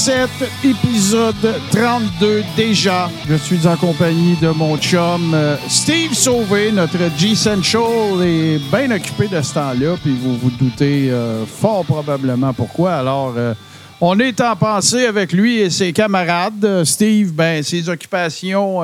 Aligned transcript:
7, 0.00 0.30
épisode 0.64 1.60
32 1.72 2.42
déjà. 2.56 3.10
Je 3.28 3.34
suis 3.34 3.66
en 3.66 3.76
compagnie 3.76 4.34
de 4.40 4.48
mon 4.48 4.78
chum 4.78 5.34
euh, 5.34 5.56
Steve 5.68 6.14
Sauvé, 6.14 6.72
notre 6.72 6.96
G-Central 7.18 8.22
est 8.22 8.58
bien 8.72 8.90
occupé 8.92 9.28
de 9.28 9.42
ce 9.42 9.52
temps-là, 9.52 9.96
puis 10.02 10.16
vous 10.18 10.38
vous 10.38 10.50
doutez 10.52 11.10
euh, 11.10 11.44
fort 11.44 11.84
probablement 11.84 12.54
pourquoi. 12.54 12.94
Alors, 12.94 13.34
euh, 13.36 13.52
on 14.00 14.18
est 14.20 14.40
en 14.40 14.56
pensée 14.56 15.04
avec 15.04 15.34
lui 15.34 15.58
et 15.58 15.68
ses 15.68 15.92
camarades. 15.92 16.82
Steve, 16.84 17.32
ben, 17.32 17.62
ses 17.62 17.86
occupations 17.90 18.80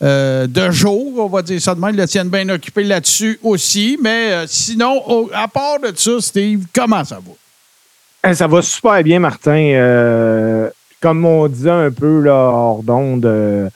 de 0.00 0.70
jour, 0.72 1.12
on 1.18 1.28
va 1.28 1.42
dire 1.42 1.62
ça 1.62 1.72
de 1.72 1.80
même, 1.80 1.94
le 1.94 2.08
tiennent 2.08 2.30
bien 2.30 2.48
occupé 2.48 2.82
là-dessus 2.82 3.38
aussi. 3.44 3.96
Mais 4.02 4.44
sinon, 4.48 5.28
à 5.32 5.46
part 5.46 5.78
de 5.78 5.92
ça, 5.94 6.20
Steve, 6.20 6.64
comment 6.74 7.04
ça 7.04 7.20
va? 7.24 7.32
Ça 8.34 8.46
va 8.46 8.62
super 8.62 9.02
bien, 9.02 9.18
Martin. 9.18 9.72
Euh, 9.74 10.70
comme 11.00 11.24
on 11.24 11.48
disait 11.48 11.70
un 11.70 11.90
peu 11.90 12.20
là, 12.20 12.32
hors 12.34 12.82
d'onde, 12.84 13.26
euh, 13.26 13.68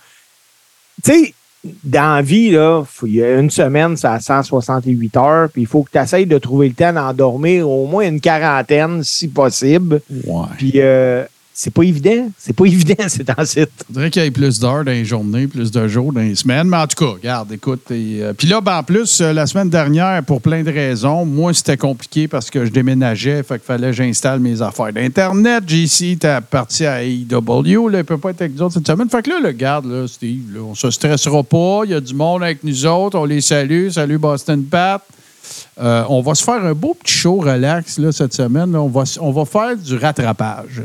tu 1.02 1.12
sais, 1.12 1.34
dans 1.82 2.14
la 2.16 2.22
vie, 2.22 2.50
là, 2.52 2.84
faut- 2.86 3.06
y 3.08 3.20
a 3.24 3.40
une 3.40 3.50
semaine, 3.50 3.96
c'est 3.96 4.06
à 4.06 4.20
168 4.20 5.16
heures, 5.16 5.48
puis 5.52 5.62
il 5.62 5.66
faut 5.66 5.82
que 5.82 5.90
tu 5.90 5.98
essayes 5.98 6.26
de 6.26 6.38
trouver 6.38 6.68
le 6.68 6.74
temps 6.74 6.92
d'endormir 6.92 7.68
au 7.68 7.86
moins 7.86 8.06
une 8.06 8.20
quarantaine, 8.20 9.02
si 9.02 9.26
possible. 9.26 10.00
Ouais. 10.26 10.46
Puis 10.56 10.72
euh, 10.76 11.24
c'est 11.58 11.72
pas 11.72 11.84
évident. 11.84 12.30
C'est 12.36 12.52
pas 12.52 12.64
évident, 12.66 13.04
c'est 13.08 13.30
en 13.30 13.42
site. 13.46 13.70
faudrait 13.86 14.10
qu'il 14.10 14.22
y 14.22 14.26
ait 14.26 14.30
plus 14.30 14.60
d'heures 14.60 14.84
dans 14.84 14.90
les 14.92 15.06
journées, 15.06 15.46
plus 15.46 15.70
de 15.70 15.88
jours 15.88 16.12
dans 16.12 16.20
les 16.20 16.34
semaines. 16.34 16.68
Mais 16.68 16.76
en 16.76 16.86
tout 16.86 17.02
cas, 17.02 17.12
regarde, 17.12 17.50
écoute. 17.50 17.80
euh, 17.90 18.34
Puis 18.36 18.46
là, 18.46 18.60
ben, 18.60 18.76
en 18.76 18.82
plus, 18.82 19.22
euh, 19.22 19.32
la 19.32 19.46
semaine 19.46 19.70
dernière, 19.70 20.22
pour 20.22 20.42
plein 20.42 20.62
de 20.62 20.70
raisons, 20.70 21.24
moi, 21.24 21.54
c'était 21.54 21.78
compliqué 21.78 22.28
parce 22.28 22.50
que 22.50 22.66
je 22.66 22.70
déménageais. 22.70 23.42
Fait 23.42 23.54
qu'il 23.54 23.64
fallait 23.64 23.86
que 23.86 23.96
j'installe 23.96 24.38
mes 24.40 24.60
affaires 24.60 24.92
d'Internet. 24.92 25.64
JC 25.66 26.12
était 26.12 26.40
parti 26.42 26.84
à 26.84 27.02
AEW. 27.02 27.88
Là, 27.88 28.00
il 28.00 28.04
peut 28.04 28.18
pas 28.18 28.30
être 28.30 28.42
avec 28.42 28.54
nous 28.54 28.60
autres 28.62 28.74
cette 28.74 28.86
semaine. 28.86 29.08
Fait 29.08 29.22
que 29.22 29.30
là, 29.30 29.40
le 29.42 29.52
garde, 29.52 29.86
là, 29.86 30.06
Steve, 30.06 30.42
on 30.62 30.74
se 30.74 30.90
stressera 30.90 31.42
pas. 31.42 31.80
Il 31.84 31.90
y 31.92 31.94
a 31.94 32.00
du 32.02 32.12
monde 32.14 32.42
avec 32.42 32.62
nous 32.64 32.84
autres. 32.84 33.18
On 33.18 33.24
les 33.24 33.40
salue. 33.40 33.88
Salut 33.88 34.18
Boston 34.18 34.62
Pat. 34.62 35.02
Euh, 35.78 36.04
on 36.08 36.22
va 36.22 36.34
se 36.34 36.42
faire 36.42 36.64
un 36.64 36.72
beau 36.72 36.94
petit 36.94 37.12
show 37.12 37.36
relax 37.36 38.00
cette 38.10 38.32
semaine. 38.32 38.74
On, 38.74 38.88
va, 38.88 39.44
faire 39.44 39.76
du 39.76 39.96
rattrapage. 39.96 40.82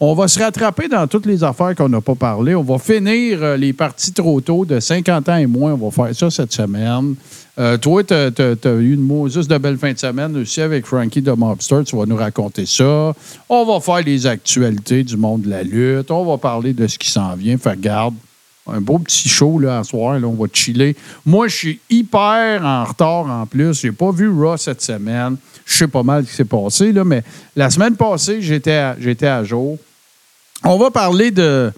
On 0.00 0.14
va, 0.14 0.28
se 0.28 0.38
rattraper 0.38 0.88
dans 0.88 1.06
toutes 1.06 1.26
les 1.26 1.42
affaires 1.42 1.74
qu'on 1.74 1.88
n'a 1.88 2.00
pas 2.00 2.14
parlé. 2.14 2.54
On 2.54 2.62
va 2.62 2.78
finir 2.78 3.42
euh, 3.42 3.56
les 3.56 3.72
parties 3.72 4.12
trop 4.12 4.40
tôt 4.40 4.64
de 4.64 4.78
50 4.78 5.28
ans 5.28 5.36
et 5.36 5.46
moins. 5.46 5.72
On 5.72 5.88
va 5.88 5.90
faire 5.90 6.14
ça 6.14 6.30
cette 6.30 6.52
semaine. 6.52 7.16
Euh, 7.58 7.78
toi, 7.78 8.04
tu 8.04 8.14
as, 8.14 8.28
eu 8.64 8.94
une 8.94 9.06
de 9.06 9.58
belle 9.58 9.78
fin 9.78 9.92
de 9.92 9.98
semaine 9.98 10.36
aussi 10.36 10.60
avec 10.60 10.86
Frankie 10.86 11.22
de 11.22 11.32
Mobster. 11.32 11.82
Tu 11.84 11.96
vas 11.96 12.04
nous 12.06 12.16
raconter 12.16 12.66
ça. 12.66 13.14
On 13.48 13.64
va 13.64 13.80
faire 13.80 14.04
les 14.04 14.26
actualités 14.26 15.02
du 15.02 15.16
monde 15.16 15.42
de 15.42 15.50
la 15.50 15.62
lutte. 15.62 16.10
On 16.10 16.24
va 16.24 16.36
parler 16.36 16.74
de 16.74 16.86
ce 16.86 16.98
qui 16.98 17.10
s'en 17.10 17.34
vient. 17.34 17.56
Fait 17.56 17.80
garde, 17.80 18.14
un 18.66 18.80
beau 18.80 18.98
petit 18.98 19.28
show 19.28 19.58
là, 19.58 19.82
soir. 19.84 20.18
Là, 20.18 20.26
on 20.26 20.34
va 20.34 20.46
chiller. 20.52 20.96
Moi, 21.24 21.48
je 21.48 21.56
suis 21.56 21.80
hyper 21.88 22.64
en 22.64 22.84
retard 22.84 23.26
en 23.30 23.46
plus. 23.46 23.80
J'ai 23.80 23.92
pas 23.92 24.10
vu 24.10 24.28
Raw 24.28 24.56
cette 24.56 24.82
semaine. 24.82 25.36
Je 25.64 25.78
sais 25.78 25.88
pas 25.88 26.02
mal 26.02 26.24
ce 26.24 26.30
qui 26.30 26.36
s'est 26.36 26.44
passé, 26.44 26.92
là, 26.92 27.04
mais 27.04 27.22
la 27.56 27.70
semaine 27.70 27.96
passée, 27.96 28.40
j'étais 28.40 28.72
à, 28.72 28.96
j'étais 29.00 29.26
à 29.26 29.42
jour. 29.42 29.78
On 30.62 30.78
va 30.78 30.90
parler 30.90 31.30
de, 31.32 31.72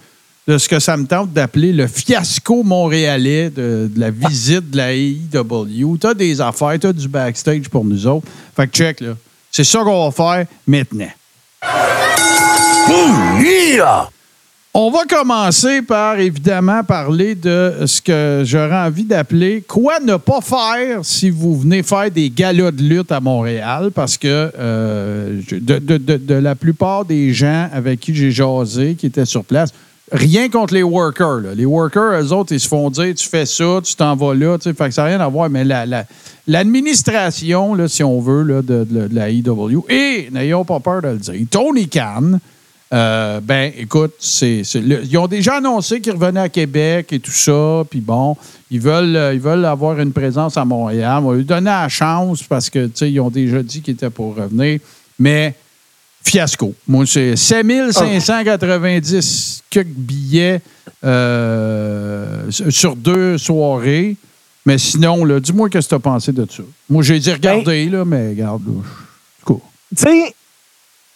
de 0.46 0.58
ce 0.58 0.68
que 0.68 0.78
ça 0.78 0.96
me 0.96 1.06
tente 1.06 1.32
d'appeler 1.32 1.72
le 1.72 1.86
fiasco 1.86 2.62
montréalais 2.62 3.48
de, 3.50 3.90
de 3.92 4.00
la 4.00 4.10
visite 4.10 4.70
de 4.70 4.76
la 4.76 4.92
AEW. 4.94 5.98
Tu 5.98 6.06
as 6.06 6.14
des 6.14 6.40
affaires, 6.40 6.78
tu 6.78 6.86
as 6.86 6.92
du 6.92 7.08
backstage 7.08 7.68
pour 7.68 7.84
nous 7.84 8.06
autres. 8.06 8.26
Fait 8.54 8.66
que 8.66 8.72
check, 8.72 9.00
là. 9.00 9.14
C'est 9.50 9.64
ça 9.64 9.82
qu'on 9.82 10.10
va 10.10 10.10
faire 10.10 10.46
maintenant. 10.66 11.10
On 14.80 14.92
va 14.92 15.00
commencer 15.08 15.82
par, 15.82 16.20
évidemment, 16.20 16.84
parler 16.84 17.34
de 17.34 17.84
ce 17.84 18.00
que 18.00 18.42
j'aurais 18.44 18.76
envie 18.86 19.02
d'appeler 19.02 19.64
quoi 19.66 19.98
ne 19.98 20.14
pas 20.14 20.40
faire 20.40 21.00
si 21.02 21.30
vous 21.30 21.58
venez 21.58 21.82
faire 21.82 22.08
des 22.12 22.30
galas 22.30 22.70
de 22.70 22.80
lutte 22.84 23.10
à 23.10 23.18
Montréal, 23.18 23.90
parce 23.92 24.16
que 24.16 24.52
euh, 24.56 25.40
de, 25.50 26.34
la 26.34 26.54
plupart 26.54 27.04
des 27.04 27.32
gens 27.34 27.68
avec 27.72 27.98
qui 27.98 28.14
j'ai 28.14 28.30
jasé, 28.30 28.94
qui 28.94 29.06
étaient 29.06 29.24
sur 29.24 29.42
place, 29.42 29.70
rien 30.12 30.48
contre 30.48 30.74
les 30.74 30.84
workers. 30.84 31.40
Les 31.56 31.64
workers, 31.66 32.22
eux 32.22 32.32
autres, 32.32 32.52
ils 32.52 32.60
se 32.60 32.68
font 32.68 32.88
dire, 32.88 33.12
tu 33.16 33.28
fais 33.28 33.46
ça, 33.46 33.80
tu 33.82 33.96
t'en 33.96 34.14
vas 34.14 34.32
là, 34.32 34.58
ça 34.60 34.70
n'a 35.02 35.04
rien 35.08 35.20
à 35.20 35.26
voir, 35.26 35.50
mais 35.50 35.64
la- 35.64 35.86
la- 35.86 36.04
l'administration, 36.46 37.76
si 37.88 38.04
on 38.04 38.20
veut, 38.20 38.62
de, 38.62 38.84
de- 38.84 39.08
la 39.12 39.28
IW, 39.28 39.82
et 39.88 40.28
n'ayons 40.30 40.64
pas 40.64 40.78
peur 40.78 41.02
de 41.02 41.08
le 41.08 41.16
dire, 41.18 41.34
Tony 41.50 41.88
Khan, 41.88 42.38
euh, 42.92 43.40
ben, 43.40 43.72
écoute, 43.76 44.14
c'est, 44.18 44.62
ils 44.62 45.18
ont 45.18 45.26
déjà 45.26 45.56
annoncé 45.56 46.00
qu'ils 46.00 46.12
revenaient 46.12 46.40
à 46.40 46.48
Québec 46.48 47.12
et 47.12 47.20
tout 47.20 47.30
ça, 47.30 47.84
puis 47.88 48.00
bon, 48.00 48.36
ils 48.70 48.80
veulent, 48.80 49.16
euh, 49.16 49.34
ils 49.34 49.40
veulent 49.40 49.66
avoir 49.66 50.00
une 50.00 50.12
présence 50.12 50.56
à 50.56 50.64
Montréal. 50.64 51.20
On 51.22 51.30
va 51.30 51.36
lui 51.36 51.44
donner 51.44 51.70
la 51.70 51.88
chance 51.88 52.42
parce 52.42 52.70
que, 52.70 52.86
tu 52.86 52.92
sais, 52.94 53.12
ils 53.12 53.20
ont 53.20 53.28
déjà 53.28 53.62
dit 53.62 53.82
qu'ils 53.82 53.92
étaient 53.94 54.08
pour 54.08 54.36
revenir, 54.36 54.80
mais 55.18 55.54
fiasco. 56.24 56.72
Moi, 56.86 57.04
c'est 57.06 57.36
7590 57.36 59.64
quelques 59.68 59.88
billets 59.88 60.62
euh, 61.04 62.50
sur 62.50 62.96
deux 62.96 63.36
soirées. 63.36 64.16
Mais 64.64 64.78
sinon, 64.78 65.26
dis-moi 65.38 65.68
qu'est-ce 65.70 65.86
que 65.86 65.90
tu 65.90 65.94
as 65.94 66.00
pensé 66.00 66.32
de 66.32 66.46
ça. 66.50 66.64
Moi, 66.90 67.02
j'ai 67.02 67.18
dit 67.18 67.32
regarder, 67.32 67.88
là, 67.88 68.04
mais 68.04 68.30
regarde, 68.30 68.62
là, 68.66 68.82
cool. 69.44 69.60
Tu 69.96 70.02
sais, 70.02 70.34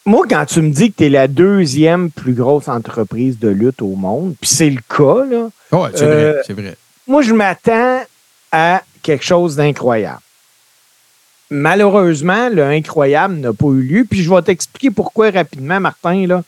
moi, 0.04 0.26
quand 0.28 0.44
tu 0.46 0.60
me 0.62 0.70
dis 0.70 0.90
que 0.90 0.96
tu 0.98 1.04
es 1.04 1.08
la 1.08 1.28
deuxième 1.28 2.10
plus 2.10 2.34
grosse 2.34 2.68
entreprise 2.68 3.38
de 3.38 3.48
lutte 3.48 3.82
au 3.82 3.94
monde, 3.94 4.34
puis 4.40 4.50
c'est 4.50 4.70
le 4.70 4.80
cas, 4.88 5.24
là, 5.24 5.48
Ouais, 5.70 5.90
c'est 5.94 6.02
Euh, 6.02 6.32
vrai, 6.32 6.42
c'est 6.46 6.52
vrai. 6.54 6.76
moi, 7.06 7.22
je 7.22 7.32
m'attends 7.32 8.02
à 8.50 8.82
quelque 9.02 9.24
chose 9.24 9.56
d'incroyable. 9.56 10.20
Malheureusement, 11.50 12.48
le 12.48 12.64
incroyable 12.64 13.34
n'a 13.36 13.52
pas 13.52 13.66
eu 13.66 13.82
lieu. 13.82 14.04
Puis 14.08 14.22
je 14.22 14.30
vais 14.32 14.40
t'expliquer 14.42 14.90
pourquoi 14.90 15.30
rapidement, 15.30 15.80
Martin. 15.80 16.26
Là. 16.26 16.42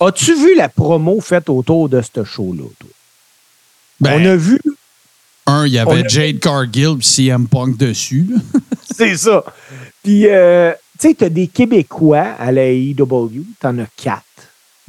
As-tu 0.00 0.34
vu 0.34 0.54
la 0.54 0.68
promo 0.68 1.20
faite 1.20 1.48
autour 1.48 1.88
de 1.88 2.02
ce 2.02 2.22
show-là? 2.24 2.64
toi? 2.78 2.90
Ben, 4.00 4.20
On 4.20 4.24
a 4.26 4.36
vu, 4.36 4.60
Un, 5.46 5.66
il 5.66 5.72
y 5.72 5.78
avait 5.78 6.06
Jade 6.08 6.38
Cargill 6.40 6.96
et 6.98 7.02
CM 7.02 7.46
Punk 7.48 7.76
dessus. 7.78 8.26
c'est 8.94 9.16
ça. 9.16 9.42
Puis, 10.02 10.26
euh, 10.28 10.72
tu 11.04 11.10
sais, 11.10 11.14
tu 11.16 11.24
as 11.24 11.28
des 11.28 11.46
Québécois 11.48 12.34
à 12.38 12.50
la 12.50 12.66
AEW. 12.70 12.96
Tu 13.60 13.66
en 13.66 13.78
as 13.78 13.86
quatre, 13.96 14.24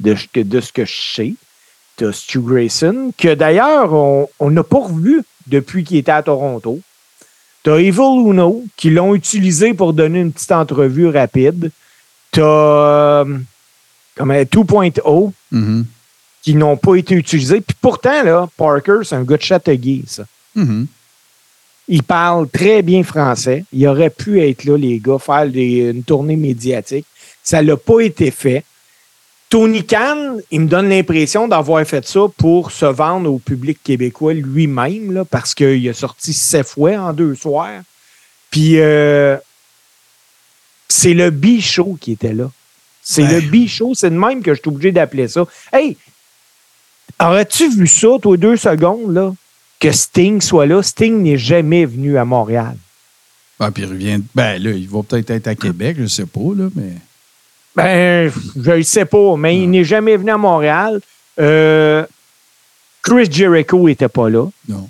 de, 0.00 0.16
de 0.34 0.60
ce 0.60 0.72
que 0.72 0.84
je 0.86 0.94
sais. 1.14 1.34
Tu 1.98 2.06
as 2.06 2.12
Stu 2.12 2.40
Grayson, 2.40 3.12
que 3.18 3.34
d'ailleurs, 3.34 3.92
on 3.92 4.50
n'a 4.50 4.62
pas 4.62 4.78
revu 4.80 5.22
depuis 5.46 5.84
qu'il 5.84 5.98
était 5.98 6.12
à 6.12 6.22
Toronto. 6.22 6.80
Tu 7.64 7.70
as 7.70 7.80
Evil 7.80 8.00
Uno, 8.30 8.64
qui 8.76 8.90
l'ont 8.90 9.14
utilisé 9.14 9.74
pour 9.74 9.92
donner 9.92 10.20
une 10.20 10.32
petite 10.32 10.52
entrevue 10.52 11.08
rapide. 11.08 11.70
Tu 12.32 12.40
as 12.42 13.24
comme 14.14 14.32
2.0, 14.32 15.32
Mhm. 15.52 15.84
qui 16.42 16.54
n'ont 16.54 16.76
pas 16.78 16.94
été 16.96 17.14
utilisés. 17.14 17.60
Puis 17.60 17.76
pourtant, 17.80 18.22
là, 18.22 18.48
Parker, 18.56 19.00
c'est 19.04 19.16
un 19.16 19.24
gars 19.24 19.36
de 19.36 19.42
Châteauguay, 19.42 20.02
ça. 20.06 20.24
Mhm. 20.54 20.86
Il 21.88 22.02
parle 22.02 22.48
très 22.48 22.82
bien 22.82 23.02
français. 23.04 23.64
Il 23.72 23.86
aurait 23.86 24.10
pu 24.10 24.40
être 24.42 24.64
là, 24.64 24.76
les 24.76 24.98
gars, 24.98 25.18
faire 25.18 25.48
des- 25.48 25.90
une 25.90 26.02
tournée 26.02 26.36
médiatique. 26.36 27.06
Ça 27.42 27.62
l'a 27.62 27.76
pas 27.76 28.00
été 28.00 28.30
fait. 28.32 28.64
Tony 29.48 29.84
Khan, 29.86 30.38
il 30.50 30.62
me 30.62 30.66
donne 30.66 30.88
l'impression 30.88 31.46
d'avoir 31.46 31.86
fait 31.86 32.04
ça 32.04 32.22
pour 32.36 32.72
se 32.72 32.86
vendre 32.86 33.32
au 33.32 33.38
public 33.38 33.78
québécois 33.84 34.34
lui-même, 34.34 35.12
là, 35.12 35.24
parce 35.24 35.54
qu'il 35.54 35.88
a 35.88 35.94
sorti 35.94 36.32
sept 36.32 36.66
fois 36.66 36.96
en 36.98 37.12
deux 37.12 37.36
soirs. 37.36 37.82
Puis 38.50 38.80
euh, 38.80 39.36
c'est 40.88 41.14
le 41.14 41.30
B-show 41.30 41.96
qui 42.00 42.12
était 42.12 42.32
là. 42.32 42.50
C'est 43.02 43.22
Ouais. 43.22 43.40
le 43.40 43.48
B-show, 43.48 43.94
c'est 43.94 44.10
de 44.10 44.16
même 44.16 44.42
que 44.42 44.52
je 44.52 44.60
suis 44.60 44.68
obligé 44.68 44.90
d'appeler 44.90 45.28
ça. 45.28 45.44
Hey, 45.72 45.96
aurais-tu 47.20 47.70
vu 47.70 47.86
ça, 47.86 48.08
toi, 48.20 48.36
deux 48.36 48.56
secondes, 48.56 49.12
là? 49.14 49.32
Que 49.80 49.92
Sting 49.92 50.40
soit 50.40 50.66
là. 50.66 50.82
Sting 50.82 51.22
n'est 51.22 51.38
jamais 51.38 51.84
venu 51.84 52.18
à 52.18 52.24
Montréal. 52.24 52.76
Ah, 53.58 53.70
puis 53.70 53.84
il 53.84 53.88
revient. 53.88 54.20
Ben 54.34 54.62
là, 54.62 54.70
il 54.70 54.88
va 54.88 55.02
peut-être 55.02 55.30
être 55.30 55.46
à 55.48 55.54
Québec, 55.54 55.96
je 55.98 56.06
sais 56.06 56.26
pas, 56.26 56.54
là, 56.56 56.68
mais. 56.74 56.92
Ben, 57.74 58.32
je 58.56 58.70
ne 58.70 58.82
sais 58.82 59.04
pas, 59.04 59.36
mais 59.36 59.58
il 59.58 59.70
n'est 59.70 59.84
jamais 59.84 60.16
venu 60.16 60.30
à 60.30 60.38
Montréal. 60.38 61.00
Euh, 61.38 62.06
Chris 63.02 63.28
Jericho 63.30 63.86
n'était 63.86 64.08
pas 64.08 64.30
là. 64.30 64.46
Non. 64.68 64.88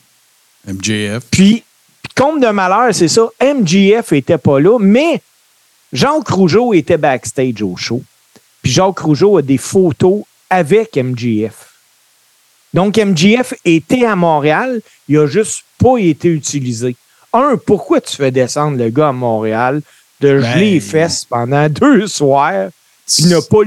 MJF. 0.67 1.25
Puis, 1.31 1.65
comble 2.15 2.41
de 2.41 2.49
malheur, 2.49 2.95
c'est 2.95 3.09
ça. 3.09 3.29
MGF 3.41 4.13
était 4.13 4.39
pas 4.39 4.61
là, 4.61 4.79
mais 4.79 5.21
Jacques 5.93 6.29
Rougeau 6.29 6.75
était 6.75 6.97
backstage 6.97 7.63
au 7.63 7.77
show. 7.77 8.03
Puis 8.63 8.73
Jacques 8.73 8.99
Rougeau 8.99 9.39
a 9.39 9.43
des 9.43 9.59
photos 9.59 10.23
avec 10.49 10.97
MGF. 10.97 11.76
Donc, 12.77 12.99
MGF 12.99 13.55
était 13.65 14.05
à 14.05 14.15
Montréal, 14.15 14.83
il 15.09 15.17
a 15.19 15.27
juste 15.27 15.65
pas 15.79 15.97
été 15.97 16.29
utilisé. 16.29 16.95
Un, 17.33 17.57
pourquoi 17.57 18.01
tu 18.03 18.15
fais 18.15 18.31
descendre 18.31 18.77
le 18.77 18.91
gars 18.91 19.09
à 19.09 19.13
Montréal 19.13 19.81
de 20.21 20.41
Ben, 20.41 20.53
geler 20.55 20.71
les 20.73 20.81
fesses 20.81 21.25
pendant 21.25 21.69
deux 21.71 22.07
soirs 22.07 22.69
il 23.19 23.29
n'a 23.29 23.41
pas 23.41 23.63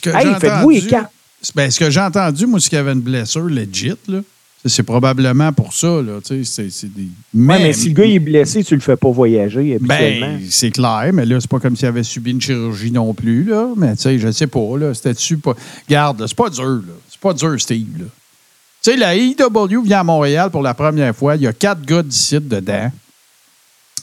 que 0.00 0.10
Hey, 0.10 0.26
j'ai 0.26 0.40
faites-vous 0.40 0.70
entendu- 0.72 0.86
quatre. 0.88 1.10
Ben, 1.54 1.70
ce 1.70 1.78
que 1.78 1.88
j'ai 1.90 2.00
entendu, 2.00 2.46
moi, 2.46 2.58
c'est 2.58 2.68
qu'il 2.70 2.76
y 2.78 2.80
avait 2.80 2.92
une 2.92 3.00
blessure 3.00 3.44
legit, 3.44 3.94
là. 4.08 4.20
C'est 4.66 4.82
probablement 4.82 5.52
pour 5.54 5.72
ça, 5.72 6.02
là. 6.02 6.18
C'est 6.22 6.92
des... 6.94 7.08
Ouais, 7.34 7.58
mais 7.62 7.72
si 7.72 7.88
le 7.88 7.94
gars 7.94 8.04
est 8.04 8.18
blessé, 8.18 8.62
tu 8.62 8.74
le 8.74 8.80
fais 8.80 8.96
pas 8.96 9.10
voyager. 9.10 9.78
Ben, 9.80 10.40
c'est 10.50 10.70
clair, 10.70 11.10
mais 11.14 11.24
là, 11.24 11.40
c'est 11.40 11.48
pas 11.48 11.60
comme 11.60 11.76
s'il 11.76 11.86
avait 11.86 12.02
subi 12.02 12.32
une 12.32 12.40
chirurgie 12.42 12.90
non 12.90 13.14
plus, 13.14 13.44
là. 13.44 13.68
Mais 13.76 13.94
je 13.96 14.30
sais 14.32 14.46
pas, 14.48 14.76
là. 14.78 14.92
C'était 14.92 15.14
dessus 15.14 15.38
pas. 15.38 15.54
Garde, 15.88 16.24
c'est 16.26 16.36
pas 16.36 16.50
dur, 16.50 16.64
là. 16.64 16.92
C'est 17.20 17.28
pas 17.28 17.34
dur, 17.34 17.60
Steve, 17.60 17.98
là. 17.98 18.04
Tu 18.82 18.90
sais, 18.92 18.96
la 18.96 19.14
IW 19.14 19.82
vient 19.82 20.00
à 20.00 20.04
Montréal 20.04 20.50
pour 20.50 20.62
la 20.62 20.72
première 20.72 21.14
fois. 21.14 21.36
Il 21.36 21.42
y 21.42 21.46
a 21.46 21.52
quatre 21.52 21.82
gars 21.82 22.02
d'ici 22.02 22.40
dedans. 22.40 22.90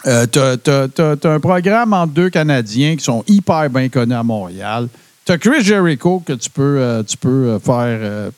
Euh, 0.05 0.27
t'as- 0.27 0.87
t'as 0.87 1.33
un 1.33 1.39
programme 1.39 1.93
entre 1.93 2.13
deux 2.13 2.29
Canadiens 2.29 2.95
qui 2.95 3.03
sont 3.03 3.23
hyper 3.27 3.69
bien 3.71 3.89
connus 3.89 4.13
à 4.13 4.21
Montréal. 4.21 4.87
T'as 5.25 5.39
Chris 5.39 5.63
Jericho 5.63 6.19
que 6.25 6.33
tu 6.33 6.49
peux, 6.51 6.77
euh, 6.79 7.01
tu 7.03 7.17
euh, 7.25 7.59
faire 7.59 7.73
euh, 7.79 8.29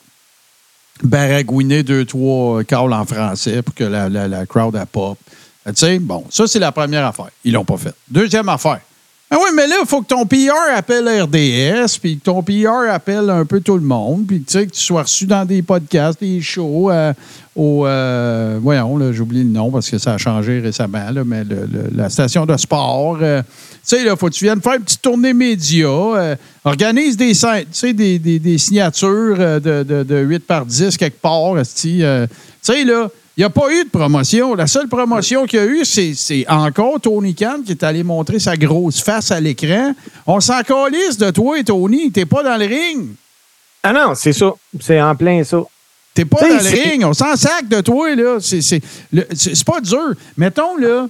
baragouiner 1.02 1.82
deux, 1.82 2.06
trois 2.06 2.64
calls 2.64 2.92
en 2.94 3.04
français 3.04 3.60
pour 3.60 3.74
que 3.74 3.84
la, 3.84 4.08
la, 4.08 4.26
la 4.26 4.46
crowd 4.46 4.74
a 4.76 4.86
pop. 4.86 5.18
Tu 5.66 5.72
sais, 5.76 5.98
bon, 5.98 6.24
ça, 6.30 6.46
c'est 6.46 6.58
la 6.58 6.72
première 6.72 7.04
affaire. 7.06 7.28
Ils 7.44 7.52
l'ont 7.52 7.64
pas 7.66 7.76
fait. 7.76 7.94
Deuxième 8.08 8.48
affaire. 8.48 8.80
Ah 9.32 9.36
oui, 9.38 9.50
mais 9.54 9.68
là, 9.68 9.76
il 9.80 9.86
faut 9.86 10.02
que 10.02 10.08
ton 10.08 10.26
PR 10.26 10.74
appelle 10.74 11.08
RDS, 11.08 11.98
puis 12.00 12.18
que 12.18 12.24
ton 12.24 12.42
PR 12.42 12.90
appelle 12.90 13.30
un 13.30 13.44
peu 13.44 13.60
tout 13.60 13.76
le 13.76 13.82
monde, 13.84 14.24
puis 14.26 14.38
tu 14.40 14.52
sais, 14.52 14.66
que 14.66 14.72
tu 14.72 14.80
sois 14.80 15.02
reçu 15.02 15.24
dans 15.26 15.44
des 15.44 15.62
podcasts, 15.62 16.18
des 16.18 16.40
shows, 16.40 16.90
euh, 16.90 17.12
au. 17.54 17.86
euh, 17.86 18.58
voyons, 18.60 18.96
là, 18.98 19.12
j'oublie 19.12 19.44
le 19.44 19.50
nom 19.50 19.70
parce 19.70 19.88
que 19.88 19.98
ça 19.98 20.14
a 20.14 20.18
changé 20.18 20.58
récemment, 20.58 21.06
mais 21.24 21.44
le- 21.44 21.68
la 21.94 22.10
station 22.10 22.44
de 22.44 22.56
sport. 22.56 23.18
euh, 23.22 23.40
tu 23.42 23.48
sais, 23.84 24.02
là, 24.04 24.16
faut 24.16 24.26
que 24.26 24.34
tu 24.34 24.44
viennes 24.46 24.60
faire 24.60 24.74
une 24.74 24.82
petite 24.82 25.00
tournée 25.02 25.32
média, 25.32 25.86
euh, 25.86 26.34
organise 26.64 27.16
des, 27.16 27.32
des, 27.94 28.18
des- 28.18 28.38
des 28.40 28.58
signatures 28.58 29.36
de, 29.60 29.84
de, 29.84 30.02
de 30.02 30.16
8 30.18 30.40
par 30.40 30.66
10 30.66 30.96
quelque 30.96 31.20
part, 31.20 31.52
tu 31.62 32.02
sais, 32.62 32.84
là. 32.84 33.08
Il 33.40 33.44
n'y 33.44 33.46
a 33.46 33.50
pas 33.50 33.72
eu 33.72 33.84
de 33.84 33.88
promotion. 33.88 34.54
La 34.54 34.66
seule 34.66 34.86
promotion 34.86 35.46
qu'il 35.46 35.58
y 35.60 35.62
a 35.62 35.64
eu, 35.64 35.82
c'est 35.86 36.44
encore 36.46 37.00
Tony 37.00 37.34
Khan 37.34 37.60
qui 37.64 37.70
est 37.72 37.82
allé 37.82 38.02
montrer 38.02 38.38
sa 38.38 38.54
grosse 38.54 39.00
face 39.00 39.30
à 39.30 39.40
l'écran. 39.40 39.94
On 40.26 40.40
s'en 40.40 40.60
calisse 40.60 41.16
de 41.16 41.30
toi 41.30 41.58
et 41.58 41.64
Tony. 41.64 42.12
T'es 42.12 42.26
pas 42.26 42.42
dans 42.42 42.58
le 42.58 42.66
ring. 42.66 43.06
Ah 43.82 43.94
non, 43.94 44.12
c'est 44.14 44.34
ça. 44.34 44.52
C'est 44.78 45.00
en 45.00 45.16
plein 45.16 45.42
ça. 45.42 45.62
T'es 46.12 46.26
pas 46.26 46.38
dans 46.38 46.54
le 46.54 46.68
ring. 46.68 47.02
On 47.02 47.14
s'en 47.14 47.34
sac 47.34 47.66
de 47.66 47.80
toi, 47.80 48.14
là. 48.14 48.40
C'est- 48.40 49.64
pas 49.64 49.80
dur. 49.80 50.12
Mettons, 50.36 50.76
là. 50.76 51.08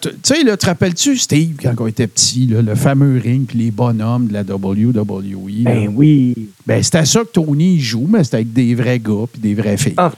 Tu 0.00 0.08
sais, 0.22 0.56
te 0.56 0.64
rappelles-tu, 0.64 1.18
Steve, 1.18 1.56
quand 1.62 1.74
on 1.78 1.88
était 1.88 2.06
petit, 2.06 2.46
là, 2.46 2.62
le 2.62 2.74
fameux 2.74 3.20
ring 3.20 3.46
les 3.52 3.70
bonhommes 3.70 4.28
de 4.28 4.32
la 4.32 4.44
WWE? 4.44 4.94
là? 4.94 5.04
Ben 5.04 5.92
oui. 5.94 6.34
Ben, 6.66 6.82
c'était 6.82 7.04
ça 7.04 7.20
que 7.20 7.32
Tony 7.32 7.78
joue, 7.80 8.06
mais 8.08 8.24
c'était 8.24 8.36
avec 8.36 8.54
des 8.54 8.74
vrais 8.74 8.98
gars 8.98 9.26
puis 9.30 9.42
des 9.42 9.54
vraies 9.54 9.76
filles. 9.76 9.92
Ah, 9.98 10.10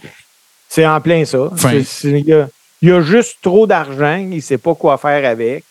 c'est 0.69 0.87
en 0.87 1.01
plein 1.01 1.25
ça. 1.25 1.51
Il 2.05 2.19
y, 2.27 2.33
a, 2.33 2.49
il 2.83 2.89
y 2.89 2.93
a 2.93 3.01
juste 3.01 3.39
trop 3.43 3.67
d'argent. 3.67 4.17
Il 4.17 4.37
ne 4.37 4.41
sait 4.41 4.59
pas 4.59 4.75
quoi 4.75 4.99
faire 4.99 5.29
avec. 5.29 5.65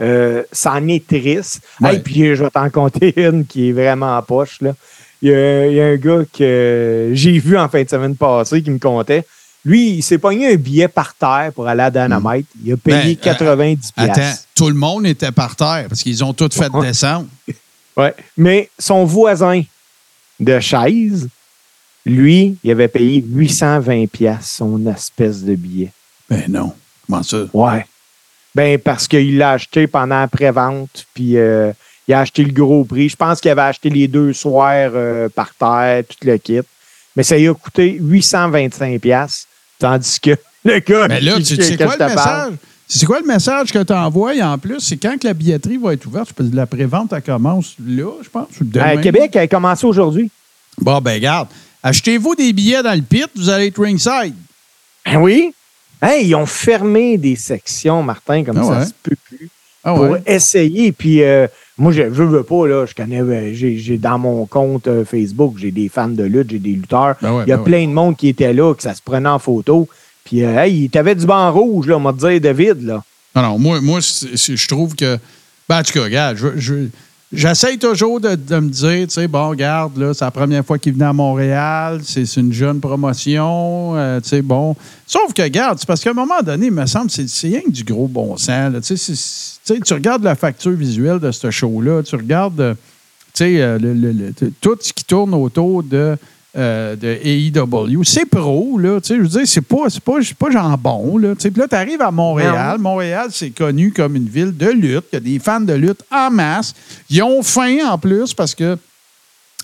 Euh, 0.00 0.42
ça 0.50 0.72
en 0.72 0.88
est 0.88 1.06
triste. 1.06 1.62
Ouais. 1.80 1.94
Hey, 1.94 2.00
puis 2.00 2.34
je 2.34 2.42
vais 2.44 2.50
t'en 2.50 2.68
compter 2.70 3.12
une 3.28 3.46
qui 3.46 3.68
est 3.68 3.72
vraiment 3.72 4.16
en 4.16 4.22
poche. 4.22 4.60
Là. 4.60 4.72
Il, 5.20 5.30
y 5.30 5.34
a, 5.34 5.66
il 5.66 5.74
y 5.74 5.80
a 5.80 5.86
un 5.86 5.96
gars 5.96 6.22
que 6.36 7.10
j'ai 7.12 7.38
vu 7.38 7.56
en 7.56 7.68
fin 7.68 7.82
de 7.82 7.88
semaine 7.88 8.16
passée 8.16 8.62
qui 8.62 8.70
me 8.70 8.78
comptait. 8.78 9.24
Lui, 9.64 9.90
il 9.90 10.02
s'est 10.02 10.18
pogné 10.18 10.52
un 10.52 10.56
billet 10.56 10.88
par 10.88 11.14
terre 11.14 11.52
pour 11.54 11.68
aller 11.68 11.82
à 11.84 11.90
Dynamite. 11.90 12.46
Il 12.64 12.72
a 12.72 12.76
payé 12.76 13.14
Ben, 13.14 13.30
euh, 13.30 13.32
90 13.36 13.92
Attends, 13.96 14.32
tout 14.56 14.68
le 14.68 14.74
monde 14.74 15.06
était 15.06 15.30
par 15.30 15.54
terre 15.54 15.84
parce 15.88 16.02
qu'ils 16.02 16.24
ont 16.24 16.32
tous 16.32 16.48
fait 16.52 16.68
Ouais. 16.70 16.88
descendre. 16.88 17.28
Ouais. 17.96 18.12
Mais 18.36 18.70
son 18.76 19.04
voisin 19.04 19.62
de 20.40 20.58
chaise, 20.58 21.28
lui, 22.04 22.56
il 22.64 22.70
avait 22.70 22.88
payé 22.88 23.24
820 23.26 24.06
piastres 24.06 24.56
son 24.56 24.86
espèce 24.86 25.42
de 25.42 25.54
billet. 25.54 25.92
Ben 26.28 26.44
non. 26.48 26.72
Comment 27.06 27.22
ça? 27.22 27.44
Ouais. 27.52 27.86
Ben, 28.54 28.78
parce 28.78 29.08
qu'il 29.08 29.38
l'a 29.38 29.52
acheté 29.52 29.86
pendant 29.86 30.20
la 30.20 30.28
pré-vente, 30.28 31.06
puis 31.14 31.36
euh, 31.36 31.72
il 32.06 32.14
a 32.14 32.20
acheté 32.20 32.44
le 32.44 32.52
gros 32.52 32.84
prix. 32.84 33.08
Je 33.08 33.16
pense 33.16 33.40
qu'il 33.40 33.50
avait 33.50 33.62
acheté 33.62 33.88
les 33.88 34.08
deux 34.08 34.32
soirs 34.32 34.90
euh, 34.94 35.28
par 35.28 35.54
terre, 35.54 36.02
tout 36.06 36.26
le 36.26 36.36
kit. 36.38 36.60
Mais 37.16 37.22
ça 37.22 37.36
lui 37.36 37.48
a 37.48 37.54
coûté 37.54 37.98
825$, 38.00 38.98
piastres, 38.98 39.48
tandis 39.78 40.20
que 40.20 40.30
le 40.64 40.78
gars. 40.80 41.08
Mais 41.08 41.20
là, 41.20 41.36
tu 41.36 41.44
sais 41.44 41.76
quoi 41.76 41.96
le 41.96 42.06
message? 42.06 42.52
C'est 42.88 43.06
quoi 43.06 43.20
le 43.20 43.26
message 43.26 43.72
que 43.72 43.82
tu 43.82 43.92
envoies 43.92 44.42
en 44.42 44.58
plus? 44.58 44.80
C'est 44.80 44.98
quand 44.98 45.18
que 45.18 45.26
la 45.26 45.32
billetterie 45.32 45.78
va 45.78 45.94
être 45.94 46.04
ouverte? 46.04 46.28
Je 46.28 46.34
pense 46.34 46.50
que 46.50 46.56
la 46.56 46.66
prévente, 46.66 47.12
elle 47.14 47.22
commence 47.22 47.74
là, 47.82 48.10
je 48.22 48.28
pense, 48.28 48.48
ou 48.60 48.64
demain. 48.64 48.84
À 48.84 48.96
Québec, 48.98 49.30
elle 49.32 49.42
a 49.42 49.48
commencé 49.48 49.86
aujourd'hui. 49.86 50.30
Bon, 50.78 51.00
ben, 51.00 51.18
garde. 51.18 51.48
Achetez-vous 51.82 52.34
des 52.34 52.52
billets 52.52 52.82
dans 52.82 52.94
le 52.94 53.02
pit, 53.02 53.26
vous 53.34 53.48
allez 53.48 53.66
être 53.66 53.82
ringside. 53.82 54.34
Ben 55.04 55.16
oui. 55.20 55.52
Hey, 56.00 56.26
ils 56.28 56.34
ont 56.34 56.46
fermé 56.46 57.16
des 57.18 57.36
sections, 57.36 58.02
Martin, 58.02 58.44
comme 58.44 58.58
Ah 58.58 58.64
ça 58.64 58.78
ouais? 58.80 58.86
se 58.86 58.92
peut 59.02 59.16
plus. 59.28 59.48
Ah 59.84 59.94
pour 59.94 60.10
ouais? 60.10 60.22
essayer. 60.26 60.92
Puis 60.92 61.22
euh, 61.22 61.46
moi, 61.76 61.90
je 61.92 62.02
veux, 62.02 62.26
veux 62.26 62.42
pas, 62.44 62.66
là, 62.68 62.86
je 62.86 62.94
connais, 62.94 63.20
euh, 63.20 63.52
j'ai 63.52 63.98
dans 63.98 64.18
mon 64.18 64.46
compte 64.46 64.86
euh, 64.86 65.04
Facebook, 65.04 65.56
j'ai 65.58 65.70
des 65.72 65.88
fans 65.88 66.08
de 66.08 66.22
lutte, 66.22 66.50
j'ai 66.50 66.58
des 66.60 66.70
lutteurs. 66.72 67.16
Ben 67.20 67.32
ouais, 67.36 67.44
Il 67.46 67.48
y 67.48 67.52
a 67.52 67.56
ben 67.56 67.62
ouais. 67.62 67.68
plein 67.70 67.86
de 67.88 67.92
monde 67.92 68.16
qui 68.16 68.28
était 68.28 68.52
là, 68.52 68.74
que 68.74 68.82
ça 68.82 68.94
se 68.94 69.02
prenait 69.02 69.28
en 69.28 69.38
photo. 69.40 69.88
Puis, 70.24 70.44
euh, 70.44 70.56
hey, 70.62 70.88
t'avais 70.88 71.16
du 71.16 71.26
banc 71.26 71.50
rouge, 71.52 71.88
là, 71.88 71.96
on 71.96 72.00
m'a 72.00 72.12
dit, 72.12 72.38
David, 72.40 72.82
là. 72.82 73.02
Non, 73.34 73.42
non, 73.42 73.58
moi, 73.58 73.80
moi 73.80 73.98
je 74.00 74.68
trouve 74.68 74.94
que. 74.94 75.18
Ben, 75.68 75.80
en 75.80 75.82
tout 75.82 75.92
cas, 75.92 76.02
regarde, 76.04 76.36
je- 76.36 76.58
je- 76.58 76.88
j'essaye 77.32 77.78
toujours 77.78 78.20
de, 78.20 78.28
me 78.30 78.68
dire, 78.68 79.06
tu 79.06 79.14
sais, 79.14 79.28
bon, 79.28 79.48
regarde, 79.48 79.96
là, 79.96 80.12
c'est 80.14 80.24
la 80.24 80.30
première 80.30 80.64
fois 80.64 80.78
qu'il 80.78 80.92
venait 80.92 81.06
à 81.06 81.12
Montréal, 81.12 82.00
c'est 82.04 82.24
une 82.36 82.52
jeune 82.52 82.80
promotion, 82.80 83.96
euh, 83.96 84.20
tu 84.20 84.28
sais, 84.28 84.42
bon. 84.42 84.76
Sauf 85.06 85.32
que, 85.32 85.42
regarde, 85.42 85.80
parce 85.86 86.02
qu'à 86.02 86.10
un 86.10 86.14
moment 86.14 86.40
donné, 86.44 86.66
il 86.66 86.72
me 86.72 86.86
semble, 86.86 87.10
c'est 87.10 87.48
rien 87.48 87.62
que 87.62 87.70
du 87.70 87.84
gros 87.84 88.08
bon 88.08 88.36
sens. 88.36 88.74
Tu 88.86 88.96
sais, 88.96 89.80
tu 89.80 89.94
regardes 89.94 90.22
la 90.22 90.34
facture 90.34 90.72
visuelle 90.72 91.18
de 91.18 91.30
ce 91.32 91.50
show-là, 91.50 92.02
tu 92.02 92.16
regardes, 92.16 92.60
euh, 92.60 92.74
tu 93.34 93.44
sais, 93.44 93.62
euh, 93.62 93.78
tout 94.60 94.76
ce 94.80 94.92
qui 94.92 95.04
tourne 95.04 95.34
autour 95.34 95.82
de. 95.82 96.16
Euh, 96.56 96.96
de 96.96 97.18
AEW. 97.24 98.02
C'est 98.04 98.26
pro, 98.26 98.78
là. 98.78 99.00
Tu 99.00 99.08
sais, 99.08 99.16
je 99.16 99.22
veux 99.22 99.28
dire, 99.28 99.42
c'est 99.46 99.60
pas, 99.62 99.88
c'est 99.88 100.02
pas, 100.02 100.18
pas 100.38 100.50
jambon, 100.50 101.16
là. 101.18 101.34
Tu 101.34 101.40
sais, 101.42 101.50
puis 101.50 101.60
là, 101.60 101.68
tu 101.68 101.74
arrives 101.74 102.02
à 102.02 102.10
Montréal. 102.10 102.78
Montréal, 102.78 103.28
c'est 103.30 103.50
connu 103.50 103.92
comme 103.92 104.16
une 104.16 104.28
ville 104.28 104.56
de 104.56 104.66
lutte. 104.68 105.04
Il 105.12 105.14
y 105.14 105.16
a 105.16 105.20
des 105.20 105.38
fans 105.38 105.60
de 105.60 105.72
lutte 105.72 106.02
en 106.10 106.30
masse. 106.30 106.74
Ils 107.08 107.22
ont 107.22 107.42
faim 107.42 107.78
en 107.88 107.96
plus 107.98 108.34
parce 108.34 108.54
que 108.54 108.76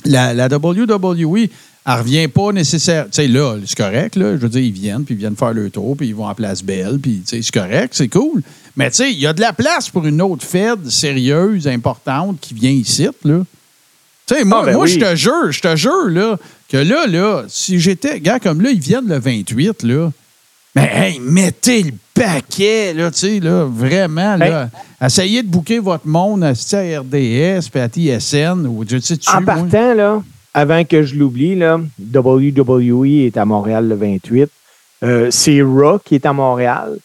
la, 0.04 0.32
la 0.32 0.46
WWE, 0.48 1.48
elle 1.86 1.94
revient 1.98 2.28
pas 2.28 2.52
nécessairement. 2.52 3.10
Tu 3.10 3.16
sais, 3.22 3.28
là, 3.28 3.56
c'est 3.66 3.76
correct, 3.76 4.16
là. 4.16 4.32
Je 4.36 4.40
veux 4.40 4.48
dire, 4.48 4.62
ils 4.62 4.72
viennent, 4.72 5.04
puis 5.04 5.14
ils 5.14 5.18
viennent 5.18 5.36
faire 5.36 5.52
le 5.52 5.68
tour, 5.70 5.96
puis 5.96 6.08
ils 6.08 6.14
vont 6.14 6.26
à 6.28 6.34
Place 6.34 6.62
Belle, 6.62 6.98
puis, 7.02 7.22
tu 7.26 7.36
sais, 7.36 7.42
c'est 7.42 7.52
correct, 7.52 7.90
c'est 7.94 8.08
cool. 8.08 8.42
Mais, 8.76 8.90
tu 8.90 8.96
sais, 8.96 9.12
il 9.12 9.18
y 9.18 9.26
a 9.26 9.32
de 9.32 9.40
la 9.40 9.52
place 9.52 9.90
pour 9.90 10.06
une 10.06 10.22
autre 10.22 10.44
fête 10.46 10.88
sérieuse, 10.88 11.66
importante, 11.66 12.38
qui 12.40 12.54
vient 12.54 12.70
ici, 12.70 13.08
là. 13.24 13.40
Tu 14.26 14.34
sais, 14.34 14.44
moi, 14.44 14.60
Ah, 14.62 14.66
ben 14.66 14.74
moi 14.74 14.84
oui. 14.84 14.90
je 14.90 15.00
te 15.00 15.16
jure, 15.16 15.50
je 15.50 15.60
te 15.60 15.74
jure, 15.76 16.08
là, 16.10 16.36
que 16.68 16.76
là, 16.76 17.06
là, 17.06 17.44
si 17.48 17.78
j'étais. 17.80 18.20
Gars, 18.20 18.38
comme 18.38 18.60
là, 18.60 18.70
ils 18.70 18.80
viennent 18.80 19.08
le 19.08 19.18
28, 19.18 19.82
là. 19.84 20.10
Mais, 20.74 20.90
hey, 20.92 21.20
mettez 21.20 21.82
le 21.82 21.92
paquet, 22.14 22.92
là, 22.92 23.10
tu 23.10 23.18
sais, 23.18 23.40
là, 23.40 23.64
vraiment, 23.64 24.36
là. 24.36 24.68
Essayez 25.00 25.42
de 25.42 25.48
bouquer 25.48 25.78
votre 25.78 26.06
monde 26.06 26.44
à 26.44 26.50
RDS, 26.50 27.68
puis 27.70 27.80
à 27.80 27.88
TSN, 27.88 28.66
ou 28.66 28.84
je 28.88 28.98
sais, 28.98 29.16
tu 29.16 29.30
En 29.30 29.42
partant, 29.42 29.94
là, 29.94 30.22
avant 30.54 30.84
que 30.84 31.02
je 31.02 31.14
l'oublie, 31.14 31.54
là, 31.54 31.80
WWE 32.14 33.26
est 33.26 33.36
à 33.36 33.44
Montréal 33.44 33.88
le 33.88 33.94
28. 33.94 34.50
Euh, 35.04 35.28
c'est 35.30 35.62
Raw 35.62 36.00
qui 36.04 36.16
est 36.16 36.26
à 36.26 36.32
Montréal. 36.32 36.98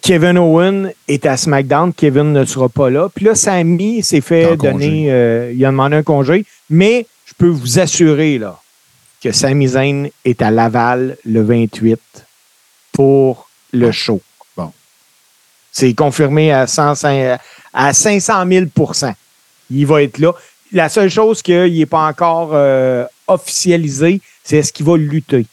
Kevin 0.00 0.38
Owen 0.38 0.92
est 1.08 1.26
à 1.26 1.36
SmackDown. 1.36 1.92
Kevin 1.92 2.32
ne 2.32 2.44
sera 2.44 2.68
pas 2.68 2.90
là. 2.90 3.08
Puis 3.14 3.24
là, 3.24 3.34
Sammy 3.34 4.02
s'est 4.02 4.20
fait 4.20 4.56
donner. 4.56 5.06
euh, 5.10 5.52
il 5.54 5.64
a 5.64 5.70
demandé 5.70 5.96
un 5.96 6.02
congé. 6.02 6.44
Mais 6.70 7.06
je 7.26 7.34
peux 7.36 7.48
vous 7.48 7.78
assurer 7.78 8.38
là, 8.38 8.58
que 9.22 9.32
Sami 9.32 9.68
Zayn 9.68 10.08
est 10.24 10.40
à 10.40 10.50
Laval 10.50 11.18
le 11.24 11.42
28 11.42 12.00
pour 12.92 13.50
le 13.72 13.92
show. 13.92 14.20
Bon. 14.56 14.72
C'est 15.72 15.92
confirmé 15.94 16.52
à, 16.52 16.66
105 16.66 17.38
à 17.74 17.92
500 17.92 18.46
000% 18.46 19.12
Il 19.70 19.86
va 19.86 20.02
être 20.02 20.18
là. 20.18 20.32
La 20.72 20.88
seule 20.88 21.10
chose 21.10 21.42
qu'il 21.42 21.78
n'est 21.78 21.86
pas 21.86 22.06
encore 22.06 22.50
euh, 22.52 23.04
officialisé, 23.26 24.20
c'est 24.42 24.58
est-ce 24.58 24.72
qu'il 24.72 24.86
va 24.86 24.96
lutter. 24.96 25.46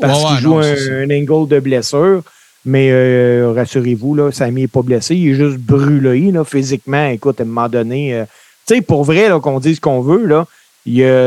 parce 0.00 0.22
Ouais, 0.22 0.28
qu'il 0.28 0.38
joue 0.38 0.54
non, 0.54 0.60
un, 0.60 1.10
angle 1.10 1.48
de 1.48 1.60
blessure. 1.60 2.22
Mais 2.64 2.90
euh, 2.90 3.52
rassurez-vous, 3.54 4.16
là, 4.16 4.32
Sammy 4.32 4.62
n'est 4.62 4.66
pas 4.66 4.82
blessé. 4.82 5.14
Il 5.14 5.30
est 5.30 5.34
juste 5.34 5.58
brûlé 5.58 6.32
là, 6.32 6.44
physiquement. 6.44 7.06
Écoute, 7.08 7.40
à 7.40 7.44
un 7.44 7.46
moment 7.46 7.68
donné, 7.68 8.12
euh, 8.12 8.24
tu 8.66 8.74
sais, 8.74 8.80
pour 8.82 9.04
vrai, 9.04 9.28
là, 9.28 9.38
qu'on 9.38 9.60
dise 9.60 9.76
ce 9.76 9.80
qu'on 9.80 10.00
veut, 10.00 10.26
là, 10.26 10.46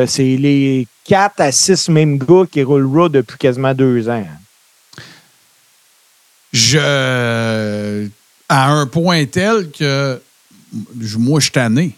c'est 0.07 0.37
les 0.37 0.87
4 1.05 1.41
à 1.41 1.51
6 1.51 1.89
mêmes 1.89 2.17
gars 2.17 2.45
qui 2.49 2.63
roulent 2.63 2.85
Raw 2.87 3.09
depuis 3.09 3.37
quasiment 3.37 3.73
deux 3.73 4.07
ans. 4.09 4.25
Je. 6.79 8.07
À 8.47 8.71
un 8.71 8.85
point 8.87 9.25
tel 9.25 9.69
que. 9.71 10.19
Moi, 11.17 11.39
je 11.39 11.45
suis 11.45 11.51
tanné. 11.51 11.95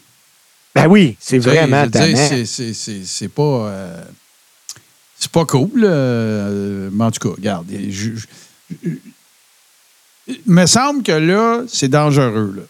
Ben 0.73 0.87
oui, 0.87 1.17
c'est 1.19 1.37
vraiment 1.39 1.83
tannant. 1.91 2.27
c'est- 2.29 2.45
c'est- 2.45 2.73
c'est 2.73 3.01
c'est 3.05 3.27
pas. 3.27 3.41
euh, 3.69 4.03
c'est 5.19 5.31
pas 5.31 5.45
cool. 5.45 5.83
euh, 5.83 6.89
mais 6.93 7.03
en 7.05 7.11
tout 7.11 7.27
cas, 7.29 7.35
regarde. 7.35 7.67
je- 7.69 7.89
je- 7.89 8.11
je- 8.83 8.89
il 10.27 10.39
me 10.45 10.65
semble 10.65 11.03
que 11.03 11.11
là, 11.11 11.63
c'est 11.67 11.89
dangereux. 11.89 12.53
Là. 12.57 12.63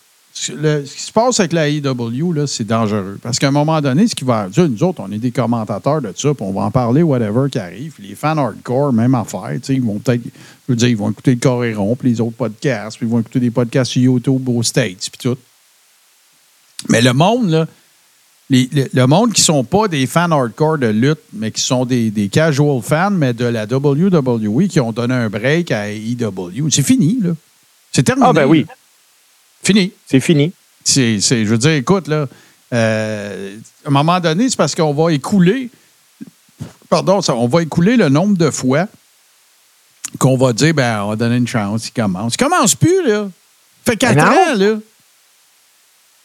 Ce 0.44 0.52
le- 0.54 0.84
ce 0.88 0.96
qui 0.96 1.02
se 1.04 1.12
passe 1.12 1.40
avec 1.40 1.54
la 1.54 1.70
AEW, 1.70 2.34
là, 2.34 2.48
c'est 2.48 2.64
dangereux. 2.64 3.20
Parce 3.22 3.38
qu'à 3.38 3.50
un 3.50 3.52
moment 3.52 3.80
donné, 3.80 4.08
ce 4.08 4.16
qui 4.16 4.24
va. 4.24 4.48
sais, 4.52 4.68
Nous 4.68 4.82
autres, 4.82 5.00
on 5.06 5.12
est 5.12 5.20
des 5.20 5.30
commentateurs 5.30 6.02
de 6.02 6.12
ça, 6.16 6.34
puis 6.34 6.44
on 6.44 6.52
va 6.52 6.62
en 6.62 6.72
parler, 6.72 7.04
whatever 7.04 7.48
qui 7.52 7.60
arrive. 7.60 7.94
Les 8.00 8.16
fans 8.16 8.36
hardcore, 8.38 8.92
même 8.92 9.14
affaire. 9.14 9.52
Ils 9.70 9.82
vont 9.84 10.00
peut-être. 10.00 10.24
Je 10.24 10.30
veux 10.70 10.76
dire, 10.76 10.88
ils 10.88 10.98
vont 10.98 11.12
écouter 11.12 11.36
le 11.36 11.40
Coréron, 11.40 11.96
puis 11.96 12.10
les 12.10 12.22
autres 12.22 12.38
podcasts, 12.38 12.98
puis 12.98 13.06
ils 13.06 13.10
vont 13.12 13.20
écouter 13.20 13.40
des 13.40 13.52
podcasts 13.52 13.92
sur 13.92 14.02
YouTube 14.02 14.50
aux 14.50 14.64
States, 14.64 15.10
puis 15.12 15.20
tout. 15.30 15.38
Mais 16.90 17.02
le 17.04 17.14
monde, 17.14 17.50
là, 17.52 17.68
les- 18.50 18.68
le, 18.74 18.88
le 18.92 19.06
monde 19.06 19.34
qui 19.34 19.42
sont 19.44 19.64
pas 19.64 19.88
des 19.88 20.08
fans 20.08 20.32
hardcore 20.32 20.80
de 20.80 20.88
lutte, 20.88 21.20
mais 21.34 21.52
qui 21.52 21.62
sont 21.62 21.86
des, 21.86 22.10
des 22.10 22.30
casual 22.30 22.82
fans, 22.82 23.12
mais 23.12 23.34
de 23.34 23.46
la 23.46 23.66
WWE, 23.68 24.68
qui 24.68 24.80
ont 24.80 24.92
donné 24.92 25.14
un 25.14 25.30
break 25.30 25.72
à 25.72 25.92
AEW, 25.92 26.70
c'est 26.72 26.82
fini, 26.82 27.20
là. 27.22 27.32
C'est 27.92 28.02
terminé. 28.04 28.28
Ah, 28.28 28.34
ben 28.34 28.46
oui. 28.48 28.66
là. 28.68 28.74
Fini. 29.64 29.92
C'est 30.08 30.20
fini. 30.20 30.52
C'est, 30.84 31.20
c'est- 31.22 31.46
je 31.46 31.50
veux 31.50 31.58
dire, 31.58 31.72
écoute, 31.72 32.08
là, 32.08 32.28
euh, 32.74 33.56
à 33.86 33.88
un 33.88 33.92
moment 33.92 34.20
donné, 34.20 34.50
c'est 34.50 34.56
parce 34.58 34.74
qu'on 34.76 34.94
va 34.94 35.12
écouler, 35.14 35.70
pardon, 36.90 37.22
ça, 37.22 37.36
on 37.36 37.48
va 37.48 37.62
écouler 37.62 37.98
le 37.98 38.10
nombre 38.10 38.38
de 38.38 38.50
fois 38.50 38.88
qu'on 40.20 40.38
va 40.38 40.52
dire, 40.54 40.74
ben, 40.74 41.04
on 41.04 41.10
va 41.10 41.16
donner 41.16 41.38
une 41.38 41.48
chance, 41.48 41.88
il 41.88 41.92
commence. 41.92 42.34
Il 42.34 42.38
commence 42.38 42.76
plus, 42.76 43.08
là. 43.08 43.30
fait 43.86 43.96
quatre 43.98 44.16
Ben 44.16 44.26
non. 44.26 44.32
ans, 44.32 44.56
là. 44.56 44.80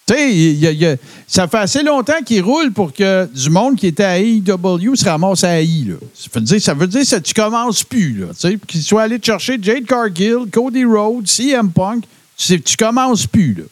Tu 0.09 0.14
sais, 0.14 0.99
ça 1.26 1.49
fait 1.49 1.57
assez 1.59 1.83
longtemps 1.83 2.23
qu'il 2.25 2.40
roule 2.40 2.71
pour 2.73 2.93
que 2.93 3.26
du 3.35 3.50
monde 3.50 3.75
qui 3.75 3.88
était 3.88 4.05
à 4.05 4.19
AEW 4.21 4.95
se 4.95 5.05
ramasse 5.05 5.43
à 5.43 5.61
AI. 5.61 5.85
Là. 5.88 5.95
Ça 6.14 6.28
veut 6.33 6.40
dire, 6.43 6.62
ça 6.62 6.75
veut 6.75 6.87
dire 6.87 7.02
que 7.02 7.16
tu 7.19 7.35
commences 7.35 7.83
plus. 7.83 8.12
Là, 8.21 8.26
tu 8.28 8.49
sais, 8.49 8.59
qu'il 8.69 8.83
soit 8.83 9.02
allé 9.02 9.19
te 9.19 9.26
chercher 9.26 9.59
Jade 9.61 9.85
Cargill, 9.85 10.47
Cody 10.52 10.85
Rhodes, 10.85 11.26
CM 11.26 11.73
Punk, 11.73 12.05
tu, 12.37 12.61
tu 12.61 12.76
commences 12.76 13.26
plus. 13.26 13.55
Là. 13.55 13.64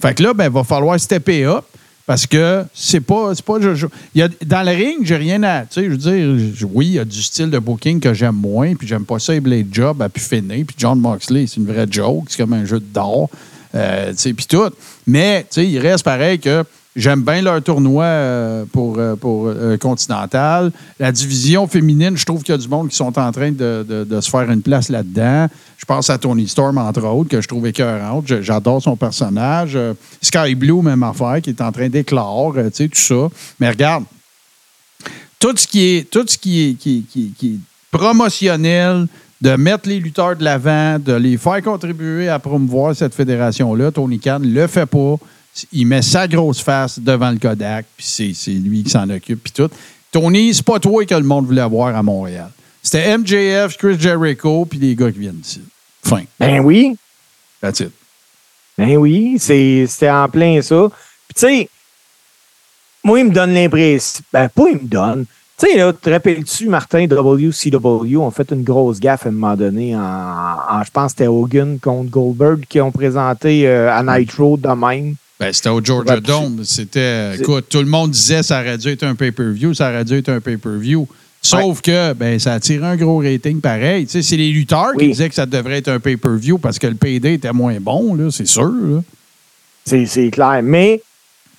Fait 0.00 0.14
que 0.14 0.22
là, 0.22 0.32
ben, 0.34 0.44
il 0.44 0.50
va 0.50 0.64
falloir 0.64 0.98
stepper 0.98 1.44
up 1.44 1.64
parce 2.06 2.26
que 2.26 2.64
c'est 2.74 3.00
pas. 3.00 3.34
C'est 3.34 3.44
pas 3.44 3.60
je- 3.60 3.74
je- 3.74 3.86
y 4.14 4.22
a, 4.22 4.28
dans 4.46 4.62
le 4.64 4.72
ring, 4.72 4.98
j'ai 5.02 5.16
rien 5.16 5.42
à. 5.42 5.62
Tu 5.62 5.74
sais, 5.74 5.84
je 5.84 5.90
veux 5.90 5.96
dire, 5.96 6.68
oui, 6.72 6.86
il 6.86 6.92
y 6.92 6.98
a 6.98 7.04
du 7.04 7.22
style 7.22 7.50
de 7.50 7.58
booking 7.58 8.00
que 8.00 8.14
j'aime 8.14 8.36
moins, 8.36 8.74
puis 8.74 8.86
j'aime 8.88 9.04
pas 9.04 9.18
ça, 9.18 9.34
et 9.34 9.40
Blade 9.40 9.68
Job 9.70 10.00
a 10.02 10.08
pu 10.08 10.20
finir, 10.20 10.64
puis 10.66 10.74
John 10.78 10.98
Moxley, 10.98 11.46
c'est 11.46 11.56
une 11.56 11.66
vraie 11.66 11.86
joke, 11.90 12.24
c'est 12.28 12.38
comme 12.38 12.52
un 12.54 12.64
jeu 12.64 12.80
d'or, 12.80 13.28
euh, 13.74 14.10
tu 14.12 14.18
sais, 14.18 14.32
puis 14.32 14.46
tout. 14.46 14.70
Mais, 15.06 15.42
tu 15.42 15.46
sais, 15.60 15.66
il 15.68 15.78
reste 15.78 16.04
pareil 16.04 16.38
que. 16.38 16.64
J'aime 16.96 17.22
bien 17.22 17.40
leur 17.40 17.62
tournoi 17.62 18.02
euh, 18.04 18.64
pour, 18.72 18.98
euh, 18.98 19.14
pour 19.14 19.46
euh, 19.46 19.76
Continental. 19.76 20.72
La 20.98 21.12
division 21.12 21.68
féminine, 21.68 22.16
je 22.16 22.24
trouve 22.24 22.42
qu'il 22.42 22.52
y 22.52 22.58
a 22.58 22.60
du 22.60 22.66
monde 22.66 22.88
qui 22.88 22.96
sont 22.96 23.16
en 23.16 23.30
train 23.30 23.52
de, 23.52 23.86
de- 24.08 24.20
se 24.20 24.28
faire 24.28 24.50
une 24.50 24.60
place 24.60 24.88
là-dedans. 24.88 25.46
Je 25.78 25.84
pense 25.84 26.10
à 26.10 26.18
Tony 26.18 26.48
Storm, 26.48 26.78
entre 26.78 27.04
autres, 27.06 27.30
que 27.30 27.40
je 27.40 27.46
trouve 27.46 27.66
écœurante. 27.68 28.24
J'adore 28.42 28.82
son 28.82 28.96
personnage. 28.96 29.78
Sky 30.20 30.56
Blue, 30.56 30.82
même 30.82 31.04
affaire, 31.04 31.40
qui 31.40 31.50
est 31.50 31.60
en 31.60 31.70
train 31.70 31.88
d'éclore, 31.88 32.54
tu 32.54 32.60
sais, 32.72 32.88
tout 32.88 32.98
ça. 32.98 33.28
Mais 33.60 33.68
regarde, 33.70 34.04
tout 35.38 35.56
ce 35.56 35.66
qui 35.68 35.82
est, 35.96 36.10
tout 36.10 36.24
ce 36.26 36.36
qui 36.36 36.70
est, 36.70 36.74
qui, 36.74 37.04
qui- 37.08 37.32
qui 37.38 37.46
est 37.54 37.96
promotionnel, 37.96 39.06
de 39.40 39.56
mettre 39.56 39.88
les 39.88 40.00
lutteurs 40.00 40.36
de 40.36 40.44
l'avant, 40.44 40.98
de 40.98 41.14
les 41.14 41.38
faire 41.38 41.62
contribuer 41.62 42.28
à 42.28 42.38
promouvoir 42.38 42.94
cette 42.94 43.14
fédération-là, 43.14 43.90
Tony 43.92 44.18
Khan 44.18 44.40
le 44.42 44.66
fait 44.66 44.84
pas. 44.86 45.14
Il 45.72 45.86
met 45.86 46.02
sa 46.02 46.26
grosse 46.28 46.60
face 46.60 46.98
devant 46.98 47.30
le 47.30 47.38
Kodak, 47.38 47.86
puis 47.96 48.06
c'est 48.34 48.50
lui 48.52 48.82
qui 48.84 48.90
s'en 48.90 49.08
occupe, 49.10 49.42
puis 49.42 49.52
tout. 49.52 49.68
Tony, 50.12 50.54
c'est 50.54 50.64
pas 50.64 50.78
toi 50.80 51.04
que 51.04 51.14
le 51.14 51.22
monde 51.22 51.46
voulait 51.46 51.60
avoir 51.60 51.94
à 51.94 52.02
Montréal. 52.02 52.50
C'était 52.82 53.16
MJF, 53.18 53.76
Chris 53.76 53.96
Jericho, 53.98 54.64
puis 54.64 54.78
les 54.78 54.94
gars 54.94 55.10
qui 55.12 55.18
viennent 55.18 55.34
d'ici. 55.40 55.60
Fin. 56.02 56.22
Ben 56.38 56.60
oui. 56.60 56.96
That's 57.60 57.80
it. 57.80 57.90
Ben 58.78 58.96
oui, 58.96 59.36
c'était 59.38 60.10
en 60.10 60.28
plein 60.28 60.62
ça. 60.62 60.88
Puis 61.28 61.34
tu 61.34 61.40
sais, 61.40 61.68
moi, 63.04 63.18
il 63.20 63.26
me 63.26 63.30
donne 63.32 63.52
l'impression. 63.52 64.22
Ben, 64.32 64.48
pas 64.48 64.64
il 64.70 64.76
me 64.76 64.88
donne. 64.88 65.26
Tu 65.58 65.66
sais, 65.66 65.76
là, 65.76 65.92
te 65.92 66.08
rappelles-tu, 66.08 66.68
Martin, 66.68 67.04
WCW 67.06 68.16
ont 68.16 68.30
fait 68.30 68.50
une 68.50 68.62
grosse 68.62 68.98
gaffe 68.98 69.26
à 69.26 69.28
un 69.28 69.32
moment 69.32 69.56
donné 69.56 69.94
en, 69.94 70.00
en- 70.00 70.82
je 70.82 70.90
pense 70.90 71.12
que 71.12 71.18
c'était 71.18 71.28
Hogan 71.28 71.78
contre 71.78 72.08
Goldberg 72.10 72.64
qui 72.66 72.80
ont 72.80 72.90
présenté 72.90 73.68
euh, 73.68 73.92
à 73.94 74.02
Nitro 74.02 74.56
de 74.56 74.68
même. 74.68 75.16
Ben, 75.40 75.52
c'était 75.52 75.70
au 75.70 75.82
Georgia 75.82 76.14
Ouais, 76.16 76.20
Dome. 76.20 76.60
C'était. 76.64 77.36
Écoute, 77.36 77.66
tout 77.70 77.78
le 77.78 77.86
monde 77.86 78.10
disait 78.10 78.42
ça 78.42 78.60
aurait 78.60 78.76
dû 78.78 78.88
être 78.88 79.04
un 79.04 79.14
pay-per-view, 79.14 79.72
ça 79.74 79.88
aurait 79.90 80.04
dû 80.04 80.14
être 80.18 80.28
un 80.28 80.40
pay-per-view. 80.40 81.08
Sauf 81.42 81.80
que 81.80 82.12
ben, 82.12 82.38
ça 82.38 82.52
a 82.52 82.60
tiré 82.60 82.84
un 82.86 82.96
gros 82.96 83.20
rating 83.22 83.60
pareil. 83.62 84.04
Tu 84.04 84.12
sais, 84.12 84.22
c'est 84.22 84.36
les 84.36 84.50
lutteurs 84.50 84.92
qui 84.98 85.06
disaient 85.08 85.30
que 85.30 85.34
ça 85.34 85.46
devrait 85.46 85.78
être 85.78 85.88
un 85.88 85.98
pay-per-view 85.98 86.58
parce 86.58 86.78
que 86.78 86.86
le 86.86 86.94
PD 86.94 87.32
était 87.34 87.52
moins 87.52 87.78
bon, 87.80 88.14
là, 88.14 88.30
c'est 88.30 88.46
sûr. 88.46 88.70
là. 88.70 89.02
C'est 89.86 90.04
c'est 90.04 90.30
clair. 90.30 90.60
Mais 90.62 91.00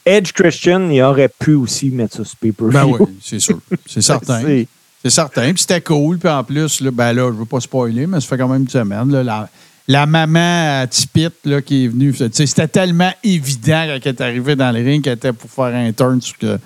Edge 0.05 0.31
Christian, 0.33 0.87
il 0.91 1.01
aurait 1.01 1.29
pu 1.39 1.55
aussi 1.55 1.89
mettre 1.89 2.17
ça 2.17 2.23
sur 2.23 2.37
paper 2.37 2.71
Ben 2.71 2.85
oui, 2.85 3.07
c'est 3.23 3.39
sûr. 3.39 3.59
C'est 3.87 4.01
certain. 4.03 4.41
C'est- 4.41 4.67
C'est 5.03 5.09
certain. 5.09 5.51
Puis 5.51 5.61
c'était 5.63 5.81
cool. 5.81 6.19
Puis 6.19 6.29
en 6.29 6.43
plus, 6.43 6.79
là, 6.81 6.91
ben 6.91 7.11
là, 7.13 7.31
je 7.33 7.37
veux 7.39 7.45
pas 7.45 7.59
spoiler, 7.59 8.05
mais 8.05 8.21
ça 8.21 8.27
fait 8.27 8.37
quand 8.37 8.47
même 8.47 8.61
une 8.61 8.69
semaine. 8.69 9.11
là, 9.11 9.23
la, 9.23 9.49
la 9.87 10.05
maman 10.05 10.81
à 10.81 10.87
Tipit 10.87 11.29
là, 11.45 11.61
qui 11.61 11.85
est 11.85 11.87
venue. 11.87 12.13
C'était 12.31 12.67
tellement 12.67 13.11
évident 13.23 13.85
quand 13.87 13.99
elle 14.05 14.15
est 14.15 14.21
arrivée 14.21 14.55
dans 14.55 14.71
le 14.71 14.79
ring 14.83 15.03
qu'elle 15.03 15.13
était 15.13 15.33
pour 15.33 15.49
faire 15.49 15.75
un 15.75 15.91
turn 15.91 16.21
sur 16.21 16.37
que. 16.37 16.57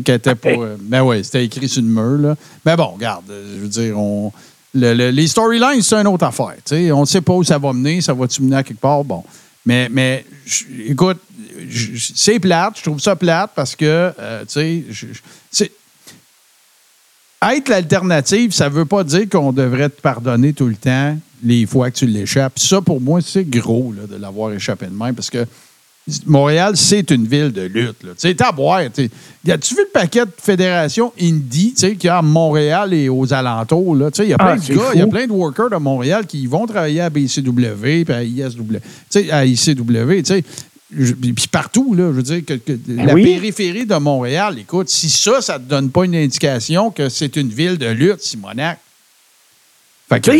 qu'elle 0.00 0.16
était 0.16 0.34
pour. 0.34 0.62
euh, 0.62 0.76
ben 0.80 1.02
oui, 1.02 1.22
c'était 1.24 1.44
écrit 1.44 1.68
sur 1.68 1.82
le 1.82 1.88
mur. 1.88 2.18
Là. 2.28 2.36
Mais 2.64 2.76
bon, 2.76 2.86
regarde, 2.86 3.24
euh, 3.30 3.54
je 3.56 3.60
veux 3.62 3.68
dire, 3.68 3.98
on. 3.98 4.32
le- 4.74 4.94
le- 4.94 5.10
les 5.10 5.26
storylines, 5.26 5.82
c'est 5.82 5.96
une 5.96 6.06
autre 6.06 6.24
affaire. 6.24 6.54
On 6.94 7.00
ne 7.00 7.06
sait 7.06 7.20
pas 7.20 7.34
où 7.34 7.44
ça 7.44 7.58
va 7.58 7.72
mener. 7.72 8.00
Ça 8.00 8.14
va-tu 8.14 8.42
mener 8.42 8.56
à 8.56 8.62
quelque 8.62 8.80
part? 8.80 9.04
Bon. 9.04 9.22
Mais, 9.66 9.88
mais 9.90 10.24
je- 10.46 10.64
écoute, 10.86 11.18
c'est 12.14 12.40
plate. 12.40 12.74
Je 12.78 12.82
trouve 12.82 13.00
ça 13.00 13.14
plate 13.16 13.50
parce 13.54 13.76
que, 13.76 14.12
euh, 14.18 14.44
tu 14.48 14.86
sais, 15.50 15.70
être 17.54 17.68
l'alternative, 17.68 18.52
ça 18.52 18.68
ne 18.68 18.74
veut 18.74 18.84
pas 18.84 19.02
dire 19.04 19.28
qu'on 19.28 19.52
devrait 19.52 19.88
te 19.88 20.00
pardonner 20.00 20.52
tout 20.52 20.66
le 20.66 20.76
temps 20.76 21.16
les 21.42 21.66
fois 21.66 21.90
que 21.90 21.96
tu 21.98 22.06
l'échappes. 22.06 22.58
Ça, 22.58 22.80
pour 22.80 23.00
moi, 23.00 23.20
c'est 23.20 23.44
gros 23.44 23.92
là, 23.96 24.06
de 24.06 24.20
l'avoir 24.20 24.52
échappé 24.52 24.86
de 24.86 24.90
même 24.94 25.14
parce 25.14 25.30
que 25.30 25.44
Montréal, 26.26 26.76
c'est 26.76 27.10
une 27.12 27.26
ville 27.28 27.52
de 27.52 27.62
lutte. 27.62 27.98
Tu 28.00 28.08
sais, 28.16 28.34
t'as 28.34 28.48
à 28.48 28.52
boire. 28.52 28.80
As-tu 28.80 29.02
vu 29.74 29.80
le 29.82 29.90
paquet 29.92 30.24
de 30.26 30.30
fédérations 30.36 31.12
indie 31.20 31.74
qu'il 31.74 31.96
y 32.04 32.08
a 32.08 32.18
à 32.18 32.22
Montréal 32.22 32.92
et 32.92 33.08
aux 33.08 33.32
alentours? 33.32 33.94
là? 33.94 34.10
Tu 34.10 34.16
sais, 34.16 34.24
Il 34.26 34.30
y 34.30 34.32
a 34.32 34.36
plein 34.38 34.46
Ah, 34.54 34.56
de 34.56 34.62
c'est 34.62 34.74
gars, 34.74 34.90
il 34.94 34.98
y 34.98 35.02
a 35.02 35.06
plein 35.06 35.26
de 35.28 35.32
workers 35.32 35.70
de 35.70 35.76
Montréal 35.76 36.26
qui 36.26 36.44
vont 36.48 36.66
travailler 36.66 37.00
à 37.02 37.08
BCW 37.08 38.04
puis 38.04 38.12
à 38.14 38.24
ISW. 38.24 38.78
À 39.30 39.44
ICW. 39.46 40.22
tu 40.22 40.24
sais. 40.24 40.44
Je- 40.94 41.12
Puis 41.14 41.46
partout, 41.50 41.94
là, 41.94 42.08
je 42.08 42.16
veux 42.16 42.22
dire, 42.22 42.44
que, 42.44 42.54
que 42.54 42.72
la 42.88 43.06
Ben 43.06 43.14
oui. 43.14 43.22
périphérie 43.24 43.86
de 43.86 43.94
Montréal, 43.94 44.58
écoute, 44.58 44.88
si 44.90 45.08
ça, 45.08 45.40
ça 45.40 45.56
ne 45.58 45.64
te 45.64 45.70
donne 45.70 45.88
pas 45.90 46.04
une 46.04 46.16
indication 46.16 46.90
que 46.90 47.08
c'est 47.08 47.36
une 47.36 47.48
ville 47.48 47.78
de 47.78 47.86
lutte, 47.86 48.20
Simonac. 48.20 48.78
Fait 50.08 50.20
que, 50.20 50.30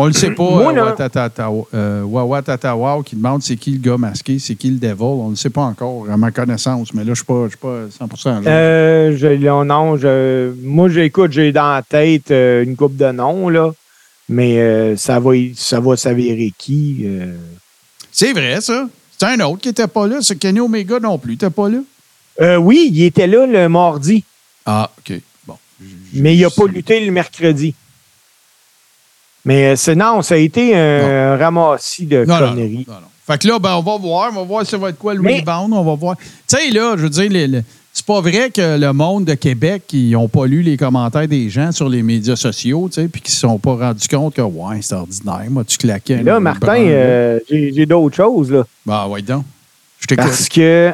on 0.00 0.06
le 0.06 0.12
sait 0.12 0.30
pas, 0.30 0.44
moi, 0.44 0.72
euh, 0.72 0.94
euh, 1.74 3.02
qui 3.02 3.16
demande 3.16 3.42
c'est 3.42 3.56
qui 3.56 3.72
le 3.72 3.78
gars 3.78 3.96
masqué, 3.98 4.38
c'est 4.38 4.54
qui 4.54 4.70
le 4.70 4.76
devil. 4.76 5.02
On 5.02 5.24
ne 5.26 5.30
le 5.30 5.36
sait 5.36 5.50
pas 5.50 5.62
encore, 5.62 6.06
à 6.08 6.16
ma 6.16 6.30
connaissance, 6.30 6.94
mais 6.94 7.00
là, 7.02 7.14
je 7.14 7.24
ne 7.28 7.48
suis 7.48 7.56
pas 7.58 7.86
100 8.16 8.42
là. 8.42 8.50
Euh, 8.50 9.16
je, 9.16 9.26
non, 9.64 9.96
je, 9.96 10.52
moi, 10.62 10.88
j'écoute, 10.88 11.32
j'ai 11.32 11.50
dans 11.50 11.74
la 11.74 11.82
tête 11.82 12.30
euh, 12.30 12.62
une 12.62 12.76
coupe 12.76 12.96
de 12.96 13.10
noms, 13.10 13.48
là. 13.48 13.72
Mais 14.28 14.60
euh, 14.60 14.96
ça 14.96 15.18
va, 15.18 15.32
ça 15.56 15.80
va 15.80 15.96
s'avérer 15.96 16.52
qui. 16.56 17.04
C'est 18.12 18.32
vrai, 18.32 18.60
ça. 18.60 18.88
C'est 19.18 19.26
un 19.26 19.40
autre 19.40 19.62
qui 19.62 19.68
n'était 19.68 19.88
pas 19.88 20.06
là. 20.06 20.18
C'est 20.20 20.36
Kenny 20.36 20.60
Omega 20.60 21.00
non 21.00 21.18
plus. 21.18 21.32
n'était 21.32 21.50
pas 21.50 21.68
là? 21.68 22.58
Oui, 22.60 22.88
il 22.92 23.02
était 23.02 23.26
là 23.26 23.46
le 23.46 23.68
mardi, 23.68 24.22
Ah, 24.64 24.92
OK. 24.98 25.20
Bon. 25.44 25.56
mais 26.12 26.36
il 26.36 26.42
n'a 26.42 26.50
pas 26.50 26.66
lutté 26.66 27.04
le 27.04 27.10
mercredi. 27.10 27.74
Mais 29.44 29.68
euh, 29.68 29.76
c'est 29.76 29.94
non, 29.94 30.20
ça 30.22 30.34
a 30.34 30.38
été 30.38 30.74
un 30.76 31.36
ramassis 31.36 32.06
de 32.06 32.24
Non, 32.24 32.34
non, 32.34 32.40
non, 32.40 32.48
conneries. 32.54 32.84
non. 32.88 32.94
Fait 33.26 33.38
que 33.38 33.46
là, 33.48 33.58
ben, 33.58 33.74
on 33.76 33.82
va 33.82 33.96
voir. 33.98 34.30
On 34.32 34.36
va 34.36 34.42
voir 34.42 34.66
ça 34.66 34.76
va 34.78 34.88
être 34.90 34.98
quoi 34.98 35.14
le 35.14 35.20
Mais- 35.20 35.40
rebound. 35.40 35.72
On 35.72 35.84
va 35.84 35.94
voir. 35.94 36.16
Tu 36.16 36.24
sais, 36.46 36.70
là, 36.70 36.94
je 36.96 37.02
veux 37.02 37.10
dire, 37.10 37.30
les- 37.30 37.46
les- 37.46 37.62
c'est 37.92 38.06
pas 38.06 38.20
vrai 38.20 38.50
que 38.50 38.78
le 38.78 38.92
monde 38.92 39.24
de 39.26 39.34
Québec, 39.34 39.82
ils 39.92 40.12
n'ont 40.12 40.28
pas 40.28 40.46
lu 40.46 40.62
les 40.62 40.76
commentaires 40.76 41.26
des 41.28 41.50
gens 41.50 41.72
sur 41.72 41.88
les 41.88 42.02
médias 42.02 42.36
sociaux, 42.36 42.88
tu 42.90 43.00
sais, 43.02 43.08
puis 43.08 43.20
qu'ils 43.20 43.30
ne 43.32 43.34
se 43.34 43.40
sont 43.40 43.58
pas 43.58 43.74
rendus 43.74 44.06
compte 44.08 44.34
que, 44.34 44.40
ouais, 44.40 44.78
c'est 44.82 44.94
ordinaire. 44.94 45.44
Moi, 45.50 45.64
tu 45.64 45.76
claquais. 45.78 46.16
un 46.16 46.22
Là, 46.22 46.40
Martin, 46.40 46.74
là. 46.74 46.78
euh, 46.90 47.38
j'ai 47.50 47.86
d'autres 47.86 48.16
choses, 48.16 48.50
là. 48.50 48.64
Bah, 48.86 49.06
ouais, 49.08 49.20
donc. 49.22 49.44
Je. 50.08 50.14
Parce 50.14 50.48
que 50.48 50.92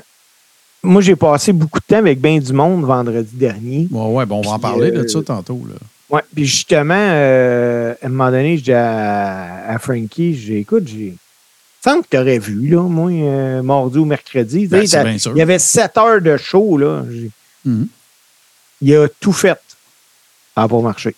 moi, 0.82 1.02
j'ai 1.02 1.14
passé 1.16 1.52
beaucoup 1.52 1.78
de 1.78 1.84
temps 1.86 1.98
avec 1.98 2.20
bien 2.20 2.38
du 2.38 2.52
monde 2.52 2.84
vendredi 2.84 3.34
dernier. 3.36 3.86
Ouais, 3.92 4.06
ouais, 4.12 4.26
bon, 4.26 4.38
on 4.44 4.48
va 4.48 4.56
en 4.56 4.58
parler 4.58 4.90
de 4.90 5.00
euh, 5.00 5.08
ça 5.08 5.22
tantôt. 5.22 5.60
Là. 5.68 5.74
Ouais, 6.14 6.22
puis 6.32 6.46
justement, 6.46 6.94
euh, 6.94 7.94
à 8.00 8.06
un 8.06 8.08
moment 8.08 8.30
donné, 8.30 8.56
je 8.56 8.62
dis 8.62 8.72
à, 8.72 9.68
à 9.68 9.78
Frankie, 9.80 10.36
j'ai 10.36 10.60
écoute, 10.60 10.86
j'ai. 10.86 11.16
Semble 11.82 12.04
que 12.04 12.10
tu 12.10 12.16
aurais 12.16 12.38
vu, 12.38 12.68
là, 12.68 12.82
moi, 12.82 13.10
euh, 13.10 13.62
mardi 13.62 13.98
ou 13.98 14.04
mercredi. 14.04 14.68
Ben, 14.68 14.84
il 14.84 15.36
y 15.36 15.42
avait 15.42 15.58
7 15.58 15.98
heures 15.98 16.20
de 16.20 16.36
show, 16.36 16.78
là. 16.78 17.02
Mhm. 17.64 17.88
Il 18.80 18.94
a 18.94 19.08
tout 19.18 19.32
fait. 19.32 19.58
Ça 20.54 20.60
n'a 20.60 20.68
pas 20.68 20.80
marché. 20.80 21.16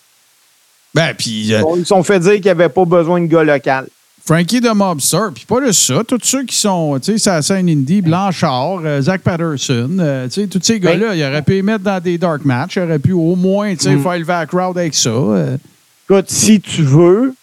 Ben, 0.95 1.13
puis 1.13 1.53
euh, 1.53 1.61
Ils 1.75 1.81
se 1.81 1.89
sont 1.89 2.01
fait 2.01 2.19
dire 2.19 2.33
qu'il 2.33 2.45
n'y 2.45 2.49
avait 2.49 2.69
pas 2.69 2.85
besoin 2.85 3.21
de 3.21 3.27
gars 3.27 3.43
local. 3.43 3.87
Frankie 4.27 4.59
de 4.59 4.69
Mobster, 4.69 5.29
puis 5.33 5.45
pas 5.45 5.65
juste 5.65 5.83
ça, 5.83 6.03
tous 6.05 6.19
ceux 6.21 6.43
qui 6.43 6.57
sont, 6.57 6.99
tu 7.01 7.17
sais, 7.17 7.29
la 7.29 7.41
scène 7.41 7.69
indie, 7.69 8.01
Blanchard, 8.01 8.81
euh, 8.83 8.99
Zach 9.01 9.21
Patterson, 9.21 9.89
euh, 9.99 10.27
tu 10.27 10.41
sais, 10.41 10.47
tous 10.47 10.59
ces 10.61 10.81
gars-là, 10.81 11.15
ils 11.15 11.23
auraient 11.23 11.41
pu 11.41 11.53
les 11.53 11.61
mettre 11.61 11.85
dans 11.85 12.01
des 12.01 12.17
dark 12.17 12.43
matchs, 12.43 12.75
ils 12.75 12.81
auraient 12.83 12.99
pu 12.99 13.13
au 13.13 13.37
moins, 13.37 13.73
tu 13.73 13.83
sais, 13.85 13.95
Mm. 13.95 14.03
faire 14.03 14.13
lever 14.19 14.33
la 14.33 14.45
crowd 14.45 14.77
avec 14.77 14.93
ça. 14.95 15.09
euh. 15.09 15.55
Écoute, 16.09 16.29
si 16.29 16.59
tu 16.59 16.81
veux 16.83 17.33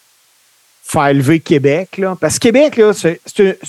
faire 0.85 1.15
lever 1.15 1.41
Québec, 1.41 1.97
là, 1.97 2.19
parce 2.21 2.35
que 2.39 2.49
Québec, 2.49 2.77
là, 2.77 2.93
c'est 2.93 3.19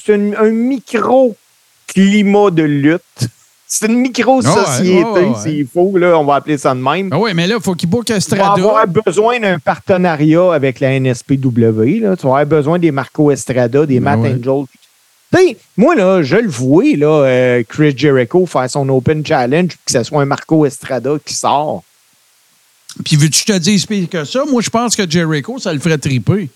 un 0.09 0.49
micro-climat 0.51 2.51
de 2.51 2.63
lutte. 2.63 3.29
C'est 3.67 3.87
une 3.87 3.97
micro-société, 3.97 5.03
ouais, 5.03 5.11
ouais, 5.11 5.23
ouais. 5.25 5.41
s'il 5.41 5.67
faut, 5.67 5.97
là, 5.97 6.17
on 6.19 6.23
va 6.23 6.35
appeler 6.35 6.57
ça 6.57 6.73
de 6.75 6.79
même. 6.79 7.09
Ah 7.11 7.17
oui, 7.19 7.31
mais 7.33 7.47
là, 7.47 7.55
il 7.57 7.63
faut 7.63 7.73
qu'il 7.73 7.89
book 7.89 8.05
Tu 8.05 8.11
vas 8.13 8.17
Estrada. 8.17 8.53
avoir 8.53 8.87
besoin 8.87 9.39
d'un 9.39 9.57
partenariat 9.57 10.53
avec 10.53 10.79
la 10.79 10.99
NSPW. 10.99 11.99
Là. 11.99 12.15
Tu 12.15 12.23
vas 12.23 12.39
avoir 12.39 12.45
besoin 12.45 12.77
des 12.79 12.91
Marco 12.91 13.31
Estrada, 13.31 13.85
des 13.85 13.99
Ben 13.99 14.17
Matt 14.17 14.19
ouais. 14.19 14.33
Angel. 14.33 14.65
Tu 15.35 15.39
sais, 15.39 15.57
moi, 15.75 15.95
là, 15.95 16.21
je 16.21 16.35
le 16.35 16.47
vois, 16.47 16.95
là, 16.95 17.25
euh, 17.25 17.63
Chris 17.67 17.93
Jericho 17.97 18.45
faire 18.45 18.69
son 18.69 18.87
Open 18.89 19.25
Challenge, 19.25 19.69
que 19.69 19.91
ce 19.91 20.03
soit 20.03 20.21
un 20.21 20.25
Marco 20.25 20.65
Estrada 20.65 21.13
qui 21.25 21.33
sort. 21.33 21.83
Puis 23.03 23.15
veux-tu 23.15 23.43
que 23.43 23.53
je 23.53 23.57
te 23.57 23.63
dise 23.63 23.85
pire 23.85 24.07
que 24.07 24.23
ça? 24.23 24.45
Moi, 24.45 24.61
je 24.61 24.69
pense 24.69 24.95
que 24.95 25.09
Jericho, 25.09 25.57
ça 25.59 25.73
le 25.73 25.79
ferait 25.79 25.97
triper. 25.97 26.49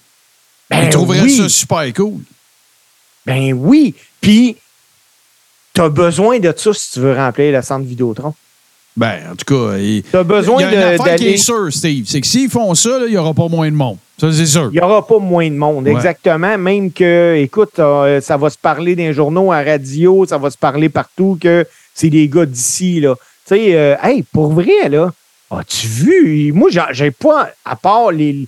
Ben 0.70 0.84
Il 0.84 0.90
trouverait 0.90 1.22
oui. 1.22 1.36
ça 1.36 1.50
super 1.50 1.92
cool. 1.96 2.20
Ben 3.26 3.52
oui. 3.54 3.96
Puis, 4.22 4.56
tu 5.80 5.86
as 5.86 5.90
besoin 5.90 6.40
de 6.40 6.54
ça 6.56 6.74
si 6.74 6.92
tu 6.92 7.00
veux 7.00 7.14
remplir 7.14 7.54
le 7.56 7.62
centre 7.62 7.86
Vidéotron. 7.86 8.34
Ben, 8.98 9.20
en 9.32 9.36
tout 9.36 9.46
cas, 9.46 9.78
il 9.78 9.98
y 10.00 10.04
a 10.14 10.20
une 10.22 10.26
de- 10.98 11.00
affaire 11.02 11.16
qui 11.16 11.30
est 11.30 11.38
sûre, 11.38 11.72
Steve. 11.72 12.06
C'est 12.08 12.20
que 12.20 12.28
s'ils 12.28 12.50
font 12.50 12.74
ça, 12.76 13.00
il 13.06 13.12
n'y 13.12 13.18
aura 13.18 13.34
pas 13.34 13.48
moins 13.48 13.70
de 13.70 13.76
monde. 13.76 13.98
Ça, 14.20 14.30
c'est 14.34 14.46
sûr. 14.46 14.70
Il 14.74 14.76
n'y 14.76 14.82
aura 14.82 15.08
pas 15.08 15.20
moins 15.20 15.48
de 15.50 15.56
monde, 15.56 15.86
Ouais. 15.86 15.92
exactement. 15.94 16.58
Même 16.58 16.92
que, 16.92 17.36
écoute, 17.38 17.80
euh, 17.80 18.20
ça 18.20 18.36
va 18.36 18.50
se 18.50 18.58
parler 18.58 18.98
dans 18.98 19.04
les 19.04 19.14
journaux, 19.14 19.54
à 19.54 19.62
radio, 19.64 20.26
ça 20.26 20.38
va 20.38 20.50
se 20.50 20.58
parler 20.58 20.90
partout 20.90 21.38
que 21.42 21.66
c'est 21.94 22.10
des 22.10 22.28
gars 22.28 22.46
d'ici, 22.46 23.00
là. 23.00 23.16
Tu 23.48 23.56
sais, 23.56 23.76
euh, 23.76 23.96
hey, 24.04 24.24
pour 24.24 24.52
vrai, 24.52 24.90
là, 24.90 25.14
as-tu 25.52 25.88
vu? 25.88 26.52
Moi, 26.52 26.70
j'ai- 26.70 26.82
j'ai 26.92 27.12
pas, 27.12 27.50
à 27.64 27.78
part 27.78 28.12
les, 28.12 28.46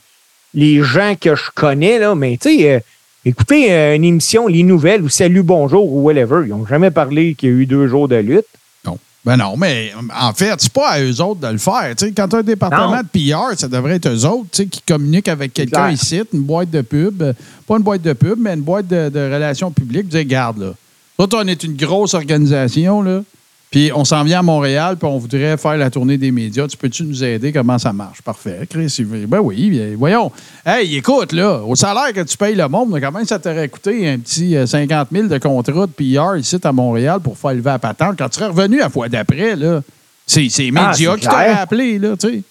les 0.53 0.83
gens 0.83 1.15
que 1.19 1.33
je 1.35 1.49
connais, 1.55 1.97
là, 1.97 2.13
mais 2.13 2.37
tu 2.41 2.57
sais, 2.59 2.69
euh, 2.73 2.79
écoutez, 3.25 3.71
euh, 3.71 3.95
une 3.95 4.03
émission, 4.03 4.47
Les 4.47 4.63
Nouvelles 4.63 5.01
ou 5.01 5.09
Salut, 5.09 5.43
Bonjour 5.43 5.91
ou 5.91 6.01
whatever, 6.03 6.43
ils 6.45 6.49
n'ont 6.49 6.65
jamais 6.65 6.91
parlé 6.91 7.35
qu'il 7.35 7.49
y 7.49 7.51
a 7.51 7.55
eu 7.55 7.65
deux 7.65 7.87
jours 7.87 8.07
de 8.07 8.15
lutte. 8.15 8.45
Non. 8.85 8.97
Ben 9.23 9.37
non, 9.37 9.55
mais 9.57 9.91
en 10.19 10.33
fait, 10.33 10.53
c'est 10.59 10.71
pas 10.73 10.89
à 10.91 11.01
eux 11.01 11.21
autres 11.21 11.39
de 11.41 11.47
le 11.47 11.57
faire. 11.59 11.93
Quand 12.15 12.27
tu 12.27 12.35
as 12.35 12.39
un 12.39 12.43
département 12.43 12.95
Non. 12.95 13.01
de 13.01 13.07
PR, 13.31 13.57
ça 13.59 13.67
devrait 13.67 13.95
être 13.97 14.09
eux 14.09 14.25
autres 14.25 14.63
qui 14.63 14.81
communiquent 14.81 15.27
avec 15.29 15.53
quelqu'un 15.53 15.91
ici, 15.91 16.21
une 16.33 16.41
boîte 16.41 16.71
de 16.71 16.81
pub. 16.81 17.21
euh, 17.21 17.33
Pas 17.67 17.77
une 17.77 17.83
boîte 17.83 18.01
de 18.01 18.13
pub, 18.13 18.39
mais 18.39 18.53
une 18.55 18.61
boîte 18.61 18.87
de, 18.87 19.09
de 19.09 19.19
relations 19.19 19.69
publiques. 19.71 20.07
Dire, 20.07 20.25
garde, 20.25 20.59
là. 20.59 21.27
Toi, 21.27 21.41
on 21.43 21.47
est 21.47 21.63
une 21.63 21.75
grosse 21.77 22.15
organisation, 22.15 23.03
là. 23.03 23.21
Puis 23.71 23.89
on 23.95 24.03
s'en 24.03 24.25
vient 24.25 24.39
à 24.39 24.41
Montréal, 24.41 24.97
puis 24.97 25.07
on 25.07 25.17
voudrait 25.17 25.55
faire 25.55 25.77
la 25.77 25.89
tournée 25.89 26.17
des 26.17 26.29
médias. 26.29 26.67
Tu 26.67 26.75
peux-tu 26.75 27.03
nous 27.05 27.23
aider? 27.23 27.53
Comment 27.53 27.79
ça 27.79 27.93
marche? 27.93 28.21
Parfait. 28.21 28.67
Chris, 28.69 28.93
ben 29.25 29.39
oui, 29.39 29.95
voyons. 29.97 30.29
Hey, 30.65 30.97
écoute, 30.97 31.31
là, 31.31 31.61
au 31.65 31.73
salaire 31.75 32.11
que 32.13 32.19
tu 32.19 32.35
payes 32.35 32.55
le 32.55 32.67
monde, 32.67 32.93
quand 32.99 33.11
même, 33.13 33.23
ça 33.25 33.39
t'aurait 33.39 33.69
coûté 33.69 34.09
un 34.09 34.19
petit 34.19 34.57
euh, 34.57 34.65
50 34.67 35.07
000 35.09 35.27
de 35.29 35.37
contrat 35.37 35.87
de 35.87 35.91
PR 35.93 36.35
ici 36.37 36.57
à 36.61 36.71
Montréal 36.73 37.21
pour 37.23 37.37
faire 37.37 37.51
lever 37.51 37.69
la 37.69 37.79
patente? 37.79 38.17
Quand 38.17 38.27
tu 38.27 38.35
serais 38.39 38.47
revenu 38.49 38.79
la 38.79 38.89
fois 38.89 39.07
d'après, 39.07 39.55
là, 39.55 39.81
c'est 40.27 40.41
les 40.41 40.71
Ah, 40.75 40.89
médias 40.89 41.15
qui 41.15 41.25
t'auraient 41.27 41.47
appelé, 41.51 41.97
là, 41.97 42.17
tu 42.17 42.27
sais. 42.29 42.41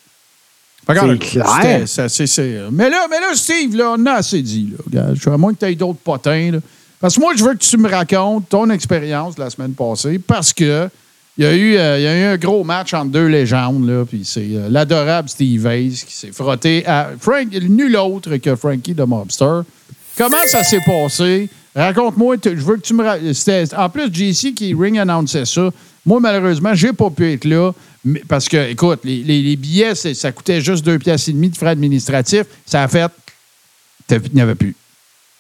C'est 0.89 0.99
euh, 0.99 1.17
clair. 1.19 1.83
c'est- 1.87 2.71
mais, 2.73 2.89
là, 2.89 3.07
mais 3.11 3.21
là, 3.21 3.35
Steve, 3.35 3.77
là, 3.77 3.95
on 3.99 4.07
a 4.07 4.13
assez 4.15 4.41
dit. 4.41 4.71
Là, 4.73 4.79
Regarde, 4.87 5.15
je 5.17 5.21
suis 5.21 5.31
à 5.31 5.37
moins 5.37 5.53
que 5.53 5.59
tu 5.59 5.67
aies 5.67 5.75
d'autres 5.75 6.01
potins. 6.03 6.51
Là. 6.53 6.59
Parce 6.99 7.15
que 7.17 7.21
moi, 7.21 7.33
je 7.37 7.45
veux 7.45 7.53
que 7.53 7.59
tu 7.59 7.77
me 7.77 7.89
racontes 7.91 8.49
ton 8.49 8.71
expérience 8.71 9.35
de 9.35 9.43
la 9.43 9.51
semaine 9.51 9.75
passée 9.75 10.19
parce 10.19 10.53
que 10.55 10.89
il 11.41 11.45
y, 11.45 11.47
a 11.47 11.55
eu, 11.57 11.77
euh, 11.79 11.99
il 11.99 12.03
y 12.03 12.07
a 12.07 12.19
eu 12.19 12.25
un 12.35 12.37
gros 12.37 12.63
match 12.65 12.93
entre 12.93 13.11
deux 13.13 13.27
légendes. 13.27 13.89
Là, 13.89 14.05
puis 14.05 14.23
c'est 14.25 14.47
euh, 14.53 14.69
l'adorable 14.69 15.29
Steve 15.31 15.67
Hayes 15.67 16.03
qui 16.07 16.15
s'est 16.15 16.33
frotté 16.33 16.85
à 16.87 17.13
Frank, 17.19 17.51
nul 17.53 17.97
autre 17.97 18.37
que 18.37 18.55
Frankie 18.57 18.93
de 18.93 19.05
Mobster. 19.05 19.61
Comment 20.19 20.37
ça 20.47 20.63
s'est 20.63 20.83
passé? 20.85 21.49
Raconte-moi. 21.75 22.37
Je 22.45 22.51
veux 22.51 22.77
que 22.77 22.83
tu 22.83 22.93
me. 22.93 23.05
En 23.79 23.89
plus, 23.89 24.13
JC 24.13 24.53
qui 24.55 24.75
ring 24.75 24.99
annonçait 24.99 25.47
ça. 25.47 25.71
Moi, 26.05 26.21
malheureusement, 26.21 26.75
j'ai 26.75 26.93
pas 26.93 27.09
pu 27.11 27.33
être 27.33 27.45
là. 27.47 27.73
mais- 28.05 28.23
Parce 28.29 28.49
que, 28.49 28.71
écoute, 28.71 29.01
les, 29.05 29.23
les- 29.23 29.43
les 29.43 29.57
billets, 29.57 29.95
ça 29.95 30.33
coûtait 30.33 30.61
juste 30.61 30.85
deux 30.85 30.99
pièces 30.99 31.29
et 31.29 31.33
demie 31.33 31.49
de 31.49 31.57
frais 31.57 31.69
administratifs. 31.71 32.47
Ça 32.67 32.83
a 32.83 32.89
fait. 32.89 33.11
Il 34.11 34.21
n'y 34.35 34.41
avait 34.41 34.55
plus. 34.57 34.75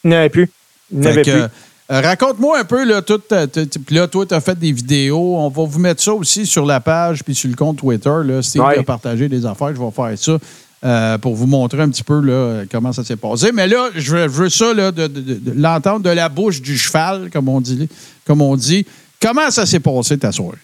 Il 0.04 0.10
n'y 0.10 0.16
avait 0.16 0.28
plus. 0.30 0.50
Il 0.92 0.98
n'y 1.00 1.06
avait 1.06 1.22
plus. 1.22 1.54
Euh, 1.90 2.00
Raconte-moi 2.00 2.58
un 2.60 2.64
peu, 2.64 2.84
là, 2.84 3.02
tout, 3.02 3.18
ta- 3.18 3.46
puis 3.48 3.94
là, 3.96 4.06
toi, 4.06 4.24
tu 4.26 4.34
as 4.34 4.40
fait 4.40 4.58
des 4.58 4.72
vidéos. 4.72 5.36
On 5.36 5.48
va 5.48 5.64
vous 5.64 5.78
mettre 5.78 6.02
ça 6.02 6.12
aussi 6.14 6.46
sur 6.46 6.64
la 6.64 6.80
page 6.80 7.24
puis 7.24 7.34
sur 7.34 7.48
le 7.50 7.56
compte 7.56 7.78
Twitter. 7.78 8.10
Là. 8.24 8.42
Steve 8.42 8.62
Ouais. 8.62 8.78
a 8.78 8.82
partagé 8.82 9.28
des 9.28 9.44
affaires. 9.44 9.74
Je 9.74 9.80
vais 9.80 9.90
faire 9.90 10.12
ça 10.16 10.38
euh, 10.82 11.18
pour 11.18 11.34
vous 11.34 11.46
montrer 11.46 11.82
un 11.82 11.88
petit 11.90 12.02
peu 12.04 12.20
là, 12.20 12.62
comment 12.70 12.92
ça 12.92 13.04
s'est 13.04 13.16
passé. 13.16 13.50
Mais 13.52 13.66
là, 13.66 13.90
je 13.96 14.12
veux, 14.16 14.22
je 14.22 14.28
veux 14.28 14.48
ça, 14.48 14.72
là, 14.72 14.92
de, 14.92 15.06
de- 15.08 15.20
de- 15.20 15.34
de 15.34 15.52
l'entendre 15.60 16.00
de 16.00 16.10
la 16.10 16.28
bouche 16.28 16.62
du 16.62 16.78
cheval, 16.78 17.28
comme 17.32 17.48
on 17.48 17.60
dit. 17.60 17.88
Comme 18.26 18.40
on 18.40 18.56
dit. 18.56 18.86
Comment 19.20 19.50
ça 19.50 19.66
s'est 19.66 19.80
passé 19.80 20.16
ta 20.18 20.32
soirée? 20.32 20.58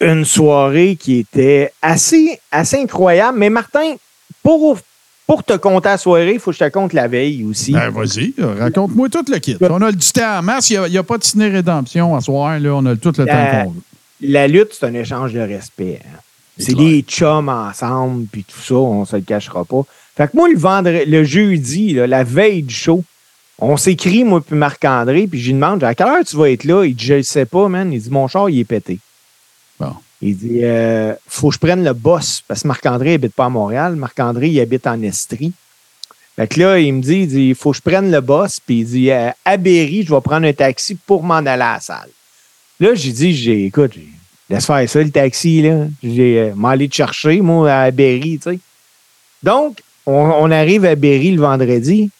une 0.00 0.24
soirée 0.24 0.96
qui 1.00 1.20
était 1.20 1.72
assez, 1.80 2.38
assez 2.50 2.76
incroyable. 2.76 3.38
Mais 3.38 3.48
Martin, 3.48 3.94
pour, 4.42 4.76
pour 5.26 5.42
te 5.44 5.54
compter 5.54 5.88
la 5.88 5.98
soirée, 5.98 6.34
il 6.34 6.40
faut 6.40 6.50
que 6.50 6.56
je 6.58 6.64
te 6.64 6.70
compte 6.70 6.92
la 6.92 7.08
veille 7.08 7.44
aussi. 7.44 7.72
Ben, 7.72 7.88
vas-y, 7.90 8.34
euh, 8.38 8.56
raconte-moi 8.60 9.08
tout 9.08 9.24
le 9.30 9.38
kit. 9.38 9.56
On 9.60 9.80
a 9.82 9.90
du 9.92 10.12
temps 10.12 10.38
en 10.38 10.42
masse. 10.42 10.68
Il 10.70 10.80
n'y 10.90 10.98
a, 10.98 11.02
pas 11.02 11.16
de 11.18 11.24
ciné-rédemption 11.24 12.14
à 12.14 12.20
soir. 12.20 12.58
Là. 12.60 12.74
On 12.74 12.84
a 12.86 12.94
tout 12.96 13.12
le 13.16 13.24
La- 13.24 13.32
temps 13.34 13.64
qu'on 13.64 13.70
veut. 13.70 13.80
La 14.20 14.46
lutte, 14.48 14.68
c'est 14.78 14.86
un 14.86 14.94
échange 14.94 15.32
de 15.32 15.40
respect. 15.40 16.00
hein. 16.04 16.18
C'est 16.56 16.74
des 16.74 17.02
chums 17.02 17.48
ensemble, 17.48 18.26
puis 18.30 18.44
tout 18.44 18.60
ça, 18.60 18.74
on 18.76 19.04
se 19.04 19.16
le 19.16 19.22
cachera 19.22 19.64
pas. 19.64 19.82
Fait 20.16 20.28
que 20.30 20.36
moi, 20.36 20.48
le 20.48 20.56
vendredi, 20.56 21.04
le 21.10 21.24
jeudi, 21.24 21.94
là, 21.94 22.06
la 22.06 22.22
veille 22.22 22.62
du 22.62 22.72
show, 22.74 23.02
on 23.58 23.76
s'écrit, 23.76 24.22
moi 24.22 24.40
puis 24.40 24.54
Marc-André, 24.56 25.26
puis 25.26 25.40
je 25.40 25.46
lui 25.46 25.54
demande 25.54 25.82
à 25.82 25.94
quelle 25.96 26.06
heure 26.06 26.24
tu 26.24 26.36
vas 26.36 26.50
être 26.50 26.62
là? 26.64 26.84
Il 26.84 26.94
dit, 26.94 27.06
je 27.06 27.14
le 27.14 27.22
sais 27.24 27.44
pas, 27.44 27.68
man. 27.68 27.92
Il 27.92 28.00
dit, 28.00 28.10
mon 28.10 28.28
char, 28.28 28.48
il 28.50 28.60
est 28.60 28.64
pété. 28.64 29.00
Bon. 29.80 29.94
Il 30.22 30.36
dit, 30.36 30.60
euh, 30.62 31.14
faut 31.26 31.48
que 31.48 31.54
je 31.54 31.58
prenne 31.58 31.84
le 31.84 31.92
boss, 31.92 32.42
parce 32.46 32.62
que 32.62 32.68
Marc-André 32.68 33.14
habite 33.14 33.34
pas 33.34 33.46
à 33.46 33.48
Montréal. 33.48 33.96
Marc-André, 33.96 34.48
il 34.48 34.60
habite 34.60 34.86
en 34.86 35.00
Estrie. 35.02 35.52
Fait 36.36 36.48
que 36.48 36.60
là, 36.60 36.78
il 36.78 36.94
me 36.94 37.02
dit, 37.02 37.20
il 37.20 37.28
dit, 37.28 37.54
faut 37.54 37.70
que 37.70 37.76
je 37.76 37.82
prenne 37.82 38.10
le 38.10 38.20
boss, 38.20 38.58
puis 38.58 38.80
il 38.80 38.84
dit, 38.86 39.10
euh, 39.10 39.30
à 39.44 39.56
Berry, 39.56 40.04
je 40.04 40.14
vais 40.14 40.20
prendre 40.20 40.46
un 40.46 40.52
taxi 40.52 40.94
pour 40.94 41.22
m'en 41.22 41.34
aller 41.34 41.48
à 41.48 41.56
la 41.56 41.80
salle. 41.80 42.10
Là, 42.80 42.94
j'ai 42.94 43.12
dit, 43.12 43.50
écoute, 43.66 43.92
laisse 44.50 44.66
faire 44.66 44.88
ça, 44.88 45.02
le 45.02 45.10
taxi, 45.10 45.62
là. 45.62 45.86
J'ai, 46.02 46.38
euh, 46.40 46.54
m'aller 46.54 46.88
te 46.88 46.94
chercher, 46.94 47.40
moi, 47.40 47.72
à 47.72 47.90
Berry, 47.90 48.38
tu 48.42 48.50
sais. 48.50 48.58
Donc, 49.42 49.80
on, 50.06 50.12
on 50.12 50.50
arrive 50.50 50.84
à 50.84 50.94
Berry 50.94 51.32
le 51.32 51.40
vendredi. 51.40 52.10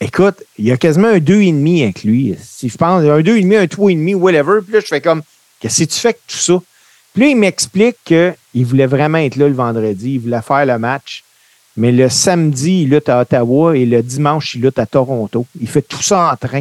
Écoute, 0.00 0.42
il 0.58 0.66
y 0.66 0.72
a 0.72 0.76
quasiment 0.76 1.08
un 1.08 1.18
2,5 1.18 1.82
avec 1.84 2.04
lui. 2.04 2.34
Si 2.42 2.68
je 2.68 2.76
pense, 2.76 3.02
un 3.02 3.20
2,5, 3.20 3.56
un 3.56 3.64
3,5, 3.64 4.14
whatever. 4.14 4.60
Puis 4.62 4.74
là, 4.74 4.80
je 4.80 4.86
fais 4.86 5.00
comme, 5.00 5.22
qu'est-ce 5.60 5.84
que 5.84 5.90
tu 5.90 5.98
fais 5.98 6.08
avec 6.08 6.20
tout 6.26 6.36
ça? 6.36 6.60
Puis 7.16 7.24
là, 7.24 7.30
il 7.30 7.36
m'explique 7.38 7.96
qu'il 8.04 8.66
voulait 8.66 8.84
vraiment 8.86 9.16
être 9.16 9.36
là 9.36 9.48
le 9.48 9.54
vendredi. 9.54 10.12
Il 10.16 10.20
voulait 10.20 10.42
faire 10.42 10.66
le 10.66 10.78
match. 10.78 11.24
Mais 11.78 11.90
le 11.90 12.10
samedi, 12.10 12.82
il 12.82 12.90
lutte 12.90 13.08
à 13.08 13.20
Ottawa 13.22 13.74
et 13.74 13.86
le 13.86 14.02
dimanche, 14.02 14.54
il 14.54 14.60
lutte 14.60 14.78
à 14.78 14.84
Toronto. 14.84 15.46
Il 15.58 15.66
fait 15.66 15.80
tout 15.80 16.02
ça 16.02 16.30
en 16.32 16.36
train. 16.36 16.60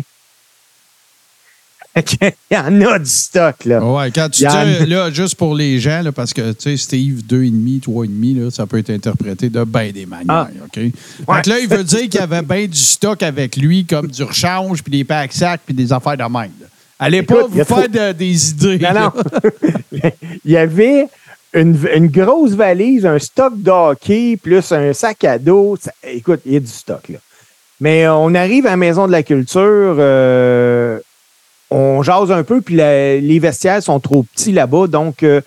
Il 1.95 2.31
y 2.51 2.57
en 2.57 2.81
a 2.81 2.99
du 2.99 3.05
stock, 3.09 3.63
là. 3.65 3.81
Ouais, 3.83 4.11
quand 4.11 4.29
tu 4.29 4.45
en- 4.45 4.65
dis, 4.65 4.85
là, 4.85 5.09
juste 5.11 5.35
pour 5.35 5.55
les 5.55 5.79
gens, 5.79 6.01
là, 6.01 6.11
parce 6.11 6.33
que, 6.33 6.51
tu 6.51 6.71
sais, 6.71 6.77
Steve, 6.77 7.21
2,5, 7.25 7.79
3,5, 7.83 8.43
là, 8.43 8.51
ça 8.51 8.65
peut 8.65 8.77
être 8.79 8.89
interprété 8.89 9.49
de 9.49 9.63
bien 9.63 9.91
des 9.91 10.05
manières, 10.05 10.27
Ah. 10.27 10.65
OK? 10.65 10.73
Que 11.43 11.49
là, 11.49 11.59
il 11.59 11.69
veut 11.69 11.83
dire 11.85 12.01
qu'il 12.01 12.15
y 12.15 12.17
avait 12.19 12.41
bien 12.41 12.65
du 12.67 12.77
stock 12.77 13.23
avec 13.23 13.55
lui, 13.55 13.85
comme 13.85 14.07
du 14.07 14.23
rechange, 14.23 14.83
puis 14.83 14.91
des 14.91 15.03
packs 15.05 15.31
sacs, 15.31 15.61
puis 15.65 15.73
des 15.73 15.91
affaires 15.93 16.17
de 16.17 16.23
même. 16.23 16.51
là. 16.59 16.64
Allez 16.99 17.17
Écoute, 17.19 17.37
pas 17.37 17.47
vous 17.47 17.63
faire 17.63 17.65
trop- 17.65 17.87
de- 17.87 18.11
des 18.13 18.49
idées. 18.51 18.79
Non, 18.79 18.93
là. 18.93 19.13
non. 19.15 19.49
il 20.45 20.51
y 20.51 20.57
avait 20.57 21.07
une, 21.53 21.77
une 21.93 22.07
grosse 22.07 22.51
valise, 22.51 23.05
un 23.05 23.19
stock 23.19 23.53
de 23.61 23.69
hockey, 23.71 24.37
plus 24.41 24.71
un 24.71 24.93
sac 24.93 25.23
à 25.25 25.37
dos. 25.37 25.77
Ça- 25.81 25.91
écoute, 26.03 26.41
il 26.45 26.53
y 26.53 26.57
a 26.57 26.59
du 26.59 26.67
stock, 26.67 27.07
là. 27.09 27.17
Mais 27.81 28.05
euh, 28.05 28.13
on 28.15 28.33
arrive 28.35 28.65
à 28.67 28.71
la 28.71 28.77
Maison 28.77 29.05
de 29.07 29.11
la 29.11 29.23
Culture, 29.23 29.59
euh, 29.99 30.97
on 31.69 32.01
jase 32.03 32.31
un 32.31 32.43
peu, 32.43 32.61
puis 32.61 32.75
la- 32.75 33.17
les 33.17 33.39
vestiaires 33.39 33.83
sont 33.83 33.99
trop 33.99 34.23
petits 34.23 34.53
là-bas. 34.53 34.87
Donc, 34.87 35.23
euh, 35.23 35.41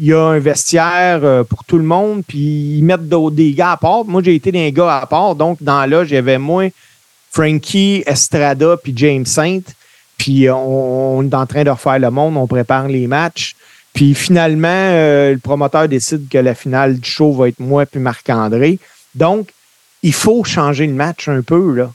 il 0.00 0.06
y 0.08 0.12
a 0.12 0.20
un 0.20 0.38
vestiaire 0.40 1.20
euh, 1.22 1.44
pour 1.44 1.64
tout 1.64 1.78
le 1.78 1.84
monde, 1.84 2.22
puis 2.26 2.78
ils 2.78 2.82
mettent 2.82 3.08
des 3.08 3.52
gars 3.52 3.72
à 3.72 3.76
part. 3.76 4.04
Moi, 4.04 4.22
j'ai 4.24 4.34
été 4.34 4.50
des 4.50 4.72
gars 4.72 4.96
à 4.98 5.06
part. 5.06 5.36
Donc, 5.36 5.58
dans 5.62 5.86
là, 5.88 6.04
j'avais 6.04 6.38
moi, 6.38 6.68
Frankie, 7.30 8.02
Estrada, 8.06 8.76
puis 8.82 8.92
James 8.96 9.26
Saint. 9.26 9.60
Puis 10.18 10.46
euh, 10.48 10.54
on, 10.54 11.18
on 11.18 11.22
est 11.24 11.34
en 11.34 11.46
train 11.46 11.64
de 11.64 11.70
refaire 11.70 11.98
le 11.98 12.10
monde, 12.10 12.36
on 12.36 12.46
prépare 12.46 12.88
les 12.88 13.06
matchs. 13.06 13.54
Puis 13.94 14.14
finalement, 14.14 14.68
euh, 14.68 15.32
le 15.32 15.38
promoteur 15.38 15.88
décide 15.88 16.28
que 16.28 16.38
la 16.38 16.54
finale 16.54 16.98
du 16.98 17.08
show 17.10 17.32
va 17.32 17.48
être 17.48 17.58
moi 17.60 17.86
puis 17.86 17.98
Marc-André. 18.00 18.78
Donc, 19.14 19.48
il 20.02 20.12
faut 20.12 20.44
changer 20.44 20.86
le 20.86 20.92
match 20.92 21.28
un 21.28 21.42
peu, 21.42 21.74
là. 21.74 21.90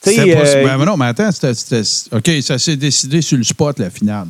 C'était 0.00 0.34
pas- 0.34 0.40
euh, 0.58 0.64
ben, 0.64 0.78
mais 0.78 0.84
non, 0.84 0.96
mais 0.96 1.06
attends, 1.06 1.30
c'était- 1.32 1.54
c'était- 1.54 2.16
OK, 2.16 2.42
ça 2.42 2.58
s'est 2.58 2.76
décidé 2.76 3.22
sur 3.22 3.38
le 3.38 3.44
spot, 3.44 3.78
la 3.78 3.90
finale. 3.90 4.28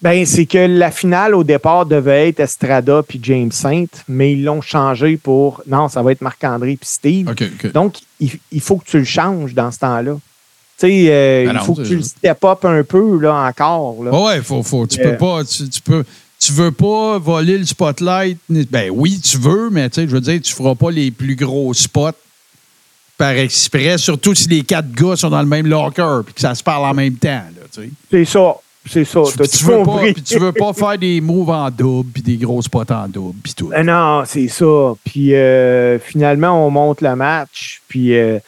Ben, 0.00 0.24
c'est 0.24 0.46
que 0.46 0.58
la 0.58 0.90
finale, 0.92 1.34
au 1.34 1.42
départ, 1.42 1.84
devait 1.84 2.28
être 2.28 2.38
Estrada 2.40 3.02
puis 3.06 3.18
James 3.22 3.50
Saint, 3.50 3.86
mais 4.08 4.32
ils 4.32 4.44
l'ont 4.44 4.60
changé 4.60 5.16
pour. 5.16 5.60
Non, 5.66 5.88
ça 5.88 6.02
va 6.02 6.12
être 6.12 6.20
Marc-André 6.20 6.76
puis 6.76 6.88
Steve. 6.88 7.28
OK, 7.28 7.42
OK. 7.64 7.72
Donc, 7.72 7.96
il, 8.20 8.30
il 8.52 8.60
faut 8.60 8.76
que 8.76 8.84
tu 8.86 8.98
le 8.98 9.04
changes 9.04 9.54
dans 9.54 9.70
ce 9.72 9.78
temps-là. 9.80 10.16
Sais, 10.78 11.06
euh, 11.08 11.44
Ben 11.46 11.50
il 11.52 11.56
non, 11.56 11.64
faut 11.64 11.74
que 11.74 11.82
tu 11.82 11.96
le 11.96 12.02
step 12.02 12.44
up 12.44 12.64
un 12.64 12.84
peu, 12.84 13.18
là, 13.20 13.34
encore. 13.48 13.96
Là. 14.04 14.12
Ouais, 14.12 14.40
faut, 14.42 14.62
faut, 14.62 14.86
tu 14.86 15.00
Euh, 15.00 15.10
peux 15.10 15.16
pas. 15.16 15.44
Tu, 15.44 15.68
tu 15.68 15.80
peux. 15.80 16.04
Tu 16.40 16.52
veux 16.52 16.70
pas 16.70 17.18
voler 17.18 17.58
le 17.58 17.66
spotlight. 17.66 18.38
Ben 18.48 18.90
oui, 18.94 19.18
tu 19.20 19.38
veux, 19.38 19.70
mais 19.70 19.90
je 19.92 20.02
veux 20.06 20.20
dire, 20.20 20.40
tu 20.40 20.54
feras 20.54 20.76
pas 20.76 20.92
les 20.92 21.10
plus 21.10 21.34
gros 21.34 21.74
spots 21.74 22.12
par 23.16 23.30
exprès, 23.32 23.98
surtout 23.98 24.32
si 24.36 24.48
les 24.48 24.62
quatre 24.62 24.92
gars 24.92 25.16
sont 25.16 25.30
dans 25.30 25.40
le 25.42 25.48
même 25.48 25.66
locker 25.66 26.20
puis 26.24 26.34
que 26.34 26.40
ça 26.40 26.54
se 26.54 26.62
parle 26.62 26.84
en 26.84 26.94
même 26.94 27.14
temps. 27.14 27.42
C'est 28.08 28.24
ça. 28.24 28.54
C'est 28.88 29.04
ça. 29.04 29.20
Tu- 29.26 29.48
tu 29.58 29.64
veux 29.64 29.82
pas, 29.82 29.98
puis 30.14 30.22
tu 30.22 30.38
veux 30.38 30.52
pas 30.52 30.72
faire 30.74 30.96
des 30.96 31.20
moves 31.20 31.50
en 31.50 31.68
double 31.70 32.10
puis 32.12 32.22
des 32.22 32.36
gros 32.36 32.62
spots 32.62 32.90
en 32.92 33.08
double 33.08 33.38
puis 33.42 33.52
tout. 33.54 33.68
Ben 33.68 33.84
non, 33.84 34.22
c'est 34.24 34.46
ça. 34.48 34.94
Puis 35.04 35.34
euh, 35.34 35.98
finalement, 35.98 36.64
on 36.64 36.70
monte 36.70 37.00
le 37.02 37.16
match. 37.16 37.82
Puis, 37.88 38.16
euh, 38.16 38.38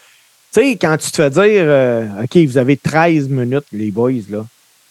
tu 0.52 0.60
sais, 0.60 0.76
quand 0.76 0.96
tu 0.96 1.10
te 1.10 1.16
fais 1.16 1.30
dire, 1.30 1.42
euh, 1.44 2.24
OK, 2.24 2.36
vous 2.46 2.58
avez 2.58 2.76
13 2.76 3.28
minutes, 3.28 3.64
les 3.72 3.90
boys, 3.90 4.12
là, 4.28 4.44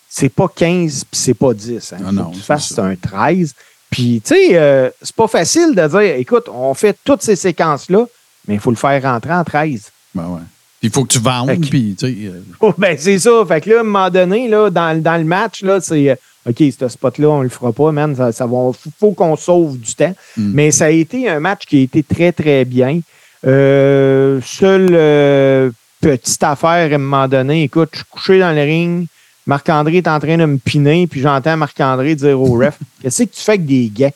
c'est 0.10 0.30
pas 0.30 0.48
15 0.48 1.06
puis 1.06 1.20
c'est 1.20 1.34
pas 1.34 1.54
10. 1.54 1.94
Hein. 1.94 1.98
Ah 2.08 2.12
non, 2.12 2.30
que 2.32 2.36
tu 2.36 2.40
c'est 2.40 2.46
fasses 2.46 2.80
un 2.80 2.96
13. 2.96 3.54
Puis, 3.90 4.22
tu 4.24 4.36
sais, 4.36 4.50
euh, 4.54 4.90
c'est 5.02 5.16
pas 5.16 5.28
facile 5.28 5.76
de 5.76 5.88
dire, 5.88 6.16
écoute, 6.16 6.48
on 6.54 6.74
fait 6.74 6.98
toutes 7.04 7.22
ces 7.24 7.36
séquences-là, 7.36 8.06
mais 8.48 8.56
il 8.56 8.60
faut 8.60 8.70
le 8.70 8.76
faire 8.76 9.02
rentrer 9.02 9.34
en 9.34 9.44
13. 9.44 9.92
Ben 10.16 10.28
ouais. 10.28 10.42
Puis 10.80 10.88
il 10.88 10.92
faut 10.92 11.04
que 11.04 11.12
tu 11.12 11.20
vendes, 11.20 11.60
puis 11.70 11.96
tu 12.00 12.08
sais. 12.08 12.16
euh, 12.28 12.42
Oh, 12.62 12.74
ben, 12.78 12.96
c'est 12.98 13.20
ça. 13.20 13.44
Fait 13.48 13.60
que 13.62 13.70
là, 13.72 13.78
à 13.78 13.80
un 13.82 13.84
moment 13.84 14.10
donné, 14.10 14.48
là, 14.48 14.70
dans, 14.70 15.02
dans 15.02 15.18
le 15.18 15.26
match, 15.26 15.62
là, 15.62 15.82
c'est 15.82 16.18
OK, 16.48 16.64
ce 16.80 16.88
spot-là, 16.88 17.30
on 17.30 17.42
le 17.42 17.50
fera 17.50 17.74
pas, 17.74 17.92
man. 17.92 18.16
Ça, 18.16 18.32
ça 18.32 18.46
va, 18.46 18.72
faut 19.00 19.12
qu'on 19.12 19.36
sauve 19.36 19.78
du 19.78 19.94
temps. 19.94 20.16
Mm. 20.38 20.52
Mais 20.54 20.72
ça 20.72 20.86
a 20.86 20.90
été 20.90 21.28
un 21.30 21.40
match 21.40 21.66
qui 21.66 21.80
a 21.80 21.82
été 21.82 22.02
très, 22.02 22.32
très 22.32 22.64
bien. 22.66 23.02
Euh, 23.46 24.42
seule 24.44 24.90
euh, 24.92 25.72
petite 26.02 26.44
affaire, 26.44 26.92
à 26.92 26.96
un 26.96 26.98
moment 26.98 27.28
donné, 27.28 27.64
écoute, 27.64 27.90
je 27.94 27.98
suis 28.00 28.08
couché 28.10 28.40
dans 28.40 28.52
le 28.52 28.62
ring. 28.62 29.08
Marc-André 29.46 29.98
est 29.98 30.08
en 30.08 30.20
train 30.20 30.38
de 30.38 30.46
me 30.46 30.58
piner, 30.58 31.08
puis 31.08 31.22
j'entends 31.22 31.58
Marc-André 31.58 32.16
dire 32.16 32.40
au 32.40 32.54
ref 32.54 32.78
Qu'est-ce 33.02 33.24
que 33.24 33.30
tu 33.30 33.42
fais 33.42 33.54
avec 33.54 33.66
des 33.66 33.92
gants 33.96 34.12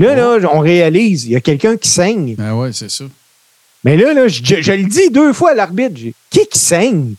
Là, 0.00 0.14
là, 0.38 0.48
on 0.52 0.60
réalise, 0.60 1.24
il 1.24 1.32
y 1.32 1.36
a 1.36 1.40
quelqu'un 1.40 1.76
qui 1.76 1.88
saigne. 1.88 2.36
Ben 2.36 2.54
ouais, 2.54 2.72
c'est 2.72 2.90
ça. 2.90 3.04
Mais 3.82 3.96
là, 3.96 4.12
là 4.12 4.28
je, 4.28 4.40
je 4.42 4.72
le 4.72 4.84
dis 4.84 5.10
deux 5.10 5.32
fois 5.32 5.50
à 5.50 5.54
l'arbitre. 5.54 6.00
Qui 6.30 6.46
qui 6.46 6.58
saigne? 6.58 7.14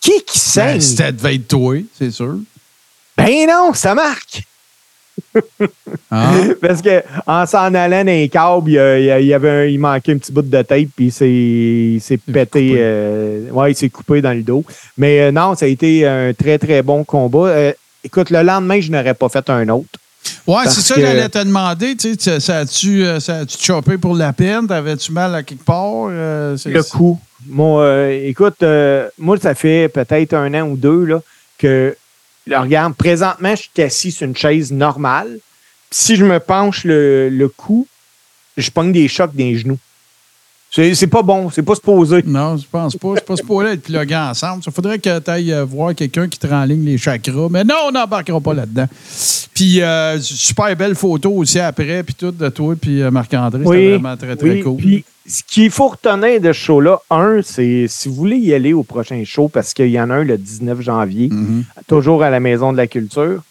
Qui 0.00 0.22
qui 0.24 0.38
Ben, 0.38 0.78
saigne? 0.78 0.80
C'était 0.80 1.12
devait 1.12 1.36
être 1.36 1.48
toi, 1.48 1.76
c'est 1.98 2.10
sûr. 2.10 2.36
Ben 3.16 3.46
non, 3.46 3.72
ça 3.72 3.94
marque. 3.94 4.42
Ah. 6.10 6.32
Parce 6.60 6.82
que 6.82 7.02
en 7.26 7.46
s'en 7.46 7.74
allant 7.74 8.04
dans 8.04 8.06
les 8.06 8.28
câbles, 8.28 8.70
il, 8.70 9.24
y 9.26 9.32
avait 9.34 9.50
un- 9.50 9.64
il 9.64 9.78
manquait 9.78 10.12
un 10.12 10.18
petit 10.18 10.32
bout 10.32 10.42
de 10.42 10.62
tape, 10.62 10.88
puis 10.96 11.06
il 11.06 12.00
s'est- 12.00 12.18
pété. 12.32 12.74
euh, 12.76 13.50
ouais, 13.50 13.72
il 13.72 13.74
s'est 13.74 13.88
coupé 13.88 14.20
dans 14.20 14.32
le 14.32 14.42
dos. 14.42 14.64
Mais 14.98 15.20
euh, 15.20 15.32
non, 15.32 15.54
ça 15.54 15.64
a 15.64 15.68
été 15.68 16.06
un 16.06 16.32
très, 16.34 16.58
très 16.58 16.82
bon 16.82 17.04
combat. 17.04 17.48
Euh, 17.48 17.72
écoute, 18.04 18.30
le 18.30 18.42
lendemain, 18.42 18.80
je 18.80 18.90
n'aurais 18.90 19.14
pas 19.14 19.28
fait 19.28 19.48
un 19.50 19.68
autre. 19.70 19.88
Ouais, 20.46 20.62
c'est 20.66 20.80
ça 20.82 20.94
que- 20.94 21.00
j'allais 21.00 21.28
te 21.28 21.38
demander. 21.38 21.96
Tu 21.96 22.14
sais, 22.18 22.40
ça- 22.40 22.58
a-tu 22.58 23.04
chopé 23.58 23.98
pour 23.98 24.14
la 24.14 24.32
peine? 24.32 24.66
T'avais-tu 24.66 25.12
mal 25.12 25.34
à 25.34 25.42
quelque 25.42 25.64
part? 25.64 26.08
Le 26.08 26.82
coup. 26.90 27.18
Euh, 27.58 28.20
écoute, 28.28 28.62
moi, 29.18 29.36
ça 29.40 29.54
fait 29.54 29.88
peut-être 29.88 30.34
un 30.34 30.52
an 30.54 30.68
ou 30.68 30.76
deux 30.76 31.04
là, 31.06 31.20
que, 31.58 31.96
là, 32.46 32.60
regarde, 32.62 32.94
présentement, 32.94 33.54
je 33.54 33.62
suis 33.62 33.82
assis 33.82 34.12
sur 34.12 34.26
une 34.26 34.36
chaise 34.36 34.72
normale. 34.72 35.38
Si 35.90 36.16
je 36.16 36.24
me 36.24 36.40
penche 36.40 36.84
le, 36.84 37.28
le 37.28 37.48
cou, 37.48 37.86
je 38.56 38.70
pogne 38.70 38.92
des 38.92 39.08
chocs 39.08 39.34
dans 39.34 39.44
les 39.44 39.58
genoux. 39.58 39.78
C'est 40.74 41.06
pas 41.06 41.22
bon, 41.22 41.50
c'est 41.50 41.62
pas 41.62 41.74
supposé. 41.74 42.22
Non, 42.24 42.56
je 42.56 42.64
pense 42.70 42.96
pas. 42.96 43.12
C'est 43.16 43.26
pas 43.26 43.36
supposé 43.36 43.72
être 43.72 43.82
plugué 43.82 44.16
ensemble. 44.16 44.62
Il 44.66 44.72
faudrait 44.72 44.98
que 44.98 45.18
tu 45.18 45.30
ailles 45.30 45.52
euh, 45.52 45.66
voir 45.66 45.94
quelqu'un 45.94 46.26
qui 46.28 46.38
te 46.38 46.46
renligne 46.46 46.82
les 46.82 46.96
chakras. 46.96 47.48
Mais 47.50 47.62
non, 47.62 47.74
on 47.88 47.92
n'embarquera 47.92 48.40
pas 48.40 48.54
là-dedans. 48.54 48.86
Puis, 49.52 49.82
euh, 49.82 50.18
super 50.18 50.74
belle 50.74 50.94
photo 50.94 51.30
aussi 51.32 51.58
après, 51.58 52.02
puis 52.02 52.14
tout 52.14 52.30
de 52.30 52.48
toi, 52.48 52.74
puis 52.80 53.02
euh, 53.02 53.10
Marc-André. 53.10 53.64
C'était 53.64 53.90
vraiment 53.90 54.16
très, 54.16 54.34
très 54.34 54.50
oui. 54.50 54.62
cool. 54.62 54.76
Puis, 54.78 55.04
ce 55.26 55.42
qu'il 55.46 55.70
faut 55.70 55.88
retenir 55.88 56.40
de 56.40 56.52
ce 56.52 56.58
show-là, 56.58 57.00
un, 57.10 57.40
c'est 57.42 57.86
si 57.88 58.08
vous 58.08 58.14
voulez 58.14 58.36
y 58.38 58.52
aller 58.54 58.72
au 58.72 58.82
prochain 58.82 59.22
show, 59.24 59.48
parce 59.48 59.72
qu'il 59.74 59.88
y 59.90 60.00
en 60.00 60.10
a 60.10 60.14
un 60.16 60.24
le 60.24 60.36
19 60.38 60.80
janvier, 60.80 61.28
Mhm. 61.30 61.64
toujours 61.86 62.22
à 62.22 62.30
la 62.30 62.40
Maison 62.40 62.72
de 62.72 62.76
la 62.76 62.86
Culture. 62.86 63.42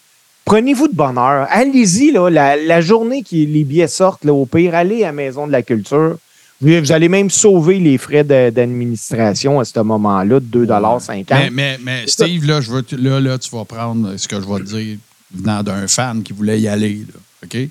Prenez-vous 0.44 0.88
de 0.88 0.94
bonheur. 0.94 1.46
Allez-y, 1.50 2.10
la, 2.12 2.56
la 2.56 2.80
journée 2.80 3.22
que 3.22 3.34
les 3.36 3.64
billets 3.64 3.86
sortent, 3.88 4.24
là, 4.24 4.32
au 4.32 4.44
pire, 4.44 4.74
allez 4.74 5.02
à 5.04 5.06
la 5.08 5.12
Maison 5.12 5.46
de 5.46 5.52
la 5.52 5.62
Culture. 5.62 6.18
Vous, 6.60 6.68
vous 6.78 6.92
allez 6.92 7.08
même 7.08 7.30
sauver 7.30 7.78
les 7.78 7.96
frais 7.98 8.22
d'administration 8.24 9.60
à 9.60 9.64
ce 9.64 9.80
moment-là 9.80 10.40
de 10.40 10.46
2,50 10.66 11.24
Mais, 11.30 11.50
mais, 11.50 11.78
mais 11.82 12.06
Steve, 12.06 12.44
là, 12.46 12.60
je 12.60 12.70
veux, 12.70 12.84
là, 12.98 13.20
là, 13.20 13.38
tu 13.38 13.50
vas 13.50 13.64
prendre 13.64 14.16
ce 14.16 14.28
que 14.28 14.36
je 14.40 14.46
vais 14.46 14.58
te 14.60 14.64
dire 14.76 14.98
venant 15.34 15.62
d'un 15.62 15.86
fan 15.88 16.22
qui 16.22 16.32
voulait 16.32 16.60
y 16.60 16.68
aller. 16.68 17.04
Là, 17.08 17.18
OK? 17.44 17.68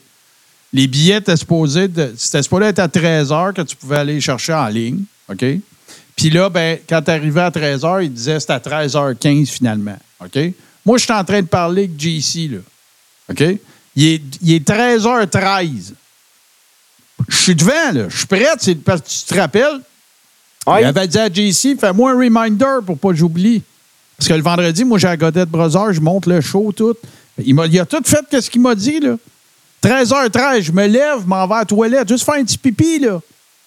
Les 0.74 0.88
billets 0.88 1.18
étaient 1.18 1.36
supposés, 1.36 1.88
de- 1.88 2.14
c'était 2.18 2.42
supposé 2.44 2.66
être 2.66 2.80
à 2.80 2.88
13 2.88 3.30
h 3.32 3.54
que 3.54 3.62
tu 3.62 3.76
pouvais 3.76 3.98
aller 3.98 4.22
chercher 4.22 4.54
en 4.54 4.68
ligne. 4.68 5.04
OK? 5.30 5.44
Puis 6.16 6.30
là, 6.30 6.50
ben, 6.50 6.78
quand 6.88 7.02
tu 7.02 7.12
arrivais 7.12 7.42
à 7.42 7.52
13 7.52 7.82
h, 7.82 8.04
il 8.04 8.14
disait 8.14 8.34
que 8.36 8.40
c'était 8.40 8.54
à 8.54 8.60
13h15 8.60 9.48
finalement. 9.50 9.98
OK? 10.24 10.38
Moi, 10.86 10.98
je 10.98 11.04
suis 11.04 11.14
en 11.14 11.24
train 11.24 11.42
de 11.42 11.48
parler 11.48 11.84
avec 11.84 12.00
JC. 12.00 12.50
Là. 12.52 12.60
OK? 13.30 13.44
Il 13.96 14.06
est, 14.06 14.22
il 14.42 14.54
est 14.54 14.68
13h13. 14.68 15.94
Je 17.28 17.36
suis 17.38 17.56
devant, 17.56 17.92
là. 17.94 18.10
Je 18.10 18.18
suis 18.18 18.28
prête. 18.28 18.56
C'est 18.60 18.76
parce 18.76 19.02
que 19.02 19.08
tu 19.08 19.26
te 19.26 19.36
rappelles, 19.40 19.80
il 20.68 20.86
avait 20.86 21.08
dit 21.08 21.18
à 21.20 21.28
JC, 21.32 21.78
fais-moi 21.80 22.12
un 22.12 22.18
reminder 22.18 22.80
pour 22.86 22.98
pas 22.98 23.10
que 23.10 23.16
j'oublie. 23.16 23.62
Parce 24.18 24.28
que 24.30 24.34
le 24.34 24.42
vendredi, 24.44 24.84
moi, 24.86 24.98
j'ai 25.00 25.08
à 25.08 25.18
Godette 25.18 25.50
Brothers, 25.50 25.94
je 25.94 26.00
monte 26.02 26.28
le 26.28 26.40
show, 26.42 26.72
tout. 26.72 26.96
Il, 27.44 27.56
m'a, 27.56 27.66
il 27.66 27.80
a 27.80 27.86
tout 27.86 28.02
fait 28.06 28.40
ce 28.42 28.50
qu'il 28.50 28.62
m'a 28.62 28.76
dit, 28.76 29.00
là. 29.00 29.16
13h13, 29.84 30.62
je 30.62 30.72
me 30.72 30.86
lève, 30.88 31.26
m'en 31.26 31.48
vais 31.48 31.56
à 31.56 31.60
la 31.60 31.66
toilette, 31.66 32.08
juste 32.08 32.24
faire 32.26 32.36
un 32.36 32.44
petit 32.44 32.58
pipi, 32.58 33.00
là. 33.00 33.20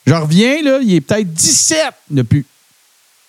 Je 0.07 0.15
reviens, 0.15 0.63
là, 0.63 0.79
il 0.83 0.95
est 0.95 1.01
peut-être 1.01 1.33
17 1.33 1.79
depuis. 2.11 2.45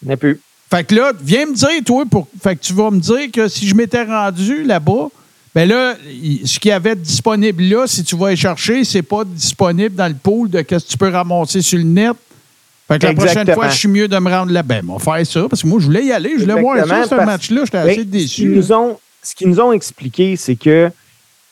Il 0.02 0.08
n'y 0.08 0.12
en 0.12 0.14
a 0.14 0.18
plus. 0.18 0.40
Fait 0.70 0.84
que 0.84 0.96
là, 0.96 1.14
viens 1.22 1.46
me 1.46 1.54
dire, 1.54 1.84
toi, 1.86 2.04
pour... 2.10 2.28
fait 2.42 2.56
que 2.56 2.62
tu 2.62 2.74
vas 2.74 2.92
me 2.92 3.00
dire 3.00 3.32
que 3.32 3.48
si 3.48 3.68
je 3.68 3.76
m'étais 3.76 4.04
rendu 4.04 4.64
là-bas, 4.64 5.08
ben 5.54 5.70
là, 5.70 5.96
ce 6.44 6.60
qu'il 6.60 6.70
y 6.70 6.72
avait 6.74 6.96
de 6.96 7.02
disponible 7.02 7.64
là, 7.64 7.88
si 7.88 8.04
tu 8.04 8.18
vas 8.18 8.34
y 8.34 8.38
chercher, 8.38 8.84
c'est 8.84 9.02
pas 9.04 9.24
disponible 9.24 9.96
dans 9.96 10.08
le 10.08 10.16
pool 10.16 10.50
de 10.50 10.62
qu'est-ce 10.62 10.86
que 10.86 10.92
tu 10.92 10.98
peux 10.98 11.10
ramasser 11.10 11.62
sur 11.62 11.78
le 11.78 11.86
net. 11.86 12.14
Fait 12.90 13.00
que 13.00 13.08
la 13.08 13.14
prochaine 13.14 13.52
fois, 13.54 13.70
je 13.70 13.78
suis 13.78 13.88
mieux 13.88 14.08
de 14.08 14.18
me 14.20 14.30
rendre 14.30 14.52
là. 14.52 14.64
Ben, 14.64 14.86
on 14.90 14.98
va 14.98 15.16
faire 15.18 15.26
ça, 15.26 15.48
parce 15.50 15.62
que 15.62 15.68
moi, 15.68 15.80
je 15.80 15.86
voulais 15.86 16.06
y 16.06 16.12
aller, 16.12 16.34
je 16.38 16.42
voulais 16.44 16.62
voir 16.62 16.86
ça, 16.86 17.08
ce 17.08 17.16
match-là. 17.16 17.62
J'étais 17.64 17.84
Ben, 17.84 17.90
assez 17.90 17.96
qu'ils 18.02 18.10
déçu. 18.10 18.46
nous 18.48 18.72
ont, 18.74 19.00
ce 19.24 19.34
qu'ils 19.34 19.48
nous 19.48 19.60
ont 19.62 19.72
expliqué, 19.72 20.36
c'est 20.36 20.56
que 20.58 20.92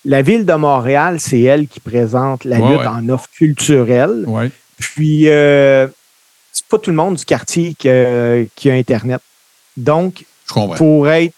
la 0.05 0.21
ville 0.21 0.45
de 0.45 0.53
Montréal, 0.53 1.19
c'est 1.19 1.41
elle 1.41 1.67
qui 1.67 1.79
présente 1.79 2.43
la 2.45 2.59
Ouais, 2.59 2.69
lutte 2.71 2.79
ouais. 2.81 2.87
en 2.87 3.07
offre 3.09 3.29
culturelle. 3.33 4.25
Puis, 4.77 5.29
euh, 5.29 5.87
c'est 6.51 6.65
pas 6.67 6.77
tout 6.77 6.89
le 6.89 6.95
monde 6.95 7.15
du 7.15 7.25
quartier 7.25 7.73
qui 7.73 7.89
a, 7.89 8.43
qui 8.55 8.69
a 8.69 8.73
Internet. 8.73 9.21
Donc, 9.77 10.25
pour 10.77 11.09
être 11.09 11.33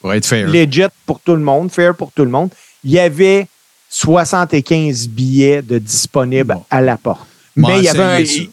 Pour 0.00 0.12
être 0.14 0.26
fair. 0.26 0.48
legit 0.48 0.82
pour 1.06 1.20
tout 1.20 1.34
le 1.36 1.42
monde, 1.42 1.70
fair 1.70 1.94
pour 1.94 2.10
tout 2.12 2.24
le 2.24 2.30
monde, 2.30 2.50
il 2.84 2.90
y 2.90 2.98
avait 2.98 3.46
75 3.90 5.08
billets 5.08 5.62
de 5.62 5.78
disponibles 5.78 6.54
Bon. 6.54 6.64
à 6.70 6.80
la 6.80 6.96
porte. 6.96 7.26
Mais 7.56 7.78
il 7.78 7.84
y, 7.84 7.88
avait 7.88 8.02
un. 8.22 8.46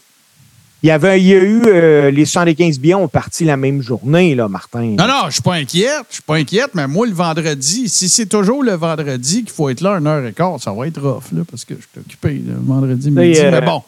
Il 0.86 0.90
y, 0.90 0.92
avait, 0.92 1.20
il 1.20 1.26
y 1.26 1.34
a 1.34 1.38
eu 1.42 1.62
euh, 1.66 2.12
les 2.12 2.24
75 2.24 2.78
billets 2.78 2.94
ont 2.94 3.08
parti 3.08 3.44
la 3.44 3.56
même 3.56 3.82
journée, 3.82 4.36
là, 4.36 4.46
Martin. 4.46 4.94
Non, 4.96 5.08
non, 5.08 5.24
je 5.26 5.32
suis 5.32 5.42
pas 5.42 5.54
inquiète. 5.54 6.04
Je 6.08 6.14
suis 6.14 6.22
pas 6.22 6.36
inquiète, 6.36 6.70
mais 6.74 6.86
moi, 6.86 7.08
le 7.08 7.12
vendredi, 7.12 7.88
si 7.88 8.08
c'est 8.08 8.26
toujours 8.26 8.62
le 8.62 8.74
vendredi 8.74 9.42
qu'il 9.42 9.50
faut 9.52 9.68
être 9.68 9.80
là 9.80 9.98
une 9.98 10.06
heure 10.06 10.24
et 10.24 10.32
quart, 10.32 10.60
ça 10.60 10.70
va 10.72 10.86
être 10.86 11.00
rough, 11.02 11.32
là, 11.32 11.42
parce 11.50 11.64
que 11.64 11.74
je 11.74 11.80
suis 11.80 12.00
occupé 12.00 12.40
le 12.46 12.54
vendredi 12.60 13.10
midi. 13.10 13.36
euh, 13.40 13.50
mais 13.50 13.62
bon. 13.62 13.82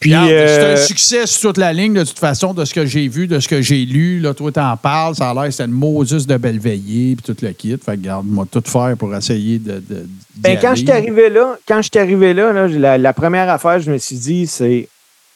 Puis, 0.00 0.10
Regarde, 0.10 0.30
euh, 0.30 0.76
C'est 0.76 0.82
un 0.82 0.86
succès 0.86 1.26
sur 1.26 1.48
toute 1.48 1.56
la 1.56 1.72
ligne, 1.72 1.94
de 1.94 2.04
toute 2.04 2.18
façon, 2.18 2.52
de 2.52 2.66
ce 2.66 2.74
que 2.74 2.84
j'ai 2.84 3.08
vu, 3.08 3.26
de 3.26 3.40
ce 3.40 3.48
que 3.48 3.62
j'ai 3.62 3.86
lu. 3.86 4.20
Là, 4.20 4.34
toi, 4.34 4.52
t'en 4.52 4.76
parles. 4.76 5.14
Ça 5.14 5.30
a 5.30 5.34
l'air 5.34 5.50
c'était 5.50 5.64
une 5.64 5.70
Moses 5.70 6.26
de 6.26 6.36
belle 6.36 6.58
veillée, 6.58 7.16
puis 7.16 7.34
tout 7.34 7.42
le 7.42 7.52
kit. 7.52 7.70
Fait 7.70 7.96
que, 7.96 8.00
regarde, 8.02 8.26
moi, 8.26 8.46
tout 8.50 8.62
faire 8.66 8.94
pour 8.98 9.14
essayer 9.16 9.58
de. 9.58 9.82
de 9.88 10.06
Ben, 10.36 10.58
quand 10.60 10.74
je 10.74 10.80
suis 10.80 10.90
arrivé 10.90 11.30
là, 11.30 11.56
quand 11.66 11.80
je 11.80 11.88
suis 11.90 11.98
arrivé 11.98 12.34
là, 12.34 12.52
là, 12.52 12.68
la, 12.68 12.98
la 12.98 13.12
première 13.14 13.48
affaire, 13.48 13.80
je 13.80 13.90
me 13.90 13.96
suis 13.96 14.16
dit, 14.16 14.46
c'est 14.46 14.86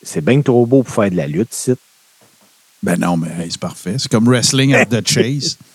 c'est 0.05 0.25
bien 0.25 0.41
trop 0.43 0.67
beau 0.67 0.83
pour 0.83 0.95
faire 0.95 1.11
de 1.11 1.17
la 1.17 1.27
lutte, 1.27 1.55
ici. 1.55 1.73
Ben 2.83 2.99
non, 2.99 3.17
mais 3.17 3.29
hey, 3.39 3.51
c'est 3.51 3.61
parfait. 3.61 3.95
C'est 3.99 4.11
comme 4.11 4.29
Wrestling 4.29 4.75
at 4.75 4.87
the 4.87 5.07
Chase. 5.07 5.57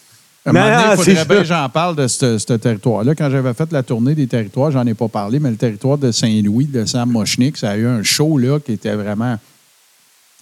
À 0.45 0.51
un 0.51 0.53
Non, 0.53 0.59
moment 0.61 0.71
donné, 0.71 0.91
il 0.91 0.95
faudrait 0.97 1.25
bien 1.25 1.37
que 1.39 1.43
j'en 1.43 1.69
parle 1.69 1.95
de 1.97 2.07
ce 2.07 2.37
ce 2.37 2.53
territoire-là. 2.53 3.13
Quand 3.13 3.29
j'avais 3.29 3.53
fait 3.53 3.69
la 3.73 3.83
tournée 3.83 4.15
des 4.15 4.25
territoires, 4.25 4.71
j'en 4.71 4.87
ai 4.87 4.93
pas 4.93 5.09
parlé, 5.09 5.37
mais 5.37 5.49
le 5.49 5.57
territoire 5.57 5.97
de 5.97 6.13
Saint-Louis, 6.13 6.65
de 6.65 6.85
Sam 6.85 7.11
Mochnik, 7.11 7.57
ça 7.57 7.71
a 7.71 7.75
eu 7.75 7.85
un 7.85 8.03
show 8.03 8.37
là, 8.37 8.57
qui 8.59 8.71
était 8.71 8.95
vraiment 8.95 9.37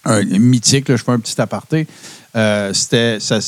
un, 0.05 0.23
mythique. 0.23 0.87
là. 0.89 0.97
je 0.97 1.03
fais 1.03 1.11
un 1.11 1.19
petit 1.19 1.41
aparté. 1.41 1.87
Euh, 2.35 2.73
ça 2.73 3.41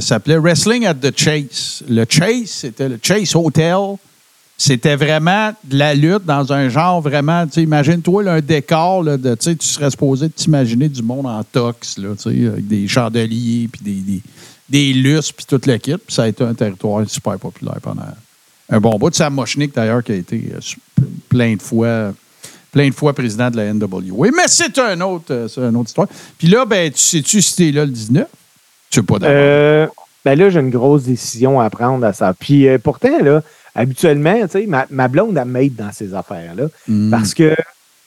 s'appelait 0.00 0.36
Wrestling 0.36 0.84
at 0.84 0.94
the 0.94 1.18
Chase. 1.18 1.82
Le 1.88 2.04
Chase, 2.06 2.50
c'était 2.50 2.90
le 2.90 2.98
Chase 3.02 3.34
Hotel. 3.34 3.96
C'était 4.66 4.96
vraiment 4.96 5.52
de 5.64 5.76
la 5.76 5.92
lutte 5.92 6.24
dans 6.24 6.54
un 6.54 6.70
genre 6.70 7.02
vraiment, 7.02 7.46
tu 7.46 7.60
imagine-toi 7.60 8.30
un 8.30 8.40
décor, 8.40 9.02
là, 9.02 9.18
de, 9.18 9.34
tu 9.34 9.54
serais 9.60 9.90
supposé 9.90 10.30
t'imaginer 10.30 10.88
du 10.88 11.02
monde 11.02 11.26
en 11.26 11.44
tox, 11.44 11.98
là, 11.98 12.14
avec 12.24 12.66
des 12.66 12.88
chandeliers, 12.88 13.68
puis 13.70 13.82
des, 13.82 14.00
des, 14.00 14.22
des 14.70 14.94
lustres, 14.94 15.34
puis 15.34 15.44
toute 15.44 15.66
l'équipe. 15.66 16.10
Ça 16.10 16.22
a 16.22 16.28
été 16.28 16.42
un 16.44 16.54
territoire 16.54 17.06
super 17.06 17.38
populaire 17.38 17.76
pendant 17.82 18.06
un 18.70 18.80
bon 18.80 18.96
bout. 18.98 19.14
Sam 19.14 19.34
Mochnik, 19.34 19.74
d'ailleurs, 19.74 20.02
qui 20.02 20.12
a 20.12 20.14
été 20.14 20.52
euh, 20.54 21.04
plein 21.28 21.56
de 21.56 21.60
fois 21.60 22.14
plein 22.72 22.88
de 22.88 22.94
fois 22.94 23.12
président 23.12 23.50
de 23.50 23.58
la 23.58 23.70
NWA. 23.70 24.28
Mais 24.34 24.48
c'est 24.48 24.78
un 24.78 24.98
autre, 25.02 25.26
euh, 25.30 25.48
une 25.58 25.76
autre 25.76 25.88
histoire. 25.88 26.08
Puis 26.38 26.48
là, 26.48 26.64
ben, 26.64 26.90
tu 26.90 26.98
sais-tu 26.98 27.42
si 27.42 27.54
t'es 27.54 27.70
là 27.70 27.84
le 27.84 27.90
19? 27.90 28.26
Tu 28.88 29.00
sais 29.00 29.02
pas 29.02 29.18
d'abord. 29.18 29.36
Euh, 29.36 29.86
ben 30.24 30.38
là, 30.38 30.48
j'ai 30.48 30.60
une 30.60 30.70
grosse 30.70 31.02
décision 31.02 31.60
à 31.60 31.68
prendre 31.68 32.06
à 32.06 32.14
ça. 32.14 32.32
Puis 32.32 32.66
euh, 32.66 32.78
pourtant, 32.78 33.18
là, 33.22 33.42
habituellement, 33.74 34.40
tu 34.42 34.48
sais, 34.60 34.66
ma, 34.66 34.86
ma 34.90 35.08
blonde, 35.08 35.36
elle 35.36 35.44
m'aide 35.46 35.74
dans 35.74 35.92
ces 35.92 36.14
affaires-là. 36.14 36.66
Hmm. 36.88 37.10
Parce 37.10 37.34
que, 37.34 37.54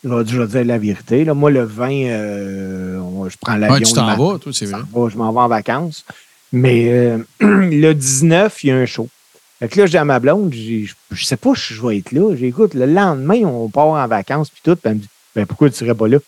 je 0.03 0.09
vais, 0.09 0.25
je 0.25 0.41
vais 0.41 0.47
dire 0.47 0.65
la 0.65 0.77
vérité, 0.77 1.25
là, 1.25 1.33
moi, 1.33 1.51
le 1.51 1.63
20, 1.63 1.91
euh, 1.91 3.29
je 3.29 3.35
prends 3.39 3.55
l'avion. 3.57 3.75
Ouais, 3.75 3.81
tu 3.83 3.93
t'en 3.93 4.15
vas, 4.15 4.39
toi, 4.39 4.51
c'est 4.53 4.65
Je 4.65 4.71
vrai. 4.71 4.81
m'en 4.93 5.05
vais- 5.05 5.11
je 5.11 5.17
m'en 5.17 5.31
vais 5.33 5.39
en 5.39 5.47
vacances. 5.47 6.05
Mais 6.53 6.89
euh, 6.89 7.17
le 7.41 7.93
19, 7.93 8.63
il 8.63 8.67
y 8.67 8.71
a 8.71 8.77
un 8.77 8.85
show. 8.85 9.09
Fait 9.59 9.67
que 9.67 9.79
là, 9.79 9.85
je 9.87 9.91
dis 9.91 9.97
à 9.97 10.05
ma 10.05 10.19
blonde, 10.19 10.53
j'ai- 10.53 10.85
je, 10.85 10.93
je 11.11 11.25
sais 11.25 11.35
pas 11.37 11.53
si 11.55 11.73
je 11.73 11.85
vais 11.85 11.97
être 11.97 12.11
là. 12.11 12.35
J'écoute, 12.35 12.73
le 12.73 12.85
lendemain, 12.85 13.41
on 13.43 13.69
part 13.69 13.87
en 13.87 14.07
vacances, 14.07 14.49
puis 14.49 14.61
tout. 14.63 14.75
Puis 14.75 14.83
elle 14.85 14.95
me 14.95 14.99
dit, 15.01 15.09
ben 15.35 15.45
pourquoi 15.45 15.69
tu 15.69 15.75
serais 15.75 15.95
pas 15.95 16.07
là? 16.07 16.19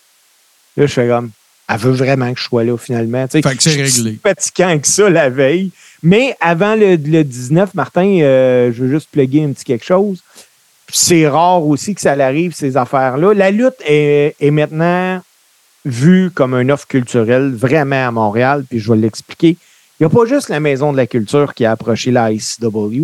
Là, 0.77 0.85
je 0.85 0.91
fais 0.93 1.07
comme, 1.07 1.29
elle 1.69 1.77
veut 1.77 1.91
vraiment 1.91 2.33
que 2.33 2.39
je 2.39 2.45
sois 2.45 2.63
là, 2.63 2.75
finalement. 2.77 3.27
Tu 3.27 3.41
sais, 3.41 3.47
Fait 3.47 3.55
que 3.55 3.61
c'est 3.61 3.75
réglé. 3.81 4.19
fatigant 4.23 4.79
que 4.79 4.87
ça 4.87 5.09
la 5.09 5.29
veille. 5.29 5.69
Mais 6.01 6.35
avant 6.41 6.73
le, 6.75 6.95
le 6.95 7.23
19, 7.23 7.75
Martin, 7.75 8.19
euh, 8.21 8.71
je 8.73 8.83
veux 8.83 8.89
juste 8.89 9.09
plugger 9.11 9.43
un 9.43 9.51
petit 9.51 9.65
quelque 9.65 9.85
chose. 9.85 10.23
C'est 10.91 11.27
rare 11.27 11.63
aussi 11.65 11.93
que 11.93 12.01
ça 12.01 12.13
arrive, 12.13 12.55
ces 12.55 12.75
affaires-là. 12.75 13.33
La 13.35 13.51
lutte 13.51 13.75
est, 13.85 14.35
est 14.39 14.51
maintenant 14.51 15.21
vue 15.85 16.31
comme 16.33 16.55
une 16.55 16.71
offre 16.71 16.87
culturelle 16.87 17.53
vraiment 17.53 18.07
à 18.07 18.11
Montréal, 18.11 18.65
puis 18.67 18.79
je 18.79 18.91
vais 18.91 18.97
l'expliquer. 18.97 19.55
Il 19.99 20.03
n'y 20.03 20.05
a 20.07 20.09
pas 20.09 20.25
juste 20.25 20.49
la 20.49 20.59
Maison 20.59 20.91
de 20.91 20.97
la 20.97 21.05
Culture 21.05 21.53
qui 21.53 21.65
a 21.65 21.71
approché 21.71 22.09
la 22.09 22.31
ICW. 22.31 23.03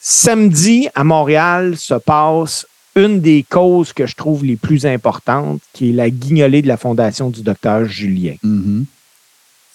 Samedi, 0.00 0.88
à 0.94 1.02
Montréal, 1.02 1.76
se 1.76 1.94
passe 1.94 2.66
une 3.04 3.20
des 3.20 3.44
causes 3.48 3.92
que 3.92 4.06
je 4.06 4.14
trouve 4.14 4.44
les 4.44 4.56
plus 4.56 4.86
importantes, 4.86 5.60
qui 5.72 5.90
est 5.90 5.92
la 5.92 6.10
guignolée 6.10 6.62
de 6.62 6.68
la 6.68 6.76
Fondation 6.76 7.30
du 7.30 7.42
docteur 7.42 7.84
Julien. 7.84 8.34
Mhm. 8.42 8.86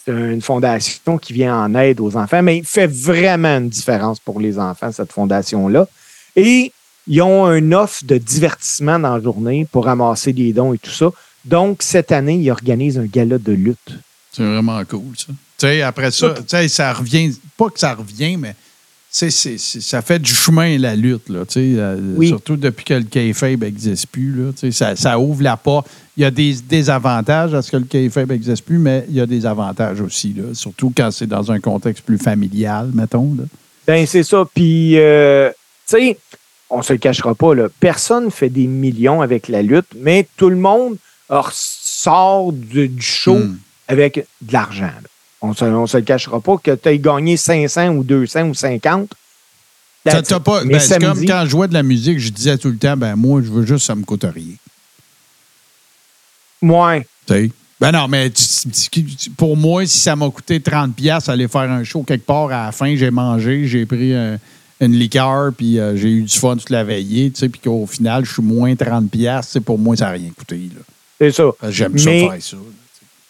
C'est 0.06 0.12
une 0.12 0.42
fondation 0.42 1.18
qui 1.18 1.34
vient 1.34 1.58
en 1.58 1.74
aide 1.74 2.00
aux 2.00 2.16
enfants, 2.16 2.44
mais 2.44 2.60
il 2.60 2.66
fait 2.66 2.86
vraiment 2.86 3.58
une 3.58 3.70
différence 3.70 4.20
pour 4.20 4.40
les 4.40 4.60
enfants, 4.60 4.92
cette 4.92 5.12
fondation-là. 5.12 5.88
Et 6.36 6.72
ils 7.08 7.22
ont 7.24 7.52
une 7.52 7.74
offre 7.74 8.06
de 8.06 8.18
divertissement 8.20 9.00
dans 9.00 9.16
la 9.16 9.24
journée 9.24 9.68
pour 9.72 9.86
ramasser 9.86 10.32
des 10.32 10.54
dons 10.54 10.74
et 10.74 10.78
tout 10.78 10.92
ça. 10.92 11.10
Donc, 11.44 11.82
cette 11.82 12.12
année, 12.12 12.36
ils 12.36 12.52
organisent 12.52 13.00
un 13.00 13.06
gala 13.06 13.40
de 13.40 13.52
lutte. 13.52 14.00
C'est 14.32 14.44
vraiment 14.44 14.84
cool, 14.86 15.14
ça. 15.18 15.28
Tu 15.28 15.68
sais, 15.68 15.82
après 15.82 16.12
ça, 16.12 16.34
tu 16.34 16.44
sais, 16.48 16.68
ça 16.68 16.94
revient, 16.94 17.32
pas 17.58 17.70
que 17.70 17.80
ça 17.80 17.94
revient, 17.94 18.38
mais 18.38 18.56
ça 19.18 20.02
fait 20.02 20.20
du 20.20 20.34
chemin, 20.34 20.78
la 20.78 20.96
lutte, 20.96 21.30
là, 21.30 21.44
euh, 21.56 22.14
Oui. 22.18 22.28
surtout 22.28 22.58
depuis 22.58 22.84
que 22.84 22.94
le 22.96 23.04
kayfabe 23.04 23.62
n'existe 23.64 24.08
plus, 24.08 24.32
là, 24.34 24.52
ça, 24.72 24.96
ça 24.98 25.18
ouvre 25.18 25.42
la 25.42 25.56
porte. 25.56 25.88
Il 26.18 26.24
y 26.24 26.26
a 26.26 26.32
des 26.32 26.54
désavantages 26.68 27.54
à 27.54 27.62
ce 27.62 27.72
que 27.72 27.78
le 27.78 27.86
kayfabe 27.86 28.30
n'existe 28.32 28.66
plus, 28.66 28.78
mais 28.78 29.06
il 29.08 29.16
y 29.16 29.22
a 29.22 29.26
des 29.26 29.46
avantages 29.46 30.02
aussi, 30.02 30.34
là, 30.34 30.54
surtout 30.54 30.92
quand 30.96 31.12
c'est 31.12 31.28
dans 31.28 31.50
un 31.52 31.60
contexte 31.62 32.04
plus 32.04 32.18
familial, 32.18 32.90
mettons. 32.94 33.36
Là. 33.38 33.44
Ben, 33.88 34.06
c'est 34.06 34.24
ça. 34.24 34.44
Puis, 34.54 34.98
euh, 34.98 35.50
tu 35.88 35.98
sais, 35.98 36.18
on 36.70 36.82
se 36.82 36.92
le 36.94 37.00
cachera 37.00 37.36
pas, 37.36 37.54
là. 37.56 37.68
Personne 37.80 38.32
fait 38.32 38.50
des 38.50 38.68
millions 38.68 39.22
avec 39.22 39.48
la 39.48 39.62
lutte, 39.62 39.88
mais 39.98 40.28
tout 40.36 40.50
le 40.50 40.56
monde 40.58 40.98
sort 41.52 42.52
du, 42.52 42.90
du 42.90 43.02
show 43.02 43.36
Hmm. 43.38 43.58
avec 43.88 44.26
de 44.42 44.54
l'argent. 44.54 44.90
On 45.42 45.54
se, 45.54 45.66
on 45.66 45.86
se 45.88 45.98
le 45.98 46.04
cachera 46.04 46.40
pas 46.40 46.58
que 46.58 46.72
tu 46.72 46.90
aies 46.90 47.00
gagné 47.00 47.38
500 47.38 47.90
ou 47.90 48.04
200 48.04 48.50
ou 48.50 48.54
50. 48.54 49.12
Ça 50.08 50.22
t'a 50.22 50.40
pas, 50.40 50.64
Mais 50.64 50.74
ben, 50.74 50.80
c'est 50.80 51.00
comme 51.00 51.26
quand 51.26 51.42
je 51.46 51.50
jouais 51.50 51.68
de 51.68 51.74
la 51.74 51.82
musique, 51.84 52.20
je 52.20 52.30
disais 52.30 52.58
tout 52.58 52.70
le 52.70 52.78
temps, 52.78 52.96
ben 52.96 53.16
moi, 53.16 53.42
je 53.44 53.50
veux 53.52 53.66
juste, 53.66 53.86
ça 53.86 53.96
me 53.96 54.04
coûte 54.04 54.24
rien. 54.24 54.54
Ouais. 56.62 57.02
Tu 57.28 57.34
sais. 57.34 57.52
Ben 57.80 57.92
non, 57.92 58.08
mais 58.08 58.32
pour 59.36 59.58
moi, 59.58 59.86
si 59.86 60.00
ça 60.00 60.16
m'a 60.16 60.30
coûté 60.30 60.60
30$ 60.60 60.94
piastres 60.94 61.30
aller 61.30 61.48
faire 61.48 61.70
un 61.70 61.84
show 61.84 62.04
quelque 62.04 62.26
part 62.26 62.46
à 62.46 62.68
la 62.68 62.72
fin, 62.72 62.96
j'ai 62.96 63.12
mangé, 63.12 63.68
j'ai 63.68 63.86
pris 63.86 64.14
un- 64.14 64.40
une 64.80 64.94
liqueur, 64.94 65.52
puis 65.54 65.80
euh, 65.80 65.96
j'ai 65.98 66.10
eu 66.10 66.22
du 66.24 66.38
fun 66.38 66.56
toute 66.56 66.70
la 66.70 66.84
veillée, 66.86 67.32
tu 67.32 67.40
sais, 67.40 67.50
puis 67.50 67.60
qu'au 67.62 67.86
final, 67.86 68.24
je 68.26 68.34
suis 68.34 68.42
moins 68.42 68.74
30$, 68.76 69.10
piastres, 69.10 69.52
c'est 69.54 69.60
pour 69.62 69.78
moi, 69.78 69.96
ça 69.98 70.06
n'a 70.06 70.12
rien 70.12 70.30
coûté. 70.38 70.70
C'est 71.20 71.32
ça. 71.32 71.44
J'aime 71.70 71.98
ça 71.98 72.10
faire 72.12 72.38
ça. 72.40 72.56
là. 72.58 72.62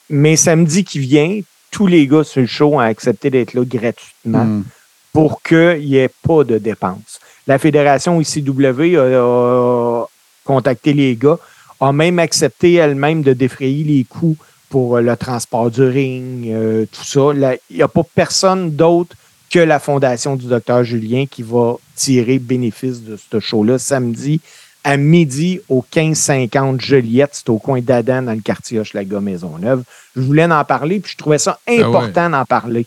Mais 0.09 0.35
samedi 0.35 0.83
qui 0.83 0.99
vient, 0.99 1.39
tous 1.75 1.87
les 1.87 2.07
gars 2.07 2.23
sur 2.23 2.39
le 2.39 2.47
show 2.47 2.75
ont 2.75 2.79
accepté 2.79 3.29
d'être 3.29 3.53
là 3.53 3.63
gratuitement 3.65 4.45
Mm. 4.45 4.63
pour 5.11 5.41
qu'il 5.41 5.79
n'y 5.89 5.97
ait 5.97 6.15
pas 6.27 6.45
de 6.45 6.57
dépenses. 6.57 7.19
La 7.47 7.57
fédération 7.59 8.21
ICW 8.21 8.95
a, 8.97 9.03
a 9.03 10.05
contacté 10.45 10.93
les 10.93 11.17
gars, 11.17 11.37
a 11.81 11.91
même 11.91 12.17
accepté 12.19 12.73
elle-même 12.75 13.21
de 13.23 13.33
défrayer 13.33 13.83
les 13.83 14.05
coûts 14.05 14.37
pour 14.69 14.95
euh, 14.95 15.01
le 15.01 15.15
transport 15.17 15.69
du 15.69 15.83
ring, 15.83 16.47
euh, 16.49 16.85
tout 16.93 17.03
ça. 17.03 17.57
Il 17.69 17.75
n'y 17.77 17.81
a 17.81 17.89
pas 17.89 18.03
personne 18.21 18.71
d'autre 18.71 19.13
que 19.49 19.59
la 19.59 19.79
fondation 19.79 20.37
du 20.37 20.47
docteur 20.47 20.83
Julien 20.85 21.25
qui 21.29 21.43
va 21.43 21.75
tirer 21.95 22.39
bénéfice 22.39 23.01
de 23.03 23.17
ce 23.17 23.39
show-là 23.41 23.77
samedi 23.79 24.39
à 24.85 24.95
midi 24.97 25.59
au 25.67 25.83
1550 25.93 26.79
Joliette. 26.79 27.31
C'est 27.33 27.49
au 27.49 27.57
coin 27.57 27.81
d'Adan 27.81 28.21
dans 28.21 28.33
le 28.33 28.41
quartier 28.41 28.79
Hochelaga 28.79 29.19
Maisonneuve. 29.19 29.83
Je 30.15 30.21
voulais 30.21 30.45
en 30.45 30.63
parler, 30.63 30.99
puis 31.01 31.11
je 31.13 31.17
trouvais 31.17 31.39
ça 31.39 31.59
ouais. 31.67 31.81
important 31.83 32.29
d'en 32.29 32.45
parler 32.45 32.85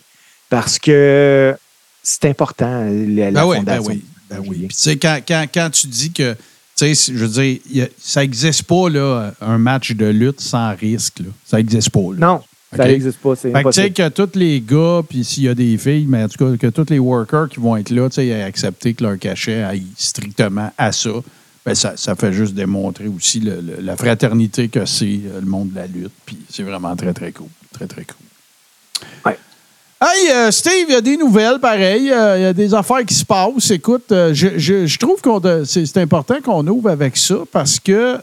parce 0.49 0.79
que 0.79 1.55
c'est 2.01 2.25
important, 2.25 2.85
la, 2.85 3.31
Ben 3.31 3.45
oui, 3.45 3.57
ben 3.57 3.75
fondation. 3.75 3.91
oui. 3.91 4.03
Ben 4.29 4.39
oui. 4.47 4.57
Puis 4.67 4.67
tu 4.69 4.81
sais, 4.81 4.97
quand, 4.97 5.19
quand, 5.27 5.45
quand 5.53 5.69
tu 5.71 5.87
dis 5.87 6.11
que, 6.11 6.33
tu 6.33 6.95
sais, 6.95 7.13
je 7.13 7.25
veux 7.25 7.27
dire, 7.43 7.59
il 7.69 7.77
y 7.77 7.81
a- 7.81 7.87
ça 7.99 8.21
n'existe 8.21 8.63
pas, 8.63 8.89
là, 8.89 9.33
un 9.41 9.57
match 9.57 9.91
de 9.91 10.05
lutte 10.05 10.39
sans 10.39 10.73
risque. 10.75 11.19
Là. 11.19 11.25
Ça 11.45 11.57
n'existe 11.57 11.89
pas. 11.89 11.99
Là. 11.99 12.27
Non, 12.27 12.41
ça 12.75 12.85
n'existe 12.85 13.17
pas. 13.19 13.35
C'est 13.35 13.51
Fait 13.51 13.63
que 13.63 13.69
tu 13.69 13.73
sais 13.81 13.91
que 13.91 14.07
tous 14.09 14.37
les 14.39 14.61
gars, 14.61 15.01
puis 15.07 15.23
s'il 15.25 15.43
y 15.43 15.49
a 15.49 15.55
des 15.55 15.77
filles, 15.77 16.05
mais 16.07 16.23
en 16.23 16.29
tout 16.29 16.37
cas, 16.45 16.55
que 16.57 16.67
tous 16.67 16.89
les 16.89 16.99
workers 16.99 17.49
qui 17.49 17.59
vont 17.59 17.75
être 17.75 17.89
là, 17.89 18.07
tu 18.09 18.15
sais, 18.15 18.41
accepté 18.41 18.93
que 18.93 19.03
leur 19.03 19.17
cachet 19.19 19.61
aille 19.63 19.87
strictement 19.97 20.71
à 20.77 20.91
ça, 20.91 21.09
ben 21.65 21.75
ça, 21.75 21.93
ça 21.97 22.15
fait 22.15 22.33
juste 22.33 22.53
démontrer 22.55 23.07
aussi 23.07 23.39
le- 23.41 23.61
le- 23.61 23.81
la 23.81 23.95
fraternité 23.97 24.69
que 24.69 24.85
c'est 24.85 25.19
euh, 25.25 25.39
le 25.41 25.45
monde 25.47 25.71
de 25.71 25.75
la 25.75 25.87
lutte. 25.87 26.11
Puis 26.25 26.37
c'est 26.49 26.63
vraiment 26.63 26.95
très, 26.95 27.13
très 27.13 27.31
cool. 27.31 27.47
Très, 27.73 27.85
très 27.87 28.05
cool. 28.05 29.07
Ouais. 29.25 29.37
Hey, 30.01 30.31
euh, 30.31 30.49
Steve, 30.51 30.85
il 30.87 30.93
y 30.93 30.95
a 30.95 31.01
des 31.01 31.17
nouvelles, 31.17 31.59
pareil. 31.59 32.09
Euh, 32.09 32.37
Il 32.37 32.41
y 32.43 32.45
a 32.45 32.53
des 32.53 32.73
affaires 32.73 33.03
qui 33.05 33.13
se 33.13 33.25
passent. 33.25 33.69
Écoute, 33.71 34.09
euh, 34.13 34.33
je, 34.33 34.57
je- 34.57 34.85
je 34.85 34.97
trouve 34.97 35.21
qu'on 35.21 35.41
de- 35.41 35.63
c'est 35.65 35.97
important 35.97 36.35
qu'on 36.41 36.65
ouvre 36.67 36.89
avec 36.89 37.17
ça 37.17 37.35
parce 37.51 37.79
que, 37.81 38.15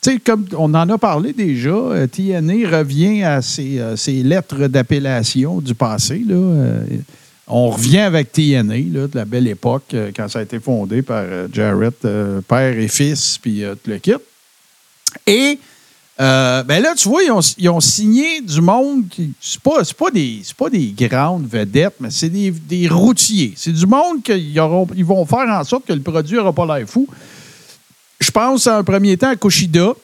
tu 0.00 0.12
sais, 0.12 0.18
comme 0.20 0.46
on 0.56 0.72
en 0.74 0.88
a 0.88 0.96
parlé 0.96 1.32
déjà, 1.32 1.72
TNA 2.12 2.78
revient 2.78 3.24
à 3.24 3.42
ses, 3.42 3.80
ses 3.96 4.22
lettres 4.22 4.68
d'appellation 4.68 5.60
du 5.60 5.74
passé. 5.74 6.22
Là. 6.26 6.36
On 7.50 7.70
revient 7.70 8.00
avec 8.00 8.30
TNA, 8.30 9.08
de 9.08 9.10
la 9.14 9.24
belle 9.24 9.48
époque, 9.48 9.94
euh, 9.94 10.10
quand 10.14 10.28
ça 10.28 10.40
a 10.40 10.42
été 10.42 10.60
fondé 10.60 11.00
par 11.00 11.22
euh, 11.24 11.48
Jarrett, 11.50 12.04
euh, 12.04 12.42
père 12.42 12.78
et 12.78 12.88
fils, 12.88 13.38
puis 13.38 13.64
euh, 13.64 13.74
tout 13.74 13.90
le 13.90 13.98
kit. 13.98 14.12
Et 15.26 15.58
ben 16.18 16.82
là, 16.82 16.94
tu 16.94 17.08
vois, 17.08 17.22
ils 17.22 17.30
ont, 17.30 17.40
ils 17.56 17.68
ont 17.70 17.80
signé 17.80 18.42
du 18.42 18.60
monde 18.60 19.08
qui. 19.08 19.32
C'est 19.40 19.60
pas, 19.60 19.82
pas, 19.96 20.10
des, 20.10 20.42
pas 20.56 20.68
des 20.68 20.92
grandes 20.96 21.46
vedettes, 21.48 21.94
mais 22.00 22.10
c'est 22.10 22.28
des, 22.28 22.50
des 22.50 22.88
routiers. 22.88 23.54
C'est 23.56 23.72
du 23.72 23.86
monde 23.86 24.22
qu'ils 24.22 24.60
ils 24.96 25.04
vont 25.04 25.24
faire 25.24 25.48
en 25.48 25.64
sorte 25.64 25.86
que 25.86 25.92
le 25.92 26.02
produit 26.02 26.36
n'aura 26.36 26.52
pas 26.52 26.66
l'air 26.66 26.88
fou. 26.88 27.08
Je 28.20 28.30
pense 28.30 28.66
en 28.66 28.82
premier 28.84 29.16
temps 29.16 29.30
à 29.30 29.36
Kushida. 29.36 29.94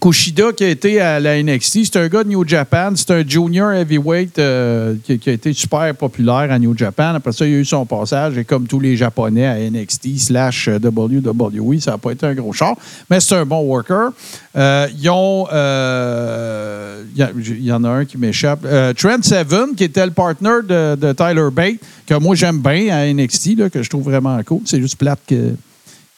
Kushida 0.00 0.52
qui 0.52 0.64
a 0.64 0.68
été 0.68 1.00
à 1.00 1.20
la 1.20 1.42
NXT, 1.42 1.84
c'est 1.84 1.96
un 1.96 2.08
gars 2.08 2.24
de 2.24 2.28
New 2.30 2.46
Japan, 2.46 2.92
c'est 2.94 3.10
un 3.10 3.26
junior 3.26 3.72
heavyweight 3.72 4.38
euh, 4.38 4.94
qui, 5.04 5.28
a 5.28 5.32
été 5.32 5.52
super 5.52 5.94
populaire 5.94 6.50
à 6.50 6.58
New 6.58 6.76
Japan. 6.76 7.14
Après 7.14 7.32
ça, 7.32 7.46
il 7.46 7.54
a 7.54 7.58
eu 7.58 7.64
son 7.64 7.86
passage 7.86 8.36
et 8.38 8.44
comme 8.44 8.66
tous 8.66 8.80
les 8.80 8.96
Japonais 8.96 9.46
à 9.46 9.58
NXT 9.58 10.18
slash 10.18 10.68
WWE, 10.68 11.78
ça 11.80 11.92
n'a 11.92 11.98
pas 11.98 12.12
été 12.12 12.26
un 12.26 12.34
gros 12.34 12.52
char, 12.52 12.74
mais 13.10 13.20
c'est 13.20 13.36
un 13.36 13.44
bon 13.44 13.60
worker. 13.60 14.10
Euh, 14.56 14.88
ils 14.98 15.10
ont, 15.10 15.46
euh, 15.52 17.04
il 17.14 17.64
y 17.64 17.72
en 17.72 17.84
a 17.84 17.88
un 17.88 18.04
qui 18.04 18.18
m'échappe, 18.18 18.60
Euh, 18.64 18.92
Trent 18.92 19.22
Seven 19.22 19.74
qui 19.76 19.84
était 19.84 20.04
le 20.04 20.12
partner 20.12 20.58
de, 20.66 21.12
Tyler 21.12 21.48
Bate, 21.52 21.76
que 22.06 22.14
moi 22.14 22.34
j'aime 22.34 22.60
bien 22.60 22.94
à 22.94 23.12
NXT, 23.12 23.68
que 23.70 23.82
je 23.82 23.90
trouve 23.90 24.04
vraiment 24.04 24.38
cool. 24.44 24.60
C'est 24.64 24.80
juste 24.80 24.96
plate 24.96 25.20
que 25.26 25.54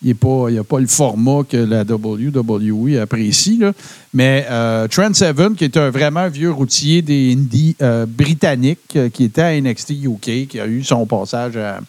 il 0.05 0.53
n'y 0.53 0.59
a 0.59 0.65
pas 0.65 0.81
le 0.81 0.87
format 0.87 1.43
que 1.49 1.57
la 1.57 1.83
WWE 1.83 2.99
apprécie. 3.01 3.59
là. 3.59 3.73
Mais 4.13 4.47
euh, 4.49 4.87
Trent 4.87 5.13
Seven, 5.13 5.57
qui 5.57 5.65
est 5.65 5.77
un 5.77 5.91
vraiment 5.91 6.29
vieux 6.29 6.53
routier 6.53 7.03
des 7.03 7.33
Indies 7.33 7.75
euh, 7.83 8.07
britanniques, 8.07 8.95
euh, 8.95 9.09
qui 9.09 9.25
était 9.25 9.43
à 9.43 9.61
NXT 9.61 9.91
UK, 10.05 10.47
qui 10.47 10.61
a 10.61 10.67
eu 10.67 10.85
son 10.85 11.05
passage 11.05 11.57
à, 11.57 11.81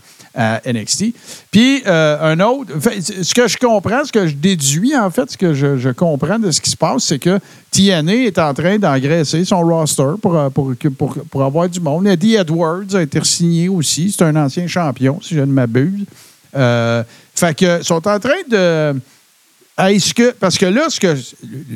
NXT. 0.66 1.14
Puis 1.50 1.82
un 1.86 2.38
autre, 2.42 2.74
ce 3.00 3.34
que 3.34 3.48
je 3.48 3.58
comprends, 3.58 4.04
ce 4.04 4.12
que 4.12 4.28
je 4.28 4.36
déduis, 4.36 4.94
en 4.94 5.10
fait, 5.10 5.32
ce 5.32 5.38
que 5.38 5.54
je, 5.54 5.92
comprends 5.92 6.38
de 6.38 6.52
ce 6.52 6.60
qui 6.60 6.70
se 6.70 6.76
passe, 6.76 7.06
c'est 7.06 7.20
que 7.20 7.40
TNA 7.72 8.26
est 8.26 8.38
en 8.38 8.54
train 8.54 8.78
d'engraisser 8.78 9.46
son 9.46 9.62
roster 9.62 10.16
pour, 10.22 10.38
pour, 10.52 10.74
pour, 11.32 11.42
avoir 11.42 11.70
du 11.70 11.80
monde. 11.80 12.06
Eddie 12.08 12.36
Edwards 12.36 12.94
a 12.96 13.02
été 13.02 13.24
signé 13.24 13.70
aussi. 13.70 14.12
C'est 14.12 14.26
un 14.26 14.36
ancien 14.36 14.68
champion, 14.68 15.22
si 15.22 15.36
je 15.36 15.40
ne 15.40 15.54
m'abuse. 15.54 16.04
Fait 17.36 17.56
que 17.58 17.84
sont 17.84 18.08
en 18.08 18.20
train 18.20 18.42
de. 18.50 18.94
Est-ce 19.78 20.14
que. 20.14 20.32
Parce 20.32 20.58
que 20.58 20.66
là, 20.68 20.86
ce 20.90 21.00
que. 21.00 21.16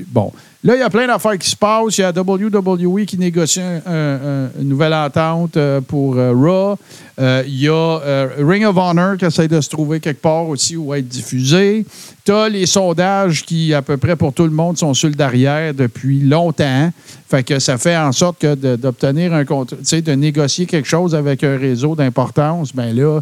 Bon, 0.07 0.31
là, 0.63 0.75
il 0.75 0.79
y 0.79 0.83
a 0.83 0.89
plein 0.89 1.05
d'affaires 1.05 1.37
qui 1.37 1.49
se 1.49 1.55
passent. 1.55 1.97
Il 1.97 2.01
y 2.01 2.03
a 2.05 2.11
WWE 2.15 3.03
qui 3.05 3.17
négocie 3.17 3.59
un- 3.59 3.81
un- 3.85 4.49
une 4.61 4.69
nouvelle 4.69 4.93
entente 4.93 5.57
euh, 5.57 5.81
pour 5.81 6.15
euh, 6.17 6.31
Raw. 6.33 6.77
Euh, 7.19 7.43
Il 7.45 7.59
y 7.59 7.67
a 7.67 8.27
Ring 8.39 8.63
of 8.65 8.77
Honor 8.77 9.17
qui 9.17 9.25
essaie 9.25 9.49
de 9.49 9.59
se 9.59 9.69
trouver 9.69 9.99
quelque 9.99 10.21
part 10.21 10.47
aussi 10.47 10.77
où 10.77 10.93
être 10.93 11.09
diffusé. 11.09 11.85
Tu 12.23 12.31
as 12.31 12.47
les 12.47 12.65
sondages 12.65 13.43
qui, 13.43 13.73
à 13.73 13.81
peu 13.81 13.97
près 13.97 14.15
pour 14.15 14.31
tout 14.31 14.45
le 14.45 14.51
monde, 14.51 14.77
sont 14.77 14.93
sur 14.93 15.09
le 15.09 15.15
derrière 15.15 15.73
depuis 15.73 16.21
longtemps. 16.21 16.93
Fait 17.29 17.43
que 17.43 17.59
ça 17.59 17.77
fait 17.77 17.97
en 17.97 18.13
sorte 18.13 18.39
que 18.39 18.55
d'obtenir 18.75 19.33
un 19.33 19.43
contrat, 19.43 19.75
tu 19.75 19.83
sais, 19.85 20.01
de 20.01 20.13
négocier 20.13 20.65
quelque 20.65 20.87
chose 20.87 21.13
avec 21.13 21.43
un 21.43 21.57
réseau 21.57 21.95
d'importance, 21.95 22.73
ben 22.73 22.95
là, 22.95 23.19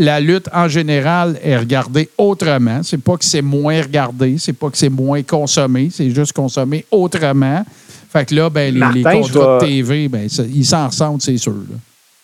la 0.00 0.18
lutte 0.18 0.48
en 0.54 0.66
général 0.66 1.38
est 1.42 1.58
regardée 1.58 2.08
autrement. 2.16 2.82
C'est 2.82 2.96
pas 3.02 3.18
que 3.18 3.24
c'est 3.24 3.42
moins 3.42 3.82
regardé, 3.82 4.36
c'est 4.38 4.54
pas 4.54 4.70
que 4.70 4.78
c'est 4.78 4.88
moins 4.88 5.22
consommé, 5.22 5.90
c'est 5.92 6.10
juste 6.10 6.32
consommé 6.32 6.86
autrement. 6.90 7.64
Fait 8.10 8.24
que 8.24 8.34
là, 8.34 8.48
ben, 8.48 8.72
les, 8.72 8.80
Martin, 8.80 9.20
contrats 9.20 9.58
de 9.60 9.66
TV, 9.66 10.08
ben, 10.08 10.26
ça- 10.30 10.42
ils 10.42 10.64
s'en 10.64 10.86
ressentent, 10.88 11.20
c'est 11.20 11.36
sûr. 11.36 11.52
là. 11.52 11.76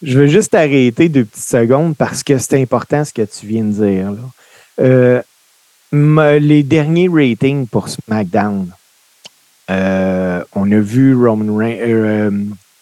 Je 0.03 0.19
veux 0.19 0.27
juste 0.27 0.55
arrêter 0.55 1.11
deux 1.11 1.27
petites 1.27 1.45
secondes 1.45 1.95
parce 1.97 2.23
que 2.23 2.39
c'est 2.39 2.61
important 2.61 3.05
ce 3.05 3.13
que 3.13 3.23
tu 3.23 3.47
viens 3.47 3.65
de 3.65 3.73
dire. 3.73 4.11
là. 4.11 5.23
Euh, 5.93 6.39
les 6.39 6.63
derniers 6.63 7.09
ratings 7.13 7.67
pour 7.67 7.89
SmackDown, 7.91 8.71
euh, 9.71 10.43
on 10.55 10.71
a 10.73 10.79
vu 10.79 11.15
Roman 11.15 11.57
Reigns, 11.57 11.79
euh, 11.81 12.31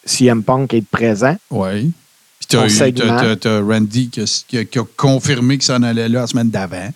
CM 0.04 0.42
Punk 0.44 0.72
être 0.72 0.86
présent. 0.88 1.36
Oui. 1.50 1.92
Puis 2.48 2.92
t'as- 2.92 3.36
t'as 3.36 3.60
Randy 3.60 4.08
qui 4.10 4.20
a, 4.58 4.64
qui 4.64 4.78
confirmé 4.96 5.58
que 5.58 5.64
ça 5.64 5.76
en 5.76 5.82
allait 5.82 6.08
là 6.08 6.20
la 6.22 6.26
semaine 6.26 6.50
d'avant. 6.50 6.88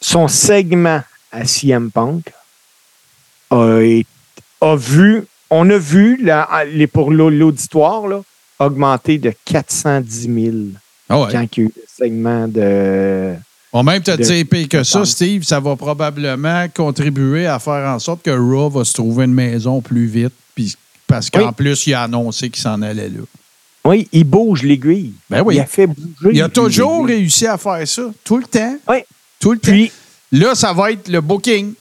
Son 0.00 0.28
segment 0.28 1.02
à 1.32 1.44
CM 1.44 1.90
Punk 1.90 2.32
a, 3.50 4.76
vu, 4.76 5.24
on 5.50 5.70
a 5.70 5.78
vu 5.78 6.22
la- 6.22 6.64
les, 6.72 6.86
pour 6.86 7.10
l'au- 7.10 7.30
l'auditoire 7.30 8.04
augmenter 8.58 9.18
de 9.18 9.32
410 9.44 10.22
000 10.32 10.56
Ah 11.08 11.20
ouais. 11.20 11.28
quand 11.32 11.46
il 11.56 11.60
y 11.60 11.66
a 11.66 11.68
eu 11.68 11.72
le 11.74 11.82
segment 11.88 12.48
de. 12.48 13.34
Bon, 13.72 13.82
même 13.84 14.02
te 14.02 14.10
dire 14.16 14.68
que 14.68 14.82
ça. 14.82 15.04
Steve, 15.04 15.44
ça 15.44 15.60
va 15.60 15.76
probablement 15.76 16.66
contribuer 16.74 17.46
à 17.46 17.58
faire 17.58 17.88
en 17.88 17.98
sorte 17.98 18.22
que 18.22 18.30
Raw 18.30 18.68
va 18.70 18.84
se 18.84 18.92
trouver 18.94 19.24
une 19.26 19.34
maison 19.34 19.80
plus 19.80 20.06
vite. 20.06 20.32
Puis, 20.54 20.76
parce 21.06 21.30
qu'en 21.30 21.46
Oui. 21.48 21.52
plus, 21.56 21.86
il 21.86 21.94
a 21.94 22.02
annoncé 22.02 22.50
qu'il 22.50 22.62
s'en 22.62 22.82
allait 22.82 23.08
là. 23.08 23.20
Oui, 23.84 24.08
il 24.12 24.24
bouge 24.24 24.62
l'aiguille. 24.62 25.12
Ben 25.28 25.42
oui. 25.42 25.56
Il 25.56 25.60
a 25.60 25.66
fait 25.66 25.86
bouger. 25.86 26.30
Il 26.32 26.42
a 26.42 26.48
toujours 26.48 27.06
réussi 27.06 27.46
à 27.46 27.56
faire 27.56 27.86
ça. 27.88 28.02
Tout 28.24 28.36
le 28.36 28.44
temps. 28.44 28.76
Oui. 28.88 28.98
Tout 29.38 29.52
le 29.52 29.58
temps. 29.58 29.72
Puis, 29.72 29.90
Là, 30.32 30.54
ça 30.54 30.72
va 30.72 30.92
être 30.92 31.08
le 31.08 31.20
booking. 31.20 31.72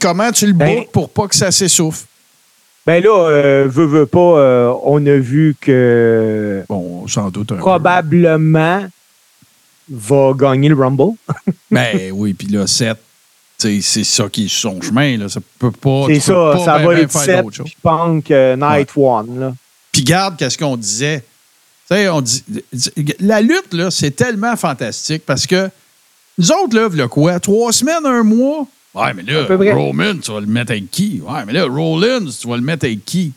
Comment 0.00 0.30
tu 0.30 0.46
le 0.46 0.52
Ben- 0.52 0.76
bookes 0.78 0.92
pour 0.92 1.08
pas 1.10 1.26
que 1.28 1.34
ça 1.34 1.50
s'essouffle? 1.50 2.04
ben 2.86 3.02
là, 3.02 3.28
euh, 3.30 3.66
veut, 3.68 3.86
veut 3.86 4.06
pas, 4.06 4.18
euh, 4.38 4.72
on 4.84 5.04
a 5.06 5.16
vu 5.16 5.56
que 5.60 6.62
Bon, 6.68 7.08
sans 7.08 7.30
doute 7.30 7.50
un 7.50 7.56
peu. 7.56 7.60
probablement 7.60 8.86
va 9.90 10.32
gagner 10.36 10.68
le 10.68 10.76
Rumble. 10.76 11.14
Ben 11.70 12.12
oui, 12.12 12.32
puis 12.34 12.46
là, 12.48 12.66
7, 12.68 12.96
c'est 13.58 13.80
ça 13.82 14.28
qui 14.28 14.44
est 14.44 14.48
sur 14.48 14.70
son 14.72 14.80
chemin. 14.80 15.16
Là. 15.16 15.28
Ça 15.28 15.40
peut 15.58 15.72
pas. 15.72 16.04
C'est 16.06 16.14
peux 16.14 16.20
ça, 16.20 16.32
pas 16.34 16.64
ça 16.64 16.78
va 16.78 16.94
être 16.94 17.10
faire 17.10 17.20
7 17.22 17.42
d'autre 17.44 17.56
chose. 17.56 17.66
puis 17.66 17.76
Punk 17.82 18.30
euh, 18.30 18.54
Night 18.56 18.90
One. 18.96 19.56
Puis 19.90 20.02
garde, 20.04 20.36
qu'est-ce 20.36 20.56
qu'on 20.58 20.76
disait? 20.76 21.24
Tu 21.88 21.96
sais, 21.96 22.08
on 22.08 22.20
dit. 22.20 22.44
La 23.20 23.40
lutte, 23.40 23.72
là, 23.72 23.90
c'est 23.90 24.10
tellement 24.10 24.56
fantastique 24.56 25.22
parce 25.24 25.46
que 25.46 25.70
nous 26.38 26.50
autres, 26.52 26.76
là, 26.76 26.88
v'là 26.88 27.08
quoi? 27.08 27.38
Trois 27.40 27.72
semaines, 27.72 28.04
un 28.04 28.22
mois? 28.22 28.66
Ouais, 28.94 29.12
mais 29.14 29.22
là. 29.22 29.46
Roman, 29.74 30.14
tu 30.22 30.32
vas 30.32 30.40
le 30.40 30.46
mettre 30.46 30.72
avec 30.72 30.90
qui? 30.90 31.20
Ouais, 31.24 31.44
mais 31.46 31.52
là, 31.52 31.64
Rollins, 31.66 32.24
tu 32.26 32.48
vas 32.48 32.56
le 32.56 32.62
mettre 32.62 32.86
avec 32.86 33.04
qui? 33.04 33.32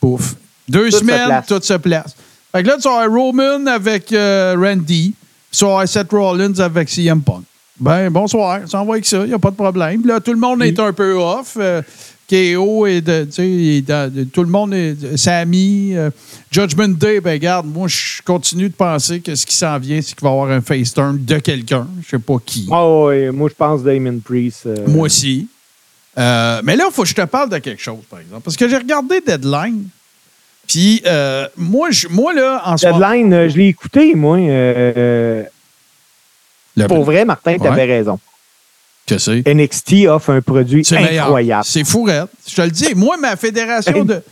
Pouf. 0.00 0.34
Deux 0.68 0.86
Tout 0.86 0.90
se 0.92 0.98
semaines, 0.98 1.26
place. 1.26 1.46
tout 1.46 1.60
se 1.62 1.74
place. 1.74 2.14
Fait 2.52 2.62
que 2.62 2.68
là, 2.68 2.76
tu 2.76 2.82
vas 2.88 3.00
avoir 3.00 3.10
Roman 3.10 3.66
avec 3.66 4.12
euh, 4.12 4.54
Randy, 4.58 5.14
tu 5.50 5.64
vas 5.64 5.70
avoir 5.70 5.88
Seth 5.88 6.10
Rollins 6.12 6.58
avec 6.60 6.88
CM 6.90 7.20
Punk. 7.22 7.42
Ben, 7.80 8.10
bonsoir, 8.10 8.60
ça 8.68 8.80
envoie 8.80 8.96
avec 8.96 9.06
ça, 9.06 9.18
il 9.24 9.28
n'y 9.28 9.34
a 9.34 9.38
pas 9.38 9.50
de 9.50 9.56
problème. 9.56 10.00
Puis 10.02 10.08
là, 10.10 10.20
tout 10.20 10.32
le 10.32 10.38
monde 10.38 10.62
est 10.62 10.78
un 10.78 10.92
peu 10.92 11.12
off. 11.14 11.56
euh, 11.58 11.80
KO 12.28 12.86
et 12.86 13.00
de, 13.00 13.24
tu 13.24 13.32
sais, 13.32 13.80
de- 14.10 14.24
tout 14.24 14.42
le 14.42 14.50
monde 14.50 14.74
est 14.74 15.16
Sammy, 15.16 15.92
euh, 15.96 16.10
Judgment 16.50 16.88
Day, 16.88 17.20
ben 17.20 17.38
garde, 17.38 17.66
moi 17.66 17.88
je 17.88 18.20
continue 18.22 18.68
de 18.68 18.74
penser 18.74 19.20
que 19.20 19.34
ce 19.34 19.46
qui 19.46 19.54
s'en 19.56 19.78
vient, 19.78 20.00
c'est 20.02 20.14
qu'il 20.14 20.22
va 20.24 20.30
y 20.30 20.32
avoir 20.32 20.50
un 20.50 20.60
face 20.60 20.92
turn 20.92 21.18
de 21.24 21.38
quelqu'un, 21.38 21.86
je 22.02 22.08
sais 22.10 22.18
pas 22.18 22.36
qui. 22.44 22.68
Ah 22.70 22.86
ouais, 23.04 23.30
moi, 23.30 23.48
je 23.48 23.54
pense 23.54 23.82
Damon 23.82 24.18
Priest. 24.24 24.66
euh, 24.66 24.76
Moi 24.88 25.06
aussi. 25.06 25.48
Euh, 26.18 26.60
mais 26.64 26.76
là, 26.76 26.84
il 26.90 26.92
faut 26.92 27.02
que 27.02 27.08
je 27.08 27.14
te 27.14 27.24
parle 27.24 27.48
de 27.48 27.58
quelque 27.58 27.80
chose, 27.82 28.00
par 28.10 28.18
exemple. 28.20 28.42
Parce 28.42 28.56
que 28.56 28.68
j'ai 28.68 28.76
regardé 28.76 29.20
Deadline. 29.20 29.84
Puis, 30.66 31.02
moi, 31.56 31.90
je- 31.90 32.08
moi, 32.08 32.34
là, 32.34 32.60
en 32.66 32.76
ce 32.76 32.86
moment. 32.88 32.98
Deadline, 32.98 33.48
je 33.48 33.56
l'ai 33.56 33.68
écouté, 33.68 34.14
moi. 34.14 34.36
Le- 36.76 36.86
pour 36.86 37.04
vrai, 37.04 37.24
Martin, 37.24 37.56
tu 37.58 37.66
avais 37.66 37.82
Ouais. 37.82 37.96
raison. 37.98 38.18
Que 39.08 39.18
c'est? 39.18 39.42
NXT 39.46 40.06
offre 40.08 40.30
un 40.30 40.40
produit 40.42 40.84
incroyable. 40.92 41.64
C'est 41.66 41.84
fourrette. 41.84 42.28
Je 42.48 42.54
te 42.54 42.62
le 42.62 42.70
dis. 42.70 42.94
Moi, 42.94 43.16
ma 43.16 43.36
fédération 43.36 44.04
de. 44.04 44.22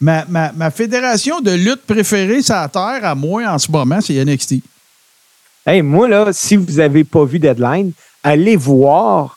Ma, 0.00 0.24
ma- 0.28 0.52
ma 0.52 0.70
fédération 0.70 1.40
de 1.40 1.50
lutte 1.50 1.82
préférée 1.86 2.40
sur 2.42 2.54
la 2.54 2.68
Terre, 2.68 3.00
à 3.04 3.14
moi, 3.16 3.42
en 3.48 3.58
ce 3.58 3.70
moment, 3.70 4.00
c'est 4.00 4.24
NXT. 4.24 4.56
Hey, 5.66 5.82
moi, 5.82 6.08
là, 6.08 6.26
si 6.32 6.56
vous 6.56 6.74
n'avez 6.74 7.02
pas 7.04 7.24
vu 7.24 7.38
Deadline, 7.40 7.90
allez 8.22 8.54
voir 8.56 9.36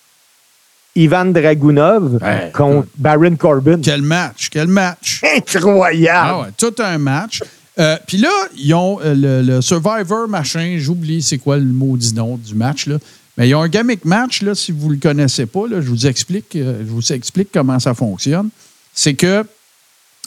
Ivan 0.96 1.26
Dragunov 1.26 2.20
contre 2.54 2.88
Baron 2.98 3.36
Corbin. 3.38 3.80
Quel 3.82 4.02
match! 4.02 4.50
Quel 4.52 4.68
match! 4.68 5.22
Incroyable! 5.36 6.30
Ah 6.32 6.40
ouais, 6.42 6.48
tout 6.58 6.76
un 6.80 6.98
match. 6.98 7.42
Euh, 7.80 7.98
Puis 8.06 8.18
là, 8.18 8.30
ils 8.58 8.74
ont 8.74 9.00
euh, 9.04 9.16
le, 9.16 9.42
le 9.42 9.62
Survivor 9.62 10.28
machin, 10.28 10.76
j'oublie 10.78 11.22
c'est 11.22 11.38
quoi 11.38 11.58
le 11.58 11.64
maudit 11.64 12.14
nom 12.14 12.36
du 12.38 12.54
match, 12.54 12.86
là. 12.88 12.98
Mais 13.38 13.48
ils 13.50 13.56
ont 13.56 13.62
un 13.62 13.70
gimmick 13.70 14.04
match, 14.06 14.42
là, 14.42 14.54
si 14.56 14.72
vous 14.72 14.90
ne 14.90 14.94
le 14.94 15.00
connaissez 15.00 15.46
pas, 15.46 15.62
je 15.70 15.76
vous 15.90 16.06
explique, 16.08 16.56
euh, 16.56 16.80
je 16.86 16.92
vous 16.92 17.14
explique 17.14 17.50
comment 17.54 17.80
ça 17.80 17.94
fonctionne. 17.94 18.50
C'est 18.94 19.14
que 19.14 19.46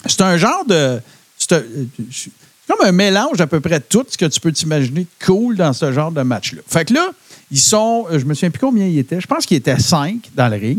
c'est 0.06 0.22
un 0.22 0.36
genre 0.36 0.64
de. 0.66 1.00
C'est 1.38 1.64
comme 2.66 2.86
un 2.86 2.92
mélange 2.92 3.40
à 3.40 3.46
peu 3.46 3.60
près 3.60 3.78
de 3.78 3.84
tout 3.86 4.04
ce 4.08 4.16
que 4.16 4.24
tu 4.24 4.40
peux 4.40 4.52
t'imaginer 4.52 5.06
cool 5.24 5.56
dans 5.56 5.72
ce 5.74 5.92
genre 5.92 6.10
de 6.12 6.22
match-là. 6.22 6.62
Fait 6.66 6.86
que 6.86 6.94
là, 6.94 7.10
ils 7.50 7.60
sont. 7.60 8.06
euh, 8.10 8.18
Je 8.18 8.24
me 8.24 8.32
souviens 8.34 8.50
plus 8.50 8.60
combien 8.60 8.86
ils 8.86 8.98
étaient. 8.98 9.20
Je 9.20 9.26
pense 9.26 9.44
qu'ils 9.44 9.58
étaient 9.58 9.78
cinq 9.78 10.30
dans 10.34 10.48
le 10.48 10.56
ring. 10.56 10.78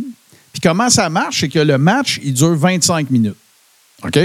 Puis 0.51 0.61
comment 0.61 0.89
ça 0.89 1.09
marche, 1.09 1.41
c'est 1.41 1.49
que 1.49 1.59
le 1.59 1.77
match, 1.77 2.19
il 2.23 2.33
dure 2.33 2.55
25 2.55 3.09
minutes. 3.11 3.35
OK? 4.03 4.15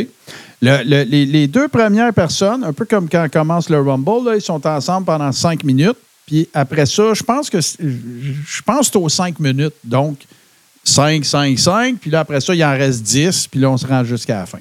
Le- 0.62 0.82
le- 0.84 1.02
les, 1.04 1.46
deux 1.48 1.68
premières 1.68 2.14
personnes, 2.14 2.62
un 2.64 2.72
peu 2.72 2.84
comme 2.84 3.08
quand 3.08 3.26
commence 3.32 3.68
le 3.68 3.80
Rumble, 3.80 4.34
ils 4.36 4.40
sont 4.42 4.64
ensemble 4.66 5.06
pendant 5.06 5.32
cinq 5.32 5.64
minutes. 5.64 5.96
Puis 6.30 6.48
après 6.54 6.86
ça, 6.86 7.12
je 7.12 7.24
pense 7.24 7.50
que 7.50 7.58
je 7.60 8.62
pense 8.64 8.88
que 8.88 8.98
aux 8.98 9.08
cinq 9.08 9.40
minutes. 9.40 9.74
Donc, 9.82 10.16
5, 10.84 11.24
5, 11.24 11.58
5, 11.58 11.98
puis 11.98 12.08
là, 12.08 12.20
après 12.20 12.40
ça, 12.40 12.54
il 12.54 12.64
en 12.64 12.70
reste 12.70 13.02
10, 13.02 13.48
puis 13.48 13.58
là, 13.58 13.68
on 13.68 13.76
se 13.76 13.84
rend 13.84 14.04
jusqu'à 14.04 14.38
la 14.38 14.46
fin. 14.46 14.60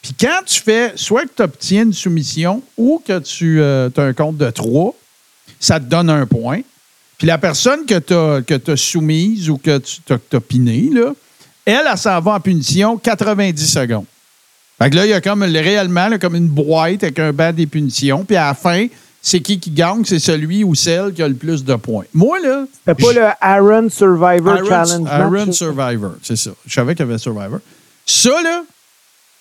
Puis 0.00 0.14
quand 0.18 0.40
tu 0.46 0.60
fais, 0.60 0.92
soit 0.94 1.24
que 1.24 1.32
tu 1.36 1.42
obtiens 1.42 1.82
une 1.82 1.92
soumission 1.92 2.62
ou 2.76 3.02
que 3.04 3.18
tu 3.18 3.60
as 3.60 3.90
un 4.00 4.12
compte 4.12 4.36
de 4.36 4.48
3, 4.48 4.94
ça 5.58 5.80
te 5.80 5.86
donne 5.86 6.08
un 6.08 6.24
point. 6.24 6.60
Puis 7.18 7.26
la 7.26 7.36
personne 7.36 7.84
que 7.84 7.98
tu 7.98 8.70
as, 8.70 8.76
soumise 8.76 9.50
ou 9.50 9.58
que 9.58 9.78
tu 9.78 10.36
as, 10.36 10.40
piné, 10.40 10.88
là, 10.92 11.14
elle, 11.64 11.82
elle, 11.90 11.98
s'en 11.98 12.20
va 12.20 12.34
en 12.34 12.40
punition 12.40 12.96
90 12.96 13.66
secondes. 13.66 14.06
Fait 14.80 14.88
que 14.88 14.94
là, 14.94 15.04
il 15.04 15.10
y 15.10 15.14
a 15.14 15.20
comme 15.20 15.42
réellement 15.42 16.16
comme 16.20 16.36
une 16.36 16.46
boîte 16.46 17.02
avec 17.02 17.18
un 17.18 17.32
banc 17.32 17.52
des 17.52 17.66
punitions. 17.66 18.24
Puis 18.24 18.36
à 18.36 18.46
la 18.46 18.54
fin, 18.54 18.86
c'est 19.28 19.40
qui 19.40 19.60
qui 19.60 19.70
gagne? 19.70 20.06
C'est 20.06 20.18
celui 20.18 20.64
ou 20.64 20.74
celle 20.74 21.12
qui 21.12 21.22
a 21.22 21.28
le 21.28 21.34
plus 21.34 21.62
de 21.62 21.74
points. 21.74 22.06
Moi, 22.14 22.40
là. 22.40 22.64
C'est 22.86 22.94
pas 22.94 23.12
le 23.12 23.26
Aaron 23.42 23.90
Survivor 23.90 24.66
Challenge. 24.66 25.06
Aaron 25.06 25.52
Survivor, 25.52 26.12
c'est 26.22 26.36
ça. 26.36 26.52
Je 26.66 26.72
savais 26.72 26.94
qu'il 26.94 27.04
y 27.04 27.08
avait 27.10 27.18
Survivor. 27.18 27.58
Ça, 28.06 28.40
là, 28.42 28.62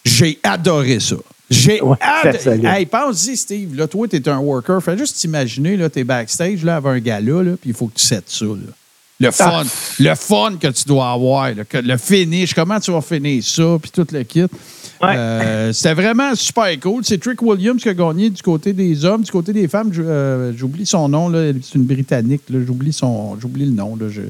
j'ai 0.04 0.40
adoré 0.44 1.00
ça. 1.00 1.16
J'ai 1.50 1.80
adoré. 2.02 2.68
Hey, 2.68 2.86
pense-y, 2.86 3.38
Steve. 3.38 3.78
Là, 3.78 3.88
toi, 3.88 4.10
t'es 4.10 4.28
un 4.28 4.40
worker. 4.40 4.84
Fais 4.84 4.98
juste 4.98 5.16
t'imaginer, 5.16 5.78
là, 5.78 5.90
t'es 5.90 6.04
backstage 6.04 6.66
là, 6.66 6.76
avec 6.76 6.92
un 6.92 7.00
gars-là, 7.00 7.44
là, 7.44 7.52
puis 7.52 7.70
il 7.70 7.74
faut 7.74 7.88
que 7.88 7.98
tu 7.98 8.06
settes 8.06 8.30
ça. 8.30 8.44
Là. 8.44 8.74
Le 9.22 9.32
fun, 9.32 9.64
le 10.00 10.16
fun 10.16 10.58
que 10.60 10.68
tu 10.68 10.84
dois 10.84 11.12
avoir, 11.14 11.50
le 11.50 11.98
finish, 11.98 12.54
comment 12.54 12.80
tu 12.82 12.92
vas 12.92 13.00
finir 13.00 13.42
ça, 13.42 13.78
puis 13.82 13.90
tout 13.90 14.06
le 14.12 14.24
kit. 14.24 14.48
Euh, 15.04 15.74
c'était 15.74 15.94
vraiment 15.94 16.34
super 16.36 16.68
cool. 16.80 17.04
C'est 17.04 17.20
Trick 17.20 17.42
Williams 17.42 17.82
qui 17.82 17.90
a 17.90 17.94
gagné 17.94 18.30
du 18.30 18.42
côté 18.42 18.74
des 18.74 19.06
hommes. 19.06 19.22
Du 19.22 19.32
côté 19.32 19.54
des 19.54 19.68
femmes, 19.68 19.92
euh, 19.98 20.52
j'oublie 20.56 20.86
son 20.86 21.10
nom. 21.10 21.32
C'est 21.32 21.76
une 21.76 21.84
Britannique. 21.84 22.42
J'oublie 22.50 22.94
son, 22.94 23.38
j'oublie 23.40 23.66
le 23.66 23.72
nom. 23.72 23.98
Je 24.10 24.22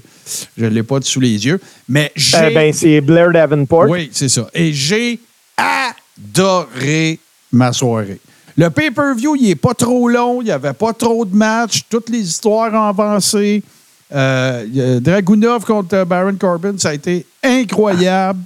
ne 0.58 0.68
l'ai 0.68 0.84
pas 0.84 1.00
sous 1.02 1.20
les 1.20 1.46
yeux. 1.46 1.60
Mais 1.88 2.12
euh, 2.36 2.54
ben, 2.54 2.74
c'est 2.74 3.02
Blair 3.02 3.32
Davenport. 3.32 3.90
Oui, 3.90 4.10
c'est 4.12 4.30
ça. 4.30 4.48
Et 4.54 4.74
j'ai 4.74 5.20
adoré 5.58 7.20
ma 7.52 7.72
soirée. 7.74 8.20
Le 8.58 8.70
pay-per-view, 8.70 9.36
il 9.36 9.50
n'est 9.50 9.56
pas 9.56 9.74
trop 9.74 10.10
long. 10.10 10.42
Il 10.42 10.46
n'y 10.46 10.52
avait 10.52 10.74
pas 10.74 10.94
trop 10.94 11.24
de 11.26 11.36
matchs. 11.36 11.84
Toutes 11.90 12.10
les 12.10 12.20
histoires 12.20 12.74
ont 12.74 12.90
avancé. 12.90 13.64
Dragunov 14.10 15.66
contre 15.66 16.06
Baron 16.06 16.36
Corbin, 16.36 16.74
ça 16.78 16.90
a 16.90 16.94
été 16.94 17.26
incroyable. 17.44 18.40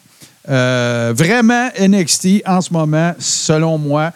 Euh, 0.49 1.13
vraiment, 1.15 1.69
NXT, 1.79 2.43
en 2.45 2.61
ce 2.61 2.73
moment, 2.73 3.13
selon 3.19 3.77
moi, 3.77 4.11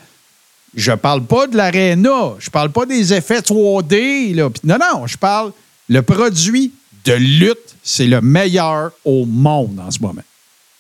je 0.75 0.91
parle 0.91 1.23
pas 1.23 1.47
de 1.47 1.55
l'aréna, 1.55 2.33
je 2.39 2.49
parle 2.49 2.71
pas 2.71 2.85
des 2.85 3.13
effets 3.13 3.39
3D. 3.39 4.35
Là. 4.35 4.49
Non, 4.63 4.77
non, 4.77 5.07
je 5.07 5.17
parle 5.17 5.51
le 5.87 6.01
produit 6.01 6.71
de 7.05 7.13
lutte, 7.13 7.75
c'est 7.83 8.07
le 8.07 8.21
meilleur 8.21 8.91
au 9.05 9.25
monde 9.25 9.79
en 9.79 9.91
ce 9.91 9.99
moment. 9.99 10.23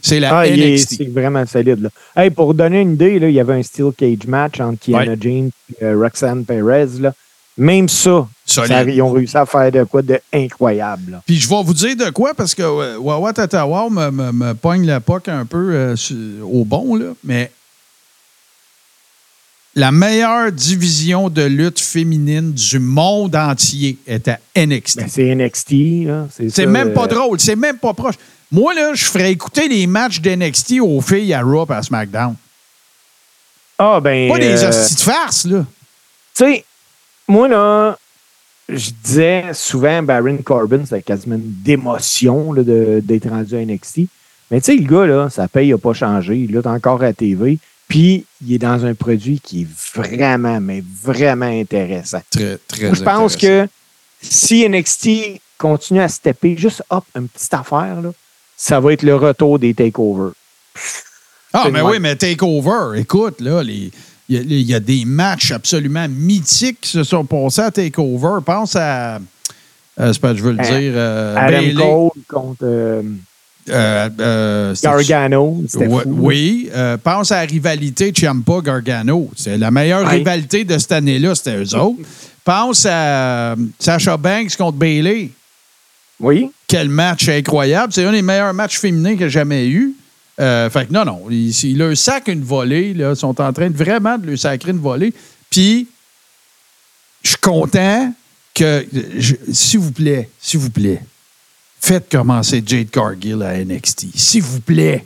C'est 0.01 0.19
la 0.19 0.39
ah, 0.39 0.47
NXT. 0.47 0.97
C'est 0.97 1.09
vraiment 1.09 1.45
solide. 1.47 1.89
Là. 2.15 2.29
pour 2.31 2.53
donner 2.53 2.81
une 2.81 2.93
idée, 2.93 3.17
là, 3.17 3.27
il 3.27 3.33
y 3.33 3.39
avait 3.39 3.53
un 3.53 3.63
Steel 3.63 3.91
Cage 3.97 4.27
match 4.27 4.59
entre 4.59 4.79
Kiana 4.79 5.15
James 5.19 5.49
et 5.79 5.83
euh, 5.83 5.97
Roxanne 5.97 6.45
Perez. 6.45 6.99
Là. 6.99 7.13
Même 7.57 7.87
ça, 7.87 8.27
ils 8.47 9.01
ont 9.01 9.11
réussi 9.11 9.37
à 9.37 9.45
faire 9.45 9.71
de 9.71 9.83
quoi 9.85 10.01
de 10.01 10.19
incroyable. 10.33 11.21
Puis 11.25 11.37
je 11.37 11.47
vais 11.47 11.63
vous 11.63 11.73
dire 11.73 11.95
de 11.95 12.09
quoi, 12.09 12.33
parce 12.33 12.53
que 12.53 12.61
euh, 12.61 12.97
Wawa 12.97 13.31
Tatawa 13.31 13.89
me, 13.89 14.11
me, 14.11 14.31
me, 14.31 14.53
pogne 14.53 14.85
la 14.85 14.99
poque 14.99 15.29
un 15.29 15.45
peu 15.45 15.71
euh, 15.73 15.95
au 16.43 16.65
bon, 16.65 16.95
là, 16.95 17.13
mais 17.23 17.49
la 19.75 19.91
meilleure 19.91 20.51
division 20.51 21.29
de 21.29 21.43
lutte 21.43 21.79
féminine 21.79 22.53
du 22.53 22.79
monde 22.79 23.35
entier 23.35 23.97
est 24.07 24.27
à 24.27 24.39
NXT. 24.55 24.97
Ben, 24.97 25.07
c'est 25.09 25.35
NXT. 25.35 26.49
C'est 26.49 26.65
même 26.65 26.93
pas 26.93 27.03
euh, 27.03 27.07
drôle, 27.07 27.39
c'est 27.39 27.55
même 27.55 27.77
pas 27.77 27.93
proche. 27.93 28.15
Moi, 28.51 28.73
là, 28.73 28.93
je 28.93 29.05
ferais 29.05 29.31
écouter 29.31 29.67
les 29.67 29.87
matchs 29.87 30.21
d'NXT 30.21 30.79
aux 30.81 31.01
filles 31.01 31.33
à 31.33 31.41
Raw 31.41 31.65
et 31.69 31.73
à 31.73 31.83
SmackDown. 31.83 32.35
Ah, 33.77 33.99
ben. 34.01 34.29
Pas 34.29 34.39
des 34.39 34.63
hosties 34.63 34.95
de 34.95 34.99
farce, 35.01 35.45
là. 35.45 35.65
Tu 36.35 36.45
sais, 36.45 36.65
moi, 37.27 37.47
là, 37.47 37.97
je 38.69 38.91
disais 39.03 39.45
souvent 39.53 40.01
Baron 40.03 40.37
Corbin, 40.37 40.83
c'est 40.85 41.01
quasiment 41.01 41.35
une 41.35 41.53
démotion 41.63 42.53
d'être 42.53 43.29
rendu 43.29 43.55
à 43.55 43.65
NXT. 43.65 44.01
Mais 44.51 44.61
tu 44.61 44.65
sais, 44.65 44.75
le 44.75 44.87
gars, 44.87 45.05
là, 45.05 45.29
sa 45.29 45.47
paye 45.47 45.71
n'a 45.71 45.77
pas 45.77 45.93
changé. 45.93 46.37
Il 46.37 46.55
est 46.55 46.67
encore 46.67 47.03
à 47.03 47.13
TV. 47.13 47.59
Puis, 47.87 48.25
il 48.41 48.53
est 48.53 48.59
dans 48.59 48.85
un 48.85 48.95
produit 48.95 49.39
qui 49.39 49.61
est 49.61 49.67
vraiment, 49.93 50.59
mais 50.59 50.83
vraiment 51.03 51.45
intéressant. 51.45 52.21
Très, 52.31 52.57
très 52.67 52.95
Je 52.95 53.03
pense 53.03 53.35
que 53.35 53.67
si 54.21 54.67
NXT 54.67 55.39
continue 55.57 56.01
à 56.01 56.07
stepper 56.07 56.57
juste 56.57 56.83
hop, 56.89 57.05
une 57.15 57.27
petite 57.27 57.53
affaire, 57.53 58.01
là, 58.01 58.11
ça 58.57 58.79
va 58.79 58.93
être 58.93 59.03
le 59.03 59.15
retour 59.15 59.59
des 59.59 59.73
takeovers. 59.73 60.33
Ah, 61.53 61.69
mais 61.71 61.81
oui, 61.81 61.99
mais 61.99 62.15
takeover, 62.15 62.99
écoute, 62.99 63.39
là, 63.39 63.63
les, 63.63 63.91
il 64.27 64.61
y, 64.61 64.73
a, 64.73 64.79
des 64.79 65.05
matchs 65.05 65.51
absolument 65.51 66.07
mythiques 66.09 66.81
qui 66.81 66.89
se 66.89 67.03
sont 67.03 67.25
passés 67.25 67.61
à 67.61 67.71
TakeOver. 67.71 68.39
Pense 68.43 68.75
à. 68.75 69.19
Euh, 69.99 70.13
pas 70.19 70.33
je 70.33 70.41
veux 70.41 70.51
le 70.51 70.57
dire. 70.57 70.93
Euh, 70.95 71.35
Adam 71.37 72.11
Cole 72.11 72.23
contre. 72.27 72.63
Euh, 72.63 74.09
euh, 74.19 74.75
Gargano. 74.81 75.63
Oui. 76.05 76.69
pense 77.03 77.31
à 77.31 77.41
la 77.41 77.51
rivalité 77.51 78.11
Ciampa-Gargano. 78.11 79.29
C'est 79.35 79.57
la 79.57 79.71
meilleure 79.71 80.07
rivalité 80.07 80.63
de 80.63 80.77
cette 80.77 80.91
année-là, 80.91 81.35
c'était 81.35 81.57
eux 81.57 81.75
autres. 81.75 82.01
Pense 82.43 82.85
à 82.89 83.55
Sasha 83.79 84.17
Banks 84.17 84.55
contre 84.55 84.77
Bailey. 84.77 85.31
Oui. 86.19 86.51
Quel 86.67 86.89
match 86.89 87.27
incroyable. 87.27 87.91
C'est 87.91 88.05
un 88.05 88.11
des 88.11 88.21
meilleurs 88.21 88.53
matchs 88.53 88.79
féminins 88.79 89.15
que 89.15 89.27
j'ai 89.27 89.39
jamais 89.39 89.67
eu. 89.67 89.95
Euh, 90.39 90.69
fait 90.69 90.87
que 90.87 90.93
non, 90.93 91.05
non. 91.05 91.23
Ils, 91.29 91.77
leur 91.77 91.95
sacrent 91.95 92.29
une 92.29 92.43
volée. 92.43 92.93
Ils 92.95 93.15
sont 93.15 93.39
en 93.41 93.53
train 93.53 93.69
de 93.69 93.77
vraiment 93.77 94.17
de 94.17 94.27
leur 94.27 94.37
sacrer 94.37 94.71
une 94.71 94.79
volée. 94.79 95.13
Puis, 95.49 95.87
je 97.23 97.29
suis 97.29 97.37
content 97.37 98.13
que, 98.53 98.85
s'il 99.51 99.79
vous 99.79 99.91
plaît, 99.91 100.29
s'il 100.39 100.59
vous 100.59 100.69
plaît, 100.69 101.01
faites 101.79 102.09
commencer 102.09 102.63
Jade 102.65 102.89
Cargill 102.89 103.41
à 103.43 103.57
NXT. 103.63 104.07
S'il 104.15 104.43
vous 104.43 104.61
plaît. 104.61 105.05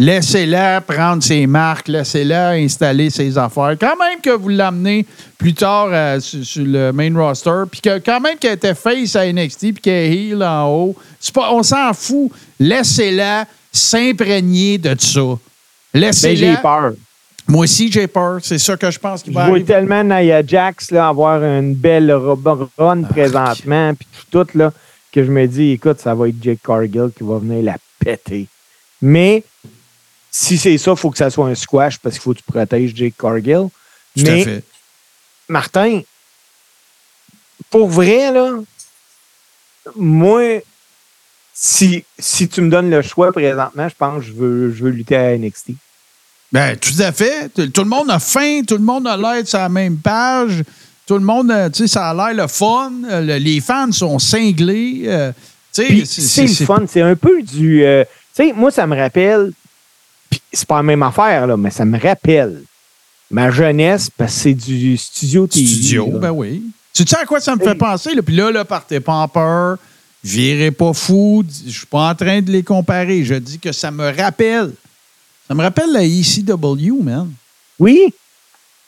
Laissez-la 0.00 0.80
prendre 0.80 1.24
ses 1.24 1.44
marques, 1.48 1.88
laissez-la 1.88 2.50
installer 2.50 3.10
ses 3.10 3.36
affaires. 3.36 3.74
Quand 3.80 3.96
même 3.96 4.20
que 4.22 4.30
vous 4.30 4.48
l'amenez 4.48 5.04
plus 5.36 5.54
tard 5.54 5.88
euh, 5.90 6.20
sur, 6.20 6.64
le 6.64 6.92
main 6.92 7.12
roster, 7.16 7.64
puis 7.68 7.80
que 7.80 7.98
quand 7.98 8.20
même 8.20 8.38
qu'elle 8.38 8.52
était 8.52 8.76
face 8.76 9.16
à 9.16 9.26
NXT, 9.32 9.58
puis 9.58 9.82
qu'elle 9.82 10.12
est 10.12 10.16
heel 10.16 10.44
en 10.44 10.68
haut, 10.68 10.96
pas, 11.34 11.52
on 11.52 11.64
s'en 11.64 11.92
fout. 11.94 12.30
Laissez-la 12.60 13.44
s'imprégner 13.72 14.78
de 14.78 14.94
ça. 14.98 15.38
Laissez-la. 15.94 16.34
j'ai 16.34 16.56
peur. 16.60 16.92
Moi 17.46 17.64
aussi, 17.64 17.90
j'ai 17.90 18.06
peur. 18.06 18.40
C'est 18.42 18.58
ça 18.58 18.76
que 18.76 18.90
je 18.90 18.98
pense 18.98 19.22
qu'il 19.22 19.32
va 19.32 19.46
Je 19.46 19.50
vois 19.50 19.60
tellement 19.60 20.04
Nia 20.04 20.44
Jax 20.46 20.90
là, 20.90 21.08
avoir 21.08 21.42
une 21.42 21.74
belle 21.74 22.12
run 22.12 23.02
ah, 23.04 23.08
présentement, 23.08 23.94
puis 23.94 24.06
tout, 24.30 24.46
là, 24.54 24.72
que 25.10 25.24
je 25.24 25.30
me 25.30 25.46
dis, 25.46 25.70
écoute, 25.72 25.98
ça 25.98 26.14
va 26.14 26.28
être 26.28 26.42
Jake 26.42 26.60
Cargill 26.62 27.10
qui 27.16 27.24
va 27.24 27.38
venir 27.38 27.62
la 27.62 27.76
péter. 27.98 28.46
Mais 29.00 29.42
si 30.30 30.58
c'est 30.58 30.76
ça, 30.76 30.90
il 30.90 30.96
faut 30.96 31.10
que 31.10 31.16
ça 31.16 31.30
soit 31.30 31.48
un 31.48 31.54
squash 31.54 31.98
parce 31.98 32.16
qu'il 32.16 32.22
faut 32.22 32.34
que 32.34 32.38
tu 32.38 32.44
protèges 32.44 32.94
Jake 32.94 33.14
Cargill. 33.18 33.68
Tout 34.16 34.24
Mais, 34.24 34.42
à 34.42 34.44
fait. 34.44 34.64
Martin, 35.48 36.02
pour 37.70 37.88
vrai, 37.88 38.30
là, 38.30 38.52
moi, 39.96 40.60
si, 41.60 42.04
si 42.16 42.48
tu 42.48 42.60
me 42.60 42.70
donnes 42.70 42.88
le 42.88 43.02
choix 43.02 43.32
présentement, 43.32 43.88
je 43.88 43.94
pense 43.98 44.20
que 44.20 44.28
je 44.28 44.32
veux, 44.32 44.72
je 44.72 44.84
veux 44.84 44.90
lutter 44.90 45.16
à 45.16 45.36
NXT. 45.36 45.70
Ben, 46.52 46.76
tout 46.76 46.94
à 47.00 47.10
fait. 47.10 47.48
Tout 47.72 47.82
le 47.82 47.88
monde 47.88 48.08
a 48.10 48.20
faim, 48.20 48.60
tout 48.66 48.76
le 48.76 48.84
monde 48.84 49.08
a 49.08 49.16
l'air 49.16 49.46
sur 49.46 49.58
la 49.58 49.68
même 49.68 49.96
page. 49.96 50.62
Tout 51.04 51.14
le 51.14 51.24
monde, 51.24 51.52
tu 51.72 51.82
sais, 51.82 51.88
ça 51.88 52.10
a 52.10 52.14
l'air 52.14 52.44
le 52.44 52.48
fun. 52.48 52.92
les 53.22 53.60
fans 53.60 53.90
sont 53.90 54.20
cinglés. 54.20 55.02
Euh, 55.06 55.32
c'est 55.72 55.88
le 55.88 56.64
fun. 56.64 56.84
C'est 56.86 57.02
un 57.02 57.16
peu 57.16 57.42
du. 57.42 57.82
Euh, 57.82 58.04
tu 58.36 58.44
sais, 58.44 58.52
moi, 58.52 58.70
ça 58.70 58.86
me 58.86 58.96
rappelle. 58.96 59.52
C'est 60.52 60.68
pas 60.68 60.76
la 60.76 60.82
même 60.84 61.02
affaire, 61.02 61.46
là, 61.46 61.56
mais 61.56 61.70
ça 61.70 61.84
me 61.84 61.98
rappelle 61.98 62.62
ma 63.30 63.50
jeunesse 63.50 64.10
parce 64.16 64.34
que 64.34 64.40
c'est 64.40 64.54
du 64.54 64.96
studio 64.96 65.46
TV. 65.46 65.66
Studio, 65.66 66.06
ben 66.18 66.30
oui. 66.30 66.62
Tu 66.94 67.04
sais 67.04 67.18
à 67.18 67.26
quoi 67.26 67.40
ça 67.40 67.56
me 67.56 67.64
fait 67.64 67.74
penser? 67.74 68.10
Puis 68.24 68.36
là, 68.36 68.50
là, 68.52 68.64
partez 68.64 69.00
pas 69.00 69.14
en 69.14 69.28
peur. 69.28 69.78
Virez 70.28 70.70
pas 70.70 70.92
fou. 70.92 71.42
Je 71.66 71.70
suis 71.70 71.86
pas 71.86 72.10
en 72.10 72.14
train 72.14 72.42
de 72.42 72.50
les 72.50 72.62
comparer. 72.62 73.24
Je 73.24 73.34
dis 73.34 73.58
que 73.58 73.72
ça 73.72 73.90
me 73.90 74.14
rappelle. 74.14 74.72
Ça 75.46 75.54
me 75.54 75.62
rappelle 75.62 75.90
la 75.90 76.04
ECW, 76.04 77.02
man. 77.02 77.30
Oui. 77.78 78.12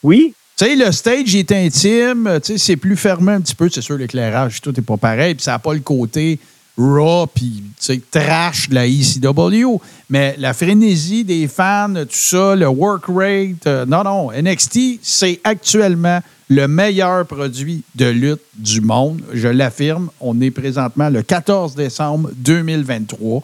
Oui. 0.03 0.35
Tu 0.57 0.67
sais, 0.67 0.77
le 0.77 0.93
stage 0.93 1.35
est 1.35 1.51
intime. 1.53 2.39
Tu 2.45 2.53
sais, 2.53 2.59
c'est 2.59 2.77
plus 2.77 2.97
fermé 2.97 3.33
un 3.33 3.41
petit 3.41 3.55
peu. 3.55 3.71
C'est 3.71 3.81
sûr, 3.81 3.97
l'éclairage, 3.97 4.61
tout 4.61 4.73
n'est 4.73 4.83
pas 4.83 4.99
pareil. 4.99 5.35
Puis 5.35 5.45
ça 5.45 5.53
n'a 5.53 5.59
pas 5.59 5.73
le 5.73 5.81
côté 5.81 6.39
raw 6.77 7.27
puis 7.27 7.63
trash 8.11 8.69
de 8.69 8.75
la 8.75 8.87
ECW. 8.87 9.81
Mais 10.11 10.35
la 10.39 10.53
frénésie 10.53 11.25
des 11.25 11.49
fans, 11.49 11.95
tout 11.95 12.09
ça, 12.11 12.55
le 12.55 12.69
work 12.69 13.05
rate. 13.09 13.67
Euh, 13.67 13.87
non, 13.87 14.05
non. 14.05 14.31
NXT, 14.31 15.01
c'est 15.01 15.41
actuellement 15.43 16.21
le 16.51 16.67
meilleur 16.67 17.25
produit 17.27 17.85
de 17.95 18.07
lutte 18.07 18.43
du 18.55 18.81
monde. 18.81 19.23
Je 19.33 19.47
l'affirme. 19.47 20.11
On 20.19 20.41
est 20.41 20.51
présentement 20.51 21.09
le 21.09 21.23
14 21.23 21.77
décembre 21.77 22.31
2023. 22.35 23.43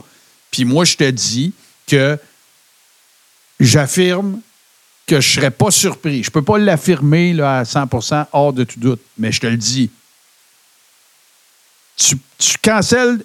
Puis 0.51 0.65
moi, 0.65 0.85
je 0.85 0.97
te 0.97 1.09
dis 1.09 1.53
que 1.87 2.19
j'affirme 3.61 4.41
que 5.07 5.21
je 5.21 5.29
ne 5.29 5.35
serais 5.35 5.51
pas 5.53 5.71
surpris. 5.71 6.25
Je 6.25 6.31
ne 6.31 6.33
peux 6.33 6.43
pas 6.43 6.59
l'affirmer 6.59 7.41
à 7.41 7.63
100% 7.63 8.27
hors 8.33 8.53
de 8.53 8.65
tout 8.65 8.81
doute, 8.81 9.01
mais 9.17 9.31
je 9.31 9.41
te 9.41 9.47
le 9.47 9.57
dis. 9.57 9.89
Tu, 11.97 12.19
cancelles, 12.61 13.21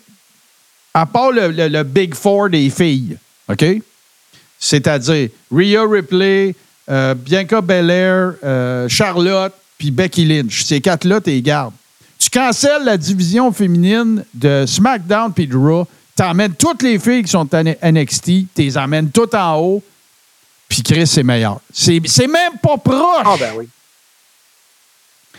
à 0.94 1.08
part 1.08 1.32
le 1.32 1.84
Big 1.84 2.14
Four 2.14 2.52
des 2.52 2.70
filles, 2.70 3.18
OK? 3.50 3.66
C'est-à-dire 4.60 5.30
Rhea 5.52 5.84
Ripley, 5.90 6.56
euh, 6.88 7.16
Bianca 7.16 7.62
Belair, 7.62 8.34
euh, 8.44 8.88
Charlotte, 8.88 9.56
puis 9.82 9.90
Becky 9.90 10.26
Lynch. 10.26 10.64
Ces 10.64 10.80
quatre-là, 10.80 11.20
tu 11.20 11.32
les 11.32 11.42
gardes. 11.42 11.74
Tu 12.20 12.30
cancelles 12.30 12.84
la 12.86 12.98
division 12.98 13.52
féminine 13.52 14.24
de 14.32 14.64
SmackDown 14.68 15.34
puis 15.34 15.48
de 15.48 15.58
Raw. 15.58 15.88
Tu 16.16 16.22
emmènes 16.22 16.54
toutes 16.54 16.84
les 16.84 17.00
filles 17.00 17.24
qui 17.24 17.32
sont 17.32 17.52
à 17.52 17.64
NXT, 17.64 18.24
tu 18.24 18.46
les 18.58 18.78
emmènes 18.78 19.10
toutes 19.10 19.34
en 19.34 19.58
haut, 19.60 19.82
puis 20.70 20.84
Chris, 20.84 21.08
c'est 21.08 21.24
meilleur. 21.24 21.60
C'est 21.74 22.00
même 22.28 22.60
pas 22.62 22.78
proche. 22.78 23.26
Ah, 23.26 23.36
ben 23.40 23.54
oui. 23.58 23.68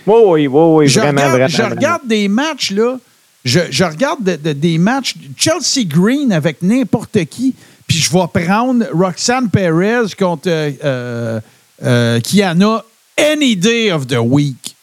Oui, 0.09 0.20
oui, 0.26 0.47
oui, 0.49 0.74
oui, 0.74 0.88
je 0.88 0.99
vraiment, 0.99 1.20
regarde, 1.20 1.32
vraiment. 1.34 1.49
je 1.49 1.57
vraiment. 1.59 1.74
regarde 1.76 2.03
des 2.09 2.26
matchs, 2.26 2.70
là. 2.72 2.97
Je, 3.45 3.61
je 3.70 3.84
regarde 3.84 4.24
de- 4.24 4.34
de- 4.34 4.53
des 4.53 4.76
matchs 4.78 5.14
Chelsea 5.36 5.84
Green 5.86 6.32
avec 6.32 6.62
n'importe 6.62 7.24
qui, 7.26 7.55
puis 7.86 7.99
je 7.99 8.11
vais 8.12 8.26
prendre 8.47 8.84
Roxanne 8.93 9.51
Perez 9.51 10.07
contre 10.18 10.49
euh, 10.49 10.70
euh, 10.84 11.40
euh, 11.84 12.20
Kiana 12.20 12.84
any 13.17 13.57
day 13.57 13.91
of 13.91 14.07
the 14.07 14.19
week. 14.19 14.77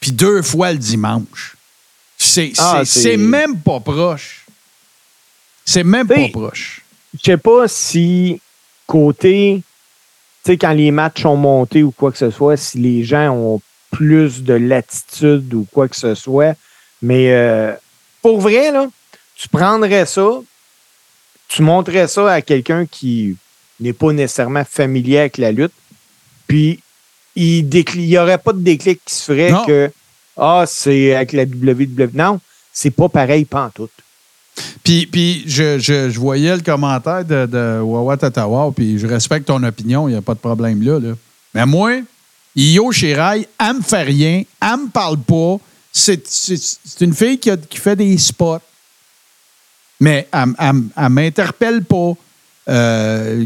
Puis 0.00 0.12
deux 0.12 0.42
fois 0.42 0.72
le 0.72 0.78
dimanche. 0.78 1.56
C'est 2.16 2.52
Ah, 2.58 2.82
même 3.16 3.58
pas 3.58 3.80
proche. 3.80 4.46
C'est 5.64 5.84
même 5.84 6.06
pas 6.06 6.28
proche. 6.28 6.82
Je 7.14 7.24
sais 7.24 7.36
pas 7.36 7.66
si 7.68 8.40
côté, 8.86 9.62
tu 10.44 10.52
sais, 10.52 10.58
quand 10.58 10.72
les 10.72 10.90
matchs 10.90 11.22
sont 11.22 11.36
montés 11.36 11.82
ou 11.82 11.90
quoi 11.90 12.12
que 12.12 12.18
ce 12.18 12.30
soit, 12.30 12.56
si 12.56 12.78
les 12.78 13.04
gens 13.04 13.30
ont 13.30 13.62
plus 13.90 14.42
de 14.42 14.54
latitude 14.54 15.52
ou 15.54 15.66
quoi 15.72 15.88
que 15.88 15.96
ce 15.96 16.14
soit. 16.14 16.54
Mais 17.02 17.32
euh, 17.32 17.72
pour 18.22 18.40
vrai, 18.40 18.70
là, 18.70 18.86
tu 19.34 19.48
prendrais 19.48 20.06
ça, 20.06 20.28
tu 21.48 21.62
montrais 21.62 22.08
ça 22.08 22.32
à 22.32 22.42
quelqu'un 22.42 22.86
qui 22.86 23.36
n'est 23.80 23.92
pas 23.92 24.12
nécessairement 24.12 24.64
familier 24.64 25.18
avec 25.18 25.38
la 25.38 25.52
lutte, 25.52 25.72
puis 26.46 26.80
il 27.36 27.68
n'y 27.96 28.18
aurait 28.18 28.38
pas 28.38 28.52
de 28.52 28.60
déclic 28.60 29.00
qui 29.04 29.14
se 29.14 29.24
ferait 29.24 29.50
Non. 29.52 29.64
que 29.66 29.90
Ah, 30.36 30.64
c'est 30.66 31.14
avec 31.14 31.32
la 31.32 31.44
WWE. 31.44 32.10
Non, 32.14 32.40
c'est 32.72 32.90
pas 32.90 33.08
pareil, 33.08 33.44
pas 33.44 33.64
en 33.66 33.70
tout. 33.70 33.88
Puis, 34.82 35.06
puis 35.06 35.44
je, 35.46 35.78
je- 35.78 36.10
je 36.10 36.18
voyais 36.20 36.54
le 36.56 36.62
commentaire 36.62 37.24
de, 37.24 37.46
de 37.46 37.80
Wawa 37.80 38.16
Tatawa, 38.16 38.72
puis 38.74 38.98
je 38.98 39.06
respecte 39.06 39.46
ton 39.46 39.62
opinion, 39.62 40.08
il 40.08 40.12
n'y 40.12 40.16
a 40.18 40.22
pas 40.22 40.34
de 40.34 40.38
problème 40.40 40.82
là, 40.82 40.98
là. 40.98 41.12
Mais 41.54 41.66
moi, 41.66 42.00
Io 42.56 42.90
Shirai, 42.90 43.46
elle 43.58 43.76
me 43.76 43.82
fait 43.82 44.02
rien, 44.02 44.42
elle 44.60 44.76
me 44.84 44.88
parle 44.88 45.18
pas. 45.18 45.56
C'est, 45.92 46.26
c'est- 46.26 46.78
c'est 46.84 47.04
une 47.04 47.14
fille 47.14 47.38
qui, 47.38 47.50
a- 47.50 47.56
qui 47.56 47.78
fait 47.78 47.96
des 47.96 48.16
spots. 48.18 48.58
Mais 50.00 50.26
elle, 50.32 50.54
elle 50.96 51.08
m'interpelle 51.10 51.84
pas. 51.84 52.12
Euh, 52.70 53.44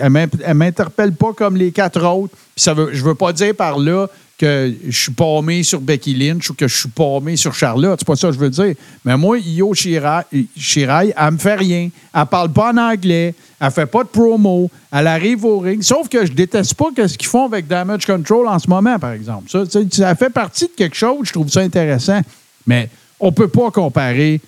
elle 0.00 0.10
m'in- 0.10 0.26
elle 0.44 0.54
m'interpelle 0.54 1.12
pas 1.12 1.32
comme 1.32 1.56
les 1.56 1.72
quatre 1.72 2.04
autres. 2.04 2.34
Puis 2.54 2.62
ça 2.62 2.74
veut, 2.74 2.90
je 2.92 3.02
veux 3.02 3.14
pas 3.14 3.32
dire 3.32 3.54
par 3.54 3.78
là 3.78 4.06
que 4.38 4.72
je 4.88 4.98
suis 5.02 5.12
paumé 5.12 5.62
sur 5.62 5.80
Becky 5.80 6.14
Lynch 6.14 6.48
ou 6.50 6.54
que 6.54 6.66
je 6.66 6.74
suis 6.74 6.88
paumé 6.88 7.36
sur 7.36 7.54
Charlotte. 7.54 7.98
C'est 8.00 8.06
pas 8.06 8.16
ça 8.16 8.28
que 8.28 8.34
je 8.34 8.38
veux 8.38 8.48
dire. 8.50 8.74
Mais 9.04 9.16
moi, 9.16 9.38
Io 9.38 9.74
Shirai, 9.74 10.22
Shirai, 10.56 11.12
elle 11.16 11.30
me 11.32 11.36
fait 11.38 11.54
rien. 11.56 11.90
Elle 12.14 12.26
parle 12.26 12.50
pas 12.50 12.72
en 12.72 12.76
anglais. 12.78 13.34
Elle 13.60 13.70
fait 13.70 13.84
pas 13.86 14.02
de 14.02 14.08
promo. 14.08 14.70
Elle 14.92 15.06
arrive 15.06 15.44
au 15.44 15.58
ring. 15.58 15.82
Sauf 15.82 16.08
que 16.08 16.24
je 16.24 16.32
déteste 16.32 16.72
pas 16.74 16.86
ce 17.06 17.18
qu'ils 17.18 17.28
font 17.28 17.44
avec 17.46 17.66
Damage 17.66 18.06
Control 18.06 18.46
en 18.48 18.58
ce 18.58 18.68
moment, 18.68 18.98
par 18.98 19.12
exemple. 19.12 19.50
Ça 19.90 20.14
fait 20.14 20.30
partie 20.30 20.64
de 20.66 20.72
quelque 20.76 20.96
chose. 20.96 21.20
Je 21.24 21.32
trouve 21.32 21.50
ça 21.50 21.60
intéressant. 21.60 22.20
Mais 22.66 22.88
on 23.18 23.32
peut 23.32 23.48
pas 23.48 23.70
comparer. 23.70 24.40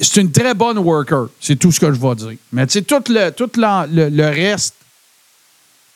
C'est 0.00 0.20
une 0.20 0.32
très 0.32 0.54
bonne 0.54 0.78
worker. 0.78 1.26
C'est 1.40 1.56
tout 1.56 1.70
ce 1.70 1.78
que 1.80 1.92
je 1.92 2.00
vais 2.00 2.14
dire. 2.14 2.32
Mais 2.52 2.66
tu 2.66 2.72
sais, 2.74 2.82
tout 2.82 3.02
le, 3.08 3.30
tout 3.30 3.50
le, 3.56 4.08
le 4.08 4.26
reste, 4.26 4.74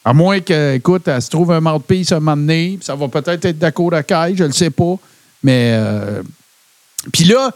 à 0.04 0.12
moins 0.12 0.40
que, 0.40 0.74
écoute, 0.74 1.06
elle 1.08 1.22
se 1.22 1.30
trouve 1.30 1.52
un 1.52 1.60
mouthpiece 1.60 2.12
à 2.12 2.16
un 2.16 2.20
moment 2.20 2.36
donné, 2.36 2.78
ça 2.82 2.94
va 2.94 3.08
peut-être 3.08 3.44
être 3.44 3.58
Dakota 3.58 4.02
Kai, 4.02 4.34
je 4.36 4.44
le 4.44 4.52
sais 4.52 4.70
pas. 4.70 4.96
Mais. 5.42 5.72
euh, 5.76 6.22
Puis 7.12 7.24
là, 7.24 7.50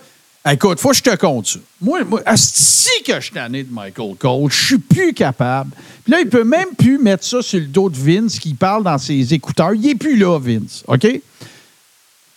écoute, 0.51 0.79
faut 0.81 0.91
que 0.91 0.97
je 0.97 1.03
te 1.03 1.17
compte 1.17 1.47
ça. 1.47 1.59
Moi, 1.81 2.05
moi 2.05 2.23
si 2.37 3.03
que 3.03 3.15
je 3.17 3.21
suis 3.21 3.33
tanné 3.33 3.65
de 3.65 3.73
Michael 3.73 4.15
Cole, 4.19 4.51
je 4.51 4.65
suis 4.67 4.79
plus 4.79 5.13
capable. 5.13 5.71
Puis 6.05 6.13
là, 6.13 6.21
il 6.21 6.29
peut 6.29 6.45
même 6.45 6.75
plus 6.79 6.99
mettre 6.99 7.25
ça 7.25 7.43
sur 7.43 7.59
le 7.61 7.67
dos 7.67 7.91
de 7.91 7.97
Vince 7.97 8.39
qui 8.39 8.55
parle 8.55 8.85
dans 8.85 8.99
ses 8.99 9.35
écouteurs. 9.35 9.75
Il 9.75 9.87
est 9.89 9.95
plus 9.97 10.17
là, 10.17 10.39
Vince. 10.39 10.83
OK? 10.87 11.07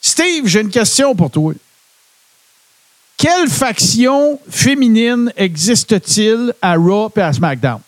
Steve, 0.02 0.46
j'ai 0.48 0.62
une 0.62 0.70
question 0.70 1.16
pour 1.16 1.30
toi. 1.30 1.54
Quelle 3.20 3.50
faction 3.50 4.40
féminine 4.50 5.32
existe-t-il 5.36 6.54
à 6.62 6.76
Raw 6.76 7.12
et 7.18 7.22
à 7.22 7.34
SmackDown? 7.34 7.82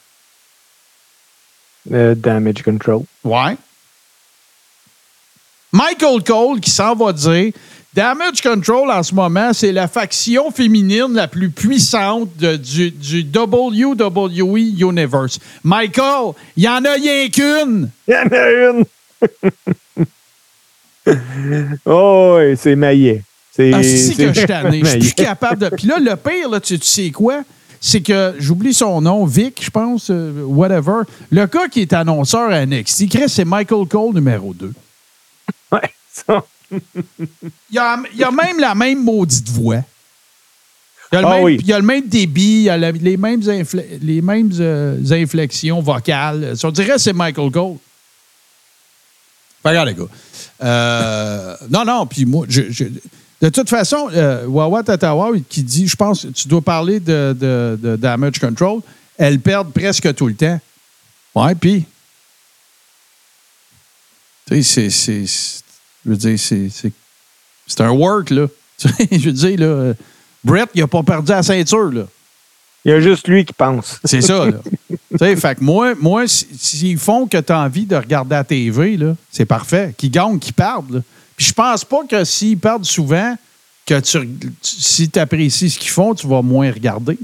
Euh, 1.89 2.13
damage 2.15 2.61
control. 2.61 3.03
Ouais. 3.23 3.55
Michael 5.71 6.21
Cole 6.25 6.59
qui 6.59 6.69
s'en 6.69 6.93
va 6.95 7.13
dire 7.13 7.53
Damage 7.93 8.41
Control 8.41 8.89
en 8.91 9.03
ce 9.03 9.13
moment, 9.13 9.51
c'est 9.53 9.71
la 9.71 9.87
faction 9.87 10.51
féminine 10.51 11.13
la 11.13 11.27
plus 11.27 11.49
puissante 11.49 12.35
de- 12.37 12.57
du, 12.57 12.91
du 12.91 13.25
WWE 13.33 14.57
Universe. 14.89 15.39
Michael, 15.63 16.33
il 16.57 16.63
y 16.63 16.69
en 16.69 16.83
a 16.85 16.93
rien 16.93 17.29
qu'une. 17.29 17.89
Il 18.07 18.13
y 18.13 18.17
en 18.17 18.27
a 18.31 18.51
une! 18.69 18.85
oh, 21.85 22.37
oui, 22.39 22.57
c'est 22.57 22.75
maillet. 22.75 23.23
C'est, 23.53 23.73
Ah, 23.73 23.83
si 23.83 24.15
que 24.15 24.27
je 24.33 24.37
suis 24.39 24.47
tanné. 24.47 24.81
Je 24.83 24.89
suis 24.89 24.99
plus 25.13 25.13
capable 25.25 25.57
de. 25.61 25.69
Puis 25.75 25.87
là, 25.87 25.99
le 25.99 26.15
pire, 26.15 26.49
là, 26.49 26.59
tu, 26.59 26.79
tu 26.79 26.87
sais 26.87 27.11
quoi? 27.11 27.43
C'est 27.79 28.01
que 28.01 28.35
j'oublie 28.37 28.73
son 28.73 29.01
nom, 29.01 29.25
Vic, 29.25 29.59
je 29.63 29.69
pense, 29.69 30.09
euh, 30.11 30.43
whatever. 30.43 31.01
Le 31.31 31.45
gars 31.47 31.67
qui 31.67 31.81
est 31.81 31.93
annonceur 31.93 32.51
à 32.51 32.65
NXT, 32.65 33.09
Chris, 33.09 33.27
c'est 33.29 33.43
Michael 33.45 33.87
Cole 33.87 34.13
numéro 34.13 34.53
2. 34.53 34.71
Ouais, 35.71 35.79
ça. 36.13 36.43
Il 37.71 37.77
a, 37.79 37.97
il 38.15 38.23
a 38.23 38.31
même 38.31 38.59
la 38.59 38.75
même 38.75 39.03
maudite 39.03 39.49
voix. 39.49 39.79
Il 41.11 41.17
a 41.17 41.21
le, 41.21 41.27
Ah 41.27 41.33
même, 41.35 41.43
oui. 41.43 41.57
il 41.61 41.73
a 41.73 41.79
le 41.79 41.85
même 41.85 42.07
débit, 42.07 42.61
il 42.63 42.69
a 42.69 42.77
la- 42.77 42.91
les 42.91 43.17
mêmes, 43.17 43.41
infle- 43.41 43.83
les 44.01 44.21
mêmes 44.21 44.51
euh, 44.59 44.97
inflexions 45.11 45.81
vocales. 45.81 46.53
On 46.63 46.71
dirait 46.71 46.93
que 46.93 46.97
c'est 46.99 47.11
Michael 47.13 47.51
Cole. 47.51 47.75
Regarde, 49.65 49.89
les 49.89 49.95
gars. 49.95 50.03
Euh, 50.63 51.55
non, 51.69 51.83
non, 51.83 52.05
puis 52.05 52.25
moi, 52.25 52.45
je- 52.47 52.69
je- 52.71 52.85
de 53.41 53.49
toute 53.49 53.69
façon, 53.69 54.09
euh, 54.13 54.45
Wawa 54.47 54.83
Tatawa 54.83 55.31
qui 55.49 55.63
dit, 55.63 55.87
je 55.87 55.95
pense, 55.95 56.27
tu 56.33 56.47
dois 56.47 56.61
parler 56.61 56.99
de, 56.99 57.35
de- 57.39 57.79
de 57.81 57.95
damage 57.95 58.39
control, 58.39 58.81
elles 59.17 59.39
perdent 59.39 59.71
presque 59.73 60.13
tout 60.15 60.27
le 60.27 60.35
temps. 60.35 60.59
Ouais, 61.35 61.55
puis. 61.55 61.85
Tu 64.47 64.63
sais, 64.63 64.89
c'est- 64.89 65.63
Je 66.05 66.09
veux 66.09 66.17
dire, 66.17 66.37
c'est. 66.39 66.69
c'est- 66.69 67.81
un 67.81 67.91
work, 67.91 68.29
là. 68.31 68.47
Tu 68.77 68.87
sais, 68.89 69.07
je 69.11 69.25
veux 69.29 69.31
dire, 69.31 69.59
là. 69.59 69.93
Brett, 70.43 70.69
il 70.73 70.81
n'a 70.81 70.87
pas 70.87 71.03
perdu 71.03 71.31
la 71.31 71.43
ceinture, 71.43 71.91
là. 71.91 72.03
Il 72.83 72.89
y 72.91 72.93
a 72.95 72.99
juste 72.99 73.27
lui 73.27 73.45
qui 73.45 73.53
pense. 73.53 73.99
C'est 74.03 74.21
ça, 74.21 74.47
là. 74.47 74.57
tu 74.89 74.97
sais, 75.19 75.35
fait 75.35 75.55
que 75.59 75.63
moi, 75.63 75.93
moi 75.95 76.27
si- 76.27 76.47
s'ils 76.57 76.97
font 76.97 77.27
que 77.27 77.37
tu 77.37 77.53
as 77.53 77.59
envie 77.59 77.85
de 77.85 77.95
regarder 77.95 78.33
la 78.35 78.43
TV, 78.43 78.97
là, 78.97 79.15
c'est 79.31 79.45
parfait. 79.45 79.93
Qu'ils 79.95 80.09
gagnent, 80.11 80.39
qu'ils 80.39 80.53
perdent, 80.53 80.95
là. 80.95 81.01
Je 81.41 81.53
pense 81.53 81.83
pas 81.83 82.03
que 82.07 82.23
s'ils 82.23 82.57
perdent 82.57 82.85
souvent, 82.85 83.35
que 83.85 83.95
si 84.61 85.09
tu 85.09 85.19
apprécies 85.19 85.71
ce 85.71 85.79
qu'ils 85.79 85.89
font, 85.89 86.13
tu 86.13 86.27
vas 86.27 86.43
moins 86.43 86.71
regarder. 86.71 87.17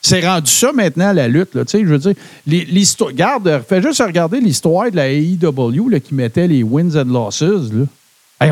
C'est 0.00 0.24
rendu 0.26 0.50
ça 0.50 0.72
maintenant, 0.72 1.12
la 1.12 1.26
lutte. 1.26 1.54
Là, 1.54 1.64
tu 1.64 1.80
je 1.80 1.84
veux 1.84 1.98
dire. 1.98 2.14
Regarde, 3.00 3.62
fais 3.68 3.82
juste 3.82 4.00
regarder 4.00 4.40
l'histoire 4.40 4.90
de 4.90 4.96
la 4.96 5.10
AEW 5.10 6.00
qui 6.00 6.14
mettait 6.14 6.46
les 6.46 6.62
wins 6.62 6.96
and 6.96 7.12
losses. 7.12 7.42
Là. 7.42 7.86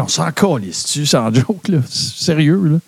On 0.02 0.08
s'en 0.08 0.30
calisse-tu, 0.32 1.06
sans 1.06 1.32
joke, 1.32 1.70
Sérieux. 1.88 2.80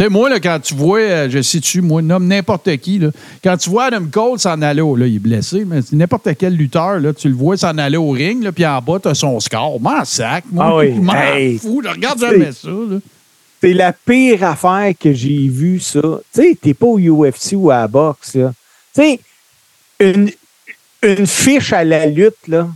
Sais, 0.00 0.08
moi, 0.08 0.30
là, 0.30 0.40
quand 0.40 0.58
tu 0.62 0.74
vois, 0.74 0.98
euh, 1.00 1.28
je 1.28 1.42
sais-tu, 1.42 1.82
moi, 1.82 2.00
nomme 2.00 2.26
n'importe 2.26 2.74
qui, 2.78 2.98
là. 2.98 3.10
Quand 3.44 3.56
tu 3.58 3.68
vois 3.68 3.84
Adam 3.84 4.06
Cole 4.10 4.38
s'en 4.38 4.62
aller 4.62 4.80
au, 4.80 4.96
là, 4.96 5.06
il 5.06 5.16
est 5.16 5.18
blessé, 5.18 5.64
mais 5.66 5.82
c'est 5.82 5.94
n'importe 5.94 6.26
quel 6.38 6.56
lutteur, 6.56 6.98
là, 7.00 7.12
tu 7.12 7.28
le 7.28 7.34
vois 7.34 7.58
s'en 7.58 7.76
aller 7.76 7.98
au 7.98 8.08
ring, 8.10 8.42
là, 8.42 8.50
puis 8.50 8.64
en 8.64 8.80
bas, 8.80 8.98
tu 8.98 9.08
as 9.08 9.14
son 9.14 9.38
score. 9.40 9.78
M'en 9.78 10.02
sac, 10.06 10.44
moi. 10.50 10.64
Ah 10.68 10.76
oui. 10.76 10.92
M'en 10.92 11.12
Hey. 11.12 11.58
fous, 11.58 11.82
je 11.84 11.88
regarde 11.90 12.18
jamais 12.18 12.50
ça, 12.52 12.68
là. 12.68 12.96
C'est 13.60 13.74
la 13.74 13.92
pire 13.92 14.42
affaire 14.44 14.94
que 14.98 15.12
j'ai 15.12 15.48
vue, 15.48 15.80
ça. 15.80 16.00
Tu 16.00 16.18
sais, 16.32 16.58
t'es 16.58 16.72
pas 16.72 16.86
au 16.86 16.98
UFC 16.98 17.52
ou 17.52 17.70
à 17.70 17.80
la 17.80 17.88
boxe, 17.88 18.36
là. 18.36 18.54
Tu 18.94 19.02
sais, 19.02 19.20
une, 20.00 20.30
une 21.02 21.26
fiche 21.26 21.74
à 21.74 21.84
la 21.84 22.06
lutte, 22.06 22.48
là. 22.48 22.68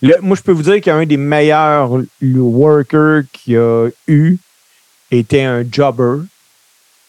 Le- 0.00 0.20
moi, 0.22 0.36
je 0.36 0.42
peux 0.42 0.52
vous 0.52 0.62
dire 0.62 0.80
qu'un 0.80 1.04
des 1.06 1.16
meilleurs 1.16 1.90
le 2.20 2.40
workers 2.40 3.22
qu'il 3.32 3.54
y 3.54 3.56
a 3.56 3.88
eu 4.06 4.36
était 5.10 5.42
un 5.42 5.64
jobber. 5.68 6.22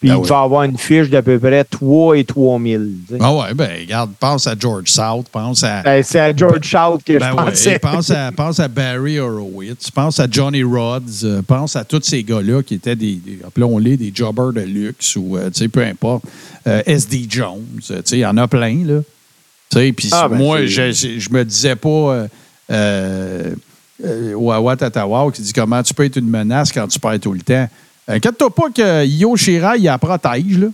Puis 0.00 0.08
Ben 0.10 0.14
il 0.14 0.20
oui. 0.20 0.28
va 0.28 0.40
avoir 0.42 0.62
une 0.62 0.78
fiche 0.78 1.10
d'à 1.10 1.22
peu 1.22 1.40
près 1.40 1.64
3 1.64 2.16
et 2.18 2.24
3000. 2.24 2.90
tu 3.08 3.14
sais. 3.14 3.18
Ah 3.20 3.34
ouais, 3.34 3.52
ben 3.52 3.68
regarde, 3.80 4.12
pense 4.20 4.46
à 4.46 4.54
George 4.56 4.88
South, 4.88 5.26
pense 5.32 5.64
à. 5.64 5.82
Ben, 5.82 6.02
c'est 6.04 6.20
à 6.20 6.36
George 6.36 6.62
Shout 6.62 7.00
que 7.04 7.18
Ben 7.18 7.30
je 7.32 7.36
ouais, 7.36 7.44
pensais. 7.50 7.78
pense, 7.80 8.10
à, 8.12 8.30
pense 8.30 8.60
à 8.60 8.68
Barry 8.68 9.18
Horowitz, 9.18 9.90
pense 9.90 10.20
à 10.20 10.28
Johnny 10.30 10.62
Rodds, 10.62 11.24
euh, 11.24 11.42
pense 11.42 11.74
à 11.74 11.82
tous 11.84 12.00
ces 12.04 12.22
gars-là 12.22 12.62
qui 12.62 12.74
étaient 12.74 12.94
des, 12.94 13.14
des- 13.14 13.40
appelons-les 13.44 13.96
des 13.96 14.12
jobbers 14.14 14.52
de 14.52 14.60
luxe 14.60 15.16
ou, 15.16 15.36
euh, 15.36 15.50
tu 15.50 15.58
sais, 15.64 15.68
peu 15.68 15.82
importe. 15.82 16.22
Euh, 16.68 16.80
S.D. 16.86 17.26
Jones, 17.28 17.64
tu 17.84 17.94
sais, 17.94 18.02
il 18.12 18.18
y 18.20 18.26
en 18.26 18.36
a 18.36 18.46
plein, 18.46 18.84
là. 18.84 19.00
Tu 19.70 19.78
sais, 19.78 19.92
puis 19.92 20.10
Ah, 20.12 20.28
ben, 20.28 20.36
moi, 20.38 20.64
je, 20.66 20.92
je, 20.92 21.18
je 21.18 21.30
me 21.30 21.44
disais 21.44 21.74
pas 21.74 22.26
euh, 22.70 23.54
Wawa 24.00 24.76
Tatawa 24.76 25.30
qui 25.32 25.42
dit 25.42 25.52
comment 25.52 25.82
tu 25.82 25.92
peux 25.92 26.04
être 26.04 26.16
une 26.18 26.28
menace 26.30 26.70
quand 26.70 26.86
tu 26.86 27.00
perds 27.00 27.18
tout 27.20 27.32
le 27.32 27.40
temps. 27.40 27.68
Inquiète-toi 28.08 28.54
pas 28.54 28.70
que 28.70 29.04
Yo 29.06 29.36
Shira, 29.36 29.76
il 29.76 29.84
la 29.84 29.98
protège, 29.98 30.58
là. 30.58 30.68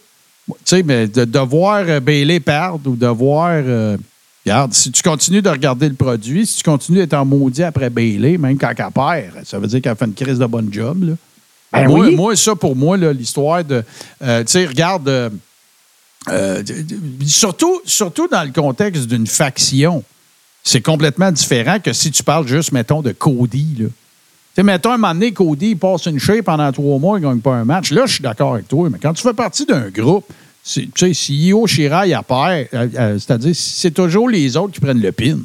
Tu 0.49 0.55
sais, 0.65 0.83
mais 0.83 1.09
de, 1.09 1.25
de 1.25 1.39
voir 1.39 1.85
euh, 1.89 2.01
Bailey 2.01 2.39
perdre 2.41 2.91
ou 2.91 2.97
de 2.97 3.07
voir. 3.07 3.51
euh, 3.51 3.97
regarde, 4.45 4.73
si 4.75 4.93
tu 4.93 5.03
continues 5.03 5.41
de 5.43 5.49
regarder 5.49 5.89
le 5.89 5.95
produit, 5.95 6.47
si 6.47 6.57
tu 6.59 6.63
continues 6.63 6.99
d'être 6.99 7.15
en 7.15 7.25
maudit 7.25 7.63
après 7.63 7.89
Bailey, 7.91 8.37
même 8.39 8.59
quand 8.59 8.69
elle 8.77 8.91
perd, 8.93 9.45
ça 9.47 9.59
veut 9.59 9.67
dire 9.67 9.81
qu'elle 9.81 9.97
fait 9.97 10.05
une 10.05 10.15
crise 10.15 10.39
de 10.39 10.47
bonne 10.47 10.69
job. 10.73 11.03
Là. 11.09 11.15
Ben 11.73 11.89
moi, 11.89 12.07
oui. 12.07 12.15
moi, 12.15 12.37
ça, 12.37 12.55
pour 12.55 12.77
moi, 12.77 12.97
l'histoire 12.97 13.65
de. 13.65 13.83
euh, 14.23 14.45
tu 14.45 14.53
sais, 14.53 14.67
regarde. 14.67 15.09
euh, 15.09 15.31
euh, 16.29 16.63
surtout, 17.27 17.81
surtout 17.85 18.29
dans 18.29 18.45
le 18.45 18.53
contexte 18.53 19.07
d'une 19.09 19.27
faction, 19.27 20.05
c'est 20.63 20.81
complètement 20.81 21.33
différent 21.33 21.79
que 21.81 21.93
si 21.93 22.11
tu 22.11 22.23
parles 22.23 22.47
juste, 22.47 22.71
mettons, 22.73 23.03
de 23.03 23.13
Cody. 23.13 23.77
Là. 23.81 23.87
Sais, 24.55 24.63
mettons, 24.63 24.91
un 24.93 24.97
moment 24.99 25.15
donné, 25.15 25.33
Cody, 25.33 25.71
il 25.71 25.77
passe 25.77 26.07
une 26.07 26.19
shape 26.21 26.43
pendant 26.45 26.71
trois 26.71 26.99
mois, 26.99 27.19
il 27.19 27.23
ne 27.23 27.29
gagne 27.29 27.41
pas 27.41 27.55
un 27.57 27.65
match. 27.65 27.91
Là, 27.91 28.07
je 28.07 28.13
suis 28.15 28.23
d'accord 28.23 28.55
avec 28.55 28.69
toi, 28.69 28.89
mais 28.91 28.99
quand 29.03 29.13
tu 29.13 29.23
fais 29.23 29.33
partie 29.35 29.67
d'un 29.67 29.89
groupe, 29.91 30.25
tu 30.65 30.89
sais, 30.97 31.13
si 31.13 31.35
Io 31.49 31.67
Shirai 31.67 32.13
a 32.15 32.23
peur, 32.23 32.47
euh, 32.49 32.65
euh, 32.73 33.19
c'est-à-dire, 33.19 33.53
c'est 33.55 33.91
toujours 33.91 34.29
les 34.29 34.57
autres 34.57 34.73
qui 34.75 34.81
prennent 34.81 35.01
le 35.03 35.13
pin. 35.13 35.39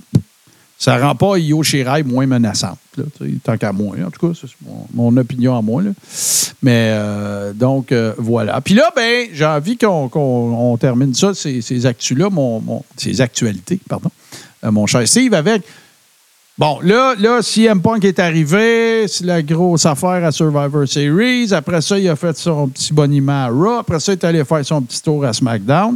Ça 0.77 0.97
rend 0.97 1.13
pas 1.15 1.37
Io 1.39 1.61
Shirai 1.63 2.03
moins 2.03 2.25
menaçante, 2.27 2.77
tant 3.43 3.57
qu'à 3.57 3.73
moi. 3.73 3.97
En 4.05 4.11
tout 4.11 4.27
cas, 4.27 4.39
c'est 4.39 4.47
mon, 4.65 4.87
mon 5.11 5.17
opinion 5.19 5.57
à 5.57 5.61
moi. 5.61 5.81
là. 5.81 5.89
Mais 6.61 6.91
euh, 6.93 7.51
donc, 7.51 7.91
voilà. 8.17 8.61
Puis 8.61 8.75
là, 8.75 8.89
ben, 8.95 9.27
j'ai 9.33 9.45
envie 9.45 9.75
qu'on 9.77 10.07
qu'on- 10.07 10.71
on 10.71 10.77
termine 10.77 11.13
ça, 11.15 11.33
ces, 11.33 11.61
ces 11.61 11.85
actus-là, 11.85 12.29
mon, 12.29 12.61
mon- 12.61 12.83
ces 12.95 13.19
actualités, 13.21 13.79
pardon, 13.89 14.11
mon 14.63 14.85
cher 14.85 15.05
Steve, 15.07 15.33
avec. 15.33 15.63
Bon, 16.59 16.77
là, 16.83 17.15
là, 17.17 17.41
CM 17.41 17.81
Punk 17.81 18.03
est 18.03 18.19
arrivé, 18.19 19.07
c'est 19.07 19.23
la 19.23 19.41
grosse 19.41 19.85
affaire 19.85 20.25
à 20.25 20.29
Survivor 20.33 20.85
Series. 20.85 21.53
Après 21.53 21.79
ça, 21.79 21.97
il 21.97 22.09
a 22.09 22.17
fait 22.17 22.37
son 22.37 22.67
petit 22.67 22.91
boniment 22.91 23.45
à 23.45 23.47
Raw. 23.47 23.77
Après 23.79 24.01
ça, 24.01 24.11
il 24.11 24.15
est 24.15 24.25
allé 24.25 24.43
faire 24.43 24.65
son 24.65 24.81
petit 24.81 25.01
tour 25.01 25.23
à 25.23 25.31
SmackDown. 25.31 25.95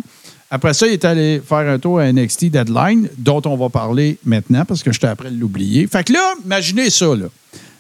Après 0.50 0.74
ça, 0.74 0.88
il 0.88 0.94
est 0.94 1.04
allé 1.04 1.42
faire 1.46 1.70
un 1.70 1.78
tour 1.78 2.00
à 2.00 2.10
NXT 2.10 2.46
Deadline, 2.46 3.10
dont 3.18 3.42
on 3.44 3.58
va 3.58 3.68
parler 3.68 4.18
maintenant 4.24 4.64
parce 4.64 4.82
que 4.82 4.94
j'étais 4.94 5.08
après 5.08 5.32
de 5.32 5.38
l'oublier. 5.38 5.86
Fait 5.86 6.06
que 6.06 6.14
là, 6.14 6.34
imaginez 6.46 6.90
ça, 6.90 7.08
là. 7.08 7.26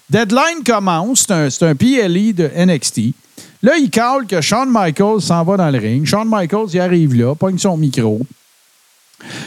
Deadline 0.09 0.61
commence, 0.65 1.25
c'est 1.25 1.31
un, 1.63 1.69
un 1.69 1.75
PLE 1.75 2.33
de 2.33 2.51
NXT. 2.65 3.13
Là, 3.61 3.77
il 3.77 3.89
cale 3.91 4.25
que 4.27 4.41
Shawn 4.41 4.67
Michaels 4.69 5.21
s'en 5.21 5.41
va 5.45 5.55
dans 5.55 5.69
le 5.69 5.79
ring. 5.79 6.05
Shawn 6.05 6.27
Michaels, 6.29 6.67
il 6.73 6.81
arrive 6.81 7.15
là, 7.15 7.33
pogne 7.33 7.57
son 7.57 7.77
micro. 7.77 8.19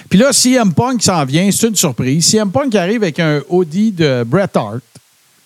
Puis 0.08 0.18
là, 0.18 0.32
CM 0.32 0.72
Punk 0.72 1.02
s'en 1.02 1.24
vient, 1.24 1.50
c'est 1.50 1.68
une 1.68 1.76
surprise. 1.76 2.26
CM 2.26 2.50
Punk 2.50 2.74
arrive 2.74 3.02
avec 3.02 3.20
un 3.20 3.42
Audi 3.48 3.92
de 3.92 4.24
Bret 4.24 4.48
Hart. 4.54 4.80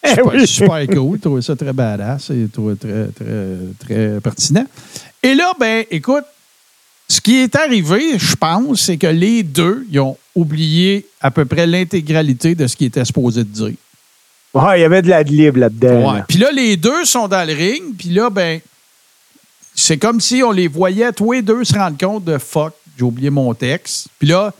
Eh 0.03 0.09
Super, 0.09 0.27
oui. 0.27 0.47
super 0.47 0.87
cool. 0.89 1.43
Ça 1.43 1.57
très 1.57 1.73
badass 1.73 2.31
et 2.31 2.43
je 2.43 2.47
trouvais 2.47 2.77
très, 2.77 3.09
très, 3.09 3.57
très 3.79 4.21
pertinent. 4.21 4.65
Et 5.23 5.35
là, 5.35 5.53
ben, 5.59 5.85
écoute, 5.91 6.25
ce 7.09 7.21
qui 7.21 7.39
est 7.39 7.55
arrivé, 7.57 8.19
je 8.19 8.35
pense, 8.37 8.83
c'est 8.83 8.97
que 8.97 9.09
les 9.09 9.43
deux, 9.43 9.85
ils 9.91 10.01
ont 10.01 10.17
oublié 10.35 11.07
à 11.21 11.31
peu 11.31 11.45
près 11.45 11.67
l'intégralité 11.67 12.55
de 12.55 12.67
ce 12.67 12.77
qu'ils 12.77 12.87
étaient 12.87 13.05
supposés 13.05 13.45
de 13.45 13.49
dire. 13.49 13.75
Ouais, 14.55 14.79
il 14.79 14.83
y 14.83 14.85
avait 14.85 15.03
de 15.03 15.09
la 15.09 15.23
libre 15.23 15.59
là-dedans. 15.59 16.15
Ouais. 16.15 16.21
Puis 16.29 16.39
là, 16.39 16.51
les 16.51 16.77
deux 16.77 17.05
sont 17.05 17.29
dans 17.29 17.47
le 17.47 17.53
ring. 17.53 17.97
Puis 17.99 18.09
là, 18.09 18.31
ben, 18.31 18.61
c'est 19.75 19.99
comme 19.99 20.21
si 20.21 20.43
on 20.43 20.51
les 20.51 20.69
voyait 20.69 21.13
tous 21.13 21.33
les 21.33 21.43
deux 21.43 21.65
se 21.65 21.75
rendre 21.75 21.99
compte 21.99 22.25
de 22.25 22.39
fuck, 22.39 22.75
j'ai 22.97 23.05
oublié 23.05 23.31
mon 23.31 23.53
texte. 23.55 24.09
Puis 24.19 24.29
là, 24.29 24.53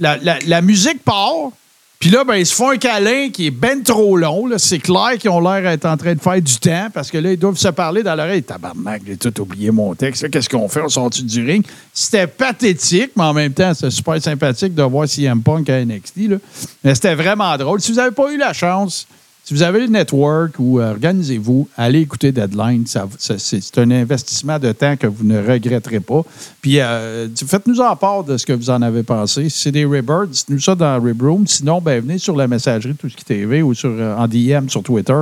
la, 0.00 0.18
la- 0.18 0.62
musique 0.62 1.02
part. 1.02 1.50
Puis 1.98 2.10
là, 2.10 2.24
ben, 2.24 2.34
ils 2.34 2.44
se 2.46 2.52
font 2.54 2.70
un 2.70 2.78
câlin 2.78 3.30
qui 3.30 3.46
est 3.46 3.50
ben 3.52 3.80
trop 3.80 4.16
long. 4.16 4.48
C'est 4.58 4.80
clair 4.80 5.12
qu'ils 5.20 5.30
ont 5.30 5.38
l'air 5.40 5.62
d'être 5.62 5.84
en 5.86 5.96
train 5.96 6.14
de 6.16 6.20
faire 6.20 6.42
du 6.42 6.56
temps 6.58 6.88
parce 6.92 7.12
que 7.12 7.18
là, 7.18 7.30
ils 7.30 7.38
doivent 7.38 7.56
se 7.56 7.68
parler 7.68 8.02
dans 8.02 8.16
l'oreille. 8.16 8.42
Tabarnak, 8.42 9.02
j'ai 9.06 9.16
tout 9.16 9.40
oublié 9.40 9.70
mon 9.70 9.94
texte. 9.94 10.28
Qu'est-ce 10.28 10.48
qu'on 10.48 10.68
fait? 10.68 10.80
On 10.80 10.88
sort-tu 10.88 11.22
du 11.22 11.46
ring? 11.46 11.64
C'était 11.94 12.26
pathétique, 12.26 13.12
mais 13.14 13.22
en 13.22 13.32
même 13.32 13.52
temps, 13.52 13.72
c'était 13.72 13.90
super 13.92 14.20
sympathique 14.20 14.74
de 14.74 14.82
voir 14.82 15.08
CM 15.08 15.40
Punk 15.42 15.70
à 15.70 15.84
NXT. 15.84 16.40
Mais 16.82 16.96
c'était 16.96 17.14
vraiment 17.14 17.56
drôle. 17.56 17.80
Si 17.80 17.92
vous 17.92 17.98
n'avez 17.98 18.10
pas 18.14 18.32
eu 18.32 18.36
la 18.36 18.52
chance, 18.52 19.06
si 19.44 19.54
vous 19.54 19.62
avez 19.62 19.80
le 19.80 19.86
network 19.88 20.54
ou 20.60 20.78
euh, 20.78 20.92
organisez-vous, 20.92 21.68
allez 21.76 22.00
écouter 22.00 22.30
Deadline. 22.30 22.84
C'est 22.86 23.78
un 23.78 23.90
investissement 23.90 24.60
de 24.60 24.70
temps 24.70 24.96
que 24.96 25.08
vous 25.08 25.24
ne 25.24 25.44
regretterez 25.44 25.98
pas. 25.98 26.22
Puis 26.60 26.78
euh, 26.78 27.28
faites-nous 27.34 27.80
en 27.80 27.96
part 27.96 28.22
de 28.22 28.36
ce 28.36 28.46
que 28.46 28.52
vous 28.52 28.70
en 28.70 28.80
avez 28.82 29.02
pensé. 29.02 29.48
Si 29.48 29.58
c'est 29.58 29.72
des 29.72 29.84
Rebirds, 29.84 30.28
dites-nous 30.28 30.60
ça 30.60 30.76
dans 30.76 31.00
Rib 31.02 31.20
Room. 31.20 31.44
Sinon, 31.48 31.80
ben, 31.80 32.00
venez 32.00 32.18
sur 32.18 32.36
la 32.36 32.46
messagerie 32.46 32.94
Tout 32.94 33.08
ce 33.08 33.16
qui 33.16 33.24
TV 33.24 33.62
ou 33.62 33.74
sur, 33.74 33.90
euh, 33.90 34.16
en 34.16 34.28
DM 34.28 34.68
sur 34.68 34.84
Twitter. 34.84 35.20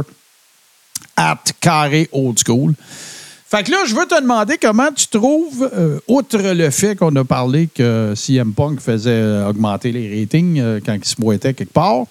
At 1.16 1.45
carré 1.59 2.09
old 2.12 2.39
school. 2.47 2.75
Fait 3.49 3.64
que 3.64 3.71
là, 3.71 3.79
je 3.87 3.95
veux 3.95 4.07
te 4.07 4.21
demander 4.21 4.59
comment 4.59 4.93
tu 4.95 5.09
trouves, 5.09 5.68
outre 6.07 6.39
le 6.39 6.71
fait 6.71 6.95
qu'on 6.95 7.14
a 7.16 7.25
parlé 7.25 7.66
que 7.66 8.12
CM 8.14 8.53
Punk 8.53 8.81
faisait 8.81 9.43
augmenter 9.43 9.91
les 9.91 10.21
ratings 10.21 10.81
quand 10.87 10.95
il 10.95 11.05
se 11.05 11.16
boitait 11.16 11.53
quelque 11.53 11.73
part, 11.73 12.05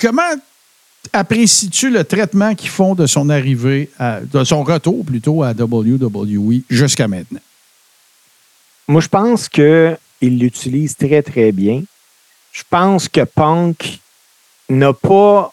comment 0.00 0.22
apprécies-tu 1.12 1.90
le 1.90 2.04
traitement 2.04 2.54
qu'ils 2.54 2.70
font 2.70 2.94
de 2.94 3.06
son 3.06 3.28
arrivée, 3.30 3.90
de 4.00 4.44
son 4.44 4.62
retour 4.62 5.04
plutôt 5.04 5.42
à 5.42 5.52
WWE 5.52 6.62
jusqu'à 6.68 7.08
maintenant? 7.08 7.40
Moi, 8.88 9.00
je 9.00 9.08
pense 9.08 9.48
qu'il 9.48 9.98
l'utilise 10.22 10.96
très, 10.96 11.22
très 11.22 11.50
bien. 11.52 11.82
Je 12.52 12.62
pense 12.70 13.08
que 13.08 13.22
Punk 13.24 14.00
n'a 14.68 14.92
pas 14.92 15.52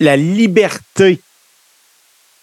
la 0.00 0.16
liberté 0.16 1.20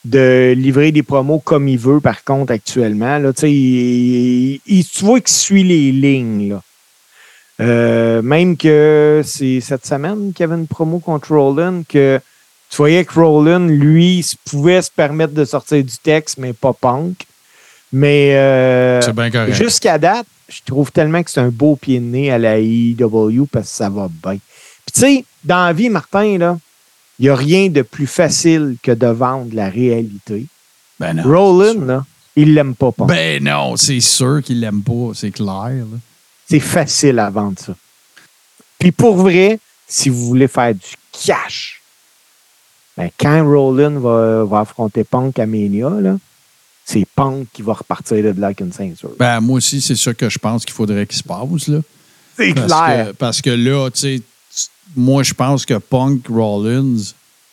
de 0.06 0.54
livrer 0.56 0.92
des 0.92 1.04
promos 1.04 1.40
comme 1.40 1.68
il 1.68 1.78
veut, 1.78 2.00
par 2.00 2.24
contre, 2.24 2.54
actuellement. 2.54 3.18
Là, 3.18 3.32
il- 3.44 4.60
tu 4.66 5.04
vois 5.06 5.20
qu'il 5.20 5.36
suit 5.36 5.64
les 5.64 5.92
lignes. 5.92 6.50
Là. 6.50 6.64
Euh, 7.60 8.22
même 8.22 8.56
que 8.56 9.22
c'est 9.26 9.62
cette 9.62 9.86
semaine 9.86 10.32
qu'il 10.34 10.42
y 10.42 10.44
avait 10.44 10.60
une 10.60 10.68
promo 10.68 11.00
contre 11.00 11.34
Roland, 11.34 11.82
que 11.88 12.20
tu 12.70 12.78
voyais 12.78 13.04
que 13.06 13.20
Roland, 13.20 13.66
lui, 13.68 14.26
pouvait 14.46 14.82
se 14.82 14.92
permettre 14.92 15.34
de 15.34 15.46
sortir 15.46 15.84
du 15.84 15.98
texte, 15.98 16.38
mais 16.38 16.54
pas 16.54 16.74
Punk. 16.74 17.26
Mais 17.92 18.36
euh. 18.36 19.02
Jusqu'à 19.54 19.98
date, 19.98 20.28
je 20.50 20.60
trouve 20.66 20.92
tellement 20.92 21.24
que 21.24 21.32
c'est 21.32 21.40
un 21.40 21.50
beau 21.50 21.76
pied 21.76 22.00
de 22.00 22.06
nez 22.06 22.32
à 22.32 22.38
la 22.38 22.60
IW 22.60 23.46
parce 23.52 23.70
que 23.70 23.76
ça 23.76 23.90
va 23.90 24.08
bien. 24.08 24.40
Puis 24.86 24.94
tu 24.94 25.00
sais, 25.00 25.26
dans 25.44 25.66
la 25.66 25.74
vie, 25.74 25.90
Martin, 25.90 26.38
là, 26.38 26.58
il 27.18 27.24
n'y 27.24 27.30
a 27.30 27.36
rien 27.36 27.70
de 27.70 27.82
plus 27.82 28.08
facile 28.08 28.76
que 28.84 28.92
de 28.92 29.08
vendre 29.08 29.56
la 29.56 29.70
réalité. 29.70 30.46
Ben 31.00 31.14
non. 31.14 31.24
Roland, 31.24 31.86
là, 31.86 32.06
il 32.36 32.54
l'aime 32.54 32.76
pas, 32.76 32.92
Punk. 32.92 33.08
Ben 33.08 33.44
non, 33.44 33.78
c'est 33.78 34.02
sûr 34.02 34.42
qu'il 34.44 34.60
l'aime 34.60 34.82
pas, 34.82 35.12
c'est 35.16 35.32
clair. 35.32 35.72
là. 35.72 35.98
C'est 36.50 36.60
facile 36.60 37.20
à 37.20 37.30
vendre 37.30 37.60
ça. 37.60 37.76
Puis 38.80 38.92
pour 38.92 39.18
vrai, 39.18 39.60
si 39.88 40.10
vous 40.10 40.26
voulez 40.28 40.48
faire 40.48 40.74
du 40.74 40.82
cash, 41.26 41.82
ben 42.96 43.10
quand 43.20 43.44
Roland 43.46 44.00
va, 44.00 44.44
va 44.46 44.60
affronter 44.62 45.04
Punk 45.04 45.38
à 45.40 45.46
Mania, 45.46 45.90
là, 45.90 46.18
c'est 46.86 47.06
Punk 47.16 47.48
qui 47.54 47.62
va 47.62 47.74
repartir 47.74 48.18
de 48.24 48.40
là 48.40 48.48
avec 48.48 48.60
une 48.62 48.72
ceinture. 48.72 49.12
Ben 49.20 49.40
moi 49.42 49.58
aussi, 49.58 49.82
c'est 49.82 49.96
ça 49.96 50.14
que 50.14 50.30
je 50.30 50.38
pense 50.40 50.64
qu'il 50.64 50.74
faudrait 50.74 51.06
qu'il 51.06 51.18
se 51.18 51.24
passe. 51.24 51.68
Là. 51.68 51.80
c'est 52.38 52.54
clair. 52.54 53.08
que, 53.08 53.12
parce 53.14 53.42
que 53.42 53.50
là, 53.50 53.90
tu 53.90 54.00
sais, 54.00 54.22
moi, 54.96 55.22
je 55.24 55.34
pense 55.34 55.66
que 55.66 55.76
Punk 55.80 56.28
Rollins, 56.30 56.96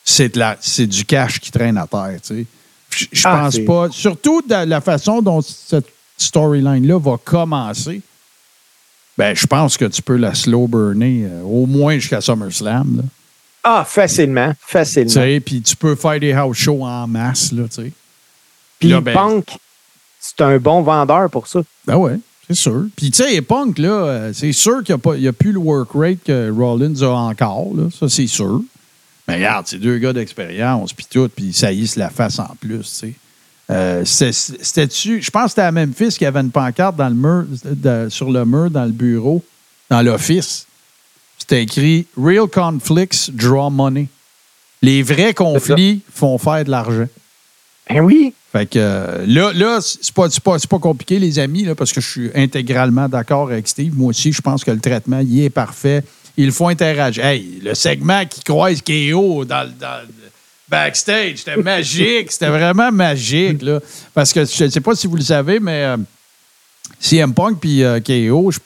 c'est 0.05 0.35
de 0.35 0.39
la- 0.39 0.57
c'est 0.61 0.87
du 0.87 1.05
cash 1.05 1.41
qui 1.41 1.51
traîne 1.51 1.77
à 1.79 1.87
terre. 1.87 2.19
tu 2.25 2.43
sais. 2.43 2.47
Je 3.13 3.23
Ah, 3.25 3.41
pense 3.43 3.59
pas. 3.67 3.89
Surtout 3.91 4.41
de 4.43 4.55
la 4.55 4.81
façon 4.81 5.21
dont 5.21 5.43
cette 5.43 5.89
storyline-là 6.17 6.99
va 7.01 7.17
commencer. 7.23 8.01
Ben, 9.17 9.35
je 9.35 9.47
pense 9.47 9.77
que 9.77 9.85
tu 9.85 10.03
peux 10.03 10.17
la 10.17 10.35
slow 10.35 10.67
burner 10.67 11.27
euh, 11.31 11.43
au 11.43 11.67
moins 11.67 11.99
jusqu'à 11.99 12.21
SummerSlam. 12.21 12.97
là. 12.97 13.03
Ah, 13.63 13.85
facilement, 13.87 14.51
Tu 14.53 14.57
facilement. 14.73 15.09
sais, 15.11 15.41
Puis 15.41 15.63
tu 15.63 15.77
peux 15.77 15.95
faire 15.95 16.21
des 16.21 16.33
house 16.33 16.57
shows 16.59 16.85
en 16.85 17.07
masse. 17.07 17.53
Là, 17.53 17.63
tu 17.65 17.83
sais. 17.83 17.93
Puis 18.79 18.93
ben- 19.01 19.15
Punk, 19.15 19.47
c'est 20.21 20.41
un 20.43 20.59
bon 20.59 20.83
vendeur 20.83 21.31
pour 21.31 21.47
ça. 21.47 21.63
Ben 21.87 21.97
ouais, 21.97 22.19
c'est 22.47 22.57
sûr. 22.57 22.87
Puis 22.97 23.11
tu 23.11 23.23
sais, 23.23 23.41
Punk, 23.41 23.79
là, 23.79 23.89
euh, 23.89 24.33
c'est 24.35 24.53
sûr 24.53 24.83
qu'il 24.85 24.97
n'y 25.19 25.29
a, 25.29 25.33
plus 25.33 25.53
le 25.53 25.59
work 25.61 25.91
rate 25.95 26.19
que 26.27 26.51
Rollins 26.51 27.01
a 27.03 27.09
encore. 27.09 27.69
Là. 27.75 27.85
Ça, 27.99 28.09
c'est 28.09 28.27
sûr. 28.27 28.61
Mais 29.27 29.37
regarde, 29.37 29.67
c'est 29.67 29.79
deux 29.79 29.97
gars 29.99 30.13
d'expérience, 30.13 30.93
puis 30.93 31.07
tout, 31.09 31.31
puis 31.35 31.55
ça 31.55 31.73
y 31.73 31.85
est, 31.85 31.97
la 31.97 32.11
face 32.11 32.39
en 32.39 32.55
plus, 32.61 32.81
tu 32.81 32.85
sais. 32.85 33.13
Euh, 33.71 34.05
C'était-tu. 34.05 35.23
Je 35.23 35.31
pense 35.31 35.45
que 35.45 35.49
c'était 35.51 35.63
à 35.63 35.73
Memphis 35.73 36.09
qu'il 36.11 36.23
y 36.23 36.27
avait 36.27 36.41
une 36.41 36.51
pancarte 36.51 36.97
dans 36.97 37.09
le 37.09 37.15
mur, 37.15 37.45
de- 37.65 38.09
sur 38.11 38.31
le 38.31 38.45
mur, 38.45 38.71
dans 38.71 38.85
le 38.85 38.91
bureau, 38.93 39.43
dans 39.91 40.03
l'office. 40.03 40.67
C'était 41.39 41.63
écrit 41.63 42.07
Real 42.17 42.47
conflicts 42.49 43.31
draw 43.33 43.71
money. 43.71 44.09
Les 44.83 45.03
vrais 45.03 45.33
conflits 45.35 46.03
font 46.13 46.37
faire 46.39 46.65
de 46.65 46.71
l'argent. 46.71 47.07
Ben 47.89 48.01
oui. 48.01 48.35
Fait 48.53 48.67
que 48.67 48.79
euh, 48.79 49.25
là, 49.27 49.53
là 49.53 49.79
c'est 49.81 50.13
pas, 50.13 50.29
pas, 50.43 50.59
pas 50.59 50.79
compliqué, 50.79 51.19
les 51.19 51.39
amis, 51.39 51.65
là, 51.65 51.75
parce 51.75 51.93
que 51.93 52.01
je 52.01 52.09
suis 52.09 52.31
intégralement 52.35 53.09
d'accord 53.09 53.51
avec 53.51 53.67
Steve. 53.67 53.95
Moi 53.97 54.11
aussi, 54.11 54.33
je 54.33 54.41
pense 54.43 54.63
que 54.63 54.71
le 54.71 54.79
traitement, 54.81 55.21
il 55.21 55.43
est 55.43 55.51
parfait. 55.51 56.05
Il 56.37 56.53
faut 56.53 56.69
interagir. 56.69 57.25
Hey, 57.25 57.61
le 57.63 57.75
segment 57.75 58.25
qui 58.27 58.43
croise 58.43 58.81
KO 58.83 59.45
dans 59.45 59.65
le 59.67 59.73
backstage, 60.69 61.39
c'était 61.39 61.57
magique. 61.57 62.33
C'était 62.33 62.49
vraiment 62.49 62.91
magique. 62.93 63.63
Là, 63.63 63.81
parce 64.13 64.33
que 64.33 64.45
je 64.45 64.65
ne 64.65 64.71
sais 64.71 64.81
pas 64.81 64.95
si 64.95 65.07
vous 65.07 65.17
le 65.17 65.23
savez, 65.23 65.61
mais 65.61 65.85
euh, 65.85 65.97
CM 67.01 67.33
Punk 67.35 67.59
puis 67.61 67.83
euh, 67.83 68.01
KO, 68.01 68.51
je 68.51 68.59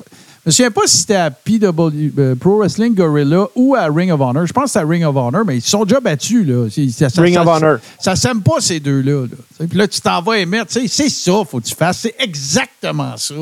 je 0.47 0.51
me 0.51 0.53
souviens 0.53 0.71
pas 0.71 0.83
si 0.87 0.99
c'était 0.99 1.17
à 1.17 1.31
PW, 1.31 2.11
euh, 2.19 2.35
Pro 2.35 2.59
Wrestling 2.61 2.95
Gorilla 2.95 3.49
ou 3.55 3.75
à 3.75 3.85
Ring 3.87 4.11
of 4.11 4.19
Honor. 4.21 4.47
Je 4.47 4.53
pense 4.55 4.65
que 4.67 4.71
c'est 4.71 4.79
à 4.79 4.87
Ring 4.87 5.05
of 5.05 5.15
Honor, 5.15 5.45
mais 5.45 5.59
ils 5.59 5.61
se 5.61 5.69
sont 5.69 5.85
déjà 5.85 6.01
battus. 6.01 6.47
Là. 6.47 6.69
C'est- 6.71 6.89
ça- 6.89 7.11
ça- 7.11 7.21
Ring 7.21 7.35
ça- 7.35 7.43
of 7.43 7.49
Honor. 7.49 7.79
Ça 8.01 8.17
s'aime 8.17 8.41
pas, 8.41 8.59
ces 8.61 8.81
deux-là. 8.81 9.27
là. 9.27 9.67
Puis 9.69 9.77
là, 9.77 9.87
tu 9.87 10.01
t'en 10.01 10.23
vas 10.23 10.39
émettre. 10.39 10.73
C'est 10.73 10.89
ça 11.11 11.33
faut 11.47 11.61
que 11.61 11.67
tu 11.67 11.75
fasses. 11.75 11.99
C'est 11.99 12.15
exactement 12.19 13.15
ça. 13.19 13.35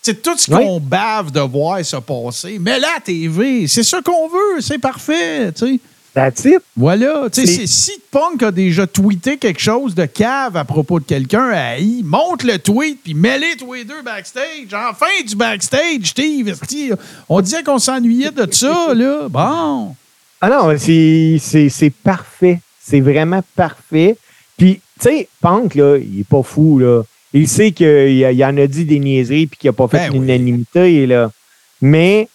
C'est 0.00 0.22
tout 0.22 0.38
ce 0.38 0.50
qu'on 0.50 0.80
bave 0.80 1.30
de 1.32 1.40
voir 1.40 1.84
se 1.84 1.96
passer. 1.96 2.56
Mais 2.58 2.78
là, 2.80 2.88
TV, 3.04 3.66
c'est 3.66 3.82
ça 3.82 4.00
qu'on 4.00 4.28
veut. 4.28 4.60
C'est 4.60 4.78
parfait. 4.78 5.50
sais. 5.54 5.78
That's 6.14 6.44
it. 6.44 6.60
Voilà. 6.76 7.28
Tu 7.32 7.44
sais, 7.44 7.66
Si 7.66 7.92
Punk 8.10 8.42
a 8.44 8.52
déjà 8.52 8.86
tweeté 8.86 9.36
quelque 9.36 9.60
chose 9.60 9.94
de 9.96 10.06
cave 10.06 10.56
à 10.56 10.64
propos 10.64 11.00
de 11.00 11.04
quelqu'un, 11.04 11.50
hey, 11.50 12.02
monte 12.04 12.44
le 12.44 12.58
tweet 12.58 13.00
puis 13.02 13.14
mets-les 13.14 13.56
tous 13.58 13.72
les 13.74 13.84
deux 13.84 14.00
backstage. 14.02 14.72
Enfin 14.72 15.06
du 15.26 15.34
backstage, 15.34 16.04
Steve. 16.04 16.56
On 17.28 17.40
disait 17.40 17.64
qu'on 17.64 17.78
s'ennuyait 17.80 18.30
de 18.30 18.46
ça, 18.52 18.94
là. 18.94 19.28
Bon. 19.28 19.96
Ah 20.40 20.48
non, 20.50 20.78
c'est- 20.78 21.38
c'est 21.40 21.68
c'est 21.68 21.90
parfait. 21.90 22.60
C'est 22.80 23.00
vraiment 23.00 23.40
parfait. 23.56 24.16
Puis, 24.56 24.74
tu 25.00 25.08
sais, 25.08 25.28
Punk, 25.40 25.74
là, 25.74 25.96
il 25.96 26.20
est 26.20 26.28
pas 26.28 26.42
fou, 26.44 26.78
là. 26.78 27.02
Il 27.32 27.48
sait 27.48 27.72
qu'il 27.72 27.88
il 27.88 28.44
en 28.44 28.56
a 28.56 28.66
dit 28.68 28.84
des 28.84 29.00
niaiseries 29.00 29.48
puis 29.48 29.58
qu'il 29.58 29.68
n'a 29.68 29.72
pas 29.72 29.88
fait 29.88 29.96
Ben 30.08 30.10
oui. 30.12 30.18
l'unanimité, 30.20 31.06
là. 31.08 31.32
Mais 31.80 32.28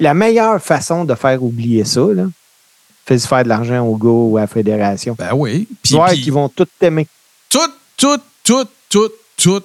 la 0.00 0.14
meilleure 0.14 0.62
façon 0.62 1.04
de 1.04 1.14
faire 1.14 1.42
oublier 1.42 1.84
ça, 1.84 2.06
là, 2.14 2.24
de 3.08 3.18
faire 3.18 3.44
de 3.44 3.48
l'argent 3.48 3.80
au 3.84 3.96
gars 3.96 4.08
ou 4.08 4.36
à 4.36 4.42
la 4.42 4.46
fédération. 4.46 5.14
Ben 5.18 5.30
oui. 5.34 5.66
Puis- 5.82 5.90
Tu 5.90 5.94
vois 5.94 6.08
puis- 6.10 6.22
qu'ils 6.22 6.32
vont 6.32 6.48
tout 6.48 6.66
t'aimer. 6.78 7.06
tout, 7.48 7.58
tout, 7.96 8.18
tout, 8.44 8.64
tout, 8.88 9.10
tout 9.36 9.62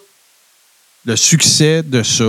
le 1.06 1.16
succès 1.16 1.84
de 1.84 2.04
ça 2.04 2.26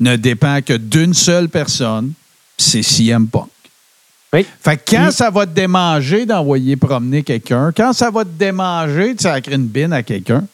ne 0.00 0.16
dépend 0.16 0.60
que 0.62 0.74
d'une 0.74 1.14
seule 1.14 1.48
personne, 1.48 2.12
c'est 2.58 2.82
CM 2.82 3.26
Punk. 3.28 3.48
Oui. 4.32 4.46
Fait 4.62 4.76
que 4.76 4.82
quand 4.96 5.10
ça 5.10 5.30
va 5.30 5.44
te 5.46 5.52
démanger 5.52 6.24
d'envoyer 6.26 6.76
promener 6.76 7.22
quelqu'un, 7.22 7.72
quand 7.76 7.92
ça 7.92 8.10
va 8.10 8.24
te 8.24 8.30
démanger 8.30 9.14
de 9.14 9.20
sacrer 9.20 9.54
une 9.56 9.66
bine 9.66 9.92
à 9.92 10.02
quelqu'un, 10.02 10.46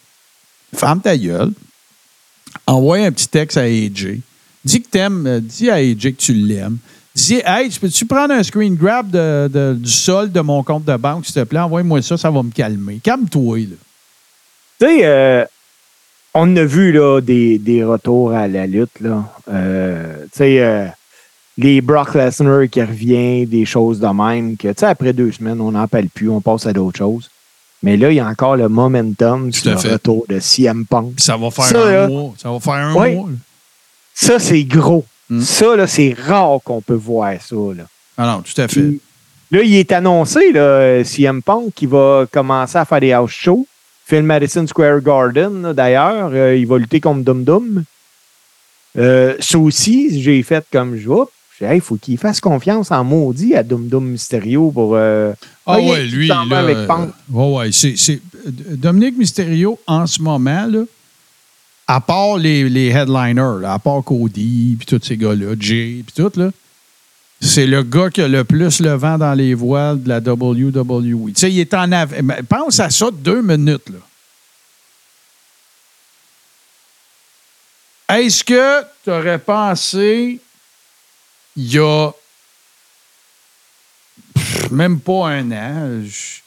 ferme 0.75 1.01
ta 1.01 1.17
gueule, 1.17 1.53
envoie 2.67 2.99
un 2.99 3.13
petit 3.13 3.29
texte 3.29 3.57
à 3.59 3.63
AJ, 3.65 4.21
dis 4.65 4.83
que 4.83 4.89
t'aimes, 4.89 5.27
euh, 5.27 5.41
dis 5.41 5.69
à 5.71 5.75
AJ 5.75 6.13
que 6.15 6.21
tu 6.23 6.33
l'aimes, 6.33 6.79
dis 7.25 7.43
Hey, 7.45 7.69
tu 7.71 7.81
peux-tu 7.81 8.05
prendre 8.07 8.35
un 8.35 8.43
screen 8.43 8.75
grab 8.77 9.11
de- 9.11 9.49
de- 9.49 9.75
du 9.79 9.91
sol 9.91 10.31
de 10.31 10.41
mon 10.41 10.63
compte 10.63 10.85
de 10.85 10.97
banque, 10.97 11.25
s'il 11.27 11.35
te 11.35 11.45
plaît, 11.45 11.61
envoie-moi 11.61 12.03
ça, 12.03 12.17
ça 12.17 12.31
va 12.31 12.43
me 12.43 12.51
calmer. 12.51 13.01
Calme-toi, 13.03 13.59
là. 13.59 13.77
Tu 14.79 14.87
sais, 14.87 15.01
euh, 15.05 15.45
on 16.35 16.55
a 16.57 16.65
vu 16.65 16.93
là, 16.93 17.21
des, 17.21 17.59
des 17.59 17.83
retours 17.83 18.33
à 18.33 18.47
la 18.47 18.67
lutte. 18.67 19.01
Là. 19.01 19.25
Euh, 19.51 20.23
tu 20.25 20.29
sais, 20.39 20.61
euh, 20.61 20.87
les 21.57 21.81
Brock 21.81 22.15
Lesnar 22.15 22.69
qui 22.71 22.83
revient, 22.83 23.47
des 23.47 23.65
choses 23.65 23.99
de 24.01 24.07
même, 24.09 24.57
que 24.59 24.69
tu 24.69 24.75
sais, 24.77 24.87
après 24.87 25.15
deux 25.15 25.33
semaines, 25.33 25.61
on 25.63 25.73
n'en 25.73 25.89
parle 25.89 26.09
plus, 26.09 26.29
on 26.29 26.43
passe 26.43 26.67
à 26.67 26.73
d'autres 26.75 26.99
choses. 26.99 27.31
Mais 27.83 27.97
là, 27.97 28.11
il 28.11 28.17
y 28.17 28.21
a 28.21 28.27
encore 28.27 28.57
le 28.57 28.69
momentum 28.69 29.51
Tout 29.51 29.61
sur 29.61 29.71
à 29.71 29.75
le 29.75 29.81
fait. 29.81 29.93
retour 29.93 30.27
de 30.29 30.39
CM 30.41 30.85
Punk. 30.85 31.15
Ça 31.19 31.37
va 31.39 31.51
faire 31.51 31.65
Ça, 31.65 31.87
un 31.87 31.91
là- 31.93 32.09
mois. 32.09 32.35
Ça 32.37 32.51
va 32.51 32.61
faire 32.61 32.73
un 32.75 32.93
mois. 32.93 33.07
là. 33.07 33.23
Ça, 34.15 34.39
c'est 34.39 34.65
gros. 34.65 35.05
Mm. 35.29 35.41
Ça, 35.41 35.77
là, 35.77 35.87
c'est 35.87 36.15
rare 36.19 36.59
qu'on 36.65 36.81
peut 36.81 36.95
voir 36.95 37.35
ça. 37.41 37.57
Là. 37.77 37.85
Ah 38.17 38.27
non, 38.37 38.43
tout 38.43 38.61
à 38.61 38.69
fait. 38.69 38.81
Puis, 38.81 39.01
là, 39.51 39.63
il 39.63 39.75
est 39.75 39.93
annoncé, 39.93 40.53
là, 40.53 40.61
euh, 40.61 41.05
CM 41.05 41.43
Punk, 41.43 41.73
qui 41.75 41.87
va 41.87 42.27
commencer 42.31 42.79
à 42.79 42.85
faire 42.85 43.01
des 43.01 43.13
house 43.13 43.31
shows. 43.33 43.67
Phil 44.07 44.23
Madison 44.23 44.67
Square 44.67 45.01
Garden, 45.01 45.73
d'ailleurs. 45.73 46.31
Euh, 46.33 46.57
il 46.57 46.67
va 46.67 46.79
lutter 46.79 47.01
contre 47.01 47.25
Dum 47.25 47.43
Dum. 47.43 47.83
Euh, 48.99 49.35
ça 49.41 49.59
aussi, 49.59 50.23
j'ai 50.23 50.43
fait 50.43 50.65
comme 50.73 50.97
je 50.97 51.07
vois. 51.07 51.29
J'ai 51.59 51.67
dit, 51.67 51.73
Hey, 51.73 51.79
il 51.79 51.83
faut 51.83 51.97
qu'il 51.97 52.17
fasse 52.19 52.41
confiance 52.41 52.91
en 52.91 53.03
maudit 53.05 53.55
à 53.55 53.63
Dum 53.63 53.89
Dum 53.89 54.07
Mysterio 54.07 54.71
pour. 54.71 54.93
euh, 54.95 55.33
Ah 55.67 55.81
ouais, 55.81 56.05
lui, 56.05 56.29
là, 56.29 56.43
avec 56.53 56.87
Punk. 56.87 57.11
ouais, 57.31 57.53
ouais, 57.57 57.71
c'est, 57.73 58.21
Dominique 58.47 59.19
Mysterio, 59.19 59.79
en 59.87 60.07
ce 60.07 60.23
moment, 60.23 60.67
là, 60.67 60.85
à 61.87 62.01
part 62.01 62.37
les, 62.37 62.69
les 62.69 62.89
headliners, 62.89 63.65
à 63.67 63.79
part 63.79 64.03
Cody, 64.03 64.77
puis 64.79 64.87
tous 64.87 65.05
ces 65.07 65.17
gars-là, 65.17 65.55
Jay, 65.59 66.03
puis 66.05 66.15
tout, 66.15 66.33
là, 66.39 66.51
c'est 67.41 67.67
le 67.67 67.83
gars 67.83 68.11
qui 68.11 68.23
a 68.23 68.29
le 68.29 68.45
plus 68.45 68.81
le 68.81 68.95
vent 68.95 69.19
dans 69.19 69.35
les 69.35 69.55
voiles 69.55 70.03
de 70.03 70.09
la 70.09 70.19
WWE. 70.21 71.29
Tu 71.29 71.41
sais, 71.41 71.53
il 71.53 71.61
est 71.61 71.75
en 71.75 71.87
Pense 72.49 72.81
à 72.81 72.91
ça 72.91 73.11
deux 73.13 73.43
minutes, 73.43 73.89
là. 73.91 73.99
Est-ce 78.17 78.45
que 78.45 78.83
tu 79.05 79.11
aurais 79.11 79.39
pensé 79.39 80.41
il 81.57 81.73
y 81.73 81.79
a 81.79 82.11
pff, 84.35 84.71
même 84.71 85.01
pas 85.01 85.29
un 85.29 85.51
an, 85.53 86.03
je- 86.05 86.41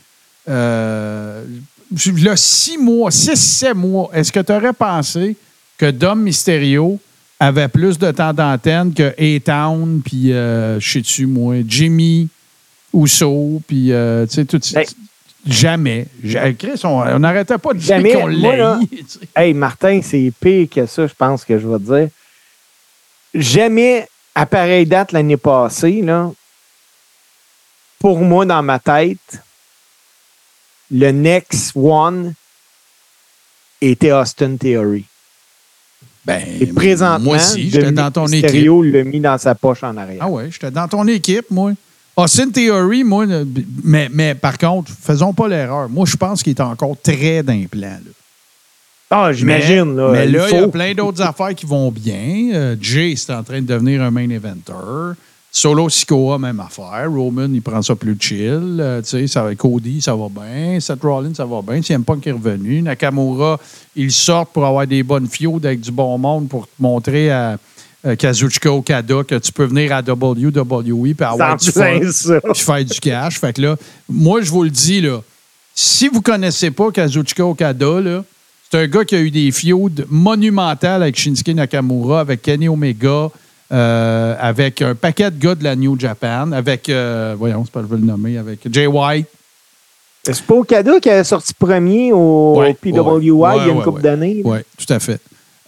euh, 0.48 1.46
là, 2.24 2.36
six 2.36 2.78
mois, 2.78 3.12
six, 3.12 3.36
sept 3.36 3.76
mois, 3.76 4.10
est-ce 4.14 4.32
que 4.32 4.40
tu 4.40 4.52
aurais 4.52 4.74
pensé 4.74 5.36
que 5.78 5.90
Dom 5.92 6.22
Mysterio 6.22 7.00
avait 7.40 7.68
plus 7.70 7.98
de 7.98 8.12
temps 8.12 8.34
d'antenne 8.34 8.94
que 8.94 9.14
A-Town, 9.18 10.02
puis, 10.04 10.34
euh, 10.34 10.80
je 10.80 10.92
sais-tu, 10.92 11.26
moi, 11.26 11.56
Jimmy 11.66 12.28
Uso, 12.94 13.62
puis, 13.68 13.92
euh, 13.94 14.26
tu 14.26 14.34
sais, 14.36 14.46
tout 14.46 14.60
Hey. 14.76 14.86
Jamais. 15.48 16.06
Ja- 16.22 16.52
Chris, 16.52 16.82
on 16.84 17.18
n'arrêtait 17.20 17.58
pas 17.58 17.74
de 17.74 17.80
dire 17.80 18.04
qu'on 18.20 18.28
l'a. 18.28 18.78
Hey, 19.36 19.54
Martin, 19.54 20.02
c'est 20.04 20.34
pire 20.40 20.68
que 20.70 20.86
ça, 20.86 21.08
je 21.08 21.14
pense 21.18 21.46
que 21.46 21.58
je 21.58 21.66
vais 21.66 21.78
te 21.80 21.84
dire. 21.84 22.10
Jamais, 23.34 24.06
à 24.36 24.46
pareille 24.46 24.86
date 24.86 25.14
l'année 25.14 25.38
passée, 25.38 26.02
là, 26.02 26.30
pour 28.00 28.20
moi, 28.20 28.46
dans 28.46 28.62
ma 28.62 28.80
tête, 28.80 29.42
le 30.92 31.12
next 31.12 31.72
one 31.76 32.34
était 33.82 34.12
Austin 34.12 34.56
Theory. 34.58 35.06
Ben, 36.26 36.42
Et 36.60 36.68
présentement, 36.68 37.20
moi 37.20 37.38
aussi, 37.38 37.70
j'étais 37.70 37.92
dans 37.92 38.12
ton 38.12 38.28
équipe. 38.28 38.44
Mysterio 38.44 38.84
l'a 38.84 39.04
mis 39.04 39.20
dans 39.20 39.38
sa 39.38 39.56
poche 39.56 39.84
en 39.84 39.96
arrière. 39.98 40.22
Ah 40.22 40.30
ouais, 40.30 40.50
j'étais 40.52 40.72
dans 40.72 40.88
ton 40.88 41.08
équipe, 41.08 41.50
moi. 41.50 41.72
Austin 42.16 42.50
Theory, 42.50 43.04
moi, 43.04 43.26
mais, 43.84 44.10
mais 44.12 44.36
par 44.36 44.58
contre, 44.58 44.92
faisons 44.92 45.34
pas 45.34 45.48
l'erreur. 45.48 45.88
Moi, 45.88 46.06
je 46.06 46.18
pense 46.18 46.44
qu'il 46.44 46.52
est 46.52 46.62
encore 46.62 46.96
très 47.02 47.42
d'implant. 47.42 48.00
Ah, 49.10 49.32
j'imagine. 49.34 49.96
là, 49.96 50.12
Mais 50.12 50.26
il 50.26 50.34
là, 50.34 50.48
il 50.52 50.56
y 50.56 50.60
a 50.60 50.68
plein 50.68 50.94
d'autres 50.94 51.22
affaires 51.28 51.56
qui 51.56 51.66
vont 51.66 51.90
bien. 51.90 52.50
Euh, 52.54 52.76
Jay, 52.80 53.16
c'est 53.16 53.34
en 53.34 53.42
train 53.44 53.62
de 53.62 53.66
devenir 53.66 54.02
un 54.04 54.12
main 54.12 54.30
eventer. 54.30 55.16
Solo 55.52 55.90
Sikoa, 55.90 56.38
même 56.38 56.60
affaire. 56.60 57.12
Roman, 57.12 57.48
il 57.52 57.62
prend 57.62 57.82
ça 57.82 57.96
plus 57.96 58.16
chill. 58.20 58.78
Euh, 58.80 59.02
tu 59.02 59.10
sais, 59.10 59.28
ça 59.28 59.48
Cody, 59.56 60.00
ça 60.02 60.16
va 60.16 60.28
bien. 60.30 60.80
Seth 60.80 61.02
Rollins, 61.02 61.34
ça 61.34 61.46
va 61.46 61.62
bien. 61.62 61.82
CM 61.82 62.04
Punk 62.04 62.26
est 62.28 62.32
revenu. 62.32 62.82
Nakamura, 62.82 63.60
il 63.96 64.12
sort 64.12 64.46
pour 64.46 64.66
avoir 64.66 64.86
des 64.86 65.02
bonnes 65.02 65.28
fiaudes 65.28 65.66
avec 65.66 65.82
du 65.82 65.92
bon 65.92 66.18
monde 66.18 66.48
pour 66.48 66.68
te 66.68 66.74
montrer 66.80 67.32
à 67.32 67.58
euh, 68.06 68.16
Kazuchika 68.16 68.72
Okada 68.72 69.24
que 69.28 69.36
tu 69.36 69.52
peux 69.52 69.66
venir 69.66 69.92
à 69.92 70.02
WWE 70.02 71.16
puis 71.16 71.26
avoir 71.26 71.58
du 71.58 71.72
fun 71.72 72.00
puis 72.00 72.62
faire 72.62 72.86
du 72.86 73.00
cash. 73.00 73.40
Fait 73.40 73.52
que 73.54 73.62
là, 73.62 73.76
moi, 74.08 74.42
je 74.42 74.52
vous 74.52 74.64
le 74.64 74.70
dis, 74.70 75.02
là, 75.02 75.22
si 75.74 76.08
vous 76.10 76.22
connaissez 76.22 76.70
pas 76.70 76.92
Kazuchika 76.92 77.46
Okada, 77.46 78.00
là, 78.00 78.24
c'est 78.70 78.78
un 78.78 78.88
gars 78.88 79.04
qui 79.04 79.16
a 79.16 79.20
eu 79.20 79.32
des 79.32 79.52
feuds 79.52 80.06
monumentales 80.10 81.02
avec 81.02 81.18
Shinsuke 81.18 81.56
Nakamura, 81.56 82.20
avec 82.20 82.44
Kenny 82.44 82.70
Omega, 82.70 83.32
euh, 83.72 84.36
avec 84.40 84.82
un 84.82 84.96
paquet 84.96 85.30
de 85.32 85.40
gars 85.40 85.56
de 85.56 85.64
la 85.64 85.76
New 85.76 86.00
Japan, 86.00 86.52
avec, 86.52 86.90
euh, 86.90 87.36
voyons, 87.38 87.64
c'est 87.66 87.72
pas, 87.72 87.82
je 87.82 87.88
veux 87.88 87.98
le 87.98 88.06
nommer, 88.06 88.38
avec 88.38 88.60
Jay 88.72 88.88
White. 88.88 89.28
C'est 90.24 90.42
pas 90.44 90.56
Okada 90.56 91.00
qui 91.00 91.10
a 91.10 91.24
sorti 91.24 91.54
premier 91.54 92.12
au 92.12 92.56
Ouais, 92.58 92.74
PWI 92.74 92.90
il 92.92 93.32
y 93.32 93.38
a 93.38 93.68
une 93.68 93.82
couple 93.82 93.98
ouais. 93.98 94.02
d'années. 94.02 94.42
Oui, 94.44 94.60
tout 94.78 94.92
à 94.94 95.00
fait. 95.00 95.22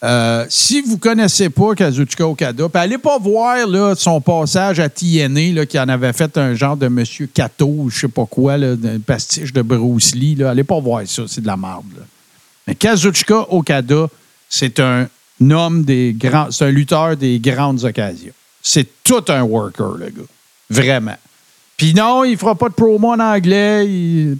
Euh, 0.04 0.46
si 0.50 0.82
vous 0.82 0.94
ne 0.94 1.00
connaissez 1.00 1.50
pas 1.52 1.76
Kazuchika 1.76 2.28
Okada, 2.28 2.68
puis 2.68 2.82
allez 2.82 2.98
pas 2.98 3.20
voir 3.20 3.68
là, 3.68 3.94
son 3.96 4.20
passage 4.20 4.80
à 4.80 4.90
TNA, 4.90 5.54
là, 5.54 5.66
qui 5.68 5.80
en 5.80 5.88
avait 5.88 6.12
fait 6.12 6.36
un 6.40 6.56
genre 6.56 6.76
de 6.76 6.88
Monsieur 6.88 7.28
Kato, 7.32 7.88
je 7.90 8.00
sais 8.00 8.08
pas 8.08 8.26
quoi, 8.26 8.58
là, 8.58 8.72
un 8.72 9.00
pastiche 9.00 9.54
de 9.54 9.62
Bruce 9.62 10.16
Lee. 10.16 10.36
Là. 10.36 10.50
Allez 10.50 10.64
pas 10.64 10.80
voir 10.80 11.04
ça, 11.06 11.24
c'est 11.28 11.42
de 11.42 11.48
la 11.48 11.56
merde. 11.56 11.84
Mais 12.68 12.74
Kazuchika 12.74 13.46
Okada, 13.54 14.08
c'est 14.50 14.80
un 14.80 15.08
homme 15.50 15.84
des 15.84 16.14
grands, 16.14 16.52
c'est 16.52 16.66
un 16.66 16.72
lutteur 16.72 17.18
des 17.18 17.40
grandes 17.40 17.84
occasions. 17.84 18.34
C'est 18.62 18.88
tout 19.04 19.24
un 19.30 19.42
worker, 19.42 19.98
le 19.98 20.10
gars. 20.10 20.28
Vraiment. 20.70 21.18
Puis 21.78 21.94
non, 21.96 22.24
il 22.24 22.38
fera 22.38 22.54
pas 22.54 22.70
de 22.70 22.76
promo 22.76 23.14
en 23.14 23.20
anglais, 23.20 23.88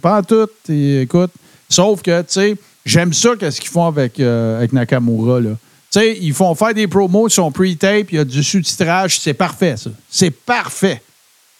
pas 0.00 0.20
en 0.20 0.22
tout. 0.22 0.48
écoute, 0.68 1.32
sauf 1.68 2.00
que, 2.00 2.20
tu 2.22 2.26
sais, 2.28 2.56
j'aime 2.86 3.12
ça 3.12 3.30
qu'est-ce 3.38 3.60
qu'ils 3.60 3.70
font 3.70 3.86
avec, 3.86 4.20
euh, 4.20 4.58
avec 4.58 4.72
Nakamura, 4.72 5.40
là. 5.40 5.50
Tu 5.90 6.00
sais, 6.00 6.18
ils 6.20 6.32
font 6.32 6.54
faire 6.54 6.72
des 6.72 6.86
promos 6.86 7.28
sur 7.28 7.44
son 7.44 7.50
pre-tape, 7.50 8.12
il 8.12 8.14
y 8.14 8.18
a 8.18 8.24
du 8.24 8.42
sous-titrage, 8.42 9.18
c'est 9.18 9.34
parfait, 9.34 9.76
ça. 9.76 9.90
C'est 10.08 10.30
parfait. 10.30 11.02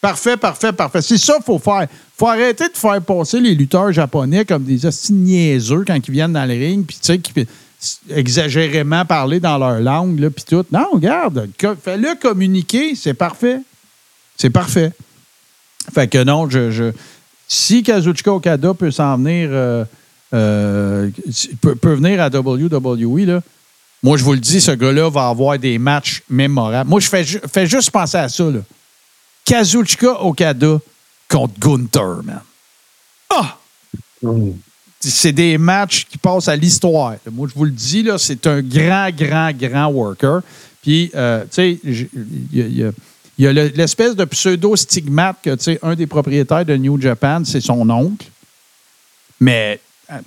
Parfait, 0.01 0.37
parfait, 0.37 0.73
parfait. 0.73 1.03
C'est 1.03 1.19
ça 1.19 1.35
qu'il 1.35 1.45
faut 1.45 1.59
faire. 1.59 1.87
faut 2.17 2.29
arrêter 2.29 2.69
de 2.69 2.77
faire 2.77 3.01
passer 3.03 3.41
les 3.41 3.55
lutteurs 3.55 3.93
japonais 3.93 4.45
comme 4.45 4.65
des 4.65 4.81
niaiseux 5.11 5.85
quand 5.87 5.97
ils 5.97 6.13
viennent 6.13 6.33
dans 6.33 6.45
le 6.45 6.55
ring, 6.55 6.87
puis 6.87 6.97
tu 7.01 7.07
sais, 7.07 7.47
exagérément 8.11 9.05
parler 9.05 9.41
dans 9.41 9.59
leur 9.59 9.81
langue, 9.81 10.19
là, 10.19 10.31
puis 10.31 10.45
tout. 10.45 10.65
Non, 10.71 10.87
regarde, 10.93 11.49
fais-le 11.83 12.21
communiquer, 12.21 12.95
c'est 12.95 13.15
parfait. 13.15 13.61
C'est 14.37 14.51
parfait. 14.51 14.93
Fait 15.93 16.09
que 16.09 16.23
non, 16.23 16.49
je, 16.49 16.93
si 17.49 17.83
Kazuchika 17.83 18.33
Okada 18.33 18.75
peut 18.75 18.91
s'en 18.91 19.17
venir, 19.17 19.49
euh, 19.53 19.85
euh, 20.33 21.11
peut, 21.61 21.95
venir 21.95 22.21
à 22.21 22.29
WWE, 22.29 23.27
là, 23.27 23.41
moi, 24.03 24.17
je 24.17 24.25
vous 24.25 24.33
le 24.33 24.41
dis, 24.41 24.61
ce 24.61 24.73
gars-là 24.73 25.09
va 25.11 25.29
avoir 25.29 25.59
des 25.59 25.79
matchs 25.79 26.23
mémorables. 26.29 26.91
Moi, 26.91 26.99
je 26.99 27.09
fais, 27.09 27.25
fais 27.25 27.67
juste 27.67 27.91
penser 27.91 28.17
à 28.17 28.29
ça. 28.29 28.45
Là. 28.45 28.61
Kazuchika 29.45 30.25
Okada 30.25 30.79
contre 31.29 31.55
Gunther, 31.61 32.23
man. 32.25 32.41
Ah! 33.31 33.59
C'est 35.05 35.33
des 35.33 35.59
matchs 35.59 36.07
qui 36.09 36.17
passent 36.17 36.47
à 36.49 36.55
l'histoire. 36.55 37.15
Moi, 37.33 37.49
je 37.49 37.55
vous 37.59 37.65
le 37.65 37.71
dis, 37.73 38.03
là, 38.05 38.19
c'est 38.19 38.47
un 38.47 38.61
grand, 38.63 39.11
grand, 39.11 39.51
grand 39.53 39.87
worker. 39.89 40.43
Puis, 40.81 41.11
euh, 41.15 41.43
tu 41.45 41.49
sais, 41.51 41.79
il 41.85 42.93
y 43.39 43.47
a- 43.47 43.53
l'espèce 43.53 44.15
de 44.15 44.25
pseudo-stigmate 44.25 45.39
que, 45.43 45.55
tu 45.57 45.65
sais, 45.65 45.79
un 45.83 45.95
des 45.97 46.07
propriétaires 46.07 46.65
de 46.65 46.77
New 46.77 47.01
Japan, 47.01 47.43
c'est 47.45 47.61
son 47.61 47.89
oncle. 47.91 48.27
Mais 49.41 49.81
euh, 50.13 50.19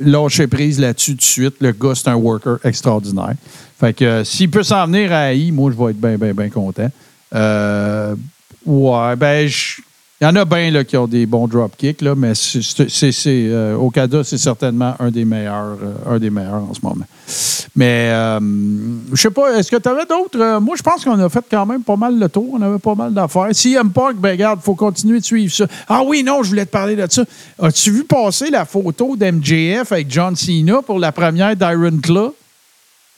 lâchez 0.00 0.46
prise 0.48 0.80
là-dessus 0.80 1.14
de 1.14 1.22
suite. 1.22 1.54
Le 1.60 1.70
gars, 1.72 1.94
c'est 1.94 2.08
un 2.08 2.16
worker 2.16 2.58
extraordinaire. 2.64 3.34
Fait 3.78 3.92
que 3.94 4.04
euh, 4.04 4.24
s'il 4.24 4.50
peut 4.50 4.64
s'en 4.64 4.86
venir 4.86 5.12
à 5.12 5.32
AI, 5.32 5.52
moi, 5.52 5.70
je 5.70 5.80
vais 5.80 5.90
être 5.92 6.00
bien, 6.00 6.16
bien, 6.16 6.34
bien 6.34 6.48
content. 6.50 6.90
Euh, 7.34 8.16
ouais, 8.66 9.14
ben, 9.16 9.46
je- 9.46 9.82
il 10.20 10.24
y 10.24 10.26
en 10.26 10.34
a 10.34 10.44
bien 10.44 10.82
qui 10.84 10.96
ont 10.96 11.06
des 11.06 11.26
bons 11.26 11.46
dropkicks, 11.46 12.02
là, 12.02 12.14
mais 12.16 12.32
c'est, 12.34 13.26
euh, 13.26 13.76
Okada, 13.76 14.24
c'est 14.24 14.38
certainement 14.38 14.94
un 14.98 15.12
des 15.12 15.24
meilleurs, 15.24 15.76
euh, 15.80 16.14
un 16.14 16.18
des 16.18 16.28
meilleurs 16.30 16.64
en 16.68 16.74
ce 16.74 16.80
moment. 16.82 17.04
Mais 17.76 18.08
euh, 18.10 18.40
je 19.12 19.20
sais 19.20 19.30
pas, 19.30 19.56
est-ce 19.56 19.70
que 19.70 19.76
tu 19.76 19.88
avais 19.88 20.06
d'autres? 20.06 20.40
euh, 20.40 20.58
moi, 20.58 20.74
je 20.76 20.82
pense 20.82 21.04
qu'on 21.04 21.18
a 21.20 21.28
fait 21.28 21.44
quand 21.48 21.64
même 21.66 21.82
pas 21.84 21.94
mal 21.94 22.18
le 22.18 22.28
tour. 22.28 22.48
On 22.52 22.60
avait 22.62 22.80
pas 22.80 22.96
mal 22.96 23.14
d'affaires. 23.14 23.48
Si 23.52 23.74
aime 23.74 23.90
pas, 23.90 24.12
ben 24.12 24.30
regarde, 24.32 24.58
il 24.60 24.64
faut 24.64 24.74
continuer 24.74 25.20
de 25.20 25.24
suivre 25.24 25.54
ça. 25.54 25.66
Ah 25.88 26.02
oui, 26.04 26.24
non, 26.24 26.42
je 26.42 26.48
voulais 26.48 26.66
te 26.66 26.70
parler 26.72 26.96
de 26.96 27.06
ça. 27.08 27.22
As-tu 27.62 27.92
vu 27.92 28.02
passer 28.04 28.50
la 28.50 28.64
photo 28.64 29.14
d'MJF 29.14 29.92
avec 29.92 30.10
John 30.10 30.34
Cena 30.34 30.82
pour 30.82 30.98
la 30.98 31.12
première 31.12 31.54
d'Iron 31.54 31.98
Claw? 32.02 32.34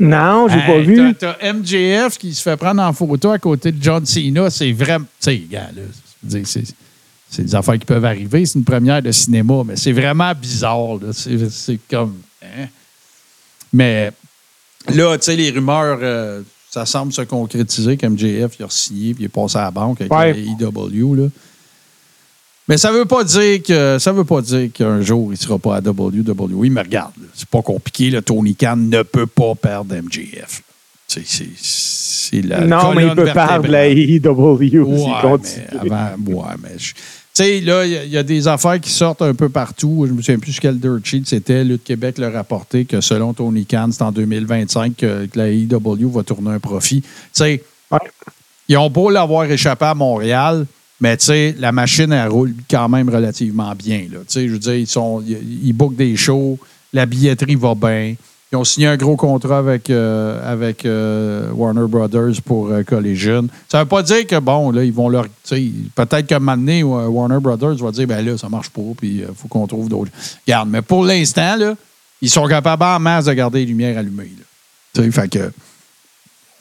Non, 0.01 0.49
j'ai 0.49 0.59
pas 0.59 0.73
Hey, 0.79 0.85
vu. 0.85 1.15
T'as 1.15 1.35
t'as 1.35 1.53
MJF 1.55 2.19
qui 2.19 2.35
se 2.35 2.43
fait 2.43 2.57
prendre 2.59 2.83
en 2.83 2.93
photo 2.93 3.31
à 3.31 3.39
côté 3.39 3.73
de 3.73 3.83
John 3.83 4.05
Cena. 4.05 4.51
C'est 4.51 4.73
vraiment. 4.73 5.07
Tu 5.21 5.31
sais, 5.31 5.39
gars, 5.51 5.69
là, 5.75 6.41
c'est. 6.45 6.65
C'est 7.31 7.45
des 7.45 7.55
affaires 7.55 7.79
qui 7.79 7.87
peuvent 7.87 8.05
arriver. 8.05 8.45
C'est 8.45 8.59
une 8.59 8.65
première 8.65 9.01
de 9.01 9.13
cinéma, 9.13 9.63
mais 9.65 9.77
c'est 9.77 9.93
vraiment 9.93 10.33
bizarre. 10.35 10.99
C'est 11.13 11.79
comme. 11.89 12.17
hein? 12.43 12.67
Mais 13.73 14.11
là, 14.93 15.17
tu 15.17 15.25
sais, 15.27 15.37
les 15.37 15.51
rumeurs, 15.51 15.99
euh, 16.03 16.43
ça 16.71 16.85
semble 16.87 17.13
se 17.13 17.23
concrétiser 17.23 17.97
qu'MJF 17.97 18.57
il 18.59 18.65
a 18.65 18.69
signé 18.71 19.15
puis 19.15 19.23
il 19.23 19.27
est 19.27 19.29
passé 19.29 19.59
à 19.59 19.63
la 19.63 19.71
banque 19.71 20.01
avec 20.01 20.13
Ouais. 20.13 20.33
la 20.33 20.39
EW. 20.67 21.15
Là. 21.15 21.29
Mais 22.69 22.77
ça 22.79 22.93
veut 22.93 23.05
pas 23.05 23.23
dire 23.25 23.63
que 23.63 23.99
ça 23.99 24.13
veut 24.13 24.25
pas 24.25 24.41
dire 24.43 24.71
qu'un 24.73 25.01
jour 25.03 25.33
il 25.33 25.37
sera 25.37 25.59
pas 25.59 25.77
à 25.77 25.81
WWE. 25.81 26.69
Mais 26.71 26.83
regarde, 26.83 27.13
c'est 27.35 27.49
pas 27.49 27.63
compliqué. 27.63 28.11
Là, 28.11 28.23
Tony 28.23 28.55
Khan 28.57 28.77
ne 28.77 29.03
peut 29.03 29.27
pas 29.27 29.55
perdre 29.55 29.95
MJF. 29.95 30.63
C'est 31.09 32.43
la 32.43 32.61
non, 32.61 32.95
mais 32.95 33.07
il 33.07 33.15
peut 33.17 33.25
perdre 33.25 33.67
la 33.69 33.89
Ouais, 33.89 34.21
continue. 35.23 35.65
mais 35.73 35.91
avant, 35.91 36.15
ouais, 36.33 36.55
mais 36.63 36.79
je- 36.79 36.95
sais, 37.43 37.61
là, 37.61 37.85
il 37.87 37.93
y 37.93 37.97
a- 37.97 38.05
il 38.05 38.11
y, 38.11 38.17
a 38.19 38.23
des 38.23 38.49
affaires 38.49 38.81
qui 38.81 38.91
sortent 38.91 39.23
un 39.23 39.35
peu 39.35 39.49
partout. 39.49 40.05
Je 40.09 40.13
me 40.13 40.21
souviens 40.23 40.39
plus 40.39 40.59
quel 40.61 40.79
dirt 40.79 40.99
sheet 41.05 41.23
c'était. 41.27 41.65
Lutte 41.65 41.85
Québec 41.85 42.19
l'a 42.19 42.31
rapporté 42.31 42.85
que 42.85 43.01
selon 43.01 43.33
Tony 43.35 43.67
Khan, 43.67 43.89
c'est 43.93 44.03
en 44.03 44.13
2025 44.13 44.97
que, 44.97 45.27
que 45.27 45.39
la 45.39 45.49
AEW 45.49 46.11
va 46.11 46.23
tourner 46.23 46.51
un 46.51 46.59
profit. 46.61 47.03
Tu 47.03 47.09
sais, 47.33 47.63
Ouais. 47.91 47.99
ils 48.69 48.77
ont 48.77 48.89
beau 48.91 49.11
l'avoir 49.11 49.45
échappé 49.51 49.85
à 49.85 49.95
Montréal, 49.95 50.67
mais 51.01 51.17
tu 51.17 51.27
sais, 51.27 51.55
la 51.59 51.73
machine, 51.73 52.13
elle 52.13 52.29
roule 52.29 52.55
quand 52.71 52.89
même 52.89 53.09
relativement 53.09 53.75
bien. 53.75 54.03
Là. 54.11 54.19
Tu 54.21 54.25
sais, 54.29 54.47
je 54.49 54.53
veux 54.53 54.59
dire, 54.59 54.75
ils, 54.77 54.87
sont, 54.87 55.23
ils, 55.27 55.67
ils 55.69 55.73
bookent 55.73 55.97
des 55.97 56.17
shows, 56.17 56.59
la 56.93 57.07
billetterie 57.07 57.57
va 57.57 57.75
bien. 57.75 58.15
Ils 58.53 58.57
ont 58.57 58.65
signé 58.65 58.89
un 58.89 58.97
gros 58.97 59.17
contrat 59.17 59.59
avec, 59.59 59.91
euh, 59.91 60.41
avec 60.45 60.85
euh, 60.85 61.51
Warner 61.53 61.87
Brothers 61.87 62.43
pour 62.45 62.71
euh, 62.71 62.83
Collision. 62.83 63.47
Ça 63.69 63.79
ne 63.79 63.83
veut 63.85 63.89
pas 63.89 64.03
dire 64.03 64.27
que, 64.27 64.41
bon, 64.41 64.73
là, 64.73 64.83
ils 64.83 64.93
vont 64.93 65.09
leur. 65.09 65.27
Peut-être 65.49 66.27
qu'à 66.27 66.37
un 66.37 66.41
moment 66.41 66.57
donné, 66.57 66.81
euh, 66.83 67.07
Warner 67.07 67.39
Brothers 67.41 67.77
va 67.77 67.93
dire, 67.93 68.09
ben 68.09 68.27
là, 68.27 68.37
ça 68.37 68.49
marche 68.49 68.71
pas, 68.71 68.83
puis 68.97 69.19
il 69.19 69.29
faut 69.37 69.47
qu'on 69.47 69.69
trouve 69.69 69.89
d'autres. 69.89 70.11
Regarde, 70.47 70.69
mais 70.69 70.83
pour 70.83 71.05
l'instant, 71.05 71.55
là, 71.55 71.75
ils 72.21 72.29
sont 72.31 72.47
capables 72.49 72.83
en 72.83 72.99
masse 72.99 73.27
de 73.27 73.33
garder 73.35 73.61
les 73.61 73.67
lumières 73.67 73.97
allumées. 73.99 74.33
là. 74.37 74.45
Tu 74.95 75.03
sais, 75.05 75.11
fait 75.13 75.29
que. 75.29 75.53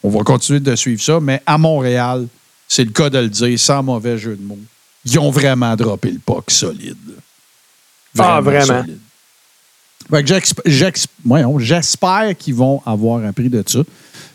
On 0.03 0.09
va 0.09 0.19
continuer 0.23 0.59
de 0.59 0.75
suivre 0.75 1.01
ça, 1.01 1.19
mais 1.19 1.41
à 1.45 1.57
Montréal, 1.57 2.27
c'est 2.67 2.85
le 2.85 2.91
cas 2.91 3.09
de 3.09 3.17
le 3.17 3.29
dire, 3.29 3.59
sans 3.59 3.81
mauvais 3.83 4.17
jeu 4.17 4.35
de 4.35 4.43
mots. 4.43 4.59
Ils 5.05 5.17
ont 5.19 5.31
vraiment 5.31 5.75
droppé 5.75 6.11
le 6.11 6.19
puck 6.19 6.51
solide. 6.51 6.95
Ah, 8.17 8.39
vraiment? 8.41 8.83
solide. 8.83 8.99
Fait 8.99 8.99
que 8.99 8.99
j'exp- 8.99 9.07
j'exp- 9.07 9.07
voyons, 9.17 9.98
J'espère 11.59 12.35
qu'ils 12.37 12.55
vont 12.55 12.81
avoir 12.85 13.23
appris 13.25 13.49
de 13.49 13.63
ça. 13.65 13.79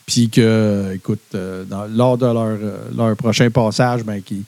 Puis 0.06 0.28
que, 0.28 0.92
écoute, 0.94 1.20
euh, 1.34 1.64
lors 1.94 2.18
de 2.18 2.26
leur, 2.26 2.36
euh, 2.60 2.76
leur 2.96 3.16
prochain 3.16 3.48
passage, 3.50 4.02
ben, 4.04 4.20
qu'ils 4.20 4.42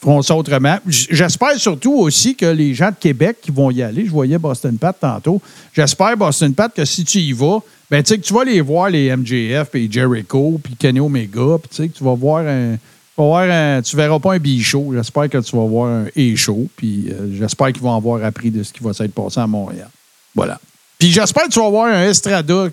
feront 0.00 0.20
ça 0.20 0.34
autrement. 0.34 0.78
J'espère 0.86 1.56
surtout 1.58 1.94
aussi 1.94 2.34
que 2.34 2.46
les 2.46 2.74
gens 2.74 2.90
de 2.90 2.96
Québec 2.98 3.36
qui 3.40 3.52
vont 3.52 3.70
y 3.70 3.82
aller, 3.82 4.04
je 4.04 4.10
voyais 4.10 4.36
Boston 4.38 4.76
Pat 4.76 4.96
tantôt, 4.98 5.40
j'espère, 5.74 6.16
Boston 6.16 6.52
Pat, 6.54 6.74
que 6.74 6.84
si 6.84 7.04
tu 7.04 7.18
y 7.18 7.32
vas, 7.32 7.60
ben, 7.88 8.02
tu 8.02 8.16
que 8.18 8.22
tu 8.22 8.34
vas 8.34 8.42
les 8.44 8.60
voir, 8.60 8.90
les 8.90 9.14
MJF, 9.16 9.68
puis 9.70 9.90
Jericho, 9.90 10.60
puis 10.62 10.74
Kenny 10.74 10.98
Omega, 10.98 11.58
puis 11.62 11.70
tu 11.72 11.88
que 11.88 11.96
tu 11.98 12.02
vas 12.04 12.14
voir 12.14 12.44
un. 12.44 12.76
tu 13.16 13.22
un- 13.22 13.80
tu 13.82 13.96
verras 13.96 14.18
pas 14.18 14.34
un 14.34 14.38
bichot. 14.38 14.90
J'espère 14.92 15.30
que 15.30 15.38
tu 15.38 15.56
vas 15.56 15.64
voir 15.64 15.88
un 15.88 16.06
A-show. 16.16 16.66
Puis 16.76 17.06
euh, 17.10 17.28
j'espère 17.38 17.72
qu'ils 17.72 17.82
vont 17.82 17.96
avoir 17.96 18.22
appris 18.24 18.50
de 18.50 18.62
ce 18.64 18.72
qui 18.72 18.82
va 18.82 18.92
s'être 18.92 19.14
passé 19.14 19.38
à 19.38 19.46
Montréal. 19.46 19.88
Voilà. 20.36 20.60
Puis 20.98 21.10
j'espère 21.10 21.44
que 21.44 21.50
tu 21.50 21.58
vas 21.58 21.68
voir 21.68 21.86
un 21.86 22.04
Estrada, 22.04 22.68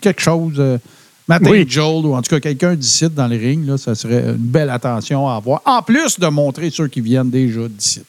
quelque, 0.00 0.20
chose, 0.20 0.54
euh, 0.58 0.78
Matt 1.28 1.42
Oui. 1.44 1.62
Angel, 1.62 2.06
ou 2.06 2.14
en 2.14 2.20
tout 2.22 2.30
cas 2.30 2.40
quelqu'un 2.40 2.74
d'ici 2.74 3.08
dans 3.08 3.26
les 3.28 3.38
rings. 3.38 3.66
Là, 3.66 3.78
ça 3.78 3.94
serait 3.94 4.22
une 4.30 4.36
belle 4.36 4.70
attention 4.70 5.28
à 5.28 5.36
avoir. 5.36 5.60
En 5.64 5.82
plus 5.82 6.18
de 6.18 6.26
montrer 6.26 6.70
ceux 6.70 6.88
qui 6.88 7.00
viennent 7.00 7.30
déjà 7.30 7.68
d'ici. 7.68 8.02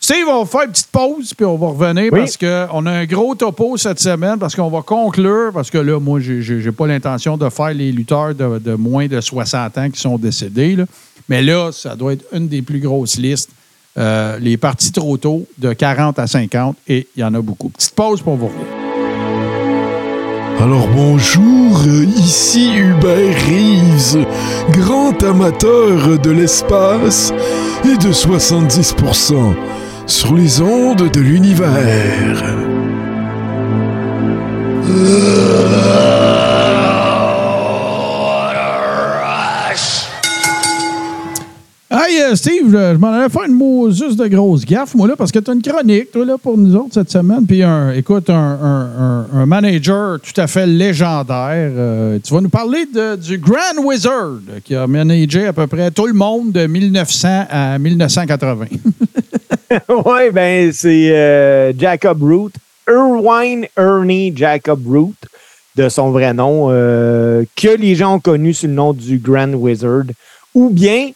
Steve, 0.00 0.26
on 0.28 0.42
va 0.42 0.46
faire 0.50 0.62
une 0.62 0.72
petite 0.72 0.88
pause, 0.90 1.32
puis 1.32 1.46
on 1.46 1.56
va 1.56 1.68
revenir 1.68 2.12
Oui. 2.12 2.18
parce 2.18 2.36
qu'on 2.36 2.86
a 2.86 2.90
un 2.90 3.04
gros 3.04 3.36
topo 3.36 3.76
cette 3.76 4.00
semaine, 4.00 4.36
parce 4.36 4.56
qu'on 4.56 4.68
va 4.68 4.82
conclure, 4.82 5.52
parce 5.54 5.70
que 5.70 5.78
là, 5.78 6.00
moi, 6.00 6.18
j'ai 6.18 6.42
j'ai 6.42 6.72
pas 6.72 6.88
l'intention 6.88 7.36
de 7.36 7.48
faire 7.48 7.72
les 7.72 7.92
lutteurs 7.92 8.34
de, 8.34 8.58
de 8.58 8.74
moins 8.74 9.06
de 9.06 9.20
60 9.20 9.78
ans 9.78 9.90
qui 9.90 10.00
sont 10.00 10.18
décédés. 10.18 10.74
là. 10.74 10.86
Mais 11.28 11.40
là, 11.40 11.70
ça 11.70 11.94
doit 11.94 12.14
être 12.14 12.24
une 12.32 12.48
des 12.48 12.62
plus 12.62 12.80
grosses 12.80 13.16
listes. 13.16 13.50
Euh, 13.98 14.38
les 14.38 14.56
parties 14.56 14.90
trop 14.90 15.18
tôt, 15.18 15.46
de 15.58 15.72
40 15.72 16.18
à 16.18 16.26
50, 16.26 16.76
et 16.88 17.08
il 17.14 17.20
y 17.20 17.24
en 17.24 17.34
a 17.34 17.40
beaucoup. 17.42 17.68
Petite 17.68 17.94
pause 17.94 18.22
pour 18.22 18.36
vous. 18.36 18.50
Alors 20.60 20.86
bonjour, 20.94 21.80
euh, 21.86 22.04
ici 22.16 22.72
Hubert 22.74 23.34
Reeves, 23.46 24.24
grand 24.70 25.20
amateur 25.22 26.18
de 26.18 26.30
l'espace 26.30 27.32
et 27.84 27.96
de 27.96 28.12
70% 28.12 29.54
sur 30.06 30.34
les 30.34 30.60
ondes 30.60 31.10
de 31.10 31.20
l'univers. 31.20 32.42
Steve, 42.34 42.70
je, 42.70 42.96
m'en 42.96 43.12
allais 43.12 43.28
faire 43.28 43.44
une 43.44 43.54
mot 43.54 43.90
juste 43.90 44.18
de 44.18 44.26
grosse 44.26 44.64
gaffe, 44.64 44.94
moi, 44.94 45.08
là, 45.08 45.14
parce 45.16 45.32
que 45.32 45.38
tu 45.38 45.50
as 45.50 45.54
une 45.54 45.62
chronique, 45.62 46.10
toi, 46.10 46.24
là, 46.24 46.36
pour 46.38 46.56
nous 46.56 46.74
autres 46.74 46.94
cette 46.94 47.10
semaine. 47.10 47.46
Puis, 47.46 47.62
un, 47.62 47.92
écoute, 47.92 48.30
un, 48.30 49.28
un- 49.32 49.46
manager 49.46 50.18
tout 50.20 50.40
à 50.40 50.46
fait 50.46 50.66
légendaire. 50.66 51.70
Euh, 51.76 52.18
tu 52.22 52.32
vas 52.32 52.40
nous 52.40 52.48
parler 52.48 52.86
du 53.20 53.38
Grand 53.38 53.82
Wizard, 53.84 54.40
qui 54.64 54.74
a 54.74 54.86
managé 54.86 55.46
à 55.46 55.52
peu 55.52 55.66
près 55.66 55.90
tout 55.90 56.06
le 56.06 56.14
monde 56.14 56.52
de 56.52 56.66
1900 56.66 57.46
à 57.50 57.78
1980. 57.78 58.66
oui, 59.88 60.30
ben 60.32 60.72
c'est 60.72 61.10
euh, 61.10 61.72
Jacob 61.78 62.22
Root, 62.22 62.50
Irwine 62.88 63.66
Ernie 63.76 64.32
Jacob 64.34 64.86
Root, 64.86 65.14
de 65.76 65.88
son 65.88 66.10
vrai 66.10 66.34
nom, 66.34 66.68
euh, 66.70 67.44
que 67.56 67.76
les 67.76 67.94
gens 67.94 68.16
ont 68.16 68.20
connu 68.20 68.52
sous 68.52 68.66
le 68.66 68.72
nom 68.72 68.92
du 68.92 69.18
Grand 69.18 69.52
Wizard, 69.52 70.04
ou 70.54 70.68
bien 70.70 71.10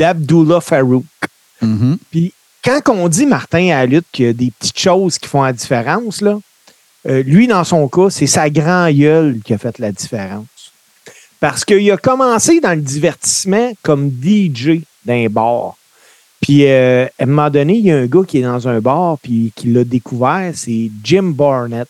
d'Abdullah 0.00 0.60
Farouk. 0.62 1.04
Mhm. 1.60 1.98
Puis 2.10 2.32
quand 2.64 2.80
on 2.88 3.08
dit, 3.08 3.26
Martin, 3.26 3.68
à 3.68 3.80
la 3.80 3.86
lutte, 3.86 4.06
qu'il 4.10 4.24
y 4.24 4.28
a 4.28 4.32
des 4.32 4.50
petites 4.58 4.78
choses 4.78 5.18
qui 5.18 5.28
font 5.28 5.42
la 5.42 5.52
différence, 5.52 6.22
là, 6.22 6.38
euh, 7.06 7.22
lui, 7.22 7.46
dans 7.46 7.64
son 7.64 7.86
cas, 7.88 8.08
c'est 8.10 8.26
sa 8.26 8.48
grand 8.50 8.90
gueule 8.90 9.40
qui 9.44 9.52
a 9.54 9.58
fait 9.58 9.78
la 9.78 9.92
différence. 9.92 10.46
Parce 11.38 11.64
qu'il 11.64 11.90
a 11.90 11.96
commencé 11.96 12.60
dans 12.60 12.74
le 12.74 12.82
divertissement 12.82 13.72
comme 13.82 14.10
DJ 14.10 14.82
d'un 15.04 15.26
bar. 15.28 15.76
Puis, 16.42 16.66
euh, 16.66 17.06
à 17.18 17.22
un 17.22 17.26
moment 17.26 17.50
donné, 17.50 17.74
il 17.76 17.86
y 17.86 17.90
a 17.90 17.96
un 17.98 18.06
gars 18.06 18.24
qui 18.26 18.38
est 18.38 18.42
dans 18.42 18.68
un 18.68 18.80
bar, 18.80 19.18
puis 19.22 19.52
qui 19.54 19.68
l'a 19.68 19.84
découvert, 19.84 20.52
c'est 20.54 20.90
Jim 21.04 21.32
Barnett. 21.34 21.88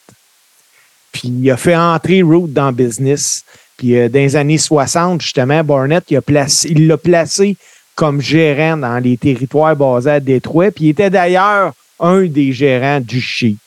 Puis, 1.12 1.28
il 1.28 1.50
a 1.50 1.56
fait 1.56 1.76
entrer 1.76 2.22
Root 2.22 2.48
dans 2.48 2.66
le 2.68 2.74
business. 2.74 3.44
Puis, 3.76 3.96
euh, 3.96 4.08
dans 4.08 4.18
les 4.20 4.36
années 4.36 4.58
60, 4.58 5.20
justement, 5.22 5.64
Barnett, 5.64 6.04
il 6.10 6.16
a 6.16 6.22
placé- 6.22 6.68
il 6.70 6.86
l'a 6.86 6.96
placé 6.96 7.56
comme 7.94 8.20
gérant 8.20 8.76
dans 8.76 8.98
les 8.98 9.16
territoires 9.16 9.76
basés 9.76 10.10
à 10.10 10.20
Détroit. 10.20 10.70
Puis, 10.70 10.86
il 10.86 10.88
était 10.90 11.10
d'ailleurs 11.10 11.72
un 11.98 12.24
des 12.26 12.52
gérants 12.52 13.00
du 13.00 13.20
Chic. 13.20 13.58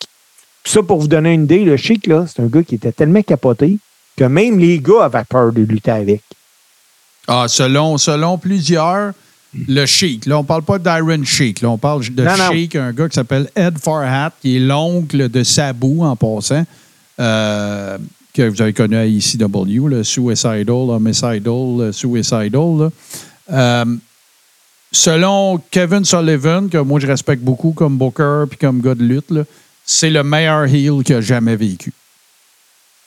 Puis 0.64 0.74
ça, 0.74 0.82
pour 0.82 1.00
vous 1.00 1.08
donner 1.08 1.34
une 1.34 1.44
idée, 1.44 1.64
le 1.64 1.78
Chic, 1.78 2.08
là, 2.08 2.26
c'est 2.28 2.42
un 2.42 2.48
gars 2.48 2.64
qui 2.64 2.76
était 2.76 2.92
tellement 2.92 3.22
capoté 3.22 3.78
que 4.16 4.24
même 4.24 4.60
les 4.60 4.80
gars 4.80 5.06
avaient 5.06 5.26
peur 5.28 5.52
de 5.52 5.62
lutter 5.62 5.92
avec. 5.92 6.22
Ah, 7.28 7.46
selon, 7.48 7.98
selon 7.98 8.38
plusieurs, 8.38 9.14
le 9.68 9.86
Sheik. 9.86 10.26
Là, 10.26 10.40
on 10.40 10.44
parle 10.44 10.64
pas 10.64 10.80
d'Iron 10.80 11.24
Sheik. 11.24 11.62
Là, 11.62 11.70
on 11.70 11.78
parle 11.78 12.04
de 12.10 12.24
Non, 12.24 12.38
non. 12.38 12.52
Sheik, 12.52 12.76
un 12.76 12.92
gars 12.92 13.08
qui 13.08 13.16
s'appelle 13.16 13.50
Ed 13.56 13.78
Farhat, 13.78 14.32
qui 14.42 14.58
est 14.58 14.60
l'oncle 14.60 15.30
de 15.30 15.44
Sabu 15.44 16.02
en 16.02 16.16
passant, 16.16 16.66
euh, 17.20 17.98
que 18.34 18.50
vous 18.50 18.62
avez 18.62 18.74
connu 18.74 18.96
à 18.96 19.06
ECW, 19.06 19.88
le 19.88 20.04
Suicidal, 20.04 20.66
Homicidal, 20.70 21.42
le 21.78 21.92
Suicidal. 21.92 22.50
là. 22.52 22.90
Euh, 23.52 23.86
selon 24.94 25.60
Kevin 25.72 26.06
Sullivan, 26.06 26.70
que 26.70 26.78
moi 26.78 27.00
je 27.00 27.08
respecte 27.08 27.42
beaucoup 27.44 27.72
comme 27.74 27.98
Booker 27.98 28.46
puis 28.50 28.58
comme 28.58 28.80
gars 28.82 28.96
de 28.96 29.04
lutte, 29.04 29.34
c'est 29.86 30.10
le 30.10 30.24
meilleur 30.24 30.64
heel 30.66 31.04
qu'il 31.04 31.16
a 31.16 31.22
jamais 31.22 31.56
vécu. 31.58 31.92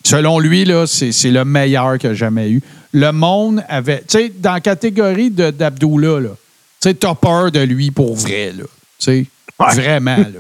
Selon 0.05 0.39
lui, 0.39 0.65
là, 0.65 0.87
c'est 0.87 1.31
le 1.31 1.45
meilleur 1.45 1.99
qu'il 1.99 2.11
a 2.11 2.15
jamais 2.15 2.51
eu. 2.51 2.63
Le 2.93 3.11
monde 3.11 3.65
avait. 3.69 4.01
Tu 4.01 4.19
sais, 4.19 4.29
dans 4.39 4.53
la 4.53 4.61
catégorie 4.61 5.31
de- 5.31 5.51
d'Abdullah, 5.51 6.21
là, 6.21 6.29
tu 6.31 6.89
sais, 6.89 6.95
t'as 6.95 7.15
peur 7.15 7.51
de 7.51 7.61
lui 7.61 7.91
pour 7.91 8.15
vrai, 8.15 8.53
là. 8.57 8.65
Tu 8.99 9.05
sais, 9.05 9.27
vraiment, 9.59 10.17
là. 10.17 10.25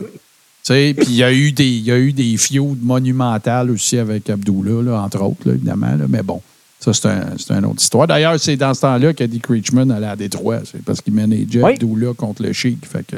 Tu 0.64 0.72
sais, 0.72 0.94
puis 0.96 1.06
il 1.10 1.14
y 1.14 1.22
a 1.22 1.32
eu 1.32 1.52
des, 1.52 1.64
il 1.64 1.84
y 1.84 1.92
a 1.92 1.96
eu 1.96 2.12
des 2.12 2.36
feuds 2.36 2.76
monumentales 2.82 3.70
aussi 3.70 3.98
avec 3.98 4.28
Abdullah, 4.28 4.82
là, 4.82 5.00
entre 5.00 5.22
autres, 5.22 5.46
là, 5.48 5.54
évidemment. 5.54 5.92
là. 5.96 6.06
Mais 6.08 6.24
bon, 6.24 6.42
ça, 6.78 6.92
c'est 6.92 7.08
un, 7.08 7.26
c'est 7.38 7.52
une 7.52 7.64
autre 7.64 7.80
histoire. 7.80 8.06
D'ailleurs, 8.06 8.38
c'est 8.38 8.56
dans 8.56 8.74
ce 8.74 8.82
temps-là 8.82 9.12
qu'Eddie 9.12 9.40
Creechman 9.40 9.90
allait 9.90 10.06
à 10.06 10.16
Détroit. 10.16 10.60
C'est 10.70 10.82
parce 10.84 11.00
qu'il 11.00 11.14
manageait 11.14 11.62
Oui. 11.62 11.72
Abdullah 11.72 12.12
contre 12.16 12.42
le 12.42 12.52
Chic. 12.52 12.84
Fait 12.86 13.04
que... 13.06 13.16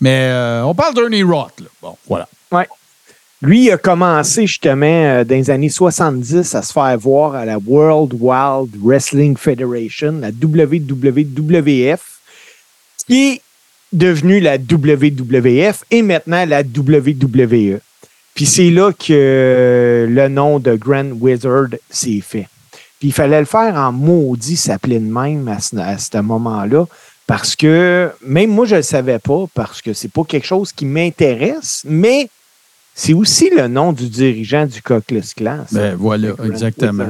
Mais 0.00 0.28
euh, 0.30 0.64
on 0.64 0.74
parle 0.74 0.94
d'Ernie 0.94 1.22
Roth, 1.22 1.60
là. 1.60 1.66
Bon, 1.80 1.96
voilà. 2.06 2.28
Ouais. 2.50 2.68
Lui, 3.40 3.64
il 3.64 3.70
a 3.72 3.76
commencé 3.76 4.46
justement 4.46 4.86
euh, 4.86 5.24
dans 5.24 5.34
les 5.34 5.50
années 5.50 5.68
70 5.68 6.54
à 6.54 6.62
se 6.62 6.72
faire 6.72 6.96
voir 6.98 7.34
à 7.34 7.44
la 7.44 7.58
World 7.58 8.14
Wild 8.20 8.70
Wrestling 8.80 9.36
Federation, 9.36 10.20
la 10.20 10.28
WWF, 10.28 12.20
qui 13.08 13.32
est 13.32 13.40
devenue 13.92 14.38
la 14.38 14.58
WWF 14.58 15.82
et 15.90 16.02
maintenant 16.02 16.44
la 16.46 16.62
WWE. 16.62 17.80
Puis 18.34 18.46
c'est 18.46 18.70
là 18.70 18.92
que 18.92 19.12
euh, 19.12 20.06
le 20.06 20.28
nom 20.28 20.58
de 20.58 20.76
Grand 20.76 21.10
Wizard 21.20 21.68
s'est 21.90 22.22
fait. 22.24 22.46
Puis 23.02 23.08
il 23.08 23.12
fallait 23.12 23.40
le 23.40 23.46
faire 23.46 23.74
en 23.74 23.90
maudit, 23.90 24.54
s'appelait 24.54 25.00
de 25.00 25.12
même 25.12 25.48
à 25.48 25.58
ce, 25.58 25.74
à 25.76 25.98
ce 25.98 26.18
moment-là. 26.20 26.86
Parce 27.26 27.56
que 27.56 28.12
même 28.24 28.50
moi, 28.50 28.64
je 28.64 28.74
ne 28.74 28.78
le 28.78 28.82
savais 28.84 29.18
pas, 29.18 29.46
parce 29.54 29.82
que 29.82 29.92
c'est 29.92 30.06
pas 30.12 30.22
quelque 30.22 30.46
chose 30.46 30.70
qui 30.70 30.86
m'intéresse, 30.86 31.82
mais 31.84 32.28
c'est 32.94 33.12
aussi 33.12 33.50
le 33.50 33.66
nom 33.66 33.92
du 33.92 34.08
dirigeant 34.08 34.66
du 34.66 34.80
Cockless 34.80 35.34
Class. 35.34 35.72
Ben 35.72 35.96
voilà, 35.96 36.28
exactement. 36.44 37.08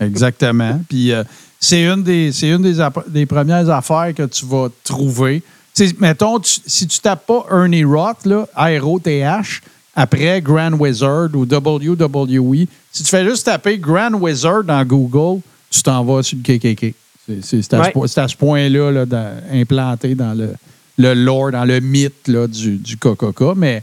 Exactement. 0.00 0.80
Puis 0.88 1.12
euh, 1.12 1.22
c'est 1.60 1.82
une, 1.84 2.02
des, 2.02 2.30
une 2.44 2.62
des, 2.62 2.78
des 3.08 3.26
premières 3.26 3.68
affaires 3.68 4.14
que 4.16 4.22
tu 4.22 4.46
vas 4.46 4.68
trouver. 4.84 5.42
Tu 5.74 5.86
sais, 5.86 5.94
mettons, 6.00 6.38
tu- 6.38 6.60
si 6.66 6.86
tu 6.86 6.98
tapes 7.00 7.26
pas 7.26 7.44
Ernie 7.50 7.84
Roth, 7.84 8.24
là, 8.24 8.46
R-O-T-H, 8.56 9.60
après 9.94 10.40
Grand 10.40 10.72
Wizard 10.72 11.28
ou 11.34 11.44
WWE, 11.44 12.66
si 12.96 13.02
tu 13.02 13.10
fais 13.10 13.24
juste 13.28 13.44
taper 13.44 13.78
Grand 13.78 14.14
Wizard 14.14 14.64
dans 14.64 14.82
Google, 14.84 15.40
tu 15.70 15.82
t'en 15.82 16.02
vas 16.04 16.22
sur 16.22 16.38
le 16.38 16.42
KKK. 16.58 16.94
C'est, 17.42 17.74
à, 17.74 17.78
ce 17.78 17.82
Ouais. 17.82 17.90
po- 17.92 18.06
c'est 18.06 18.20
à 18.20 18.28
ce 18.28 18.36
point-là 18.36 18.90
là, 18.90 19.04
dans- 19.04 19.36
implanté 19.52 20.14
dans 20.14 20.32
le, 20.32 20.54
le 20.96 21.12
lore, 21.12 21.50
dans 21.50 21.64
le 21.64 21.80
mythe 21.80 22.28
là, 22.28 22.46
du, 22.46 22.76
du 22.76 22.96
KKK. 22.96 23.54
Mais 23.56 23.82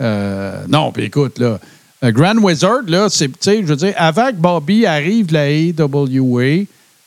euh, 0.00 0.62
non, 0.68 0.92
puis 0.92 1.04
écoute, 1.04 1.38
là, 1.38 1.58
le 2.02 2.10
Grand 2.12 2.36
Wizard, 2.36 2.82
là, 2.86 3.08
c'est, 3.08 3.28
tu 3.28 3.34
sais, 3.40 3.60
je 3.62 3.66
veux 3.66 3.76
dire, 3.76 3.94
que 3.96 4.32
Bobby 4.36 4.84
arrive 4.86 5.26
de 5.26 5.32
la 5.34 5.84
AWA, 5.84 6.64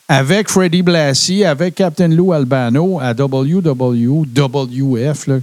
avec 0.08 0.48
Freddie 0.50 0.82
Blassie, 0.82 1.44
avec 1.44 1.74
Captain 1.76 2.08
Lou 2.08 2.32
Albano 2.32 2.98
à 3.00 3.12
WWF, 3.14 5.26
là, 5.26 5.38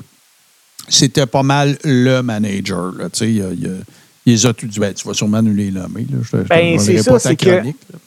c'était 0.89 1.25
pas 1.25 1.43
mal 1.43 1.77
le 1.83 2.21
manager. 2.21 2.91
Là, 2.97 3.07
il 3.21 3.81
y 4.25 4.29
a- 4.29 4.33
il 4.33 4.33
les 4.33 4.45
a 4.45 4.53
tous 4.53 4.67
dit, 4.67 4.79
ben, 4.79 4.93
tu 4.93 5.07
vas 5.07 5.13
sûrement 5.13 5.41
nous 5.41 5.53
les 5.53 5.71
nommer. 5.71 6.05
Là. 6.09 6.17
Je 6.21 6.37
Ben, 6.47 6.79
c'est 6.79 6.97
ça, 7.03 7.19
c'est 7.19 7.35
que-. 7.35 7.61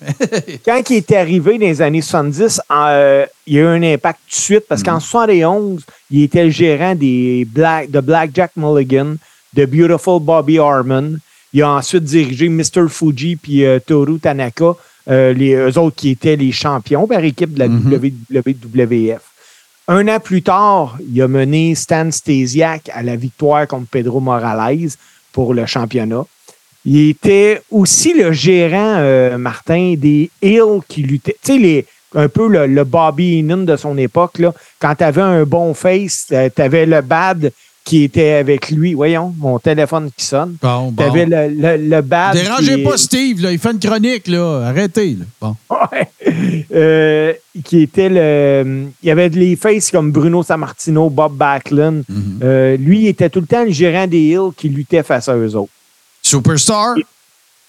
Quand 0.64 0.82
il 0.90 0.96
est 0.96 1.12
arrivé 1.12 1.58
dans 1.58 1.66
les 1.66 1.82
années 1.82 2.02
70, 2.02 2.60
euh, 2.70 3.26
il 3.46 3.54
y 3.54 3.58
a 3.58 3.62
eu 3.62 3.66
un 3.66 3.82
impact 3.82 4.20
tout 4.28 4.30
de 4.36 4.40
suite 4.40 4.64
parce 4.68 4.82
qu'en 4.82 5.00
71, 5.00 5.82
il 6.10 6.22
était 6.22 6.44
le 6.44 6.50
gérant 6.50 6.94
des 6.94 7.46
Black, 7.50 7.90
de 7.90 8.00
Blackjack 8.00 8.52
Mulligan, 8.56 9.16
de 9.54 9.64
Beautiful 9.64 10.20
Bobby 10.20 10.58
Harmon. 10.58 11.16
Il 11.52 11.62
a 11.62 11.70
ensuite 11.72 12.04
dirigé 12.04 12.48
Mr. 12.48 12.88
Fuji 12.88 13.36
puis 13.36 13.64
euh, 13.64 13.78
Toru 13.78 14.18
Tanaka, 14.18 14.72
euh, 15.08 15.32
les, 15.32 15.54
eux 15.54 15.78
autres 15.78 15.96
qui 15.96 16.10
étaient 16.10 16.36
les 16.36 16.52
champions 16.52 17.06
par 17.06 17.22
équipe 17.24 17.54
de 17.54 17.60
la 17.60 17.66
WWF. 17.68 19.20
Un 19.88 20.08
an 20.08 20.18
plus 20.18 20.42
tard, 20.42 20.98
il 21.08 21.22
a 21.22 21.28
mené 21.28 21.74
Stan 21.76 22.10
Stasiak 22.10 22.90
à 22.92 23.02
la 23.04 23.14
victoire 23.14 23.68
contre 23.68 23.86
Pedro 23.88 24.18
Morales 24.20 24.88
pour 25.36 25.52
le 25.52 25.66
championnat. 25.66 26.24
Il 26.86 27.10
était 27.10 27.60
aussi 27.70 28.14
le 28.14 28.32
gérant, 28.32 28.94
euh, 29.00 29.36
Martin, 29.36 29.96
des 29.98 30.30
Hills 30.40 30.80
qui 30.88 31.02
luttaient. 31.02 31.36
Tu 31.44 31.60
sais, 31.60 31.84
un 32.14 32.28
peu 32.30 32.48
le, 32.48 32.84
Bobby 32.84 33.40
Heenan 33.40 33.66
de 33.66 33.76
son 33.76 33.98
époque. 33.98 34.40
Quand 34.78 34.94
tu 34.94 35.04
avais 35.04 35.20
un 35.20 35.44
bon 35.44 35.74
face, 35.74 36.28
tu 36.28 36.62
avais 36.62 36.86
le 36.86 37.02
bad 37.02 37.52
qui 37.86 38.02
était 38.02 38.32
avec 38.32 38.70
lui. 38.70 38.94
Voyons, 38.94 39.32
mon 39.38 39.60
téléphone 39.60 40.10
qui 40.16 40.24
sonne. 40.24 40.56
Bon, 40.60 40.90
bon. 40.90 41.04
avais 41.08 41.24
le, 41.24 41.48
le, 41.48 41.76
le 41.88 42.00
bad. 42.02 42.34
Dérangez 42.34 42.74
qui- 42.78 42.82
pas 42.82 42.96
Steve, 42.98 43.40
là, 43.40 43.52
il 43.52 43.60
fait 43.60 43.70
une 43.70 43.78
chronique, 43.78 44.26
là. 44.26 44.66
Arrêtez, 44.66 45.16
là. 45.20 45.24
Bon. 45.40 45.56
Ouais. 45.70 46.08
Euh, 46.74 47.32
qui 47.64 47.82
était 47.82 48.08
le. 48.08 48.88
Il 49.02 49.06
y 49.06 49.10
avait 49.12 49.28
les 49.28 49.54
faces 49.54 49.92
comme 49.92 50.10
Bruno 50.10 50.42
Sammartino, 50.42 51.08
Bob 51.08 51.36
Backlund. 51.36 52.02
Mhm. 52.08 52.40
Euh, 52.42 52.76
lui, 52.76 53.02
il 53.02 53.06
était 53.06 53.30
tout 53.30 53.40
le 53.40 53.46
temps 53.46 53.64
le 53.64 53.70
gérant 53.70 54.08
des 54.08 54.18
Hills 54.20 54.50
qui 54.56 54.68
luttait 54.68 55.04
face 55.04 55.28
à 55.28 55.36
eux 55.36 55.54
autres. 55.54 55.70
Superstar? 56.20 56.96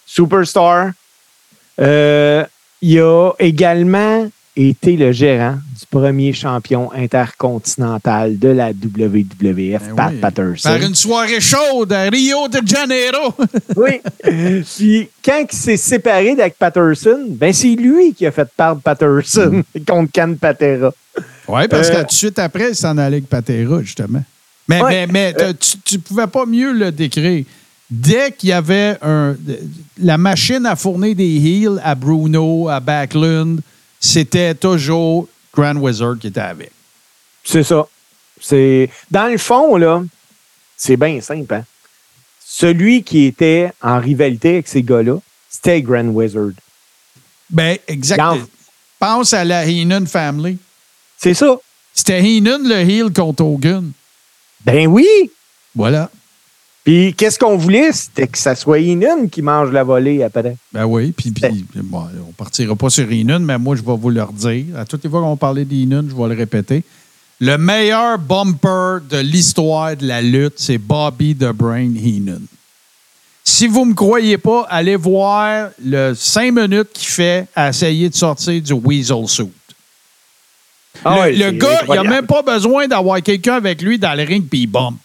Superstar. 0.06 0.92
Euh, 1.80 2.44
il 2.82 3.00
a 3.00 3.32
également 3.38 4.28
été 4.58 4.98
le 4.98 5.12
gérant 5.12 5.54
du 5.80 5.86
premier 5.90 6.34
champion 6.34 6.92
intercontinental 6.94 8.38
de 8.40 8.50
la 8.50 8.72
WWF, 8.72 9.82
Ben 9.90 9.96
Pat 9.96 10.12
oui. 10.14 10.20
Patterson. 10.20 10.70
Par 10.70 10.82
une 10.82 10.96
soirée 10.96 11.40
chaude 11.40 11.94
à 11.94 12.04
Rio 12.10 12.48
de 12.48 12.60
Janeiro. 12.66 13.34
Oui. 13.76 14.02
Puis 14.76 15.10
quand 15.24 15.46
il 15.52 15.56
s'est 15.56 15.78
séparé 15.78 16.36
d'avec 16.36 16.56
Patterson, 16.58 17.26
ben 17.30 17.54
c'est 17.54 17.76
lui 17.76 18.14
qui 18.14 18.26
a 18.26 18.32
fait 18.32 18.48
perdre 18.58 18.82
Patterson 18.82 19.64
contre 19.88 20.12
Ken 20.12 20.36
Patera. 20.38 20.92
Oui, 21.48 21.68
parce 21.70 21.90
Euh, 21.90 21.94
que 21.94 22.00
tout 22.02 22.06
de 22.08 22.12
suite 22.12 22.40
après, 22.40 22.70
il 22.72 22.76
s'en 22.76 22.98
allait 22.98 23.18
avec 23.18 23.28
Patera, 23.30 23.82
justement. 23.82 24.24
Mais, 24.68 24.82
Ouais. 24.82 25.08
mais, 25.08 25.08
mais 25.08 25.36
Euh, 25.42 25.54
tu, 25.60 25.78
tu 25.86 26.00
pouvais 26.00 26.28
pas 26.28 26.46
mieux 26.46 26.74
le 26.74 26.92
décrire. 26.92 27.46
Dès 27.90 28.32
qu'il 28.32 28.50
y 28.50 28.54
avait 28.54 28.98
un, 29.02 29.36
la 30.02 30.18
machine 30.18 30.66
à 30.66 30.76
fournir 30.76 31.16
des 31.16 31.38
heals 31.38 31.80
à 31.84 31.96
Bruno, 31.96 32.68
à 32.68 32.80
Backlund, 32.82 33.62
c'était 34.00 34.56
toujours 34.56 35.28
Grand 35.54 35.76
Wizard 35.76 36.18
qui 36.20 36.28
était 36.28 36.40
avec. 36.40 36.72
C'est 37.44 37.64
ça. 37.64 37.88
C'est 38.40 38.90
dans 39.10 39.32
le 39.32 39.38
fond 39.38 39.78
là, 39.78 40.04
c'est 40.76 40.98
bien 40.98 41.20
simple. 41.22 41.54
Hein? 41.54 41.66
Celui 42.40 43.04
qui 43.04 43.26
était 43.26 43.72
en 43.82 44.00
rivalité 44.00 44.54
avec 44.54 44.68
ces 44.68 44.84
gars-là, 44.84 45.18
c'était 45.50 45.82
Grand 45.82 46.08
Wizard. 46.08 46.52
Ben, 47.50 47.78
exactement. 47.88 48.46
Pense 49.00 49.34
à 49.34 49.46
la 49.46 49.66
Heenan 49.66 50.06
Family. 50.06 50.58
C'est 51.18 51.34
ça. 51.34 51.58
C'était 51.94 52.22
Heenan 52.22 52.64
le 52.64 52.76
heel 52.76 53.12
contre 53.14 53.44
Hogan. 53.44 53.92
Ben 54.66 54.88
oui. 54.88 55.08
Voilà. 55.76 56.10
Puis 56.88 57.14
qu'est-ce 57.14 57.38
qu'on 57.38 57.58
voulait? 57.58 57.92
C'était 57.92 58.30
que 58.30 58.38
ça 58.38 58.56
soit 58.56 58.80
Inan 58.80 59.28
qui 59.30 59.42
mange 59.42 59.74
la 59.74 59.84
volée 59.84 60.24
après. 60.24 60.56
Ben 60.72 60.86
oui, 60.86 61.12
puis, 61.12 61.32
puis 61.32 61.66
bon, 61.84 62.06
on 62.26 62.32
partira 62.32 62.78
pas 62.78 62.90
sur 62.90 63.12
Inan, 63.12 63.42
mais 63.42 63.58
moi, 63.58 63.76
je 63.76 63.82
vais 63.82 63.98
vous 63.98 64.10
le 64.10 64.24
redire. 64.24 64.68
À 64.78 64.86
toutes 64.86 65.04
les 65.04 65.10
fois 65.10 65.20
qu'on 65.20 65.36
parlait 65.36 65.66
d'Inan, 65.66 66.06
je 66.10 66.16
vais 66.16 66.34
le 66.34 66.40
répéter. 66.40 66.86
Le 67.42 67.58
meilleur 67.58 68.18
bumper 68.18 69.00
de 69.10 69.18
l'histoire 69.18 69.98
de 69.98 70.08
la 70.08 70.22
lutte, 70.22 70.54
c'est 70.56 70.78
Bobby 70.78 71.36
the 71.36 71.52
Brain 71.52 71.92
Heenan. 71.94 72.44
Si 73.44 73.68
vous 73.68 73.84
ne 73.84 73.90
me 73.90 73.94
croyez 73.94 74.38
pas, 74.38 74.66
allez 74.70 74.96
voir 74.96 75.72
le 75.84 76.14
5 76.14 76.54
minutes 76.54 76.94
qu'il 76.94 77.10
fait 77.10 77.48
à 77.54 77.68
essayer 77.68 78.08
de 78.08 78.16
sortir 78.16 78.62
du 78.62 78.72
Weasel 78.72 79.28
Suit. 79.28 79.52
Ah 81.04 81.28
le 81.28 81.36
le 81.36 81.52
gars, 81.52 81.82
il 81.90 81.96
n'a 81.96 82.04
même 82.04 82.26
pas 82.26 82.44
besoin 82.44 82.88
d'avoir 82.88 83.22
quelqu'un 83.22 83.56
avec 83.56 83.82
lui 83.82 84.00
dans 84.00 84.18
le 84.18 84.24
ring 84.24 84.48
puis 84.50 84.62
il 84.62 84.68
bump. 84.68 84.98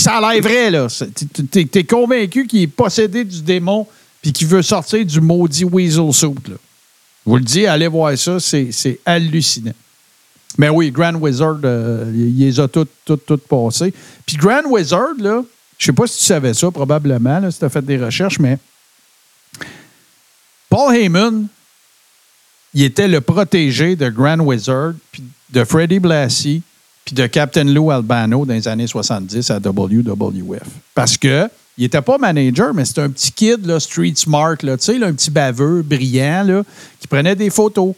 Ça 0.00 0.16
a 0.18 0.32
l'air 0.32 0.42
vrai, 0.42 0.70
là. 0.70 0.86
T'es- 1.50 1.64
t'es 1.64 1.84
convaincu 1.84 2.46
qu'il 2.46 2.62
est 2.62 2.66
possédé 2.66 3.24
du 3.24 3.42
démon 3.42 3.86
puis 4.22 4.32
qu'il 4.32 4.46
veut 4.46 4.62
sortir 4.62 5.04
du 5.04 5.20
maudit 5.20 5.64
Weasel 5.64 6.12
Suit, 6.12 6.28
là. 6.48 6.56
Je 7.26 7.30
vous 7.30 7.36
le 7.36 7.42
dis, 7.44 7.66
allez 7.66 7.86
voir 7.88 8.16
ça, 8.18 8.38
c'est 8.40 8.98
hallucinant. 9.04 9.74
Mais 10.58 10.68
oui, 10.68 10.90
Grand 10.90 11.14
Wizard, 11.14 11.58
euh, 11.64 12.10
il 12.14 12.38
les 12.38 12.58
a 12.58 12.66
toutes, 12.66 12.90
toutes, 13.04 13.24
toutes 13.24 13.46
passées. 13.46 13.92
Puis 14.26 14.36
Grand 14.36 14.64
Wizard, 14.66 15.14
là, 15.18 15.42
je 15.78 15.86
sais 15.86 15.92
pas 15.92 16.06
si 16.06 16.18
tu 16.18 16.24
savais 16.24 16.54
ça, 16.54 16.70
probablement, 16.70 17.48
si 17.50 17.58
tu 17.58 17.64
as 17.64 17.68
fait 17.68 17.84
des 17.84 17.98
recherches, 17.98 18.38
mais 18.38 18.58
Paul 20.68 20.94
Heyman, 20.94 21.46
il 22.74 22.82
était 22.84 23.08
le 23.08 23.20
protégé 23.20 23.96
de 23.96 24.08
Grand 24.08 24.38
Wizard, 24.40 24.92
puis 25.12 25.22
de 25.50 25.64
Freddie 25.64 25.98
Blassie, 25.98 26.62
de 27.14 27.26
Captain 27.26 27.64
Lou 27.64 27.90
Albano 27.90 28.44
dans 28.44 28.54
les 28.54 28.68
années 28.68 28.86
70 28.86 29.50
à 29.50 29.58
WWF. 29.58 30.66
Parce 30.94 31.16
que 31.16 31.48
il 31.78 31.84
n'était 31.84 32.02
pas 32.02 32.18
manager, 32.18 32.74
mais 32.74 32.84
c'était 32.84 33.00
un 33.00 33.08
petit 33.08 33.32
kid, 33.32 33.78
street 33.78 34.12
smart, 34.16 34.56
là, 34.62 34.76
là, 34.76 35.06
un 35.06 35.12
petit 35.14 35.30
baveux, 35.30 35.82
brillant, 35.82 36.62
qui 37.00 37.08
prenait 37.08 37.34
des 37.34 37.48
photos. 37.48 37.94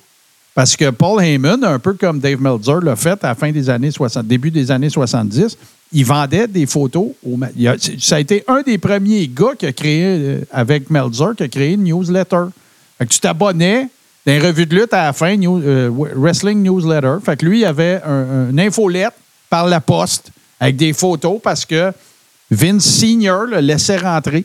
Parce 0.55 0.77
que 0.77 0.91
Paul 0.91 1.21
Heyman, 1.23 1.65
un 1.65 1.79
peu 1.79 1.95
comme 1.95 2.21
Dave 2.21 2.41
Meltzer 2.41 2.81
l'a 2.83 2.95
fait 2.95 3.25
à 3.25 3.29
la 3.29 3.35
fin 3.35 3.51
des 3.51 3.69
années 3.71 3.91
60, 3.91 4.27
début 4.27 4.51
des 4.51 4.71
années 4.71 4.91
70, 4.91 5.57
il 5.93 6.05
vendait 6.05 6.47
des 6.47 6.67
photos. 6.67 7.09
Au, 7.27 7.39
ça 7.99 8.17
a 8.17 8.21
été 8.21 8.45
un 8.47 8.63
des 8.63 8.79
premiers 8.79 9.27
gars 9.27 9.55
qui 9.59 9.67
a 9.67 9.73
créé, 9.73 10.05
euh, 10.05 10.41
avec 10.51 10.91
Meltzer, 10.91 11.35
qui 11.37 11.43
a 11.43 11.49
créé 11.49 11.73
une 11.73 11.85
newsletter. 11.85 12.45
Fait 12.99 13.07
que 13.07 13.13
tu 13.13 13.21
t'abonnais 13.21 13.89
dans 14.27 14.33
les 14.33 14.39
revues 14.39 14.67
de 14.67 14.77
lutte 14.77 14.93
à 14.95 15.05
la 15.05 15.13
fin, 15.13 15.37
euh, 15.41 15.91
Wrestling 15.91 16.63
Newsletter. 16.63 17.17
Fait 17.25 17.37
que 17.37 17.47
lui, 17.47 17.61
il 17.61 17.65
avait 17.65 18.01
un, 18.05 18.51
un 18.51 18.59
infolette 18.59 19.15
par 19.51 19.67
la 19.67 19.81
poste 19.81 20.31
avec 20.61 20.77
des 20.77 20.93
photos 20.93 21.41
parce 21.43 21.65
que 21.65 21.93
Vince 22.51 22.85
Senior 22.85 23.47
le 23.47 23.59
laissait 23.59 23.97
rentrer 23.97 24.45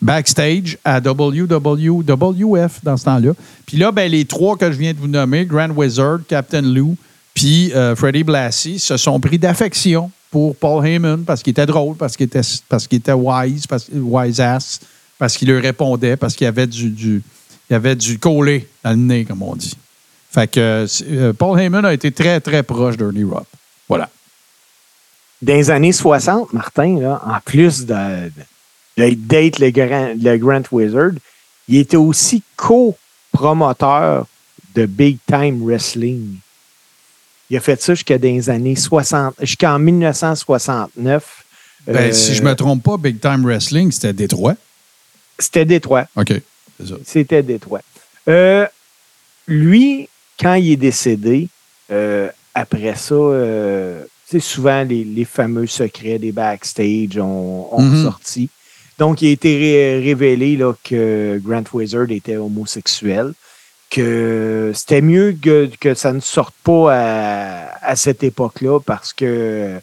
backstage 0.00 0.78
à 0.84 1.00
WWF 1.00 2.80
dans 2.82 2.96
ce 2.96 3.04
temps-là. 3.04 3.32
Puis 3.66 3.76
là, 3.76 3.92
ben, 3.92 4.10
les 4.10 4.24
trois 4.24 4.56
que 4.56 4.70
je 4.70 4.76
viens 4.76 4.92
de 4.92 4.98
vous 4.98 5.08
nommer, 5.08 5.46
Grand 5.46 5.70
Wizard, 5.70 6.20
Captain 6.28 6.62
Lou, 6.62 6.96
puis 7.34 7.72
euh, 7.74 7.96
Freddie 7.96 8.24
Blassie, 8.24 8.78
se 8.78 8.96
sont 8.96 9.18
pris 9.20 9.38
d'affection 9.38 10.10
pour 10.30 10.56
Paul 10.56 10.84
Heyman 10.84 11.24
parce 11.24 11.42
qu'il 11.42 11.52
était 11.52 11.66
drôle, 11.66 11.96
parce 11.96 12.16
qu'il 12.16 12.26
était, 12.26 12.40
parce 12.68 12.86
qu'il 12.86 12.98
était 12.98 13.12
wise, 13.12 13.66
parce, 13.66 13.88
wise 13.92 14.40
ass, 14.40 14.80
parce 15.18 15.36
qu'il 15.36 15.48
leur 15.48 15.62
répondait, 15.62 16.16
parce 16.16 16.34
qu'il 16.34 16.46
avait 16.46 16.66
du, 16.66 16.90
du, 16.90 17.22
il 17.68 17.72
y 17.72 17.76
avait 17.76 17.96
du 17.96 18.18
collé 18.18 18.68
dans 18.84 18.90
le 18.90 18.96
nez, 18.96 19.24
comme 19.24 19.42
on 19.42 19.54
dit. 19.56 19.76
Fait 20.30 20.50
que 20.50 20.60
euh, 20.60 20.86
euh, 21.10 21.32
Paul 21.32 21.60
Heyman 21.60 21.84
a 21.84 21.92
été 21.92 22.10
très, 22.10 22.40
très 22.40 22.62
proche 22.62 22.96
d'Ernie 22.96 23.24
Rupp. 23.24 23.46
Voilà. 23.88 24.08
Dans 25.42 25.54
les 25.54 25.70
années 25.70 25.92
60, 25.92 26.52
Martin, 26.52 26.98
là, 27.00 27.20
en 27.26 27.38
plus 27.44 27.84
de, 27.84 28.30
de, 28.96 29.14
date 29.14 29.58
le 29.58 29.70
Grand, 29.70 30.14
le 30.16 30.36
Grand 30.38 30.62
Wizard, 30.72 31.12
il 31.68 31.76
était 31.76 31.96
aussi 31.96 32.42
co-promoteur 32.56 34.26
de 34.74 34.86
Big 34.86 35.18
Time 35.26 35.62
Wrestling. 35.62 36.36
Il 37.50 37.56
a 37.56 37.60
fait 37.60 37.80
ça 37.82 37.94
jusqu'à 37.94 38.16
les 38.16 38.48
années 38.48 38.76
60, 38.76 39.34
jusqu'en 39.40 39.78
1969. 39.78 41.44
Ben, 41.86 41.96
Euh, 41.96 42.12
si 42.12 42.34
je 42.34 42.42
me 42.42 42.54
trompe 42.54 42.82
pas, 42.82 42.96
Big 42.96 43.20
Time 43.20 43.44
Wrestling, 43.44 43.90
c'était 43.90 44.12
Détroit. 44.12 44.54
C'était 45.38 45.64
Détroit. 45.64 46.06
OK. 46.16 46.32
C'est. 46.86 47.06
C'était 47.06 47.42
Détroit. 47.42 47.80
Euh, 48.28 48.66
lui, 49.46 50.08
quand 50.40 50.54
il 50.54 50.72
est 50.72 50.76
décédé, 50.76 51.48
euh, 51.90 52.28
après 52.54 52.94
ça, 52.94 53.14
euh, 53.14 54.04
tu 54.28 54.40
sais, 54.40 54.40
souvent 54.40 54.82
les, 54.84 55.04
les 55.04 55.24
fameux 55.24 55.66
secrets 55.66 56.18
des 56.18 56.32
backstage 56.32 57.18
ont, 57.18 57.68
ont 57.74 57.82
Mhm. 57.82 58.02
sorti. 58.04 58.48
Donc, 58.98 59.22
il 59.22 59.28
a 59.28 59.30
été 59.32 59.56
ré- 59.58 60.00
révélé 60.04 60.56
là, 60.56 60.74
que 60.84 61.40
Grant 61.42 61.64
Wizard 61.72 62.10
était 62.10 62.36
homosexuel, 62.36 63.32
que 63.90 64.70
c'était 64.74 65.00
mieux 65.02 65.36
que, 65.40 65.68
que 65.80 65.94
ça 65.94 66.12
ne 66.12 66.20
sorte 66.20 66.54
pas 66.62 66.94
à, 66.94 67.84
à 67.86 67.96
cette 67.96 68.22
époque-là 68.22 68.80
parce 68.80 69.12
que 69.12 69.78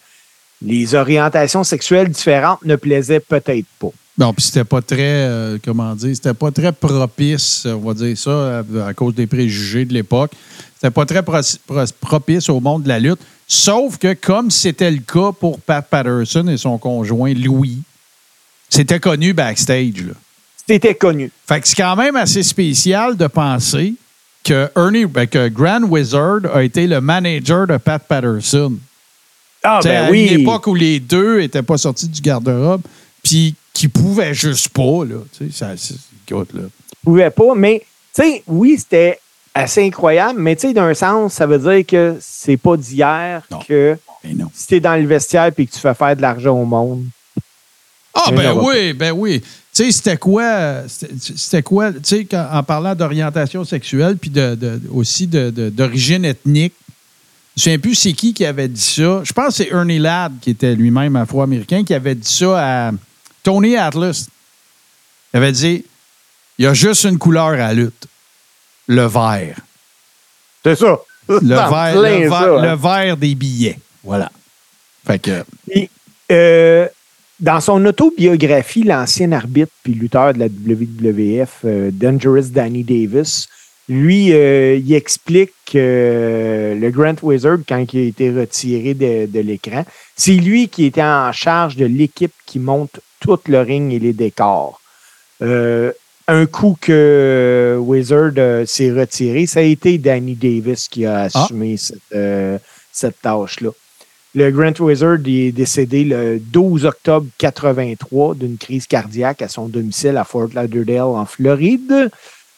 les 0.62 0.96
orientations 0.96 1.64
sexuelles 1.64 2.10
différentes 2.10 2.64
ne 2.64 2.76
plaisaient 2.76 3.20
peut-être 3.20 3.68
pas. 3.80 3.92
Bon, 4.20 4.34
puis 4.34 4.44
c'était 4.44 4.66
pas 4.66 4.82
très, 4.82 4.98
euh, 5.00 5.58
comment 5.64 5.96
dire, 5.96 6.14
c'était 6.14 6.34
pas 6.34 6.52
très 6.52 6.74
propice, 6.74 7.66
on 7.66 7.78
va 7.78 7.94
dire 7.94 8.18
ça, 8.18 8.60
à, 8.60 8.88
à 8.88 8.94
cause 8.94 9.16
des 9.16 9.26
préjugés 9.28 9.86
de 9.86 9.94
l'époque. 9.94 10.32
C'était 10.76 10.92
pas 10.92 11.06
très 11.06 11.24
pro- 11.24 11.40
pro- 11.66 11.86
propice 12.02 12.50
au 12.50 12.60
monde 12.60 12.84
de 12.84 12.90
la 12.90 13.00
lutte. 13.00 13.22
Sauf 13.48 13.98
que, 13.98 14.14
comme 14.14 14.52
c'était 14.52 14.92
le 14.92 14.98
cas 15.00 15.32
pour 15.32 15.58
Pat 15.62 15.88
Patterson 15.90 16.46
et 16.50 16.58
son 16.58 16.78
conjoint 16.78 17.34
Louis, 17.34 17.80
c'était 18.70 19.00
connu 19.00 19.32
backstage. 19.34 20.04
C'était 20.68 20.96
connu. 20.96 21.32
Fait 21.48 21.62
que 21.62 21.68
c'est 21.70 21.76
quand 21.78 21.96
même 21.96 22.18
assez 22.18 22.44
spécial 22.44 23.16
de 23.16 23.26
penser 23.28 23.94
que 24.44 24.70
Ernie, 24.76 25.06
ben, 25.06 25.28
que 25.28 25.48
Grand 25.48 25.84
Wizard 25.84 26.42
a 26.54 26.62
été 26.62 26.88
le 26.88 27.00
manager 27.00 27.68
de 27.68 27.78
Pat 27.78 28.04
Patterson. 28.06 28.74
Ah, 29.64 29.80
ben 29.82 30.08
à 30.08 30.12
oui. 30.12 30.28
une 30.28 30.42
époque 30.42 30.68
où 30.68 30.76
les 30.76 31.00
deux 31.00 31.40
n'étaient 31.40 31.64
pas 31.64 31.78
sortis 31.78 32.10
du 32.10 32.20
garde-robe, 32.22 32.82
puis 33.24 33.56
qui 33.80 33.88
pouvaient 33.88 34.34
juste 34.34 34.70
pas, 34.70 35.06
là. 35.06 35.16
Tu 35.38 35.46
sais, 35.52 35.58
ça, 35.58 35.78
c'est- 35.78 35.96
écoute, 36.28 36.54
là. 36.54 36.64
pouvait 37.04 37.30
pas, 37.30 37.56
mais 37.56 37.80
tu 38.14 38.22
sais, 38.24 38.44
oui, 38.48 38.76
c'était 38.78 39.20
assez 39.54 39.84
incroyable, 39.86 40.40
mais 40.42 40.56
tu 40.56 40.68
sais, 40.68 40.74
d'un 40.74 40.94
sens, 40.94 41.34
ça 41.34 41.46
veut 41.48 41.60
dire 41.60 41.86
que 41.86 42.18
c'est 42.20 42.58
pas 42.58 42.76
d'hier 42.76 43.42
que 43.68 43.98
non. 44.36 44.52
si 44.54 44.68
t'es 44.68 44.80
dans 44.82 44.96
le 44.96 45.08
vestiaire 45.08 45.46
et 45.58 45.66
que 45.66 45.72
tu 45.72 45.80
fais 45.80 45.94
faire 45.94 46.16
de 46.16 46.22
l'argent 46.22 46.60
au 46.60 46.66
monde. 46.66 47.06
Ah, 48.14 48.32
ben 48.32 48.52
oui, 48.54 48.92
ben 48.94 49.12
oui. 49.12 49.40
Tu 49.42 49.48
sais, 49.86 49.92
c'était 49.92 50.18
quoi, 50.18 50.84
c'était 50.88 51.64
quoi, 51.64 51.94
tu 51.94 52.00
sais, 52.04 52.28
en 52.36 52.64
parlant 52.64 52.96
d'orientation 52.96 53.64
sexuelle, 53.64 54.18
puis 54.18 54.30
de, 54.30 54.56
de- 54.56 54.82
aussi 54.92 55.26
de- 55.26 55.52
d'origine 55.70 56.26
ethnique, 56.26 56.74
je 57.56 57.70
ne 57.70 57.74
sais 57.76 57.78
plus 57.78 57.96
c'est 57.96 58.14
qui 58.14 58.34
qui 58.34 58.46
avait 58.46 58.68
dit 58.68 58.82
ça. 58.82 59.22
Je 59.24 59.32
pense 59.32 59.48
que 59.50 59.54
c'est 59.64 59.70
Ernie 59.70 60.00
Ladd, 60.00 60.34
qui 60.42 60.50
était 60.50 60.76
lui-même 60.76 61.16
afro-américain, 61.16 61.84
qui 61.86 61.94
avait 61.94 62.16
dit 62.16 62.28
ça 62.32 62.88
à 62.88 62.92
Tony 63.44 63.76
Atlas. 63.78 64.28
Avait 65.34 65.52
dit 65.52 65.86
il 66.58 66.66
y 66.66 66.68
a 66.68 66.74
juste 66.74 67.06
une 67.06 67.18
couleur 67.18 67.48
à 67.48 67.56
la 67.56 67.74
lutte 67.74 68.08
le 68.88 69.06
vert. 69.06 69.60
C'est 70.64 70.76
ça. 70.76 71.00
Le, 71.30 71.40
vert, 71.40 72.02
le, 72.02 72.30
ça, 72.30 72.42
hein. 72.42 72.62
le 72.62 72.76
vert 72.76 73.18
des 73.18 73.36
billets. 73.36 73.80
Voilà. 74.04 74.32
Fait 75.06 75.20
que. 75.20 75.44
Euh, 76.32 76.88
dans 77.40 77.62
son 77.62 77.86
autobiographie, 77.86 78.84
l'ancien 78.84 79.32
arbitre 79.32 79.72
puis 79.84 79.94
lutteur 79.94 80.34
de 80.34 80.40
la 80.40 80.48
WWF, 80.48 81.60
euh, 81.64 81.92
Dangerous 81.94 82.50
Danny 82.50 82.84
Davis, 82.84 83.48
lui, 83.88 84.34
euh, 84.34 84.76
il 84.76 84.94
explique 84.94 85.54
que 85.72 86.78
le 86.80 86.90
Grant 86.92 87.16
Wizard, 87.22 87.60
quand 87.68 87.86
il 87.94 88.00
a 88.00 88.04
été 88.04 88.32
retiré 88.32 88.94
de, 88.94 89.26
de 89.28 89.40
l'écran, 89.40 89.86
c'est 90.16 90.34
lui 90.34 90.68
qui 90.68 90.86
était 90.86 91.02
en 91.02 91.32
charge 91.32 91.76
de 91.76 91.86
l'équipe 91.86 92.34
qui 92.46 92.60
monte 92.60 93.00
tout 93.20 93.40
le 93.48 93.62
ring 93.62 93.94
et 93.94 94.00
les 94.00 94.14
décors. 94.14 94.82
Euh, 95.42 95.92
un 96.28 96.46
coup 96.46 96.78
que 96.80 97.78
Wizard 97.80 98.34
euh, 98.38 98.66
s'est 98.66 98.92
retiré, 98.92 99.46
ça 99.46 99.62
a 99.62 99.64
été 99.64 99.98
Danny 99.98 100.36
Davis 100.36 100.88
qui 100.88 101.06
a 101.06 101.22
assumé 101.22 101.78
cette, 101.78 101.98
euh, 102.14 102.58
cette 102.92 103.22
tâche-là. 103.22 103.72
Le 104.36 104.52
Grant 104.52 104.74
Wizard 104.80 105.18
est 105.26 105.52
décédé 105.52 106.04
le 106.04 106.40
12 106.40 106.86
octobre 106.86 107.26
83 107.40 108.36
d'une 108.36 108.58
crise 108.58 108.86
cardiaque 108.86 109.42
à 109.42 109.48
son 109.48 109.68
domicile 109.68 110.18
à 110.18 110.24
Fort 110.24 110.50
Lauderdale, 110.54 111.02
en 111.02 111.26
Floride. 111.26 112.12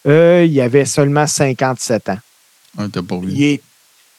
Euh, 0.05 0.45
il 0.45 0.59
avait 0.59 0.85
seulement 0.85 1.25
57 1.25 2.09
ans. 2.09 2.17
Ah, 2.77 2.87
pas. 2.89 3.15
Il, 3.29 3.43
est, 3.43 3.61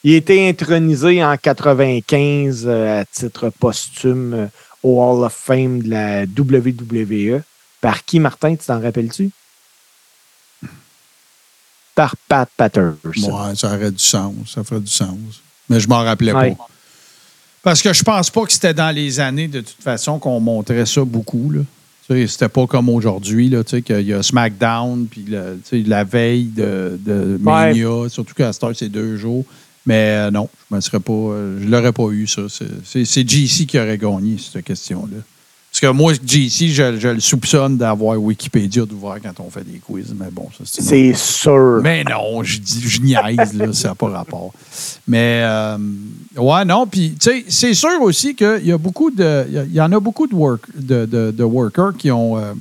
il 0.03 0.13
a 0.15 0.17
été 0.17 0.49
intronisé 0.49 1.23
en 1.23 1.37
95 1.37 2.63
euh, 2.65 3.01
à 3.01 3.05
titre 3.05 3.51
posthume 3.59 4.49
au 4.83 5.01
Hall 5.01 5.23
of 5.23 5.33
Fame 5.33 5.81
de 5.81 5.89
la 5.89 6.23
WWE. 6.23 7.41
Par 7.81 8.03
qui, 8.05 8.19
Martin, 8.19 8.55
tu 8.55 8.65
t'en 8.65 8.79
rappelles-tu? 8.81 9.31
Par 11.95 12.15
Pat 12.27 12.49
Patterson. 12.57 13.01
Ouais, 13.47 13.55
ça 13.55 13.67
aurait 13.75 13.91
du 13.91 14.03
sens. 14.03 14.33
Ça 14.53 14.63
ferait 14.63 14.81
du 14.81 14.91
sens. 14.91 15.17
Mais 15.69 15.79
je 15.79 15.87
m'en 15.87 16.03
rappelais 16.03 16.33
Ouais. 16.33 16.55
pas. 16.55 16.67
Parce 17.61 17.81
que 17.81 17.93
je 17.93 18.03
pense 18.03 18.29
pas 18.29 18.45
que 18.45 18.51
c'était 18.51 18.73
dans 18.73 18.93
les 18.93 19.19
années, 19.19 19.47
de 19.47 19.61
toute 19.61 19.81
façon, 19.81 20.19
qu'on 20.19 20.39
montrait 20.39 20.85
ça 20.85 21.03
beaucoup. 21.05 21.51
Là. 21.51 21.61
C'était 22.27 22.49
pas 22.49 22.67
comme 22.67 22.89
aujourd'hui, 22.89 23.47
là, 23.47 23.63
tu 23.63 23.77
sais, 23.77 23.81
qu'il 23.81 24.01
y 24.01 24.13
a 24.13 24.21
SmackDown, 24.21 25.07
puis 25.07 25.25
la 25.85 26.03
veille 26.03 26.45
de, 26.45 26.99
de 26.99 27.37
Mania, 27.39 28.09
surtout 28.09 28.33
qu'à 28.33 28.51
cette 28.51 28.63
heure, 28.63 28.75
c'est 28.75 28.89
deux 28.89 29.15
jours. 29.15 29.45
Mais 29.85 30.27
euh, 30.27 30.31
non, 30.31 30.49
je 30.71 30.75
ne 30.77 30.81
serais 30.81 30.99
pas, 30.99 31.11
euh, 31.13 31.59
je 31.61 31.67
l'aurais 31.67 31.91
pas 31.91 32.07
eu, 32.11 32.25
ça. 32.27 32.43
C'est- 32.49 33.29
JC 33.29 33.65
qui 33.65 33.77
aurait 33.79 33.97
gagné, 33.97 34.37
cette 34.37 34.63
question-là. 34.63 35.17
Parce 35.71 35.81
que 35.81 35.87
moi, 35.87 36.13
JC, 36.13 36.69
je, 36.69 36.99
je 36.99 37.07
le 37.07 37.19
soupçonne 37.19 37.77
d'avoir 37.77 38.21
Wikipédia 38.21 38.85
d'ouvert 38.85 39.17
quand 39.23 39.39
on 39.43 39.49
fait 39.49 39.63
des 39.63 39.79
quiz, 39.79 40.13
mais 40.17 40.27
bon, 40.31 40.47
ça, 40.55 40.63
c'est... 40.65 40.83
C'est 40.83 41.13
sûr. 41.15 41.79
Mais 41.81 42.03
non, 42.03 42.43
je 42.43 42.59
dis, 42.59 42.79
je 42.87 43.01
niaise, 43.01 43.53
là, 43.55 43.73
ça 43.73 43.89
n'a 43.89 43.95
pas 43.95 44.07
rapport. 44.09 44.53
Mais, 45.07 45.41
euh, 45.43 45.77
ouais, 46.37 46.63
non, 46.63 46.85
puis, 46.85 47.15
tu 47.19 47.27
sais, 47.31 47.45
c'est 47.49 47.73
sûr 47.73 47.99
aussi 48.01 48.35
qu'il 48.35 48.65
y 48.65 48.71
a 48.71 48.77
beaucoup 48.77 49.09
de. 49.09 49.45
Il 49.49 49.53
y 49.53 49.57
a- 49.57 49.63
il 49.63 49.73
y, 49.73 49.81
en 49.81 49.91
a 49.91 49.99
beaucoup 49.99 50.27
de, 50.27 50.35
work, 50.35 50.61
de, 50.75 51.05
de, 51.07 51.31
de 51.31 51.43
workers 51.43 51.97
qui 51.97 52.11
ont. 52.11 52.37
euh, 52.37 52.53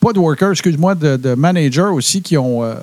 pas 0.00 0.12
de 0.14 0.18
workers, 0.18 0.52
excuse-moi, 0.52 0.94
de, 0.94 1.16
de 1.18 1.34
managers 1.34 1.82
aussi 1.92 2.22
qui 2.22 2.38
ont. 2.38 2.64
euh, 2.64 2.74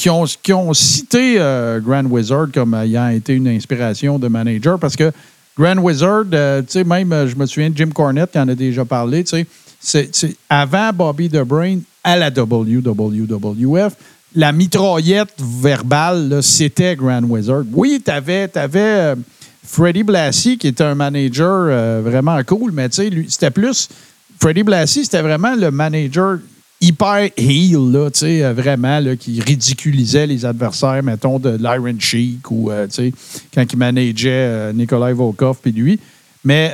qui 0.00 0.52
ont, 0.52 0.72
cité 0.72 1.34
euh, 1.38 1.78
Grand 1.78 2.04
Wizard 2.06 2.46
comme 2.54 2.72
ayant 2.72 3.08
été 3.08 3.34
une 3.34 3.48
inspiration 3.48 4.18
de 4.18 4.28
manager 4.28 4.78
parce 4.78 4.96
que 4.96 5.12
Grand 5.58 5.76
Wizard, 5.76 6.24
euh, 6.32 6.62
tu 6.62 6.68
sais, 6.70 6.84
même, 6.84 7.12
euh, 7.12 7.28
je 7.28 7.36
me 7.36 7.44
souviens 7.44 7.68
de 7.68 7.76
Jim 7.76 7.90
Cornette 7.94 8.32
qui 8.32 8.38
en 8.38 8.48
a 8.48 8.54
déjà 8.54 8.86
parlé, 8.86 9.24
tu 9.24 9.44
sais, 9.78 10.08
avant 10.48 10.90
Bobby 10.94 11.28
The 11.28 11.42
Brain 11.42 11.80
à 12.02 12.16
la 12.16 12.30
WWF, 12.30 13.92
la 14.34 14.52
mitraillette 14.52 15.34
verbale, 15.38 16.38
c'était 16.42 16.96
Grand 16.96 17.22
Wizard. 17.24 17.64
Oui, 17.72 18.02
tu 18.02 18.10
avais, 18.10 18.48
Freddie 19.62 20.02
Blassie 20.02 20.56
qui 20.56 20.68
était 20.68 20.84
un 20.84 20.94
manager 20.94 22.00
vraiment 22.02 22.42
cool, 22.44 22.72
mais 22.72 22.88
tu 22.88 23.02
sais, 23.02 23.10
c'était 23.28 23.50
plus. 23.50 23.88
Freddie 24.40 24.62
Blassie, 24.62 25.04
c'était 25.04 25.20
vraiment 25.20 25.54
le 25.54 25.70
manager 25.70 26.38
hyper 26.80 27.30
heel, 27.36 27.92
là, 27.92 28.10
tu 28.10 28.24
euh, 28.24 28.52
vraiment, 28.52 29.00
qui 29.16 29.40
ridiculisait 29.40 30.26
les 30.26 30.44
adversaires, 30.44 31.02
mettons, 31.02 31.38
de 31.38 31.50
l'Iron 31.50 31.98
Sheik 31.98 32.50
ou, 32.50 32.70
euh, 32.70 32.86
tu 32.86 32.94
sais, 32.94 33.12
quand 33.54 33.64
il 33.70 33.78
manageait 33.78 34.30
euh, 34.30 34.72
Nikolai 34.72 35.12
Volkov 35.12 35.58
puis 35.60 35.72
lui. 35.72 36.00
Mais 36.42 36.72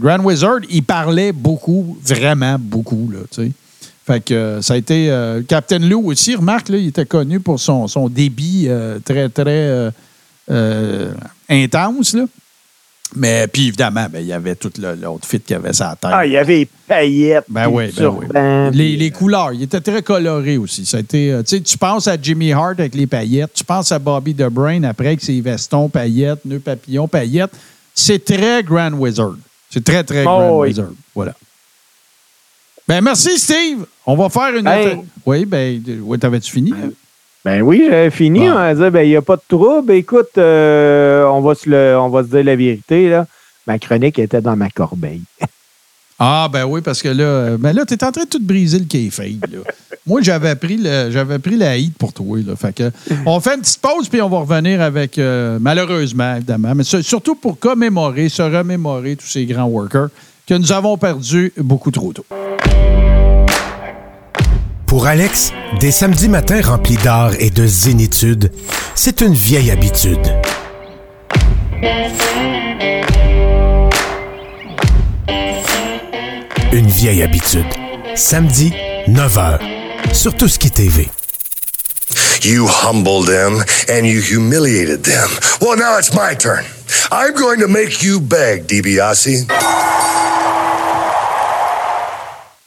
Grand 0.00 0.22
Wizard, 0.22 0.60
il 0.68 0.82
parlait 0.82 1.32
beaucoup, 1.32 1.96
vraiment 2.04 2.58
beaucoup, 2.58 3.10
là, 3.10 3.20
tu 3.30 3.44
sais. 3.44 3.52
Fait 4.06 4.22
que 4.22 4.60
ça 4.60 4.74
a 4.74 4.76
été. 4.76 5.10
Captain 5.48 5.78
Lou 5.78 6.10
aussi, 6.10 6.34
remarque, 6.34 6.68
là, 6.68 6.76
il 6.76 6.88
était 6.88 7.06
connu 7.06 7.40
pour 7.40 7.58
son, 7.58 8.08
débit 8.10 8.68
très, 9.02 9.30
très 9.30 9.90
intense, 11.48 12.14
là. 12.14 12.26
Mais 13.16 13.46
puis 13.48 13.68
évidemment, 13.68 14.06
ben, 14.12 14.20
il 14.20 14.26
y 14.26 14.32
avait 14.34 14.54
tout 14.54 14.70
le- 14.78 14.94
l'autre 14.94 15.26
fit 15.26 15.40
qu'il 15.40 15.56
avait 15.56 15.72
sa 15.72 15.96
tête. 15.98 16.10
Ah, 16.12 16.26
il 16.26 16.32
y 16.32 16.36
avait 16.36 16.58
les 16.58 16.68
paillettes. 16.86 17.44
Ben 17.48 17.66
oui, 17.68 17.90
ben 17.96 18.06
oui. 18.08 18.26
Les, 18.76 18.96
les 18.96 19.10
couleurs, 19.10 19.52
il 19.52 19.62
était 19.62 19.80
très 19.80 20.02
coloré 20.02 20.58
aussi. 20.58 20.84
Ça 20.84 20.98
a 20.98 21.00
été, 21.00 21.32
euh, 21.32 21.42
tu 21.42 21.56
sais, 21.56 21.62
tu 21.62 21.78
penses 21.78 22.06
à 22.06 22.16
Jimmy 22.20 22.52
Hart 22.52 22.78
avec 22.78 22.94
les 22.94 23.06
paillettes, 23.06 23.52
tu 23.54 23.64
penses 23.64 23.90
à 23.92 23.98
Bobby 23.98 24.34
The 24.34 24.48
Brain 24.50 24.82
après 24.84 25.06
avec 25.08 25.22
ses 25.22 25.40
vestons, 25.40 25.88
paillettes, 25.88 26.44
nœuds 26.44 26.58
papillons, 26.60 27.08
paillettes. 27.08 27.52
C'est 27.94 28.22
très 28.24 28.62
Grand 28.62 28.92
Wizard. 28.92 29.36
C'est 29.70 29.82
très, 29.82 30.04
très 30.04 30.20
Oh 30.22 30.24
Grand 30.24 30.58
oui. 30.60 30.68
Wizard. 30.68 30.90
Voilà. 31.14 31.34
Ben 32.86 33.00
merci, 33.02 33.38
Steve. 33.38 33.84
On 34.06 34.16
va 34.16 34.28
faire 34.28 34.54
une 34.56 34.66
Hey. 34.66 34.86
autre- 34.86 35.04
Oui, 35.26 35.44
ben, 35.44 35.82
t'avais-tu 36.20 36.50
fini? 36.50 36.72
hein? 36.72 36.90
Ben 37.44 37.62
oui, 37.62 37.84
j'avais 37.88 38.10
fini. 38.10 38.40
Bon. 38.40 38.54
On 38.54 38.58
a 38.58 38.74
dit, 38.74 38.90
ben, 38.90 39.02
il 39.02 39.10
n'y 39.10 39.16
a 39.16 39.22
pas 39.22 39.36
de 39.36 39.42
trouble. 39.48 39.92
Écoute, 39.92 40.36
euh, 40.38 41.24
on, 41.26 41.40
va 41.40 41.54
se 41.54 41.68
le, 41.68 41.96
on 41.98 42.08
va 42.08 42.22
se 42.22 42.28
dire 42.28 42.44
la 42.44 42.56
vérité. 42.56 43.08
Là. 43.08 43.26
Ma 43.66 43.78
chronique 43.78 44.18
était 44.18 44.40
dans 44.40 44.56
ma 44.56 44.70
corbeille. 44.70 45.22
Ah, 46.20 46.48
ben 46.52 46.64
oui, 46.64 46.80
parce 46.80 47.00
que 47.00 47.08
là, 47.10 47.24
euh, 47.24 47.56
ben 47.58 47.72
là, 47.72 47.84
t'es 47.84 48.02
en 48.02 48.10
train 48.10 48.24
de 48.24 48.28
tout 48.28 48.42
briser 48.42 48.80
le 48.80 48.86
kayfabe, 48.86 49.44
là. 49.52 49.58
Moi, 50.04 50.20
j'avais 50.20 50.56
pris, 50.56 50.76
le, 50.76 51.12
j'avais 51.12 51.38
pris 51.38 51.56
la 51.56 51.76
hit 51.76 51.96
pour 51.96 52.12
toi, 52.12 52.38
là. 52.44 52.56
Fait 52.56 52.74
que, 52.74 52.90
on 53.26 53.38
fait 53.38 53.54
une 53.54 53.60
petite 53.60 53.80
pause, 53.80 54.08
puis 54.08 54.20
on 54.20 54.28
va 54.28 54.38
revenir 54.38 54.80
avec, 54.80 55.16
euh, 55.18 55.58
malheureusement, 55.60 56.34
évidemment, 56.34 56.74
mais 56.74 56.82
surtout 56.82 57.36
pour 57.36 57.60
commémorer, 57.60 58.28
se 58.28 58.42
remémorer 58.42 59.14
tous 59.14 59.28
ces 59.28 59.46
grands 59.46 59.68
workers 59.68 60.08
que 60.44 60.54
nous 60.54 60.72
avons 60.72 60.98
perdus 60.98 61.52
beaucoup 61.56 61.92
trop 61.92 62.12
tôt. 62.12 62.26
Pour 64.88 65.06
Alex, 65.06 65.52
des 65.80 65.92
samedis 65.92 66.30
matins 66.30 66.62
remplis 66.62 66.96
d'art 66.96 67.32
et 67.38 67.50
de 67.50 67.66
zénitude, 67.66 68.50
c'est 68.94 69.20
une 69.20 69.34
vieille 69.34 69.70
habitude. 69.70 70.18
Une 76.72 76.88
vieille 76.88 77.22
habitude. 77.22 77.66
Samedi, 78.14 78.72
9h. 79.08 79.58
Sur 80.14 80.34
Tout 80.34 80.48
ce 80.48 80.58
qui 80.58 80.70
TV. 80.70 81.10
You 82.42 82.66
humbled 82.66 83.26
them 83.26 83.62
and 83.90 84.06
you 84.06 84.22
humiliated 84.22 85.02
them. 85.02 85.28
Well, 85.60 85.76
now 85.76 85.98
it's 85.98 86.14
my 86.14 86.34
turn. 86.34 86.64
I'm 87.12 87.34
going 87.34 87.60
to 87.60 87.68
make 87.68 88.02
you 88.02 88.20
beg, 88.20 88.66
DiBiase. 88.66 90.07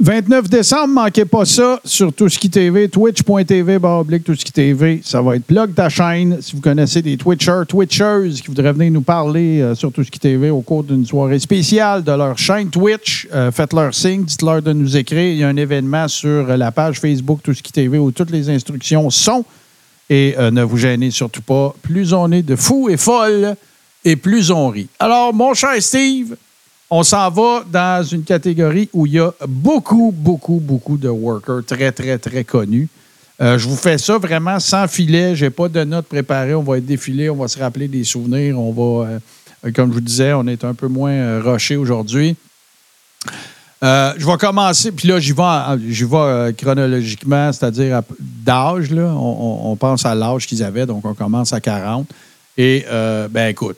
29 0.03 0.49
décembre, 0.49 0.88
manquez 0.88 1.26
pas 1.26 1.45
ça 1.45 1.80
sur 1.86 2.11
Tout 2.11 2.28
TV, 2.28 2.90
twitch.tv, 2.90 3.76
oblique 3.76 4.23
Tout 4.23 4.36
TV. 4.36 4.99
Ça 5.03 5.22
va 5.22 5.36
être 5.36 5.45
plug 5.45 5.76
ta 5.76 5.90
chaîne. 5.90 6.41
Si 6.41 6.56
vous 6.56 6.61
connaissez 6.61 7.03
des 7.03 7.18
Twitchers, 7.18 7.68
Twitchers 7.68 8.41
qui 8.41 8.48
voudraient 8.48 8.73
venir 8.73 8.91
nous 8.91 9.03
parler 9.03 9.61
euh, 9.61 9.76
sur 9.76 9.91
Tout 9.91 10.03
TV 10.03 10.49
au 10.49 10.61
cours 10.61 10.84
d'une 10.84 11.06
soirée 11.06 11.38
spéciale 11.38 12.03
de 12.03 12.11
leur 12.14 12.36
chaîne 12.36 12.72
Twitch, 12.72 13.28
euh, 13.32 13.52
faites 13.52 13.73
leur 13.73 13.94
signe, 13.94 14.23
dites-leur 14.23 14.64
de 14.64 14.73
nous 14.73 14.98
écrire. 14.98 15.34
Il 15.34 15.38
y 15.38 15.44
a 15.44 15.49
un 15.49 15.56
événement 15.56 16.07
sur 16.07 16.48
la 16.48 16.72
page 16.72 16.99
Facebook 16.99 17.41
Tout 17.44 17.53
TV 17.53 17.99
où 17.99 18.10
toutes 18.10 18.32
les 18.32 18.49
instructions 18.49 19.07
sont. 19.11 19.45
Et 20.10 20.34
euh, 20.40 20.49
ne 20.49 20.64
vous 20.64 20.78
gênez 20.78 21.11
surtout 21.11 21.44
pas. 21.44 21.76
Plus 21.84 22.11
on 22.11 22.32
est 22.32 22.41
de 22.41 22.56
fous 22.56 22.90
et 22.90 22.98
folles, 22.98 23.56
et 24.03 24.15
plus 24.15 24.49
on 24.49 24.69
rit. 24.69 24.88
Alors, 24.98 25.32
mon 25.32 25.53
cher 25.53 25.80
Steve, 25.80 26.36
on 26.94 27.04
s'en 27.04 27.30
va 27.30 27.64
dans 27.72 28.04
une 28.04 28.24
catégorie 28.24 28.90
où 28.92 29.06
il 29.06 29.14
y 29.14 29.20
a 29.20 29.32
beaucoup, 29.48 30.14
beaucoup, 30.14 30.60
beaucoup 30.60 30.98
de 30.98 31.08
workers 31.08 31.64
très, 31.66 31.90
très, 31.94 32.18
très 32.18 32.44
connus. 32.44 32.90
Euh, 33.42 33.58
je 33.58 33.68
vous 33.70 33.78
fais 33.78 33.98
ça 33.98 34.18
vraiment 34.18 34.60
sans 34.60 34.88
filet. 34.90 35.34
Je 35.34 35.46
n'ai 35.46 35.50
pas 35.52 35.70
de 35.70 35.84
notes 35.86 36.08
préparées. 36.08 36.54
On 36.54 36.62
va 36.62 36.78
être 36.80 36.86
défilé, 36.86 37.30
on 37.30 37.38
va 37.38 37.48
se 37.48 37.58
rappeler 37.58 37.88
des 37.88 38.04
souvenirs. 38.04 38.60
On 38.60 38.74
va, 38.74 39.08
euh, 39.08 39.72
comme 39.74 39.90
je 39.90 39.94
vous 39.96 40.02
disais, 40.02 40.34
on 40.34 40.46
est 40.48 40.66
un 40.66 40.74
peu 40.74 40.88
moins 40.90 41.12
euh, 41.14 41.42
rushé 41.42 41.78
aujourd'hui. 41.78 42.36
Euh, 43.84 44.14
je 44.18 44.28
vais 44.28 44.38
commencer, 44.38 44.92
puis 44.92 45.08
là, 45.08 45.20
j'y 45.20 45.32
vais, 45.32 46.54
chronologiquement, 46.58 47.52
c'est-à-dire 47.54 48.02
d'âge. 48.20 48.92
On, 48.92 49.60
on- 49.72 49.76
pense 49.78 50.06
à 50.06 50.14
l'âge 50.14 50.46
qu'ils 50.46 50.62
avaient, 50.62 50.86
donc 50.86 51.06
on 51.06 51.14
commence 51.14 51.54
à 51.54 51.62
40. 51.62 52.06
Et, 52.58 52.86
ben 53.32 53.48
écoute, 53.48 53.78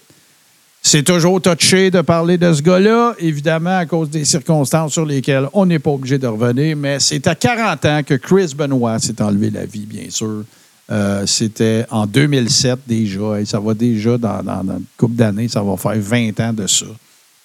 c'est 0.85 1.03
toujours 1.03 1.41
touché 1.41 1.89
de 1.91 2.01
parler 2.01 2.37
de 2.37 2.51
ce 2.53 2.61
gars-là, 2.61 3.15
évidemment, 3.17 3.77
à 3.77 3.85
cause 3.85 4.09
des 4.09 4.25
circonstances 4.25 4.91
sur 4.93 5.05
lesquelles 5.05 5.47
on 5.53 5.65
n'est 5.65 5.79
pas 5.79 5.91
obligé 5.91 6.17
de 6.17 6.27
revenir, 6.27 6.75
mais 6.75 6.99
c'est 6.99 7.25
à 7.27 7.35
40 7.35 7.85
ans 7.85 8.01
que 8.05 8.15
Chris 8.15 8.53
Benoit 8.55 8.99
s'est 8.99 9.21
enlevé 9.21 9.49
la 9.49 9.65
vie, 9.65 9.85
bien 9.85 10.09
sûr. 10.09 10.43
Euh, 10.91 11.25
C'était 11.25 11.85
en 11.89 12.05
2007 12.05 12.79
déjà, 12.85 13.39
et 13.39 13.45
ça 13.45 13.59
va 13.61 13.73
déjà 13.73 14.17
dans, 14.17 14.43
dans- 14.43 14.63
dans 14.63 14.73
une 14.77 14.83
couple 14.97 15.15
d'années, 15.15 15.47
ça 15.47 15.61
va 15.63 15.77
faire 15.77 15.95
20 15.97 16.37
ans 16.41 16.51
de 16.53 16.67
ça. 16.67 16.85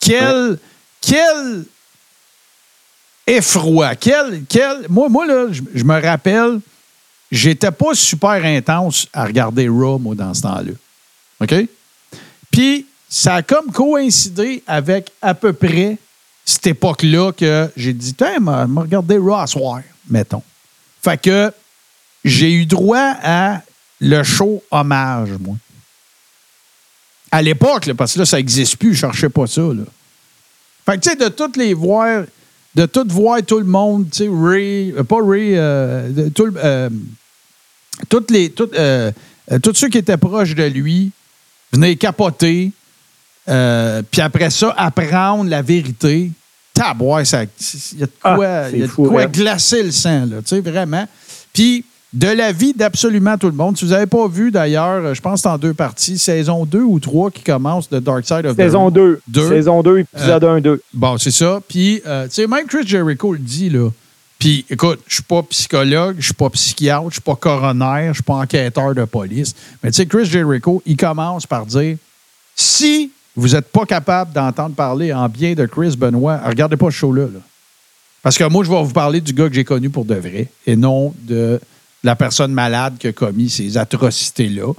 Quel, 0.00 0.58
quel 1.00 1.64
effroi, 3.26 3.94
quel, 3.94 4.42
quel... 4.48 4.86
Moi, 4.88 5.08
moi 5.08 5.26
là, 5.26 5.46
je, 5.52 5.62
je 5.74 5.84
me 5.84 6.00
rappelle, 6.02 6.60
j'étais 7.30 7.70
pas 7.70 7.94
super 7.94 8.44
intense 8.44 9.06
à 9.12 9.24
regarder 9.24 9.68
Raw, 9.68 9.98
moi, 9.98 10.14
dans 10.16 10.34
ce 10.34 10.42
temps-là. 10.42 10.72
OK? 11.40 11.54
Puis, 12.50 12.86
ça 13.08 13.36
a 13.36 13.42
comme 13.42 13.72
coïncidé 13.72 14.62
avec 14.66 15.10
à 15.22 15.34
peu 15.34 15.52
près 15.52 15.96
cette 16.44 16.66
époque-là 16.66 17.32
que 17.32 17.70
j'ai 17.76 17.92
dit, 17.92 18.14
tiens, 18.14 18.38
m'a 18.38 18.64
regardé 18.64 19.18
Raw 19.18 19.34
à 19.34 19.46
soir, 19.46 19.82
mettons. 20.08 20.42
Fait 21.02 21.20
que 21.20 21.52
j'ai 22.24 22.52
eu 22.52 22.66
droit 22.66 23.14
à 23.22 23.62
le 24.00 24.22
show 24.22 24.62
hommage, 24.70 25.30
moi. 25.40 25.56
À 27.30 27.42
l'époque, 27.42 27.92
parce 27.92 28.14
que 28.14 28.20
là, 28.20 28.24
ça 28.24 28.38
n'existe 28.38 28.76
plus, 28.76 28.94
je 28.94 29.00
cherchais 29.00 29.28
pas 29.28 29.46
ça. 29.46 29.60
Là. 29.60 29.84
Fait 30.86 30.96
que, 30.96 31.02
tu 31.02 31.10
sais, 31.10 31.16
de 31.16 31.28
toutes 31.28 31.58
les 31.58 31.74
voir, 31.74 32.24
de 32.74 32.86
tout 32.86 33.06
voir 33.08 33.42
tout 33.42 33.58
le 33.58 33.66
monde, 33.66 34.08
tu 34.10 34.24
sais, 34.24 34.30
Ray, 34.30 34.92
euh, 34.92 35.04
pas 35.04 35.18
Ray, 35.22 35.54
euh, 35.54 36.30
tout 36.30 36.50
euh, 36.56 36.88
toutes 38.08 38.30
les, 38.30 38.50
toutes, 38.50 38.74
euh, 38.74 39.12
tous 39.62 39.74
ceux 39.74 39.88
qui 39.88 39.98
étaient 39.98 40.16
proches 40.16 40.54
de 40.54 40.64
lui 40.64 41.10
venaient 41.72 41.96
capoter. 41.96 42.72
Euh, 43.48 44.02
puis 44.10 44.20
après 44.20 44.50
ça, 44.50 44.74
apprendre 44.76 45.48
la 45.48 45.62
vérité. 45.62 46.30
Taboire, 46.74 47.26
ça. 47.26 47.42
Il 47.42 47.98
y 47.98 48.02
a 48.02 48.06
de 48.06 48.12
Ah, 48.22 48.34
quoi, 48.36 48.46
y 48.46 48.82
a 48.82 48.86
de 48.86 48.90
fou, 48.90 49.04
quoi 49.08 49.22
hein? 49.22 49.26
glacer 49.26 49.82
le 49.82 49.90
sang, 49.90 50.26
là, 50.26 50.36
tu 50.38 50.48
sais, 50.56 50.60
vraiment. 50.60 51.06
Puis, 51.52 51.84
de 52.12 52.28
la 52.28 52.52
vie 52.52 52.72
d'absolument 52.72 53.36
tout 53.36 53.48
le 53.48 53.52
monde. 53.52 53.76
Si 53.76 53.84
vous 53.84 53.90
n'avez 53.90 54.06
pas 54.06 54.26
vu, 54.28 54.50
d'ailleurs, 54.50 55.04
euh, 55.04 55.14
je 55.14 55.20
pense 55.20 55.34
que 55.34 55.40
c'est 55.42 55.48
en 55.48 55.58
deux 55.58 55.74
parties, 55.74 56.16
saison 56.18 56.64
2 56.64 56.80
ou 56.80 57.00
3 57.00 57.30
qui 57.30 57.42
commence 57.42 57.90
de 57.90 57.98
Dark 57.98 58.24
Side 58.24 58.46
of 58.46 58.54
the 58.54 58.60
Saison 58.60 58.82
Moon. 58.84 58.90
2. 58.90 59.20
Deux. 59.28 59.48
Saison 59.48 59.82
2, 59.82 59.98
épisode 59.98 60.44
1, 60.44 60.60
2. 60.60 60.82
Bon, 60.94 61.18
c'est 61.18 61.30
ça. 61.30 61.60
Puis, 61.68 62.00
euh, 62.06 62.26
tu 62.28 62.34
sais, 62.34 62.46
même 62.46 62.66
Chris 62.66 62.86
Jericho 62.86 63.32
le 63.32 63.38
dit, 63.38 63.70
là. 63.70 63.90
Puis, 64.38 64.64
écoute, 64.70 65.00
je 65.08 65.14
suis 65.14 65.22
pas 65.24 65.42
psychologue, 65.42 66.16
je 66.18 66.26
suis 66.26 66.34
pas 66.34 66.48
psychiatre, 66.50 67.06
je 67.08 67.14
suis 67.14 67.20
pas 67.20 67.34
coroner, 67.34 68.08
je 68.08 68.14
suis 68.14 68.22
pas 68.22 68.34
enquêteur 68.34 68.94
de 68.94 69.04
police. 69.04 69.54
Mais 69.82 69.90
tu 69.90 69.96
sais, 69.96 70.06
Chris 70.06 70.26
Jericho, 70.26 70.80
il 70.86 70.96
commence 70.96 71.44
par 71.44 71.66
dire 71.66 71.96
si 72.54 73.10
vous 73.38 73.54
n'êtes 73.54 73.68
pas 73.68 73.86
capable 73.86 74.32
d'entendre 74.32 74.74
parler 74.74 75.12
en 75.12 75.28
bien 75.28 75.54
de 75.54 75.64
Chris 75.64 75.94
Benoit, 75.96 76.40
regardez 76.44 76.76
pas 76.76 76.86
ce 76.86 76.96
show-là. 76.96 77.22
là. 77.22 77.40
Parce 78.20 78.36
que 78.36 78.42
moi, 78.42 78.64
je 78.64 78.70
vais 78.70 78.82
vous 78.82 78.92
parler 78.92 79.20
du 79.20 79.32
gars 79.32 79.48
que 79.48 79.54
j'ai 79.54 79.62
connu 79.62 79.90
pour 79.90 80.04
de 80.04 80.16
vrai 80.16 80.48
et 80.66 80.74
non 80.74 81.14
de 81.22 81.60
la 82.02 82.16
personne 82.16 82.52
malade 82.52 82.94
qui 82.98 83.06
a 83.06 83.12
commis 83.12 83.48
ces 83.48 83.78
atrocités-là. 83.78 84.72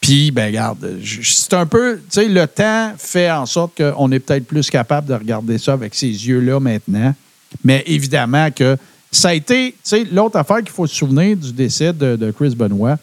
Puis, 0.00 0.30
ben 0.30 0.46
regarde, 0.46 0.98
c'est 1.22 1.54
un 1.54 1.66
peu, 1.66 1.96
tu 1.96 2.04
sais, 2.10 2.28
le 2.28 2.46
temps 2.46 2.92
fait 2.96 3.28
en 3.28 3.44
sorte 3.44 3.76
qu'on 3.76 4.12
est 4.12 4.20
peut-être 4.20 4.46
plus 4.46 4.70
capable 4.70 5.08
de 5.08 5.14
regarder 5.14 5.58
ça 5.58 5.72
avec 5.72 5.92
ces 5.96 6.06
yeux-là 6.06 6.60
maintenant. 6.60 7.12
Mais 7.64 7.82
évidemment 7.86 8.52
que 8.52 8.76
ça 9.10 9.30
a 9.30 9.34
été, 9.34 9.72
tu 9.72 9.78
sais, 9.82 10.04
l'autre 10.04 10.36
affaire 10.36 10.58
qu'il 10.58 10.70
faut 10.70 10.86
se 10.86 10.94
souvenir 10.94 11.36
du 11.36 11.52
décès 11.52 11.92
de 11.92 12.30
Chris 12.30 12.54
Benoit, 12.54 12.98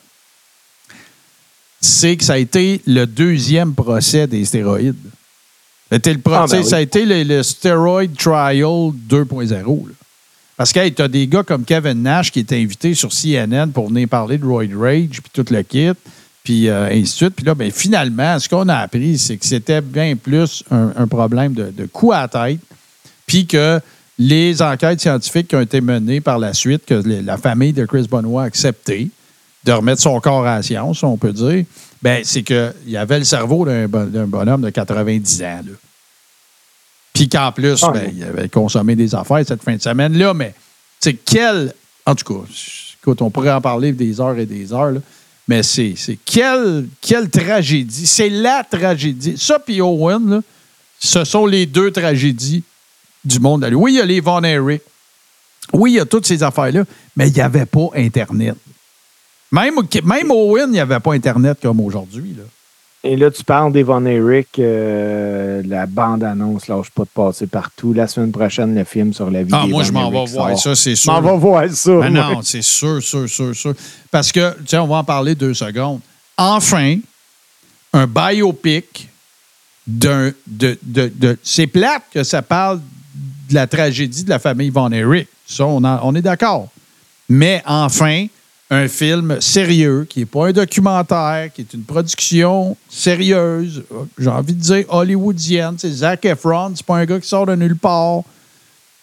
c'est 1.83 2.15
que 2.15 2.23
ça 2.23 2.33
a 2.33 2.37
été 2.37 2.81
le 2.87 3.05
deuxième 3.05 3.73
procès 3.75 4.25
des 4.25 4.45
stéroïdes. 4.45 4.95
Été 5.91 6.13
le, 6.13 6.19
Ah, 6.31 6.45
ben 6.49 6.59
oui. 6.59 6.65
ça 6.65 6.77
a 6.77 6.81
été 6.81 7.05
le, 7.05 7.23
le 7.23 7.43
Steroid 7.43 8.07
Trial 8.17 8.91
2.0. 9.09 9.49
là. 9.51 9.93
Parce 10.55 10.71
que 10.71 10.87
tu 10.87 11.01
as 11.01 11.07
des 11.07 11.27
gars 11.27 11.43
comme 11.43 11.65
Kevin 11.65 12.01
Nash 12.03 12.31
qui 12.31 12.39
est 12.39 12.53
invité 12.53 12.93
sur 12.93 13.09
CNN 13.11 13.67
pour 13.73 13.89
venir 13.89 14.07
parler 14.07 14.37
de 14.37 14.45
Roid 14.45 14.63
Rage, 14.77 15.21
puis 15.21 15.31
tout 15.33 15.45
le 15.51 15.61
kit, 15.63 15.91
puis 16.43 16.69
euh, 16.69 16.85
ainsi 16.89 17.01
de 17.01 17.07
suite. 17.07 17.35
Puis 17.35 17.45
là, 17.45 17.53
ben, 17.53 17.69
finalement, 17.69 18.39
ce 18.39 18.47
qu'on 18.47 18.69
a 18.69 18.77
appris, 18.77 19.17
c'est 19.17 19.35
que 19.35 19.45
c'était 19.45 19.81
bien 19.81 20.15
plus 20.15 20.63
un, 20.71 20.93
un 20.95 21.07
problème 21.07 21.53
de, 21.53 21.69
de 21.69 21.85
coup 21.85 22.13
à 22.13 22.21
la 22.21 22.27
tête, 22.29 22.59
puis 23.27 23.45
que 23.45 23.79
les 24.17 24.61
enquêtes 24.61 25.01
scientifiques 25.01 25.49
qui 25.49 25.55
ont 25.55 25.61
été 25.61 25.81
menées 25.81 26.21
par 26.21 26.39
la 26.39 26.53
suite, 26.53 26.85
que 26.85 26.93
la 26.93 27.35
famille 27.37 27.73
de 27.73 27.85
Chris 27.85 28.07
Benoit 28.09 28.43
a 28.43 28.45
accepté 28.45 29.09
de 29.63 29.71
remettre 29.71 30.01
son 30.01 30.19
corps 30.19 30.45
à 30.45 30.55
la 30.57 30.61
science, 30.63 31.03
on 31.03 31.17
peut 31.17 31.31
dire, 31.33 31.65
ben, 32.01 32.21
c'est 32.25 32.43
qu'il 32.43 32.73
y 32.87 32.97
avait 32.97 33.19
le 33.19 33.25
cerveau 33.25 33.65
d'un 33.65 33.87
bon- 33.87 34.05
d'un 34.09 34.27
bonhomme 34.27 34.61
de 34.61 34.69
90 34.69 35.41
ans. 35.43 35.61
là. 35.65 35.71
Puis 37.13 37.29
qu'en 37.29 37.51
plus, 37.51 37.81
Ah, 37.83 37.91
ben, 37.91 38.11
il 38.15 38.23
avait 38.23 38.49
consommé 38.49 38.95
des 38.95 39.13
affaires 39.15 39.43
cette 39.47 39.63
fin 39.63 39.75
de 39.75 39.81
semaine-là, 39.81 40.33
mais 40.33 40.53
c'est 40.99 41.13
quel. 41.13 41.73
En 42.05 42.15
tout 42.15 42.25
cas, 42.33 42.41
écoute, 43.01 43.21
on 43.21 43.29
pourrait 43.29 43.51
en 43.53 43.61
parler 43.61 43.91
des 43.93 44.19
heures 44.19 44.37
et 44.37 44.45
des 44.45 44.73
heures, 44.73 44.91
là, 44.91 44.99
mais 45.47 45.61
c'est 45.63 45.95
quelle, 46.25 46.87
quelle 47.01 47.29
tragédie. 47.29 48.07
C'est 48.07 48.29
la 48.29 48.63
tragédie. 48.69 49.37
Ça, 49.37 49.59
puis 49.59 49.79
Owen, 49.81 50.29
là, 50.29 50.41
ce 50.99 51.23
sont 51.23 51.45
les 51.45 51.65
deux 51.65 51.91
tragédies 51.91 52.63
du 53.23 53.39
monde. 53.39 53.63
Oui, 53.73 53.93
il 53.93 53.97
y 53.97 54.01
a 54.01 54.05
les 54.05 54.19
Von 54.19 54.41
Erich. 54.43 54.81
Oui, 55.71 55.91
il 55.91 55.95
y 55.95 55.99
a 55.99 56.05
toutes 56.05 56.25
ces 56.25 56.43
affaires-là, 56.43 56.83
mais 57.15 57.27
il 57.29 57.33
n'y 57.33 57.41
avait 57.41 57.65
pas 57.65 57.87
Internet. 57.95 58.55
Même, 59.53 59.75
même 60.03 60.31
Owen, 60.31 60.65
il 60.69 60.71
n'y 60.73 60.79
avait 60.79 60.99
pas 60.99 61.13
Internet 61.13 61.59
comme 61.61 61.79
aujourd'hui. 61.79 62.35
là. 62.37 62.43
Et 63.05 63.17
là, 63.17 63.29
tu 63.29 63.43
parles 63.43 63.73
d'Evan 63.73 64.07
Eric, 64.07 64.47
euh, 64.59 65.61
la 65.65 65.85
bande-annonce, 65.85 66.67
lâche 66.69 66.89
pas 66.91 67.03
de 67.03 67.09
passer 67.13 67.47
partout. 67.47 67.91
La 67.93 68.07
semaine 68.07 68.31
prochaine, 68.31 68.73
le 68.73 68.83
film 68.85 69.13
sur 69.13 69.29
la 69.29 69.43
vie 69.43 69.49
Ah, 69.53 69.67
moi, 69.67 69.83
je 69.83 69.91
m'en 69.91 70.09
vais 70.09 70.17
Eric 70.19 70.29
voir 70.29 70.57
ça, 70.57 70.73
c'est 70.73 70.91
Je 70.91 70.95
sûr. 71.01 71.11
m'en 71.11 71.21
vais 71.21 71.37
voir 71.37 71.69
ça. 71.69 71.91
Mais 71.91 72.09
moi. 72.09 72.33
non, 72.35 72.41
c'est 72.43 72.61
sûr, 72.61 73.03
sûr, 73.03 73.27
sûr, 73.29 73.53
sûr. 73.53 73.73
Parce 74.09 74.31
que, 74.31 74.53
tu 74.59 74.67
sais, 74.67 74.77
on 74.77 74.87
va 74.87 74.95
en 74.97 75.03
parler 75.03 75.35
deux 75.35 75.53
secondes. 75.53 75.99
Enfin, 76.37 76.97
un 77.91 78.07
biopic 78.07 79.09
d'un. 79.85 80.31
De, 80.47 80.79
de, 80.81 81.11
de- 81.13 81.37
c'est 81.43 81.67
plate 81.67 82.03
que 82.13 82.23
ça 82.23 82.41
parle 82.41 82.79
de 83.49 83.53
la 83.53 83.67
tragédie 83.67 84.23
de 84.23 84.29
la 84.29 84.39
famille 84.39 84.69
Von 84.69 84.91
Erich. 84.91 85.27
Ça, 85.45 85.65
on, 85.65 85.83
en- 85.83 85.99
on 86.03 86.15
est 86.15 86.21
d'accord. 86.21 86.69
Mais 87.27 87.61
enfin, 87.65 88.27
un 88.73 88.87
film 88.87 89.39
sérieux, 89.39 90.05
qui 90.09 90.19
n'est 90.19 90.25
pas 90.25 90.47
un 90.47 90.51
documentaire, 90.51 91.49
qui 91.53 91.61
est 91.61 91.73
une 91.73 91.83
production 91.83 92.75
sérieuse, 92.89 93.83
j'ai 94.17 94.29
envie 94.29 94.53
de 94.53 94.59
dire 94.59 94.85
hollywoodienne. 94.89 95.75
C'est 95.77 95.91
Zac 95.91 96.25
Efron, 96.25 96.73
c'est 96.75 96.85
pas 96.85 96.97
un 96.97 97.05
gars 97.05 97.19
qui 97.19 97.27
sort 97.27 97.45
de 97.45 97.55
nulle 97.55 97.75
part 97.77 98.21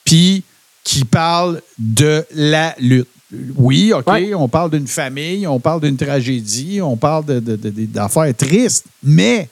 puis 0.04 0.42
qui 0.84 1.04
parle 1.04 1.60
de 1.78 2.24
la 2.34 2.74
lutte. 2.78 3.08
Oui, 3.56 3.92
OK, 3.92 4.08
Ouais. 4.08 4.34
on 4.34 4.48
parle 4.48 4.70
d'une 4.72 4.88
famille, 4.88 5.46
on 5.46 5.60
parle 5.60 5.80
d'une 5.82 5.96
tragédie, 5.96 6.80
on 6.82 6.96
parle 6.96 7.24
de- 7.26 7.38
de- 7.40 7.54
de- 7.56 7.70
de- 7.70 7.84
d'affaires 7.86 8.34
tristes, 8.36 8.86
mais 9.04 9.48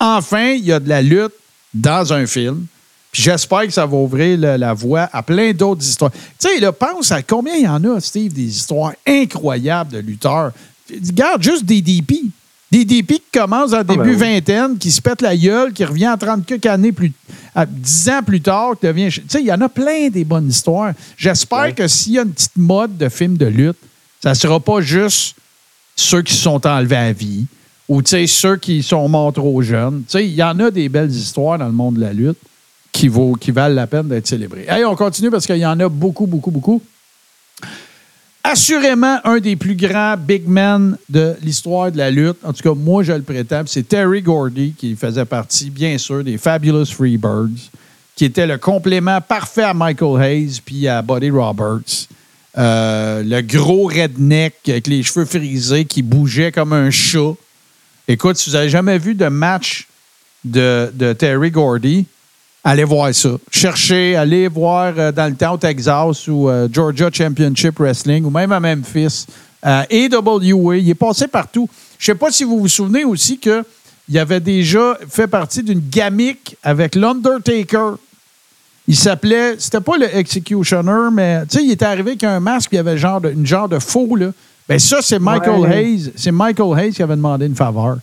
enfin, 0.00 0.50
il 0.50 0.64
y 0.64 0.72
a 0.72 0.80
de 0.80 0.88
la 0.88 1.00
lutte 1.00 1.32
dans 1.72 2.12
un 2.12 2.26
film. 2.26 2.66
Puis 3.12 3.22
j'espère 3.22 3.62
que 3.66 3.72
ça 3.72 3.86
va 3.86 3.96
ouvrir 3.96 4.38
la, 4.38 4.56
la 4.56 4.72
voie 4.72 5.08
à 5.12 5.22
plein 5.22 5.52
d'autres 5.52 5.82
histoires. 5.84 6.12
Tu 6.12 6.48
sais, 6.48 6.60
là, 6.60 6.70
pense 6.72 7.10
à 7.10 7.22
combien 7.22 7.54
il 7.54 7.64
y 7.64 7.68
en 7.68 7.82
a, 7.84 8.00
Steve, 8.00 8.32
des 8.32 8.44
histoires 8.56 8.92
incroyables 9.06 9.92
de 9.92 9.98
lutteurs. 9.98 10.52
Regarde 10.90 11.42
juste 11.42 11.64
des 11.64 11.82
DP. 11.82 12.14
Des 12.70 12.84
DP 12.84 13.14
qui 13.14 13.22
commencent 13.40 13.72
en 13.72 13.82
ben 13.82 13.96
début 13.96 14.10
oui. 14.10 14.16
vingtaine, 14.16 14.78
qui 14.78 14.92
se 14.92 15.00
pètent 15.02 15.22
la 15.22 15.36
gueule, 15.36 15.72
qui 15.72 15.84
revient 15.84 16.08
en 16.08 16.16
30 16.16 16.46
quelques 16.46 16.66
années 16.66 16.92
plus 16.92 17.12
à 17.52 17.66
10 17.66 18.08
ans 18.10 18.22
plus 18.24 18.40
tard, 18.40 18.74
qui 18.78 18.86
devient. 18.86 19.08
Tu 19.10 19.22
sais, 19.26 19.40
il 19.40 19.46
y 19.46 19.52
en 19.52 19.60
a 19.60 19.68
plein 19.68 20.08
des 20.08 20.24
bonnes 20.24 20.48
histoires. 20.48 20.92
J'espère 21.16 21.58
Ouais. 21.62 21.72
que 21.72 21.88
s'il 21.88 22.12
y 22.12 22.18
a 22.20 22.22
une 22.22 22.30
petite 22.30 22.56
mode 22.56 22.96
de 22.96 23.08
film 23.08 23.36
de 23.36 23.46
lutte, 23.46 23.78
ça 24.22 24.30
ne 24.30 24.34
sera 24.34 24.60
pas 24.60 24.80
juste 24.80 25.34
ceux 25.96 26.22
qui 26.22 26.32
se 26.32 26.42
sont 26.42 26.64
enlevés 26.64 26.96
à 26.96 27.12
vie 27.12 27.46
ou 27.88 28.02
tu 28.02 28.10
sais, 28.10 28.26
ceux 28.28 28.56
qui 28.56 28.84
sont 28.84 29.08
morts 29.08 29.32
trop 29.32 29.60
jeunes. 29.62 30.04
Tu 30.06 30.12
sais, 30.12 30.24
il 30.28 30.34
y 30.34 30.42
en 30.44 30.56
a 30.60 30.70
des 30.70 30.88
belles 30.88 31.10
histoires 31.10 31.58
dans 31.58 31.66
le 31.66 31.72
monde 31.72 31.96
de 31.96 32.02
la 32.02 32.12
lutte 32.12 32.38
qui, 32.92 33.08
vaut, 33.08 33.34
qui 33.34 33.50
valent 33.50 33.74
la 33.74 33.86
peine 33.86 34.08
d'être 34.08 34.26
célébrées. 34.26 34.66
Hey, 34.68 34.84
on 34.84 34.96
continue 34.96 35.30
parce 35.30 35.46
qu'il 35.46 35.56
y 35.56 35.66
en 35.66 35.78
a 35.80 35.88
beaucoup, 35.88 36.26
beaucoup, 36.26 36.50
beaucoup. 36.50 36.82
Assurément, 38.42 39.20
un 39.24 39.38
des 39.38 39.54
plus 39.54 39.76
grands 39.76 40.16
big 40.16 40.48
men 40.48 40.96
de 41.08 41.36
l'histoire 41.42 41.92
de 41.92 41.98
la 41.98 42.10
lutte, 42.10 42.38
en 42.42 42.52
tout 42.52 42.62
cas, 42.62 42.74
moi, 42.74 43.02
je 43.02 43.12
le 43.12 43.22
prétends, 43.22 43.62
c'est 43.66 43.86
Terry 43.86 44.22
Gordy 44.22 44.72
qui 44.76 44.96
faisait 44.96 45.26
partie, 45.26 45.68
bien 45.68 45.98
sûr, 45.98 46.24
des 46.24 46.38
Fabulous 46.38 46.86
Freebirds, 46.86 47.70
qui 48.16 48.24
était 48.24 48.46
le 48.46 48.56
complément 48.56 49.20
parfait 49.20 49.62
à 49.62 49.74
Michael 49.74 50.22
Hayes 50.22 50.60
puis 50.64 50.88
à 50.88 51.02
Buddy 51.02 51.30
Roberts. 51.30 52.08
Euh, 52.58 53.22
le 53.22 53.42
gros 53.42 53.86
redneck 53.86 54.54
avec 54.66 54.86
les 54.86 55.02
cheveux 55.02 55.26
frisés 55.26 55.84
qui 55.84 56.02
bougeait 56.02 56.50
comme 56.50 56.72
un 56.72 56.90
chat. 56.90 57.34
Écoute, 58.08 58.36
si 58.36 58.50
vous 58.50 58.56
n'avez 58.56 58.70
jamais 58.70 58.98
vu 58.98 59.14
de 59.14 59.28
match 59.28 59.86
de 60.44 61.12
Terry 61.12 61.50
Gordy, 61.50 62.06
allez 62.64 62.84
voir 62.84 63.14
ça. 63.14 63.30
Cherchez, 63.50 64.16
allez 64.16 64.48
voir 64.48 64.92
euh, 64.96 65.12
dans 65.12 65.26
le 65.30 65.34
temps 65.36 65.54
au 65.54 65.58
Texas 65.58 66.28
ou 66.28 66.48
euh, 66.48 66.68
Georgia 66.72 67.08
Championship 67.12 67.78
Wrestling 67.78 68.24
ou 68.24 68.30
même 68.30 68.52
à 68.52 68.60
Memphis. 68.60 69.26
Euh, 69.66 69.82
AWA, 69.90 70.76
il 70.76 70.88
est 70.90 70.94
passé 70.94 71.26
partout. 71.28 71.68
Je 71.98 72.10
ne 72.10 72.14
sais 72.14 72.18
pas 72.18 72.30
si 72.30 72.44
vous 72.44 72.58
vous 72.60 72.68
souvenez 72.68 73.04
aussi 73.04 73.38
que 73.38 73.64
il 74.08 74.18
avait 74.18 74.40
déjà 74.40 74.98
fait 75.08 75.26
partie 75.28 75.62
d'une 75.62 75.80
gamique 75.88 76.56
avec 76.62 76.94
l'Undertaker. 76.96 77.92
Il 78.88 78.96
s'appelait, 78.96 79.54
c'était 79.58 79.80
pas 79.80 79.96
le 79.98 80.12
Executioner, 80.16 81.10
mais 81.12 81.42
tu 81.46 81.58
sais, 81.58 81.64
il 81.64 81.70
était 81.70 81.84
arrivé 81.84 82.10
avec 82.12 82.24
un 82.24 82.40
masque, 82.40 82.70
il 82.72 82.76
y 82.76 82.78
avait 82.78 82.98
genre 82.98 83.20
de- 83.20 83.30
une 83.30 83.46
genre 83.46 83.68
de 83.68 83.78
faux, 83.78 84.16
là. 84.16 84.30
Ben 84.68 84.78
ça, 84.80 84.98
c'est 85.00 85.18
Michael 85.20 85.60
Ouais. 85.60 85.82
Hayes. 85.84 86.12
C'est 86.16 86.32
Michael 86.32 86.78
Hayes 86.78 86.92
qui 86.92 87.02
avait 87.02 87.14
demandé 87.16 87.46
une 87.46 87.54
faveur. 87.54 87.98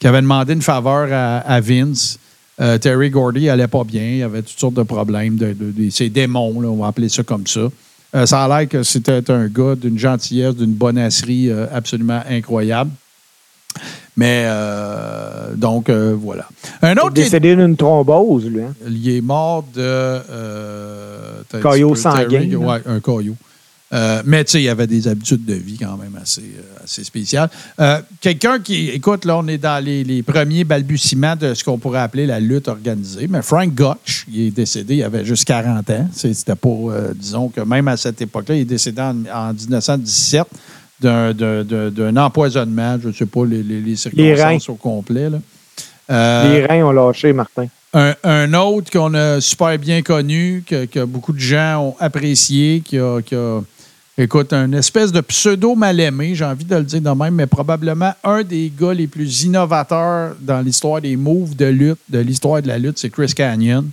Qui 0.00 0.06
avait 0.06 0.20
demandé 0.20 0.52
une 0.52 0.60
faveur 0.62 1.08
à, 1.12 1.38
à 1.38 1.60
Vince. 1.60 2.18
Euh, 2.60 2.78
Terry 2.78 3.10
Gordy 3.10 3.48
allait 3.50 3.66
pas 3.68 3.84
bien. 3.84 4.02
Il 4.02 4.22
avait 4.22 4.42
toutes 4.42 4.58
sortes 4.58 4.74
de 4.74 4.82
problèmes. 4.82 5.36
De, 5.36 5.52
de- 5.52 5.70
de- 5.72 5.90
ses 5.90 6.08
démons, 6.08 6.60
là, 6.60 6.68
on 6.68 6.76
va 6.76 6.86
appeler 6.88 7.08
ça 7.08 7.22
comme 7.22 7.46
ça. 7.46 7.68
Euh, 8.14 8.24
ça 8.24 8.44
a 8.44 8.48
l'air 8.60 8.68
que 8.68 8.82
c'était 8.82 9.30
un 9.30 9.46
gars 9.48 9.74
d'une 9.74 9.98
gentillesse, 9.98 10.54
d'une 10.56 10.72
bonasserie 10.72 11.50
euh, 11.50 11.66
absolument 11.72 12.22
incroyable. 12.30 12.90
Mais 14.16 14.46
donc, 15.56 15.90
voilà. 15.90 16.46
Un 16.80 16.92
Il 16.92 16.98
est 16.98 17.00
autre 17.02 17.12
qui 17.12 17.20
est- 17.20 17.24
décédé 17.24 17.54
d'une 17.56 17.76
thrombose, 17.76 18.46
lui. 18.46 18.62
hein. 18.62 18.72
il 18.88 19.08
est 19.10 19.20
mort 19.20 19.62
de. 19.74 20.18
Caillot 21.62 21.94
sanguin. 21.94 22.54
Ouais, 22.56 22.80
un 22.86 23.00
caillot. 23.00 23.36
Euh, 23.92 24.20
mais 24.26 24.42
tu 24.44 24.50
sais, 24.52 24.62
il 24.62 24.68
avait 24.68 24.88
des 24.88 25.06
habitudes 25.06 25.44
de 25.44 25.54
vie 25.54 25.78
quand 25.78 25.96
même 25.96 26.18
assez, 26.20 26.40
euh, 26.42 26.82
assez 26.84 27.04
spéciales. 27.04 27.48
Euh, 27.78 28.00
Quelqu'un 28.20 28.58
qui, 28.58 28.88
écoute, 28.90 29.24
là, 29.24 29.38
on 29.38 29.46
est 29.46 29.58
dans 29.58 29.82
les, 29.84 30.02
les 30.02 30.24
premiers 30.24 30.64
balbutiements 30.64 31.36
de 31.36 31.54
ce 31.54 31.62
qu'on 31.62 31.78
pourrait 31.78 32.00
appeler 32.00 32.26
la 32.26 32.40
lutte 32.40 32.66
organisée. 32.66 33.28
Mais 33.28 33.42
Frank 33.42 33.72
Gotch, 33.74 34.26
il 34.28 34.48
est 34.48 34.50
décédé, 34.50 34.96
il 34.96 35.02
avait 35.04 35.24
juste 35.24 35.44
40 35.44 35.88
ans. 35.90 36.08
C'était 36.12 36.56
pas, 36.56 36.68
disons 37.14 37.48
que 37.48 37.60
même 37.60 37.86
à 37.86 37.96
cette 37.96 38.20
époque-là, 38.20 38.56
il 38.56 38.60
est 38.62 38.64
décédé 38.64 39.00
en, 39.00 39.14
en 39.32 39.52
1917 39.54 40.42
d'un- 41.00 42.16
empoisonnement. 42.16 42.98
Je 43.00 43.08
ne 43.08 43.12
sais 43.12 43.26
pas 43.26 43.44
les, 43.44 43.62
les, 43.62 43.80
les 43.80 43.96
circonstances 43.96 44.68
au 44.68 44.74
complet. 44.74 45.30
là. 45.30 45.38
Les 46.48 46.66
reins 46.66 46.84
ont 46.86 46.92
lâché, 46.92 47.32
Martin. 47.32 47.66
un, 47.92 48.14
un 48.24 48.52
autre 48.54 48.90
qu'on 48.90 49.14
a 49.14 49.40
super 49.40 49.78
bien 49.78 50.02
connu, 50.02 50.64
que, 50.66 50.86
que 50.86 51.04
beaucoup 51.04 51.32
de 51.32 51.38
gens 51.38 51.78
ont 51.80 51.96
apprécié, 52.00 52.80
qui 52.84 52.98
a, 52.98 53.20
qui 53.22 53.34
a- 53.34 53.60
écoute, 54.18 54.52
un 54.52 54.72
espèce 54.72 55.12
de 55.12 55.20
pseudo 55.20 55.74
mal 55.74 56.00
aimé, 56.00 56.34
j'ai 56.34 56.44
envie 56.44 56.64
de 56.64 56.76
le 56.76 56.84
dire 56.84 57.00
de 57.00 57.10
même, 57.10 57.34
mais 57.34 57.46
probablement 57.46 58.12
un 58.24 58.42
des 58.42 58.72
gars 58.78 58.94
les 58.94 59.06
plus 59.06 59.42
innovateurs 59.44 60.34
dans 60.40 60.60
l'histoire 60.60 61.00
des 61.00 61.16
moves 61.16 61.54
de 61.56 61.66
lutte, 61.66 61.98
de 62.08 62.18
l'histoire 62.20 62.62
de 62.62 62.68
la 62.68 62.78
lutte, 62.78 62.98
c'est 62.98 63.10
Chris 63.10 63.32
Canyon. 63.34 63.90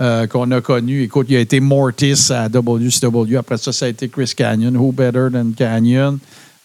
euh, 0.00 0.26
qu'on 0.26 0.50
a 0.50 0.60
connu. 0.60 1.02
Écoute, 1.02 1.26
il 1.30 1.36
a 1.36 1.40
été 1.40 1.58
Mortis 1.60 2.30
à 2.30 2.48
WCW. 2.48 3.36
Après 3.38 3.56
ça, 3.56 3.72
ça 3.72 3.86
a 3.86 3.88
été 3.88 4.08
Chris 4.08 4.32
Canyon. 4.36 4.76
Who 4.76 4.92
better 4.92 5.28
than 5.32 5.52
Canyon? 5.56 6.18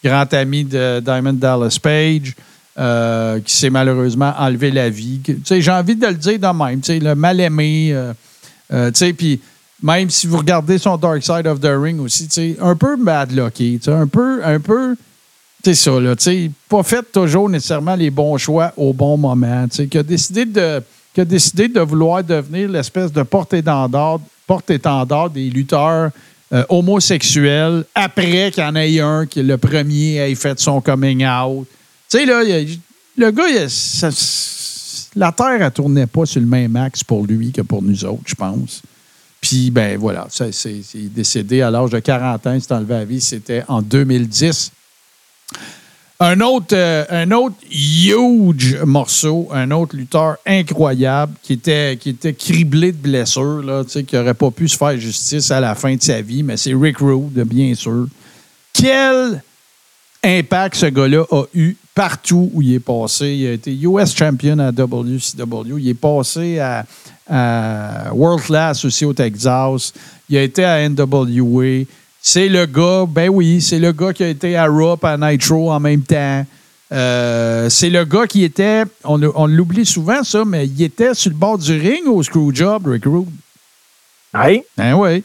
Grand 0.04 0.34
ami 0.34 0.66
de 0.66 1.00
Diamond 1.00 1.34
Dallas 1.34 1.78
Page, 1.82 2.36
euh, 2.78 3.40
qui 3.40 3.56
s'est 3.56 3.70
malheureusement 3.70 4.34
enlevé 4.38 4.72
la 4.72 4.90
vie. 4.90 5.22
J'ai 5.50 5.72
envie 5.72 5.96
de 5.96 6.08
le 6.08 6.16
dire 6.16 6.40
de 6.40 6.48
même. 6.48 6.82
Le 7.02 7.14
mal-aimé. 7.14 7.92
euh, 7.94 8.92
tu 8.92 8.98
sais, 8.98 9.14
puis 9.14 9.40
même 9.82 10.10
si 10.10 10.28
vous 10.28 10.38
regardez 10.38 10.78
son 10.78 10.98
Dark 10.98 11.24
Side 11.24 11.48
of 11.48 11.60
the 11.60 11.72
Ring 11.72 12.00
aussi, 12.00 12.28
un 12.60 12.76
peu 12.76 12.96
bad 12.98 13.32
lucky, 13.32 13.80
un 13.88 14.08
peu, 14.08 14.44
un 14.44 14.60
peu, 14.60 14.96
c'est 15.64 15.76
ça, 15.76 16.00
là, 16.00 16.16
pas 16.70 16.84
fait 16.84 17.12
toujours 17.12 17.50
nécessairement 17.50 17.96
les 17.96 18.10
bons 18.10 18.38
choix 18.38 18.74
au 18.78 18.94
bon 18.94 19.18
moment, 19.18 19.68
tu 19.68 19.78
sais, 19.78 19.88
qui 19.88 19.98
a 19.98 20.04
décidé 20.04 20.46
de, 20.46 20.82
a 21.18 21.26
décidé 21.26 21.68
de 21.68 21.80
vouloir 21.82 22.24
devenir 22.24 22.70
l'espèce 22.70 23.12
de 23.12 23.24
porte-étendard, 23.24 24.20
porte-étendard 24.48 25.30
des 25.30 25.50
lutteurs 25.50 26.12
euh, 26.54 26.64
homosexuels 26.70 27.86
après 27.96 28.52
qu'il 28.52 28.64
y 28.64 28.68
en 28.68 28.76
ait 28.76 29.00
un 29.00 29.26
qui, 29.26 29.42
le 29.42 29.58
premier, 29.58 30.18
ait 30.18 30.36
fait 30.36 30.60
son 30.60 30.82
coming 30.82 31.26
out. 31.26 31.66
Tu 32.10 32.18
sais, 32.18 32.26
là, 32.26 32.44
y 32.44 32.80
le 33.18 33.32
gars, 33.32 33.44
la 35.16 35.32
Terre, 35.32 35.62
elle 35.62 35.72
tournait 35.72 36.08
pas 36.08 36.26
sur 36.26 36.40
le 36.40 36.48
même 36.48 36.76
axe 36.76 37.04
pour 37.04 37.26
lui 37.26 37.52
que 37.52 37.62
pour 37.62 37.82
nous 37.82 38.06
autres, 38.06 38.24
je 38.26 38.36
pense. 38.36 38.82
Puis, 39.42 39.72
ben 39.72 39.98
voilà, 39.98 40.28
ça, 40.30 40.52
c'est, 40.52 40.82
il 40.94 41.06
est 41.06 41.10
décédé 41.10 41.62
à 41.62 41.72
l'âge 41.72 41.90
de 41.90 42.00
40 42.00 42.46
ans, 42.46 42.54
il 42.54 42.62
s'est 42.62 42.74
enlevé 42.74 42.96
à 42.96 43.04
vie, 43.04 43.20
c'était 43.20 43.64
en 43.68 43.82
2010. 43.82 44.72
Un 46.20 46.40
autre, 46.42 46.76
euh, 46.76 47.04
un 47.10 47.32
autre 47.32 47.56
huge 47.72 48.78
morceau, 48.86 49.50
un 49.52 49.72
autre 49.72 49.96
lutteur 49.96 50.38
incroyable 50.46 51.34
qui 51.42 51.54
était, 51.54 51.98
qui 52.00 52.10
était 52.10 52.36
criblé 52.36 52.92
de 52.92 52.98
blessures, 52.98 53.64
là, 53.64 53.84
qui 53.84 54.16
n'aurait 54.16 54.36
pas 54.36 54.52
pu 54.52 54.68
se 54.68 54.78
faire 54.78 54.96
justice 55.00 55.50
à 55.50 55.60
la 55.60 55.74
fin 55.74 55.96
de 55.96 56.02
sa 56.04 56.22
vie, 56.22 56.44
mais 56.44 56.58
c'est 56.58 56.76
Rick 56.76 57.00
Rude, 57.00 57.42
bien 57.48 57.74
sûr. 57.74 58.06
Quel 58.72 59.42
impact 60.24 60.76
ce 60.76 60.86
gars-là 60.86 61.24
a 61.32 61.46
eu 61.56 61.76
partout 61.96 62.50
où 62.54 62.62
il 62.62 62.76
est 62.76 62.80
passé. 62.80 63.34
Il 63.34 63.48
a 63.48 63.54
été 63.54 63.74
US 63.74 64.16
champion 64.16 64.60
à 64.60 64.72
WCW. 64.72 65.80
Il 65.80 65.90
est 65.90 65.94
passé 65.94 66.60
à 66.60 66.86
World 67.32 68.44
Class 68.44 68.84
aussi 68.86 69.06
au 69.06 69.14
Texas. 69.14 69.94
Il 70.30 70.38
a 70.38 70.44
été 70.44 70.64
à 70.66 70.88
NWA. 70.90 71.86
C'est 72.22 72.50
le 72.50 72.66
gars, 72.66 73.06
ben 73.08 73.30
oui, 73.30 73.62
c'est 73.62 73.80
le 73.80 73.92
gars 73.92 74.14
qui 74.14 74.24
a 74.24 74.28
été 74.28 74.56
à 74.56 74.68
Raw 74.68 74.98
à 75.02 75.18
Nitro 75.18 75.72
en 75.72 75.80
même 75.80 76.02
temps. 76.04 76.46
Euh, 76.92 77.70
c'est 77.70 77.90
le 77.90 78.04
gars 78.06 78.28
qui 78.28 78.44
était, 78.44 78.84
on, 79.04 79.20
on 79.36 79.48
l'oublie 79.48 79.86
souvent 79.86 80.24
ça, 80.24 80.44
mais 80.46 80.68
il 80.68 80.82
était 80.84 81.14
sur 81.14 81.32
le 81.32 81.38
bord 81.38 81.58
du 81.58 81.72
ring 81.80 82.06
au 82.06 82.22
Screwjob, 82.22 82.86
Rick 82.88 83.06
Rude. 83.06 83.28
Oui. 84.34 84.62
Ben 84.78 84.94
oui. 84.96 85.24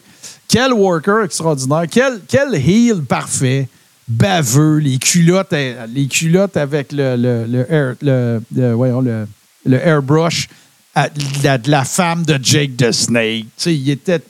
Quel 0.48 0.72
worker 0.72 1.24
extraordinaire. 1.24 1.84
Quel, 1.90 2.20
quel 2.26 2.54
heel 2.54 3.02
parfait. 3.02 3.68
Baveux. 4.08 4.78
Les 4.78 4.98
culottes, 4.98 5.52
euh, 5.52 5.86
les 5.92 6.06
culottes 6.06 6.56
avec 6.56 6.92
le, 6.92 7.16
le, 7.16 7.44
le, 7.46 7.72
air- 7.72 7.96
le, 8.00 8.40
le- 8.54 8.72
voyons, 8.72 9.00
le- 9.00 9.26
le 9.64 9.76
airbrush 9.84 10.48
à- 10.96 11.08
la, 11.44 11.58
de 11.58 11.70
la 11.70 11.84
femme 11.84 12.24
de 12.24 12.38
Jake 12.42 12.76
the 12.76 12.90
Snake. 12.90 13.44
Tu 13.44 13.48
sais, 13.56 13.74
il 13.76 13.88
était. 13.90 14.20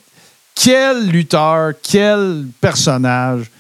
Quel 0.54 1.08
lutteur, 1.08 1.72
quel 1.82 2.46
personnage. 2.60 3.50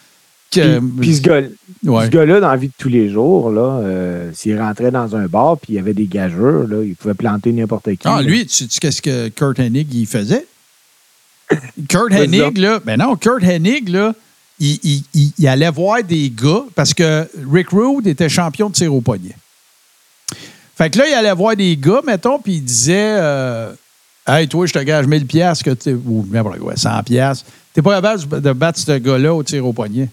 Que, 0.50 0.78
Puis, 0.78 0.88
puis 1.00 1.14
ce 1.16 1.88
Ouais. 1.90 2.08
gars-là, 2.08 2.40
dans 2.40 2.48
la 2.50 2.56
vie 2.56 2.68
de 2.68 2.72
tous 2.78 2.88
les 2.88 3.10
jours, 3.10 3.50
là, 3.50 3.80
euh, 3.82 4.30
s'il 4.32 4.58
rentrait 4.58 4.90
dans 4.92 5.14
un 5.16 5.26
bar 5.26 5.58
puis 5.58 5.72
il 5.74 5.76
y 5.76 5.78
avait 5.78 5.92
des 5.92 6.06
gageurs, 6.06 6.66
là, 6.68 6.82
il 6.84 6.94
pouvait 6.94 7.14
planter 7.14 7.52
n'importe 7.52 7.90
qui. 7.96 7.98
Ah, 8.04 8.16
là. 8.16 8.22
lui, 8.22 8.46
tu 8.46 8.54
sais 8.54 8.66
qu'est-ce 8.80 9.02
que 9.02 9.28
Kurt 9.28 9.58
Hennig 9.58 9.92
il 9.92 10.06
faisait? 10.06 10.46
Kurt 11.88 12.12
Hennig, 12.12 12.58
là, 12.58 12.80
ben 12.84 12.96
non, 12.98 13.16
Kurt 13.16 13.42
Hennig, 13.42 13.88
là, 13.88 14.14
il, 14.58 14.78
il- 14.82 15.04
il- 15.14 15.32
il 15.38 15.48
allait 15.48 15.70
voir 15.70 16.02
des 16.02 16.30
gars 16.30 16.62
parce 16.74 16.94
que 16.94 17.28
Rick 17.52 17.70
Rude 17.70 18.06
était 18.06 18.28
champion 18.28 18.68
de 18.68 18.74
tir 18.74 18.94
au 18.94 19.00
poignet. 19.00 19.36
Fait 20.76 20.90
que 20.90 20.98
là, 20.98 21.08
il 21.08 21.14
allait 21.14 21.32
voir 21.32 21.56
des 21.56 21.76
gars, 21.76 22.00
mettons, 22.06 22.38
puis 22.38 22.54
il 22.54 22.64
disait 22.64 23.16
euh, 23.18 23.72
Hey, 24.26 24.48
toi, 24.48 24.66
je 24.66 24.72
te 24.72 24.78
gage 24.80 25.06
1000 25.06 25.26
piastres 25.26 25.64
que 25.64 25.90
ou 25.90 26.26
n'importe 26.30 26.58
quoi, 26.58 26.76
100 26.76 27.02
piastres. 27.04 27.46
T'es 27.72 27.80
pas 27.80 27.94
capable 28.00 28.40
de 28.42 28.52
battre 28.52 28.78
ce 28.78 28.98
gars-là 28.98 29.32
au 29.34 29.42
tir 29.42 29.64
au 29.64 29.72
poignet. 29.72 30.08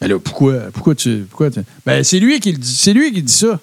Mais 0.00 0.08
là, 0.08 0.18
pourquoi? 0.18 0.54
Pourquoi 0.72 0.94
tu. 0.94 1.26
Pourquoi 1.28 1.48
Ben, 1.84 2.04
c'est 2.04 2.20
lui 2.20 2.38
qui. 2.40 2.56
C'est 2.62 2.92
lui 2.92 3.12
qui 3.12 3.22
dit 3.22 3.32
ça. 3.32 3.58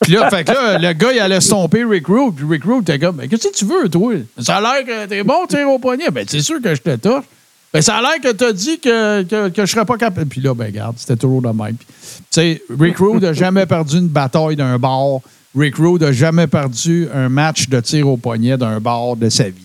Puis 0.00 0.12
là, 0.12 0.28
fait 0.30 0.44
que 0.44 0.80
le 0.80 0.92
gars, 0.92 1.12
il 1.12 1.20
allait 1.20 1.40
stomper 1.40 1.84
Rick 1.84 2.06
Rude. 2.06 2.34
Puis 2.34 2.44
Rick 2.48 2.64
Rude 2.64 2.82
était 2.82 2.98
comme, 2.98 3.16
ben, 3.16 3.28
qu'est-ce 3.28 3.48
que 3.48 3.54
tu 3.54 3.64
veux, 3.64 3.88
toi? 3.88 4.14
Ça 4.38 4.56
a 4.56 4.60
l'air 4.60 4.84
que 4.84 5.06
t'es 5.06 5.22
bon, 5.22 5.46
tire 5.46 5.68
au 5.70 5.78
poignet. 5.78 6.10
Ben, 6.10 6.26
c'est 6.28 6.42
sûr 6.42 6.60
que 6.60 6.74
je 6.74 6.82
te 6.82 6.96
touche. 6.96 7.24
Ben, 7.76 7.82
ça 7.82 7.96
a 7.96 8.00
l'air 8.00 8.20
que 8.22 8.32
t'as 8.32 8.52
dit 8.52 8.80
que, 8.80 9.22
que, 9.24 9.48
que 9.50 9.66
je 9.66 9.70
serais 9.70 9.84
pas 9.84 9.98
capable. 9.98 10.26
Puis 10.28 10.40
là, 10.40 10.54
ben, 10.54 10.64
regarde, 10.66 10.96
c'était 10.98 11.16
toujours 11.16 11.42
de 11.42 11.48
même. 11.48 11.76
Tu 11.76 11.86
sais, 12.30 12.62
Rick 12.80 12.96
Rude 12.96 13.22
n'a 13.22 13.34
jamais 13.34 13.66
perdu 13.66 13.98
une 13.98 14.08
bataille 14.08 14.56
d'un 14.56 14.78
bar. 14.78 15.20
Rick 15.54 15.76
Rude 15.76 16.00
n'a 16.02 16.12
jamais 16.12 16.46
perdu 16.46 17.06
un 17.12 17.28
match 17.28 17.68
de 17.68 17.78
tir 17.80 18.08
au 18.08 18.16
poignet 18.16 18.56
d'un 18.56 18.80
bar 18.80 19.16
de 19.16 19.28
sa 19.28 19.50
vie. 19.50 19.60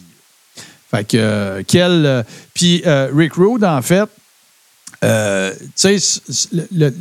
Fait 0.90 1.08
que, 1.08 1.16
euh, 1.18 1.64
quel. 1.66 2.06
euh, 2.06 2.24
Puis 2.54 2.82
euh, 2.86 3.10
Rick 3.16 3.36
Rude, 3.36 3.64
en 3.64 3.82
fait, 3.82 4.10
tu 5.02 5.08
sais, 5.76 5.98
le- 6.72 6.94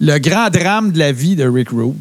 le 0.00 0.18
grand 0.18 0.50
drame 0.50 0.92
de 0.92 0.98
la 0.98 1.12
vie 1.12 1.36
de 1.36 1.48
Rick 1.48 1.70
Rude, 1.70 1.96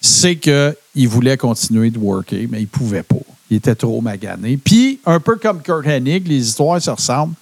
c'est 0.00 0.36
qu'il 0.36 1.08
voulait 1.08 1.36
continuer 1.36 1.90
de 1.90 1.98
worker, 1.98 2.46
mais 2.50 2.62
il 2.62 2.66
pouvait 2.66 3.02
pas. 3.04 3.14
Il 3.50 3.58
était 3.58 3.74
trop 3.74 4.00
magané. 4.00 4.56
Puis, 4.56 4.98
un 5.06 5.20
peu 5.20 5.36
comme 5.36 5.60
Kurt 5.62 5.86
Hennig, 5.86 6.26
les 6.26 6.48
histoires 6.48 6.80
se 6.80 6.90
ressemblent. 6.90 7.34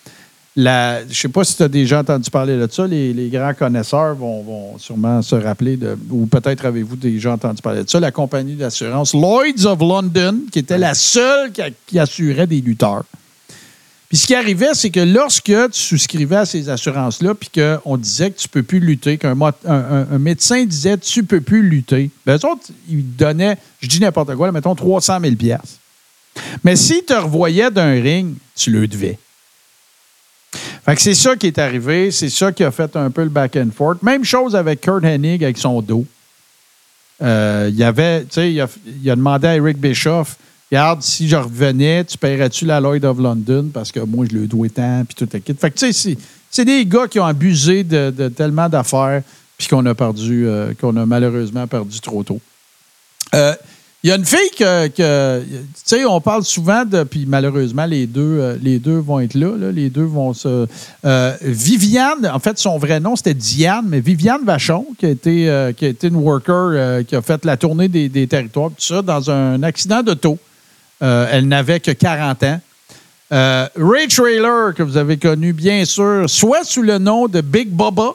Je 0.58 1.04
ne 1.08 1.14
sais 1.14 1.28
pas 1.28 1.44
si 1.44 1.56
tu 1.56 1.62
as 1.62 1.68
déjà 1.68 2.00
entendu 2.00 2.28
parler 2.30 2.58
de 2.58 2.66
ça. 2.68 2.84
Les, 2.84 3.28
grands 3.32 3.54
connaisseurs 3.54 4.16
vont, 4.16 4.76
sûrement 4.78 5.22
se 5.22 5.36
rappeler, 5.36 5.76
de, 5.76 5.96
ou 6.10 6.26
peut-être 6.26 6.66
avez-vous 6.66 6.96
déjà 6.96 7.32
entendu 7.32 7.62
parler 7.62 7.84
de 7.84 7.88
ça, 7.88 8.00
la 8.00 8.10
compagnie 8.10 8.56
d'assurance 8.56 9.14
Lloyds 9.14 9.66
of 9.66 9.78
London, 9.78 10.40
qui 10.50 10.58
était 10.58 10.78
la 10.78 10.94
seule 10.94 11.52
qui, 11.86 11.98
assurait 12.00 12.48
des 12.48 12.60
lutteurs. 12.60 13.04
Puis 14.08 14.18
ce 14.18 14.26
qui 14.26 14.34
arrivait, 14.34 14.70
c'est 14.72 14.90
que 14.90 14.98
lorsque 14.98 15.44
tu 15.44 15.80
souscrivais 15.80 16.36
à 16.36 16.46
ces 16.46 16.68
assurances-là, 16.68 17.34
puis 17.34 17.50
qu'on 17.54 17.96
disait 17.96 18.32
que 18.32 18.38
tu 18.38 18.48
ne 18.48 18.52
peux 18.52 18.62
plus 18.64 18.80
lutter, 18.80 19.16
qu'un 19.16 19.36
médecin 20.18 20.64
disait 20.64 20.98
tu 20.98 21.20
ne 21.20 21.26
peux 21.26 21.40
plus 21.40 21.62
lutter, 21.62 22.10
ben 22.26 22.36
eux 22.36 22.46
autres, 22.46 22.72
ils 22.88 23.04
donnaient, 23.16 23.58
je 23.80 23.86
dis 23.86 24.00
n'importe 24.00 24.34
quoi, 24.34 24.46
là, 24.46 24.52
mettons 24.52 24.74
300 24.74 25.20
000 25.20 25.36
piastres. 25.36 25.78
Mais 26.64 26.74
s'ils 26.74 27.04
te 27.04 27.12
revoyaient 27.12 27.70
d'un 27.70 27.92
ring, 27.92 28.34
tu 28.56 28.72
le 28.72 28.88
devais. 28.88 29.18
Fait 30.88 30.94
que 30.94 31.02
c'est 31.02 31.14
ça 31.14 31.36
qui 31.36 31.48
est 31.48 31.58
arrivé, 31.58 32.10
c'est 32.10 32.30
ça 32.30 32.50
qui 32.50 32.64
a 32.64 32.70
fait 32.70 32.96
un 32.96 33.10
peu 33.10 33.22
le 33.22 33.28
back 33.28 33.56
and 33.56 33.68
forth. 33.76 34.02
Même 34.02 34.24
chose 34.24 34.56
avec 34.56 34.80
Kurt 34.80 35.04
Hennig 35.04 35.44
avec 35.44 35.58
son 35.58 35.82
dos. 35.82 36.06
Euh, 37.20 37.70
il 37.70 37.82
avait, 37.82 38.22
tu 38.22 38.28
sais, 38.30 38.50
il 38.50 38.58
a, 39.10 39.14
demandé 39.14 39.48
à 39.48 39.56
Eric 39.56 39.76
Bischoff 39.76 40.38
Regarde, 40.70 41.02
si 41.02 41.28
je 41.28 41.36
revenais, 41.36 42.04
tu 42.04 42.16
paierais-tu 42.16 42.64
la 42.64 42.80
Lloyd 42.80 43.04
of 43.04 43.18
London? 43.18 43.68
Parce 43.72 43.92
que 43.92 44.00
moi, 44.00 44.24
je 44.30 44.36
le 44.36 44.46
dois 44.46 44.70
tant, 44.70 45.04
puis 45.04 45.14
tout 45.14 45.26
kit. 45.26 45.54
Fait 45.60 45.70
que, 45.70 45.78
tu 45.78 45.92
sais, 45.92 46.16
c'est- 46.50 46.64
des 46.64 46.86
gars 46.86 47.06
qui 47.06 47.20
ont 47.20 47.26
abusé 47.26 47.84
de, 47.84 48.10
de 48.10 48.28
tellement 48.28 48.70
d'affaires, 48.70 49.22
puis 49.58 49.68
qu'on 49.68 49.84
a 49.84 49.94
perdu, 49.94 50.46
euh, 50.46 50.72
qu'on 50.80 50.96
a 50.96 51.04
malheureusement 51.04 51.66
perdu 51.66 52.00
trop 52.00 52.22
tôt. 52.22 52.40
Euh, 53.34 53.54
Il 54.04 54.10
y 54.10 54.12
a 54.12 54.16
une 54.16 54.24
fille 54.24 54.50
que, 54.56 54.86
tu 54.86 55.02
sais, 55.84 56.04
on 56.04 56.20
parle 56.20 56.44
souvent 56.44 56.84
de, 56.84 57.02
puis 57.02 57.24
malheureusement, 57.26 57.84
les 57.84 58.06
deux, 58.06 58.38
euh, 58.38 58.56
les 58.62 58.78
deux 58.78 58.98
vont 58.98 59.18
être 59.18 59.34
là, 59.34 59.56
les 59.72 59.90
deux 59.90 60.04
vont 60.04 60.32
se. 60.32 60.68
euh, 61.04 61.36
Viviane, 61.42 62.30
en 62.32 62.38
fait, 62.38 62.58
son 62.60 62.78
vrai 62.78 63.00
nom, 63.00 63.16
c'était 63.16 63.34
Diane, 63.34 63.86
mais 63.88 63.98
Viviane 63.98 64.44
Vachon, 64.44 64.86
qui 64.98 65.06
a 65.06 65.08
été, 65.08 65.50
euh, 65.50 65.72
une 66.04 66.14
worker, 66.14 67.04
qui 67.06 67.16
a 67.16 67.22
fait 67.22 67.44
la 67.44 67.56
tournée 67.56 67.88
des, 67.88 68.08
des 68.08 68.28
territoires, 68.28 68.70
tout 68.70 68.76
ça, 68.78 69.02
dans 69.02 69.32
un 69.32 69.64
accident 69.64 70.02
d'auto. 70.04 70.38
Elle 71.00 71.48
n'avait 71.48 71.80
que 71.80 71.90
40 71.90 72.42
ans. 72.44 72.60
Ray 73.30 74.06
Trailer, 74.06 74.74
que 74.74 74.84
vous 74.84 74.96
avez 74.96 75.16
connu, 75.16 75.52
bien 75.52 75.84
sûr, 75.84 76.30
soit 76.30 76.62
sous 76.62 76.82
le 76.82 76.98
nom 76.98 77.26
de 77.26 77.40
Big 77.40 77.68
Bubba, 77.68 78.14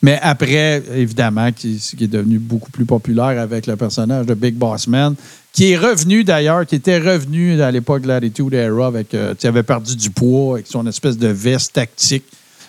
mais 0.00 0.18
après, 0.22 0.82
évidemment, 0.94 1.50
qui, 1.52 1.80
est 2.00 2.06
devenu 2.06 2.38
beaucoup 2.38 2.70
plus 2.70 2.84
populaire 2.84 3.40
avec 3.40 3.66
le 3.66 3.76
personnage 3.76 4.26
de 4.26 4.34
Big 4.34 4.54
Boss 4.54 4.86
Man, 4.86 5.14
qui 5.52 5.72
est 5.72 5.76
revenu 5.76 6.22
d'ailleurs, 6.22 6.64
qui 6.66 6.76
était 6.76 6.98
revenu 6.98 7.60
à 7.60 7.70
l'époque 7.70 8.02
de 8.02 8.08
l'Attitude 8.08 8.54
Era, 8.54 8.86
avec, 8.86 9.12
euh, 9.14 9.34
qui 9.34 9.46
avait 9.46 9.64
perdu 9.64 9.96
du 9.96 10.10
poids, 10.10 10.54
avec 10.54 10.68
son 10.68 10.86
espèce 10.86 11.18
de 11.18 11.28
veste 11.28 11.72
tactique. 11.72 12.24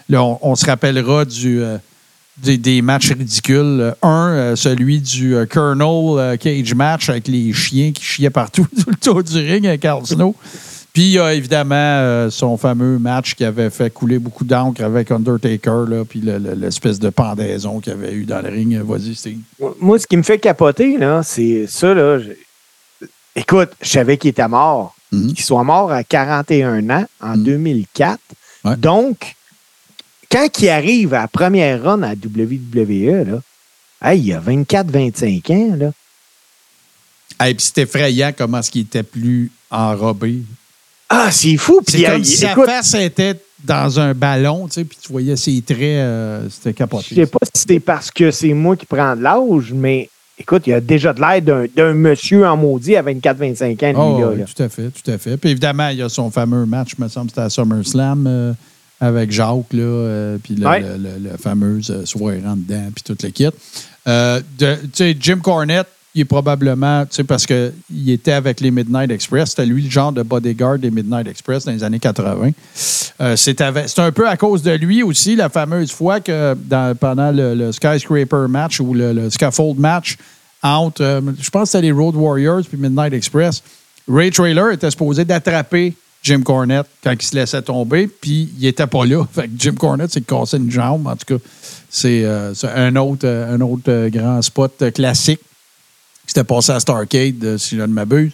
Là, 0.09 0.23
on, 0.23 0.55
se 0.55 0.65
rappellera 0.65 1.23
euh, 1.45 1.77
des, 2.37 2.57
des 2.57 2.81
matchs 2.81 3.11
ridicules. 3.11 3.93
Un, 4.01 4.29
euh, 4.29 4.55
celui 4.55 4.99
du 4.99 5.35
euh, 5.35 5.45
Colonel 5.45 6.37
Cage 6.39 6.73
match 6.73 7.09
avec 7.09 7.27
les 7.27 7.53
chiens 7.53 7.91
qui 7.91 8.03
chiaient 8.03 8.31
partout 8.31 8.67
tout 8.83 8.89
le 8.89 8.95
tour 8.95 9.23
du 9.23 9.37
ring 9.37 9.67
avec 9.67 9.85
Al 9.85 10.03
Snow. 10.05 10.35
Puis 10.93 11.03
il 11.03 11.11
y 11.11 11.19
a 11.19 11.33
évidemment 11.33 11.75
euh, 11.75 12.29
son 12.29 12.57
fameux 12.57 12.97
match 12.97 13.35
qui 13.35 13.45
avait 13.45 13.69
fait 13.69 13.89
couler 13.93 14.17
beaucoup 14.19 14.43
d'encre 14.43 14.83
avec 14.83 15.11
Undertaker, 15.11 15.85
là, 15.87 16.03
puis 16.03 16.19
le- 16.19 16.39
le- 16.39 16.53
l'espèce 16.55 16.99
de 16.99 17.09
pendaison 17.09 17.79
qu'il 17.79 17.93
avait 17.93 18.11
eu 18.13 18.25
dans 18.25 18.41
le 18.41 18.49
ring. 18.49 18.75
Vas-y, 18.81 19.13
Steve. 19.15 19.37
Moi, 19.79 19.99
ce 19.99 20.07
qui 20.07 20.17
me 20.17 20.23
fait 20.23 20.39
capoter, 20.39 20.97
là, 20.97 21.21
c'est 21.23 21.67
ça, 21.67 21.93
là. 21.93 22.19
je- 22.19 22.31
Écoute, 23.35 23.69
je 23.81 23.87
savais 23.87 24.17
qu'il 24.17 24.31
était 24.31 24.47
mort. 24.47 24.95
Mhm. 25.11 25.33
Qu'il 25.33 25.45
soit 25.45 25.63
mort 25.63 25.91
à 25.91 26.03
41 26.03 26.89
ans 26.89 27.05
en 27.21 27.37
Mhm. 27.37 27.43
2004. 27.43 28.19
Ouais. 28.65 28.75
Donc, 28.75 29.35
quand 30.31 30.47
il 30.59 30.69
arrive 30.69 31.13
à 31.13 31.21
la 31.21 31.27
première 31.27 31.83
run 31.83 32.01
à 32.03 32.15
WWE, 32.15 33.23
là, 33.25 33.41
hey, 34.11 34.19
il 34.21 34.33
a 34.33 34.39
24-25 34.39 35.49
ans, 35.51 35.75
là. 35.77 35.91
Et 37.47 37.53
puis 37.53 37.65
c'est 37.73 37.83
effrayant 37.83 38.33
comment 38.37 38.59
est-ce 38.59 38.69
qu'il 38.71 38.81
était 38.81 39.03
plus 39.03 39.51
enrobé. 39.71 40.39
Ah, 41.09 41.29
c'est 41.31 41.57
fou. 41.57 41.81
C'est 41.87 42.03
comme 42.03 42.23
si 42.23 42.37
sa 42.37 42.55
face 42.55 42.93
était 42.93 43.35
dans 43.63 43.99
un 43.99 44.13
ballon, 44.13 44.67
tu 44.67 44.73
sais, 44.75 44.83
puis 44.85 44.97
tu 45.01 45.11
voyais 45.11 45.35
ses 45.35 45.61
traits, 45.61 45.79
euh, 45.81 46.47
c'était 46.49 46.69
je 46.69 46.75
capoté. 46.75 47.15
sais 47.15 47.25
pas 47.25 47.39
si 47.53 47.65
c'est 47.67 47.79
parce 47.79 48.09
que 48.11 48.31
c'est 48.31 48.53
moi 48.53 48.75
qui 48.77 48.85
prends 48.85 49.15
de 49.15 49.21
l'âge, 49.21 49.73
mais 49.73 50.09
écoute, 50.37 50.63
il 50.67 50.73
a 50.73 50.79
déjà 50.79 51.11
de 51.13 51.19
l'air 51.19 51.41
d'un- 51.41 51.65
d'un 51.75 51.93
monsieur 51.93 52.45
en 52.47 52.55
maudit 52.55 52.95
à 52.95 53.01
24-25 53.01 53.83
ans, 53.83 53.87
lui, 53.89 53.95
Oh, 53.97 54.21
là, 54.21 54.27
oui, 54.33 54.39
là. 54.39 54.45
tout 54.45 54.63
à 54.63 54.69
fait, 54.69 54.89
tout 54.91 55.11
à 55.11 55.17
fait. 55.17 55.35
Puis 55.35 55.49
évidemment, 55.49 55.89
il 55.89 55.97
y 55.97 56.01
a 56.01 56.07
son 56.09 56.29
fameux 56.31 56.65
match, 56.65 56.91
me 56.99 57.07
semble, 57.09 57.29
c'était 57.31 57.41
à 57.41 57.49
SummerSlam 57.49 58.25
euh, 58.27 58.53
avec 59.01 59.31
Jacques, 59.31 59.73
là, 59.73 59.81
euh, 59.81 60.37
puis 60.41 60.55
le, 60.55 60.65
Ouais. 60.67 60.79
le, 60.81 60.95
le- 60.97 61.29
le 61.31 61.37
fameuse 61.37 62.05
soirée 62.05 62.41
en 62.45 62.55
dedans, 62.55 62.89
puis 62.95 63.03
tout 63.03 63.17
le 63.21 63.29
kit. 63.29 63.47
Euh, 64.07 64.39
de- 64.57 64.75
tu 64.75 64.89
sais, 64.93 65.17
Jim 65.19 65.39
Cornette, 65.43 65.87
il 66.15 66.21
est 66.21 66.25
probablement, 66.25 67.05
tu 67.05 67.17
sais, 67.17 67.23
parce 67.23 67.45
qu'il 67.45 68.09
était 68.09 68.31
avec 68.31 68.61
les 68.61 68.71
Midnight 68.71 69.11
Express, 69.11 69.51
c'était 69.51 69.65
lui 69.65 69.83
le 69.83 69.89
genre 69.89 70.11
de 70.11 70.23
bodyguard 70.23 70.79
des 70.79 70.89
Midnight 70.89 71.27
Express 71.27 71.65
dans 71.65 71.71
les 71.71 71.83
années 71.83 71.99
80. 71.99 72.51
Euh, 73.21 73.35
c'est 73.35 73.61
un 73.61 74.11
peu 74.11 74.27
à 74.27 74.35
cause 74.35 74.63
de 74.63 74.71
lui 74.71 75.03
aussi, 75.03 75.35
la 75.35 75.49
fameuse 75.49 75.91
fois 75.91 76.19
que 76.19 76.55
pendant 76.99 77.31
le, 77.31 77.71
Skyscraper 77.71 78.47
match 78.49 78.79
ou 78.79 78.93
le, 78.93 79.29
Scaffold 79.29 79.77
match 79.79 80.17
entre, 80.63 81.03
euh, 81.03 81.21
je 81.39 81.49
pense 81.49 81.63
que 81.63 81.69
c'était 81.77 81.83
les 81.83 81.91
Road 81.91 82.15
Warriors 82.15 82.63
puis 82.67 82.77
Midnight 82.77 83.13
Express, 83.13 83.61
Ray 84.07 84.31
Trailer 84.31 84.71
était 84.71 84.89
supposé 84.89 85.23
d'attraper 85.23 85.93
Jim 86.23 86.41
Cornette 86.41 86.87
quand 87.03 87.13
il 87.13 87.21
se 87.21 87.35
laissait 87.35 87.61
tomber, 87.61 88.07
puis 88.07 88.49
il 88.59 88.65
était 88.65 88.87
pas 88.87 89.05
là. 89.05 89.25
Jim 89.57 89.75
Cornette 89.75 90.11
s'est 90.11 90.21
cassé 90.21 90.57
une 90.57 90.71
jambe. 90.71 91.07
En 91.07 91.15
tout 91.15 91.37
cas, 91.37 91.43
c'est 91.89 92.23
euh, 92.25 92.53
un 92.75 92.95
autre, 92.95 93.27
un 93.27 93.61
autre 93.61 94.09
grand 94.09 94.41
spot 94.41 94.91
classique 94.93 95.39
qui 96.29 96.33
s'était 96.35 96.43
passé 96.43 96.71
à 96.71 96.79
Starcade, 96.79 97.43
euh, 97.43 97.57
si 97.57 97.75
je 97.75 97.81
ne 97.81 97.87
m'abuse. 97.87 98.31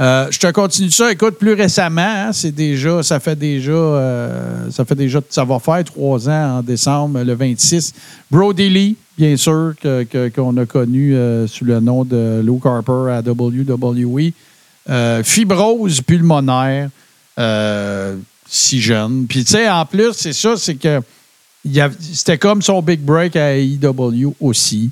Euh, 0.00 0.26
je 0.30 0.38
te 0.40 0.50
continue 0.50 0.90
ça. 0.90 1.12
Écoute, 1.12 1.38
plus 1.38 1.52
récemment, 1.54 2.02
hein, 2.02 2.32
c'est 2.32 2.50
déjà, 2.52 3.00
ça 3.04 3.20
fait 3.20 3.36
déjà, 3.36 3.70
euh, 3.72 4.70
ça 4.72 4.84
fait 4.84 4.94
déjà, 4.96 5.20
ça 5.30 5.44
va 5.44 5.58
faire 5.60 5.82
trois 5.84 6.28
ans 6.28 6.58
en 6.58 6.62
décembre, 6.62 7.22
le 7.22 7.34
26. 7.34 7.94
Brody 8.30 8.68
Lee, 8.68 8.96
bien 9.16 9.36
sûr, 9.36 9.74
que- 9.80 10.02
que- 10.02 10.28
qu'on 10.30 10.56
a 10.56 10.66
connu 10.66 11.14
sous 11.46 11.64
le 11.64 11.78
nom 11.80 12.04
de 12.04 12.40
Luke 12.44 12.64
Harper 12.66 13.12
à 13.12 13.22
WWE. 13.22 14.32
Fibrose 15.24 16.00
pulmonaire, 16.00 16.90
si 18.48 18.80
jeune. 18.80 19.26
Puis, 19.28 19.44
tu 19.44 19.52
sais, 19.52 19.68
en 19.68 19.84
plus, 19.86 20.12
c'est 20.14 20.32
ça, 20.32 20.56
c'est 20.56 20.74
que 20.76 21.00
c'était 22.12 22.38
comme 22.38 22.62
son 22.62 22.80
big 22.82 23.00
break 23.00 23.36
à 23.36 23.56
AEW 23.56 24.34
aussi. 24.40 24.90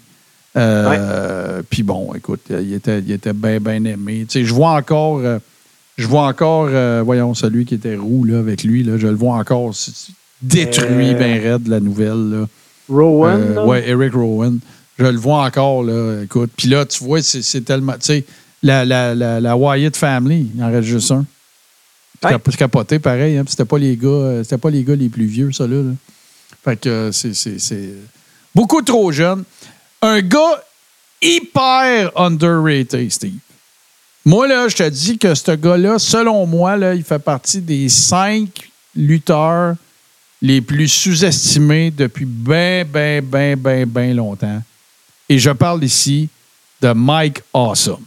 Euh, 0.56 1.62
Puis 1.68 1.82
bon, 1.82 2.12
écoute, 2.14 2.40
il 2.50 2.72
était, 2.74 3.00
il 3.00 3.12
était 3.12 3.32
bien, 3.32 3.60
bien 3.60 3.84
aimé. 3.84 4.24
Tu 4.28 4.40
sais, 4.40 4.44
je 4.44 4.54
vois 4.54 4.70
encore, 4.70 5.18
euh, 5.18 5.38
je 5.98 6.06
vois 6.06 6.26
encore, 6.26 6.68
euh, 6.70 7.02
voyons, 7.04 7.34
celui 7.34 7.64
qui 7.64 7.74
était 7.74 7.96
roux 7.96 8.24
là, 8.24 8.38
avec 8.38 8.64
lui, 8.64 8.82
là, 8.82 8.96
je 8.96 9.06
le 9.06 9.14
vois 9.14 9.36
encore 9.36 9.74
détruit 10.40 11.10
Euh, 11.10 11.14
bien 11.14 11.40
raide, 11.40 11.68
la 11.68 11.80
nouvelle. 11.80 12.30
Là. 12.30 12.46
Rowan, 12.88 13.58
ouais, 13.66 13.88
Eric 13.88 14.14
Rowan. 14.14 14.58
Je 14.98 15.04
le 15.04 15.18
vois 15.18 15.44
encore, 15.44 15.82
là. 15.82 16.22
Écoute. 16.22 16.50
Puis 16.56 16.68
là, 16.68 16.86
tu 16.86 17.04
vois, 17.04 17.20
c'est 17.22 17.60
tellement. 17.62 17.92
Tu 17.94 17.98
sais, 18.00 18.24
la, 18.62 18.84
la, 18.84 19.14
la, 19.14 19.40
la 19.40 19.56
Wyatt 19.56 19.96
Family, 19.96 20.50
il 20.54 20.62
en 20.62 20.70
reste 20.70 20.88
juste 20.88 21.10
un. 21.10 21.24
Capoté, 22.56 22.98
pareil. 22.98 23.36
Hein, 23.36 23.44
c'était 23.46 23.66
pas 23.66 23.78
les 23.78 23.96
gars, 23.96 24.40
c'était 24.42 24.56
pas 24.56 24.70
les 24.70 24.82
gars 24.84 24.96
les 24.96 25.10
plus 25.10 25.26
vieux, 25.26 25.52
ça, 25.52 25.66
là. 25.66 25.82
là. 25.82 25.92
Fait 26.64 26.80
que 26.80 27.10
c'est 27.12 27.94
beaucoup 28.54 28.80
trop 28.82 29.12
jeune. 29.12 29.44
Un 30.02 30.20
gars 30.20 30.62
hyper 31.22 32.10
underrated, 32.16 33.10
Steve. 33.10 33.40
Moi, 34.24 34.48
là, 34.48 34.68
je 34.68 34.76
te 34.76 34.88
dis 34.88 35.18
que 35.18 35.34
ce 35.34 35.52
gars-là, 35.52 35.98
selon 35.98 36.46
moi, 36.46 36.76
là, 36.76 36.94
il 36.94 37.04
fait 37.04 37.18
partie 37.18 37.60
des 37.60 37.88
cinq 37.88 38.70
lutteurs 38.94 39.76
les 40.42 40.60
plus 40.60 40.88
sous-estimés 40.88 41.90
depuis 41.90 42.24
ben, 42.24 42.86
ben, 42.86 43.24
ben, 43.24 43.56
ben, 43.56 43.86
ben 43.86 44.16
longtemps. 44.16 44.62
Et 45.28 45.38
je 45.38 45.50
parle 45.50 45.84
ici 45.84 46.28
de 46.80 46.92
Mike 46.92 47.40
Awesome. 47.52 48.04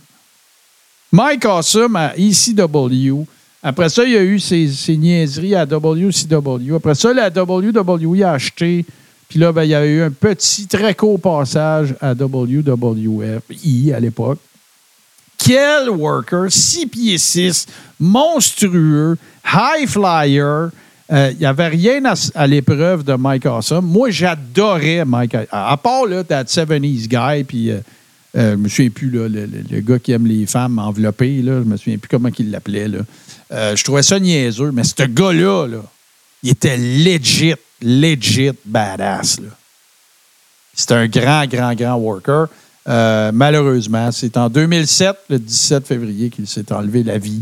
Mike 1.12 1.46
Awesome 1.46 1.96
à 1.96 2.14
ECW. 2.18 3.26
Après 3.64 3.90
ça, 3.90 4.04
il 4.04 4.12
y 4.12 4.18
a 4.18 4.24
eu 4.24 4.40
ses, 4.40 4.68
ses 4.68 4.96
niaiseries 4.96 5.56
à 5.56 5.66
WCW. 5.66 6.76
Après 6.76 6.96
ça, 6.96 7.14
la 7.14 7.30
WWE 7.30 8.24
a 8.24 8.34
acheté. 8.34 8.86
Puis 9.30 9.38
là, 9.40 9.52
ben, 9.52 9.64
il 9.64 9.70
y 9.70 9.76
a 9.76 9.86
eu 9.86 10.02
un 10.02 10.10
petit, 10.10 10.68
très 10.68 10.96
court 10.96 11.20
passage 11.20 11.96
à 12.02 12.14
WWF, 12.16 13.44
I 13.64 13.94
à 13.94 14.00
l'époque. 14.00 14.40
Quel 15.38 15.90
worker, 15.90 16.48
6 16.52 16.88
pieds 16.88 17.18
6, 17.18 17.68
monstrueux, 18.00 19.18
high 19.46 19.88
flyer. 19.88 20.70
Euh, 21.12 21.32
Il 21.32 21.40
n'y 21.40 21.46
avait 21.46 21.68
rien 21.68 22.02
à, 22.36 22.48
l'épreuve 22.48 23.04
de 23.04 23.14
Mike 23.14 23.46
Awesome. 23.46 23.86
Moi, 23.86 24.10
j'adorais 24.10 25.06
Mike. 25.06 25.36
À, 25.52 25.72
à 25.72 25.78
part 25.78 26.06
là, 26.06 26.24
That 26.24 26.44
70s 26.46 27.08
Guy, 27.08 27.44
puis 27.46 27.72
euh, 27.72 27.78
euh, 28.36 28.52
je 28.52 28.56
me 28.58 28.68
souviens 28.68 28.90
plus, 28.90 29.10
là, 29.10 29.28
le, 29.30 29.46
le- 29.48 29.80
gars 29.82 29.98
qui 30.00 30.12
aime 30.12 30.28
les 30.28 30.46
femmes 30.46 30.78
enveloppées, 30.80 31.42
là, 31.42 31.62
je 31.64 31.70
me 31.70 31.78
souviens 31.78 31.98
plus 31.98 32.10
comment 32.10 32.30
il 32.38 32.52
l'appelait. 32.52 32.88
Euh, 33.52 33.76
je 33.76 33.84
trouvais 33.84 34.04
ça 34.04 34.20
niaiseux, 34.20 34.72
mais 34.72 34.84
ce 34.84 35.04
gars-là, 35.04 35.68
là, 35.68 35.84
il 36.44 36.52
était 36.52 36.78
legit, 36.78 37.56
legit 37.82 38.52
badass. 38.66 39.40
C'est 40.74 40.92
un 40.92 41.08
grand, 41.08 41.46
grand, 41.46 41.74
grand 41.74 41.96
worker. 41.96 42.48
Euh, 42.88 43.32
malheureusement, 43.34 44.12
c'est 44.12 44.38
en 44.38 44.50
2007, 44.50 45.16
le 45.30 45.40
17 45.40 45.86
février, 45.86 46.30
qu'il 46.30 46.48
s'est 46.48 46.72
enlevé 46.72 47.04
la 47.04 47.18
vie. 47.18 47.42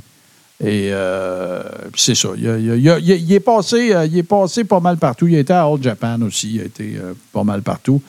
Et 0.59 0.89
euh, 0.91 1.61
c'est 1.95 2.15
ça. 2.15 2.29
Il, 2.35 3.31
est 3.31 3.39
passé, 3.39 3.93
euh, 3.93 4.05
il 4.07 4.17
est 4.17 4.23
passé 4.23 4.63
pas 4.63 4.79
mal 4.79 4.97
partout. 4.97 5.27
Il 5.27 5.35
a 5.35 5.39
été 5.39 5.53
à 5.53 5.65
All 5.65 5.81
Japan 5.81 6.19
aussi. 6.23 6.55
Il 6.55 6.61
a 6.61 6.65
été 6.65 6.97
pas 7.31 7.43
mal 7.43 7.61
partout. 7.61 8.01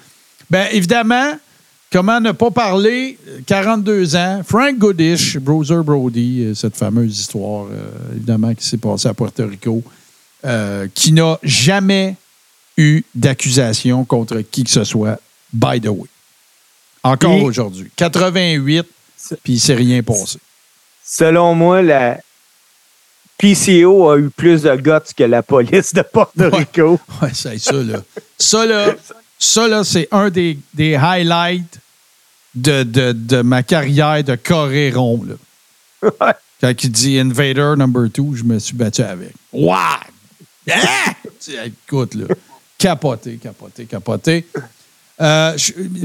Bien, 0.50 0.66
évidemment, 0.72 1.32
comment 1.92 2.20
ne 2.20 2.32
pas 2.32 2.50
parler, 2.50 3.18
euh, 3.28 3.40
42 3.44 4.16
ans, 4.16 4.40
Frank 4.46 4.78
Goodish, 4.78 5.36
Bruiser 5.36 5.82
Brody, 5.84 6.52
cette 6.54 6.76
fameuse 6.76 7.20
histoire, 7.20 7.66
évidemment, 8.12 8.54
qui 8.54 8.66
s'est 8.66 8.78
passée 8.78 9.08
à 9.08 9.14
Puerto 9.14 9.46
Rico, 9.46 9.82
euh, 10.44 10.86
qui 10.94 11.12
n'a 11.12 11.38
jamais 11.42 12.16
eu 12.76 13.02
d'accusation 13.14 14.04
contre 14.04 14.38
qui 14.38 14.64
que 14.64 14.70
ce 14.70 14.84
soit, 14.84 15.18
by 15.52 15.80
the 15.80 15.88
way. 15.88 16.08
Encore 17.02 17.42
aujourd'hui. 17.42 17.90
88, 17.96 18.86
puis 19.42 19.54
il 19.54 19.60
s'est 19.60 19.74
rien 19.74 20.02
passé. 20.02 20.38
Selon 21.04 21.54
moi, 21.54 21.82
la 21.82 22.20
PCO 23.38 24.10
a 24.10 24.18
eu 24.18 24.30
plus 24.30 24.62
de 24.62 24.76
guts 24.76 25.14
que 25.16 25.24
la 25.24 25.42
police 25.42 25.94
de 25.94 26.02
Porto 26.02 26.50
Rico. 26.50 27.00
Ouais, 27.22 27.30
c'est 27.32 27.58
ça, 27.58 27.72
là. 27.72 28.02
Ça, 28.36 28.66
là, 28.66 28.94
ça, 29.38 29.68
là, 29.68 29.84
c'est 29.84 30.08
un 30.10 30.28
des, 30.30 30.58
des 30.74 30.94
highlights 30.96 31.78
de, 32.54 32.82
de, 32.82 33.12
de 33.12 33.42
ma 33.42 33.62
carrière 33.62 34.22
de 34.22 34.34
coréron, 34.36 35.24
là. 35.24 35.34
Ouais. 36.20 36.32
Quand 36.60 36.84
il 36.84 36.90
dit 36.90 37.18
Invader 37.18 37.74
number 37.76 38.08
two, 38.12 38.34
je 38.34 38.42
me 38.42 38.58
suis 38.58 38.74
battu 38.74 39.02
avec. 39.02 39.32
Wow! 39.52 39.76
Hein? 40.68 41.12
Écoute, 41.64 42.14
là. 42.14 42.26
Capoté, 42.76 43.36
capoté, 43.36 43.86
capoté. 43.86 44.46
Euh, 45.20 45.56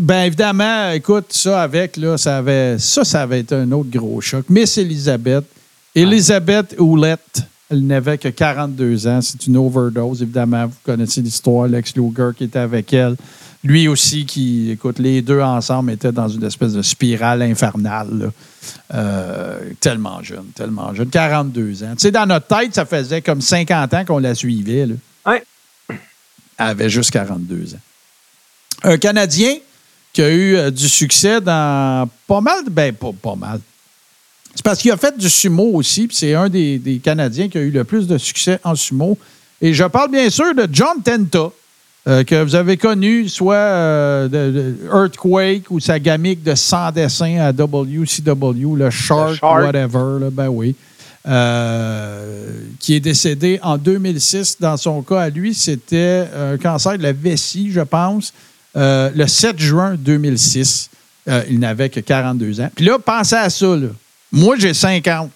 ben 0.02 0.24
évidemment, 0.24 0.90
écoute, 0.92 1.26
ça 1.30 1.62
avec, 1.62 1.98
là, 1.98 2.18
ça 2.18 2.38
avait, 2.38 2.80
ça, 2.80 3.04
ça 3.04 3.22
avait 3.22 3.42
été 3.42 3.54
un 3.54 3.72
autre 3.72 3.92
gros 3.92 4.20
choc. 4.22 4.46
Miss 4.50 4.78
Elizabeth, 4.78 5.46
Elizabeth 5.94 6.76
Houlette, 6.80 7.44
elle 7.70 7.86
n'avait 7.86 8.18
que 8.18 8.30
42 8.30 9.08
ans. 9.08 9.22
C'est 9.22 9.46
une 9.46 9.58
overdose, 9.58 10.24
évidemment. 10.24 10.66
Vous 10.66 10.76
connaissez 10.84 11.22
l'histoire, 11.22 11.68
Lex 11.68 11.96
Luger 11.96 12.30
qui 12.36 12.46
était 12.46 12.60
avec 12.60 12.92
elle. 12.94 13.16
Lui 13.64 13.88
aussi, 13.88 14.26
qui, 14.26 14.72
écoute, 14.72 15.00
les 15.00 15.22
deux 15.22 15.40
ensemble 15.42 15.92
étaient 15.92 16.12
dans 16.12 16.28
une 16.28 16.44
espèce 16.44 16.74
de 16.74 16.82
spirale 16.82 17.42
infernale. 17.42 18.10
là. 18.12 18.28
Euh, 18.94 19.60
tellement 19.80 20.22
jeune, 20.22 20.48
tellement 20.56 20.94
jeune. 20.94 21.10
42 21.10 21.84
ans. 21.84 21.92
Tu 21.92 22.00
sais, 22.00 22.12
dans 22.12 22.26
notre 22.26 22.48
tête, 22.48 22.76
ça 22.76 22.86
faisait 22.86 23.22
comme 23.22 23.42
50 23.42 23.94
ans 23.94 24.06
qu'on 24.06 24.20
la 24.20 24.36
suivait. 24.36 24.86
Là. 24.86 24.96
Ouais. 25.26 25.44
Elle 25.90 25.98
avait 26.68 26.90
juste 26.90 27.12
42 27.12 27.76
ans. 27.76 27.80
Un 28.84 28.98
Canadien 28.98 29.56
qui 30.12 30.22
a 30.22 30.30
eu 30.30 30.56
euh, 30.56 30.70
du 30.70 30.88
succès 30.88 31.42
dans 31.42 32.10
pas 32.28 32.42
mal, 32.42 32.66
ben 32.70 32.94
pas, 32.94 33.12
pas 33.20 33.36
mal. 33.36 33.60
C'est 34.54 34.64
parce 34.64 34.80
qu'il 34.80 34.92
a 34.92 34.98
fait 34.98 35.18
du 35.18 35.30
sumo 35.30 35.72
aussi, 35.74 36.08
puis 36.08 36.16
c'est 36.16 36.36
un 36.36 36.48
des, 36.48 36.78
des 36.78 37.00
Canadiens 37.00 37.50
qui 37.50 37.58
a 37.58 37.62
eu 37.62 37.72
le 37.72 37.84
plus 37.84 38.08
de 38.08 38.18
succès 38.18 38.60
en 38.64 38.76
sumo. 38.76 39.18
Et 39.62 39.74
je 39.74 39.84
parle 39.86 40.12
bien 40.12 40.30
sûr 40.30 40.54
de 40.54 40.68
John 40.72 41.02
Tenta, 41.04 41.50
euh, 42.08 42.24
que 42.24 42.44
vous 42.44 42.56
avez 42.56 42.78
connu, 42.78 43.30
soit 43.30 43.56
euh, 43.56 44.28
de, 44.28 44.52
de 44.52 44.76
Earthquake 44.92 45.70
ou 45.70 45.80
sa 45.80 46.00
gamique 46.00 46.44
de 46.44 46.56
100 46.56 46.92
dessins 46.92 47.38
à 47.40 47.52
WCW, 47.52 48.76
le 48.76 48.90
Shark, 48.90 49.36
Shark. 49.36 49.64
whatever, 49.64 50.20
là, 50.20 50.30
ben 50.32 50.48
oui. 50.48 50.76
Euh, 51.26 52.60
qui 52.80 52.96
est 52.96 53.00
décédé 53.00 53.58
en 53.64 53.78
2006. 53.78 54.58
Dans 54.60 54.76
son 54.76 55.02
cas, 55.02 55.22
à 55.22 55.30
lui, 55.30 55.54
c'était 55.54 56.28
un 56.38 56.58
cancer 56.58 56.98
de 56.98 57.04
la 57.04 57.14
vessie, 57.14 57.72
je 57.72 57.80
pense, 57.80 58.34
le 58.76 59.26
7 59.26 59.58
juin 59.60 59.96
2006. 59.98 60.90
Euh, 61.30 61.44
il 61.50 61.60
n'avait 61.60 61.90
que 61.90 62.00
42 62.00 62.60
ans. 62.62 62.70
Puis 62.76 62.86
là, 62.86 63.00
pensez 63.00 63.36
à 63.36 63.50
ça. 63.50 63.76
là. 63.76 63.88
Moi, 64.32 64.56
j'ai 64.58 64.74
50. 64.74 65.32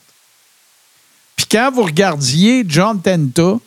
Puis 1.36 1.46
quand 1.52 1.72
vous 1.72 1.84
regardiez 1.84 2.66
John 2.68 3.00
Tenta 3.02 3.60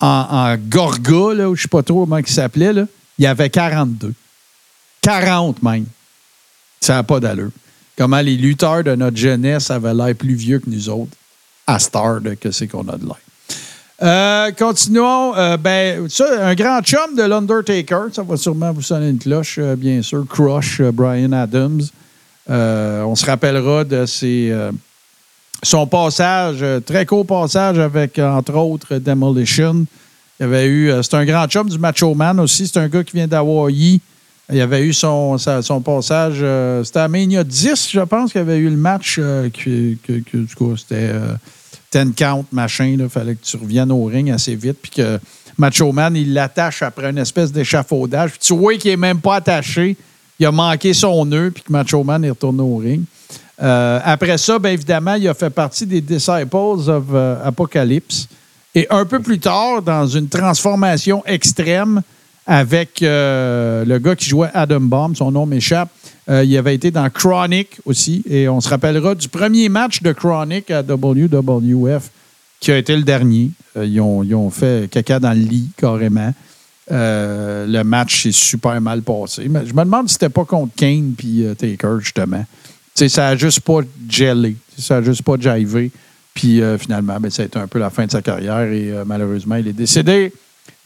en, 0.00 0.06
en 0.30 0.56
Gorga, 0.56 1.34
là, 1.34 1.44
je 1.44 1.50
ne 1.50 1.56
sais 1.56 1.68
pas 1.68 1.82
trop 1.82 2.00
comment 2.00 2.18
il 2.18 2.26
s'appelait, 2.26 2.72
là, 2.72 2.86
il 3.18 3.26
avait 3.26 3.50
42. 3.50 4.12
40 5.02 5.62
même. 5.62 5.86
Ça 6.80 6.94
n'a 6.94 7.02
pas 7.02 7.20
d'allure. 7.20 7.50
Comment 7.96 8.20
les 8.20 8.36
lutteurs 8.36 8.84
de 8.84 8.94
notre 8.94 9.16
jeunesse 9.16 9.70
avaient 9.70 9.94
l'air 9.94 10.14
plus 10.14 10.34
vieux 10.34 10.58
que 10.58 10.68
nous 10.68 10.88
autres 10.88 11.16
à 11.66 11.78
Star 11.78 12.20
de 12.20 12.34
que 12.34 12.50
c'est 12.50 12.68
qu'on 12.68 12.86
a 12.88 12.96
de 12.96 13.04
l'air. 13.04 13.16
Euh, 14.02 14.52
continuons. 14.52 15.34
Euh, 15.36 15.56
ben, 15.56 16.08
ça, 16.08 16.48
un 16.48 16.54
grand 16.54 16.80
chum 16.82 17.14
de 17.16 17.22
l'Undertaker. 17.22 18.08
Ça 18.12 18.22
va 18.22 18.36
sûrement 18.36 18.72
vous 18.72 18.82
sonner 18.82 19.08
une 19.08 19.18
cloche, 19.18 19.58
euh, 19.58 19.74
bien 19.74 20.02
sûr. 20.02 20.26
Crush, 20.28 20.82
Brian 20.82 21.32
Adams. 21.32 21.82
On 22.48 23.14
se 23.14 23.26
rappellera 23.26 23.84
de 23.84 24.04
ses, 24.06 24.52
son 25.62 25.86
passage, 25.86 26.58
euh, 26.62 26.80
très 26.80 27.06
court 27.06 27.26
passage 27.26 27.78
avec, 27.78 28.18
euh, 28.18 28.28
entre 28.30 28.54
autres, 28.54 28.96
Demolition. 28.98 29.86
Il 30.38 30.44
avait 30.44 30.66
eu. 30.66 30.90
euh, 30.90 31.02
c'est 31.02 31.14
un 31.14 31.24
grand 31.24 31.46
chum 31.48 31.68
du 31.68 31.78
Macho 31.78 32.14
Man 32.14 32.38
aussi. 32.40 32.66
C'est 32.66 32.78
un 32.78 32.88
gars 32.88 33.02
qui 33.02 33.16
vient 33.16 33.26
d'Hawaii. 33.26 34.00
Il 34.52 34.60
avait 34.60 34.82
eu 34.84 34.92
son, 34.92 35.36
son 35.38 35.80
passage. 35.80 36.44
c'était 36.84 37.00
à 37.00 37.08
Mania 37.08 37.42
10, 37.42 37.88
je 37.90 38.00
pense, 38.02 38.30
qu'il 38.30 38.40
avait 38.40 38.58
eu 38.58 38.70
le 38.70 38.76
match. 38.76 39.16
euh, 39.18 39.48
du 39.48 40.54
coup, 40.56 40.76
c'était 40.76 41.10
euh, 41.10 41.34
10 41.92 42.12
count, 42.14 42.44
machin. 42.52 42.94
Il 42.98 43.08
fallait 43.08 43.34
que 43.34 43.44
tu 43.44 43.56
reviennes 43.56 43.90
au 43.90 44.04
ring 44.04 44.30
assez 44.30 44.54
vite. 44.54 44.76
Puis 44.80 44.92
que 44.92 45.18
Macho 45.58 45.90
Man, 45.90 46.14
il 46.14 46.32
l'attache 46.32 46.82
après 46.82 47.10
une 47.10 47.18
espèce 47.18 47.50
d'échafaudage. 47.50 48.30
Puis 48.32 48.40
tu 48.40 48.54
vois 48.56 48.74
qu'il 48.76 48.92
n'est 48.92 48.96
même 48.96 49.18
pas 49.20 49.36
attaché. 49.36 49.96
Il 50.38 50.46
a 50.46 50.52
manqué 50.52 50.92
son 50.94 51.24
nœud. 51.24 51.50
Puis 51.52 51.64
que 51.64 51.72
Macho 51.72 52.04
Man 52.04 52.24
est 52.24 52.30
retourné 52.30 52.62
au 52.62 52.76
ring. 52.76 53.02
Euh, 53.62 54.00
après 54.04 54.38
ça, 54.38 54.58
bien 54.58 54.72
évidemment, 54.72 55.14
il 55.14 55.28
a 55.28 55.34
fait 55.34 55.50
partie 55.50 55.86
des 55.86 56.00
Disciples 56.00 56.88
of 56.88 57.04
euh, 57.12 57.44
Apocalypse. 57.44 58.28
Et 58.74 58.86
un 58.90 59.06
peu 59.06 59.20
plus 59.20 59.38
tard, 59.38 59.80
dans 59.80 60.06
une 60.06 60.28
transformation 60.28 61.24
extrême 61.24 62.02
avec 62.46 63.02
euh, 63.02 63.84
le 63.84 63.98
gars 63.98 64.14
qui 64.14 64.28
jouait 64.28 64.50
Adam 64.52 64.80
Bomb, 64.80 65.16
son 65.16 65.30
nom 65.30 65.46
m'échappe, 65.46 65.88
il 66.28 66.56
avait 66.56 66.74
été 66.74 66.90
dans 66.90 67.08
Chronic 67.08 67.78
aussi. 67.84 68.22
Et 68.28 68.48
on 68.48 68.60
se 68.60 68.68
rappellera 68.68 69.14
du 69.14 69.28
premier 69.28 69.68
match 69.68 70.02
de 70.02 70.10
Chronic 70.10 70.72
à 70.72 70.82
WWF 70.82 72.10
qui 72.58 72.72
a 72.72 72.78
été 72.78 72.96
le 72.96 73.04
dernier. 73.04 73.50
Ils, 73.80 74.00
ont, 74.00 74.24
ils 74.24 74.34
ont 74.34 74.50
fait 74.50 74.90
caca 74.90 75.20
dans 75.20 75.32
le 75.32 75.38
lit 75.38 75.70
carrément. 75.76 76.34
Le 76.90 77.82
match 77.84 78.24
s'est 78.24 78.32
super 78.32 78.80
mal 78.80 79.02
passé. 79.02 79.46
Mais 79.48 79.64
je 79.66 79.72
me 79.72 79.84
demande 79.84 80.08
si 80.08 80.14
c'était 80.14 80.28
pas 80.28 80.44
contre 80.44 80.74
Kane 80.74 81.12
puis 81.16 81.44
Taker, 81.56 82.00
justement. 82.00 82.44
Ça 83.08 83.28
a 83.28 83.36
juste 83.36 83.60
pas 83.60 83.80
gelé. 84.08 84.56
Ça 84.78 84.96
a 84.96 85.02
juste 85.02 85.22
pas 85.22 85.34
jivé. 85.38 85.90
Puis 86.34 86.60
euh, 86.62 86.76
finalement, 86.78 87.18
ben, 87.20 87.30
ça 87.30 87.42
a 87.42 87.46
été 87.46 87.58
un 87.58 87.66
peu 87.66 87.78
la 87.78 87.90
fin 87.90 88.04
de 88.06 88.10
sa 88.10 88.20
carrière 88.22 88.60
et 88.70 88.90
euh, 88.90 89.04
malheureusement, 89.06 89.56
il 89.56 89.68
est 89.68 89.72
décédé 89.72 90.32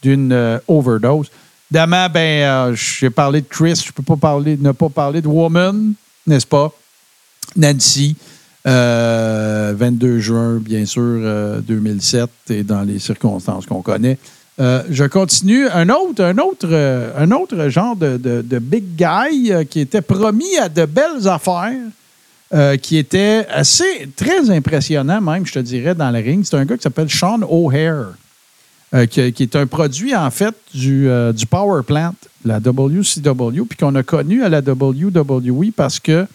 d'une 0.01 0.31
euh, 0.31 0.59
overdose. 0.67 1.29
Évidemment, 1.69 2.07
ben, 2.09 2.73
j'ai 2.75 3.09
parlé 3.09 3.41
de 3.41 3.47
Chris, 3.47 3.81
je 3.85 3.91
peux 3.91 4.03
pas 4.03 4.15
parler, 4.17 4.57
ne 4.59 4.71
pas 4.71 4.89
parler 4.89 5.21
de 5.21 5.27
Woman, 5.27 5.93
n'est-ce 6.27 6.45
pas? 6.47 6.71
Nancy, 7.55 8.15
euh, 8.67 9.73
22 9.77 10.19
juin, 10.19 10.57
bien 10.57 10.85
sûr, 10.85 11.01
euh, 11.03 11.59
2007, 11.61 12.29
et 12.49 12.63
dans 12.63 12.81
les 12.81 12.99
circonstances 12.99 13.65
qu'on 13.65 13.81
connaît. 13.81 14.17
Je 14.59 15.05
continue. 15.07 15.67
Un 15.69 15.89
autre, 15.89 16.23
un 16.23 16.37
autre, 16.37 17.11
un 17.17 17.31
autre 17.31 17.67
genre 17.69 17.95
de, 17.95 18.17
de- 18.17 18.43
de 18.43 18.59
big 18.59 18.83
guy 18.95 19.51
qui 19.69 19.79
était 19.79 20.03
promis 20.03 20.55
à 20.61 20.69
de 20.69 20.85
belles 20.85 21.27
affaires, 21.27 21.73
euh, 22.53 22.75
qui 22.75 22.97
était 22.97 23.47
assez, 23.49 24.09
très 24.17 24.49
impressionnant 24.49 25.21
même, 25.21 25.45
je 25.45 25.53
te 25.53 25.59
dirais, 25.59 25.95
dans 25.95 26.11
le 26.11 26.19
ring. 26.19 26.43
C'est 26.43 26.57
un 26.57 26.65
gars 26.65 26.75
qui 26.75 26.83
s'appelle 26.83 27.09
Sean 27.09 27.39
O'Hare, 27.49 28.07
euh, 28.93 29.05
qui, 29.05 29.21
est 29.21 29.55
un 29.55 29.65
produit, 29.67 30.13
en 30.13 30.29
fait, 30.31 30.53
du, 30.73 31.07
euh, 31.07 31.31
du 31.31 31.45
Power 31.45 31.81
Plant, 31.83 32.13
la 32.43 32.57
WCW, 32.57 33.63
puis 33.69 33.77
qu'on 33.79 33.95
a 33.95 34.03
connu 34.03 34.43
à 34.43 34.49
la 34.49 34.59
WWE 34.59 35.71
parce 35.73 35.97
que 36.01 36.27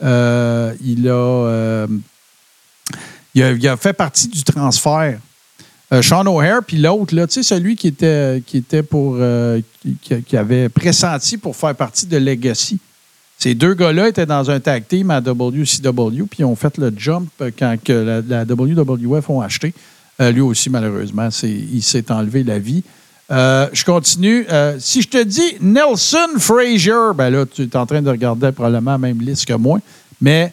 il, 0.00 1.08
a, 1.08 1.86
il, 3.34 3.68
a, 3.68 3.76
fait 3.76 3.94
partie 3.94 4.28
du 4.28 4.44
transfert. 4.44 5.18
Sean 6.02 6.24
O'Hare, 6.26 6.62
puis 6.64 6.76
l'autre, 6.76 7.12
tu 7.26 7.32
sais, 7.32 7.42
celui 7.42 7.74
qui 7.74 7.88
était, 7.88 8.40
qui 8.46 8.58
était 8.58 8.84
pour. 8.84 9.18
qui- 9.82 10.22
qui 10.22 10.36
avait 10.36 10.68
pressenti 10.68 11.36
pour 11.36 11.56
faire 11.56 11.74
partie 11.74 12.06
de 12.06 12.16
Legacy. 12.16 12.78
Ces 13.38 13.54
deux 13.54 13.74
gars-là 13.74 14.08
étaient 14.08 14.26
dans 14.26 14.50
un 14.50 14.60
tag 14.60 14.84
team 14.88 15.10
à 15.10 15.20
WCW, 15.20 16.24
puis 16.30 16.38
ils 16.40 16.44
ont 16.44 16.56
fait 16.56 16.78
le 16.78 16.92
jump 16.96 17.28
quand 17.58 17.76
que 17.82 18.22
la, 18.26 18.44
WWF 18.44 19.28
ont 19.28 19.40
acheté. 19.40 19.74
Euh, 20.20 20.30
lui 20.30 20.40
aussi, 20.40 20.70
malheureusement, 20.70 21.28
il 21.42 21.82
s'est 21.82 22.10
enlevé 22.10 22.44
la 22.44 22.58
vie. 22.58 22.82
Euh, 23.30 23.68
je 23.72 23.84
continue. 23.84 24.46
Euh, 24.50 24.76
si 24.78 25.02
je 25.02 25.08
te 25.08 25.22
dis 25.22 25.56
Nelson 25.60 26.38
Frazier, 26.38 27.12
ben 27.16 27.30
là, 27.30 27.44
tu 27.46 27.62
es 27.62 27.76
en 27.76 27.86
train 27.86 28.00
de 28.00 28.10
regarder 28.10 28.52
probablement 28.52 28.92
la 28.92 28.98
même 28.98 29.20
liste 29.20 29.46
que 29.46 29.54
moi, 29.54 29.78
mais 30.20 30.52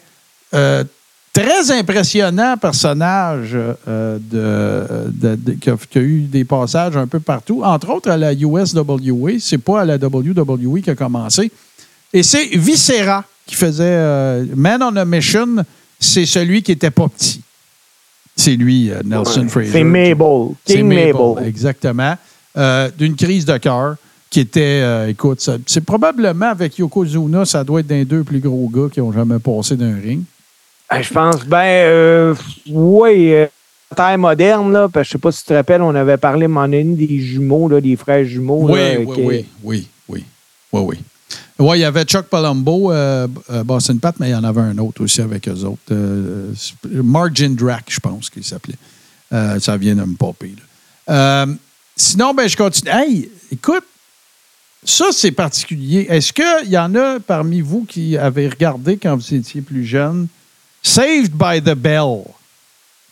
très 0.52 1.72
impressionnant 1.72 2.58
personnage 2.58 3.54
de- 3.54 4.20
qui, 5.62 5.70
a, 5.70 5.78
qui 5.90 5.98
a 5.98 6.02
eu 6.02 6.22
des 6.22 6.44
passages 6.44 6.98
un 6.98 7.08
peu 7.08 7.20
partout, 7.22 7.62
entre 7.64 7.90
autres 7.90 8.10
à 8.10 8.18
la 8.18 8.34
USWA. 8.34 9.40
C'est 9.40 9.58
pas 9.60 9.82
à 9.82 9.86
la 9.86 9.96
WWE 9.96 10.82
qui 10.82 10.90
a 10.90 10.96
commencé. 10.96 11.52
Et 12.14 12.24
c'est 12.24 12.46
Viscera 12.56 13.24
qui 13.46 13.56
faisait 13.56 13.84
euh, 13.86 14.46
Man 14.56 14.82
on 14.84 14.96
a 14.96 15.06
Mission. 15.06 15.48
C'est 16.00 16.26
celui 16.26 16.62
qui 16.64 16.72
était 16.74 16.92
pas 16.92 17.08
petit. 17.08 17.42
C'est 18.36 18.56
lui, 18.56 18.90
euh, 18.90 19.02
Nelson 19.06 19.48
Frazier. 19.50 19.72
C'est 19.72 19.84
Mabel. 19.84 20.48
C'est 20.66 20.76
King 20.76 20.88
Mabel, 20.88 21.14
Mabel. 21.16 21.48
exactement. 21.48 22.16
Euh, 22.58 22.90
D'une 22.98 23.16
crise 23.16 23.46
de 23.46 23.58
cœur 23.58 23.96
qui 24.30 24.40
était, 24.40 25.10
écoute, 25.10 25.46
c'est 25.68 25.82
probablement 25.82 26.48
avec 26.48 26.78
Yokozuna, 26.78 27.44
ça 27.46 27.66
doit 27.66 27.82
être 27.82 27.88
d'un 27.88 28.04
deux 28.04 28.24
plus 28.24 28.40
gros 28.40 28.70
gars 28.74 28.88
qui 28.92 29.02
ont 29.02 29.12
jamais 29.12 29.40
passé 29.40 29.76
d'un 29.76 29.96
ring. 30.00 30.24
Ah, 30.88 31.02
Je 31.02 31.12
pense, 31.14 31.46
ben, 31.46 32.34
oui, 32.70 33.34
taille 33.94 34.16
moderne, 34.18 34.72
là, 34.72 34.88
parce 34.88 35.08
que 35.08 35.10
je 35.10 35.12
sais 35.14 35.22
pas 35.22 35.32
si 35.34 35.42
tu 35.42 35.48
te 35.50 35.54
rappelles, 35.54 35.82
on 35.82 35.94
avait 35.96 36.16
parlé 36.16 36.44
à 36.44 36.46
un 36.46 36.48
moment 36.48 36.66
donné 36.66 36.84
des 36.96 37.20
jumeaux, 37.20 37.68
là, 37.68 37.82
des 37.82 37.98
frères 37.98 38.24
jumeaux. 38.24 38.70
Oui, 38.70 38.80
là, 38.80 39.00
oui, 39.00 39.16
qui- 39.16 39.22
oui, 39.22 39.46
oui, 39.64 39.88
oui, 40.08 40.24
oui, 40.72 40.82
oui. 40.82 40.98
Oui, 41.62 41.78
il 41.78 41.82
y 41.82 41.86
avait 41.86 42.06
Chuck 42.06 42.26
Palumbo, 42.26 42.92
euh, 42.92 43.28
euh, 43.52 43.64
Boston 43.64 44.00
Pat, 44.00 44.16
mais 44.20 44.30
il 44.30 44.32
y 44.32 44.36
en 44.36 44.44
avait 44.44 44.62
un 44.62 44.78
autre 44.80 45.04
aussi 45.04 45.22
avec 45.22 45.48
eux 45.48 45.64
autres. 45.64 45.80
Euh, 45.92 46.52
Mark 46.86 47.36
Jindrak, 47.36 47.84
je 47.88 48.00
pense 48.00 48.32
qu'il 48.32 48.44
s'appelait. 48.44 48.78
Ça 49.30 49.78
vient 49.78 49.96
de 49.96 50.04
me 50.04 50.16
popper. 50.16 50.56
sinon, 51.96 52.34
ben, 52.34 52.50
je 52.50 52.58
continue. 52.58 52.90
Hey, 52.92 53.30
écoute, 53.52 53.84
ça, 54.84 55.10
c'est 55.12 55.32
particulier. 55.32 56.08
Est-ce 56.10 56.34
qu'il 56.34 56.72
y 56.72 56.78
en 56.80 56.96
a 56.96 57.20
parmi 57.20 57.62
vous 57.62 57.86
qui 57.88 58.18
avez 58.18 58.50
regardé 58.50 58.98
quand 58.98 59.16
vous 59.16 59.34
étiez 59.36 59.62
plus 59.62 59.86
jeune 59.86 60.28
Saved 60.82 61.34
by 61.34 61.62
the 61.62 61.76
Bell? 61.76 62.24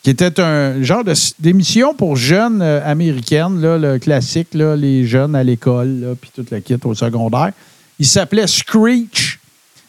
qui 0.02 0.12
était 0.12 0.40
un 0.40 0.82
genre 0.82 1.04
d'émission 1.40 1.94
pour 1.94 2.16
jeunes 2.16 2.62
américaines, 2.62 3.60
là, 3.60 3.78
le 3.78 4.00
classique, 4.00 4.54
là, 4.54 4.78
les 4.78 5.06
jeunes 5.06 5.36
à 5.36 5.44
l'école, 5.44 6.16
puis 6.22 6.32
toute 6.34 6.52
la 6.52 6.62
kit 6.62 6.78
au 6.86 6.96
secondaire. 6.96 7.52
Il 8.00 8.06
s'appelait 8.06 8.48
Screech. 8.48 9.40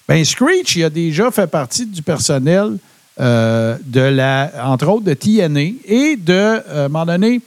Ben 0.09 0.24
Screech, 0.24 0.74
il 0.77 0.85
a 0.85 0.91
déjà 0.91 1.31
fait 1.31 1.47
partie 1.47 1.87
du 1.87 2.03
personnel 2.03 2.77
euh, 3.20 3.77
de 3.85 4.01
la, 4.01 4.51
entre 4.65 4.89
autres, 4.89 5.05
de 5.05 5.15
TNA 5.15 5.61
et 5.85 6.16
de, 6.16 6.32
euh, 6.32 6.61
à 6.82 6.85
un 6.87 6.89
moment 6.89 7.07
donné, 7.07 7.41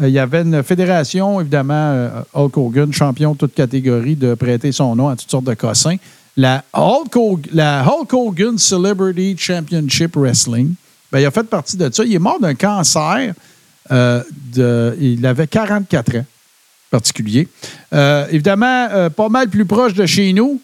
euh, 0.00 0.08
il 0.08 0.12
y 0.14 0.18
avait 0.18 0.42
une 0.42 0.62
fédération, 0.62 1.40
évidemment, 1.40 2.10
Hulk 2.34 2.56
Hogan, 2.56 2.92
champion 2.92 3.32
de 3.32 3.38
toute 3.38 3.54
catégorie, 3.54 4.16
de 4.16 4.34
prêter 4.34 4.72
son 4.72 4.94
nom 4.96 5.08
à 5.08 5.16
toutes 5.16 5.30
sortes 5.30 5.44
de 5.44 5.54
cossins. 5.54 5.96
La 6.36 6.64
Hulk, 6.74 7.16
Hog- 7.16 7.48
la 7.52 7.84
Hulk 7.86 8.12
Hogan 8.12 8.58
Celebrity 8.58 9.36
Championship 9.38 10.16
Wrestling. 10.16 10.74
Ben, 11.10 11.20
il 11.20 11.26
a 11.26 11.30
fait 11.30 11.44
partie 11.44 11.76
de 11.76 11.90
ça. 11.92 12.04
Il 12.04 12.14
est 12.14 12.18
mort 12.18 12.38
d'un 12.40 12.54
cancer. 12.54 13.34
de, 13.90 14.96
il 15.00 15.24
avait 15.26 15.46
44 15.46 16.16
ans, 16.16 16.24
particulier. 16.90 17.48
Euh, 17.92 18.26
évidemment, 18.30 18.88
euh, 18.90 19.08
pas 19.08 19.28
mal 19.28 19.48
plus 19.48 19.64
proche 19.64 19.94
de 19.94 20.06
chez 20.06 20.32
nous, 20.32 20.60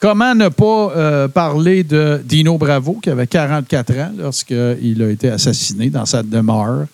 Comment 0.00 0.34
ne 0.34 0.48
pas 0.48 0.92
euh, 0.96 1.28
parler 1.28 1.82
de 1.82 2.20
Dino 2.22 2.58
Bravo, 2.58 2.98
qui 3.02 3.08
avait 3.08 3.26
44 3.26 3.92
ans 3.94 4.12
lorsqu'il 4.18 5.02
a 5.02 5.08
été 5.08 5.30
assassiné 5.30 5.88
dans 5.88 6.04
sa 6.04 6.22
demeure, 6.22 6.86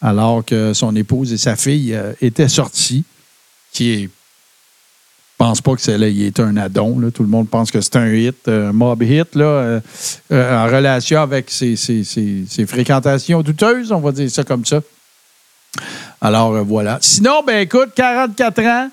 alors 0.00 0.44
que 0.44 0.72
son 0.72 0.94
épouse 0.94 1.32
et 1.32 1.38
sa 1.38 1.56
fille 1.56 1.98
étaient 2.20 2.46
sorties, 2.46 3.02
qui 3.72 3.90
est. 3.90 4.02
Je 4.02 4.08
pense 5.38 5.60
pas 5.60 5.74
que 5.74 5.80
c'est 5.80 5.98
là, 5.98 6.06
il 6.06 6.22
est 6.22 6.38
un 6.38 6.56
addon. 6.56 7.10
Tout 7.10 7.24
le 7.24 7.28
monde 7.28 7.48
pense 7.48 7.72
que 7.72 7.80
c'est 7.80 7.96
un 7.96 8.12
hit, 8.12 8.46
un 8.46 8.72
mob 8.72 9.02
hit, 9.02 9.34
là, 9.34 9.80
en 10.30 10.66
relation 10.66 11.22
avec 11.22 11.50
ses 11.50 12.66
fréquentations 12.68 13.42
douteuses, 13.42 13.90
on 13.90 14.00
va 14.00 14.12
dire 14.12 14.30
ça 14.30 14.44
comme 14.44 14.64
ça. 14.64 14.82
Alors, 16.20 16.54
euh, 16.54 16.62
voilà. 16.62 16.98
Sinon, 17.00 17.42
ben 17.46 17.60
écoute, 17.60 17.90
44 17.94 18.62
ans, 18.62 18.90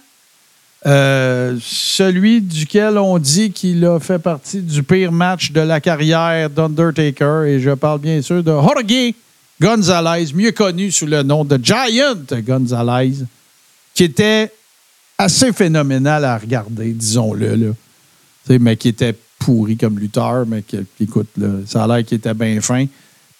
euh, 0.85 1.57
celui 1.61 2.41
duquel 2.41 2.97
on 2.97 3.17
dit 3.17 3.51
qu'il 3.51 3.85
a 3.85 3.99
fait 3.99 4.19
partie 4.19 4.61
du 4.61 4.83
pire 4.83 5.11
match 5.11 5.51
de 5.51 5.61
la 5.61 5.79
carrière 5.79 6.49
d'Undertaker, 6.49 7.45
et 7.47 7.59
je 7.59 7.71
parle 7.71 7.99
bien 7.99 8.21
sûr 8.21 8.43
de 8.43 8.51
Jorge 8.51 9.13
Gonzalez, 9.61 10.33
mieux 10.33 10.51
connu 10.51 10.91
sous 10.91 11.05
le 11.05 11.23
nom 11.23 11.45
de 11.45 11.57
Giant 11.61 12.15
Gonzalez, 12.31 13.13
qui 13.93 14.03
était 14.03 14.51
assez 15.17 15.53
phénoménal 15.53 16.25
à 16.25 16.37
regarder, 16.37 16.91
disons-le, 16.91 17.73
mais 18.49 18.75
qui 18.75 18.89
était 18.89 19.15
pourri 19.39 19.77
comme 19.77 19.99
lutteur, 19.99 20.45
mais 20.45 20.63
qui, 20.63 20.79
écoute, 20.99 21.29
ça 21.65 21.83
a 21.83 21.87
l'air 21.87 22.05
qu'il 22.05 22.17
était 22.17 22.33
bien 22.33 22.59
fin. 22.59 22.85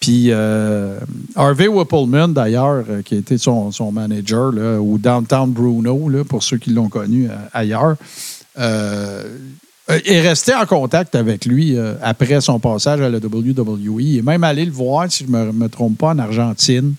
Puis 0.04 0.26
euh, 0.28 0.98
Harvey 1.34 1.66
Whippleman, 1.66 2.34
d'ailleurs, 2.34 2.84
euh, 2.90 3.00
qui 3.00 3.14
a 3.14 3.18
été 3.18 3.38
son, 3.38 3.72
manager, 3.90 4.52
là, 4.52 4.78
ou 4.78 4.98
Downtown 4.98 5.50
Bruno, 5.50 5.98
pour 6.28 6.42
ceux 6.42 6.58
qui 6.58 6.70
l'ont 6.74 6.90
connu 6.90 7.30
euh, 7.30 7.34
ailleurs, 7.54 7.96
est 9.88 10.20
resté 10.20 10.54
en 10.54 10.66
contact 10.66 11.14
avec 11.14 11.46
lui 11.46 11.78
après 12.02 12.42
son 12.42 12.58
passage 12.60 13.00
à 13.00 13.08
la 13.08 13.16
WWE. 13.16 14.00
Il 14.00 14.18
est 14.18 14.22
même 14.22 14.44
allé 14.44 14.66
le 14.66 14.72
voir, 14.72 15.10
si 15.10 15.24
je 15.24 15.30
ne 15.30 15.52
me, 15.52 15.68
trompe 15.70 15.96
pas, 15.96 16.08
en 16.08 16.18
Argentine. 16.18 16.94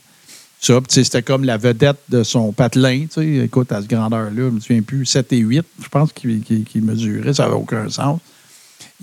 Ça, 0.60 0.80
c'était 0.88 1.22
comme 1.22 1.44
la 1.44 1.58
vedette 1.58 2.00
de 2.10 2.24
son 2.24 2.54
patelin. 2.54 3.06
Écoute, 3.18 3.72
à 3.72 3.84
ce 3.84 3.88
grandeur-là, 3.88 4.32
je 4.36 4.42
ne 4.42 4.50
me 4.50 4.60
souviens 4.60 4.82
plus, 4.82 5.06
7 5.06 5.32
et 5.34 5.38
8, 5.38 5.64
je 5.84 5.90
pense 5.90 6.12
qu'il 6.12 6.64
mesurait. 6.82 7.36
Ça 7.36 7.44
n'avait 7.44 7.56
aucun 7.56 7.88
sens. 7.88 8.20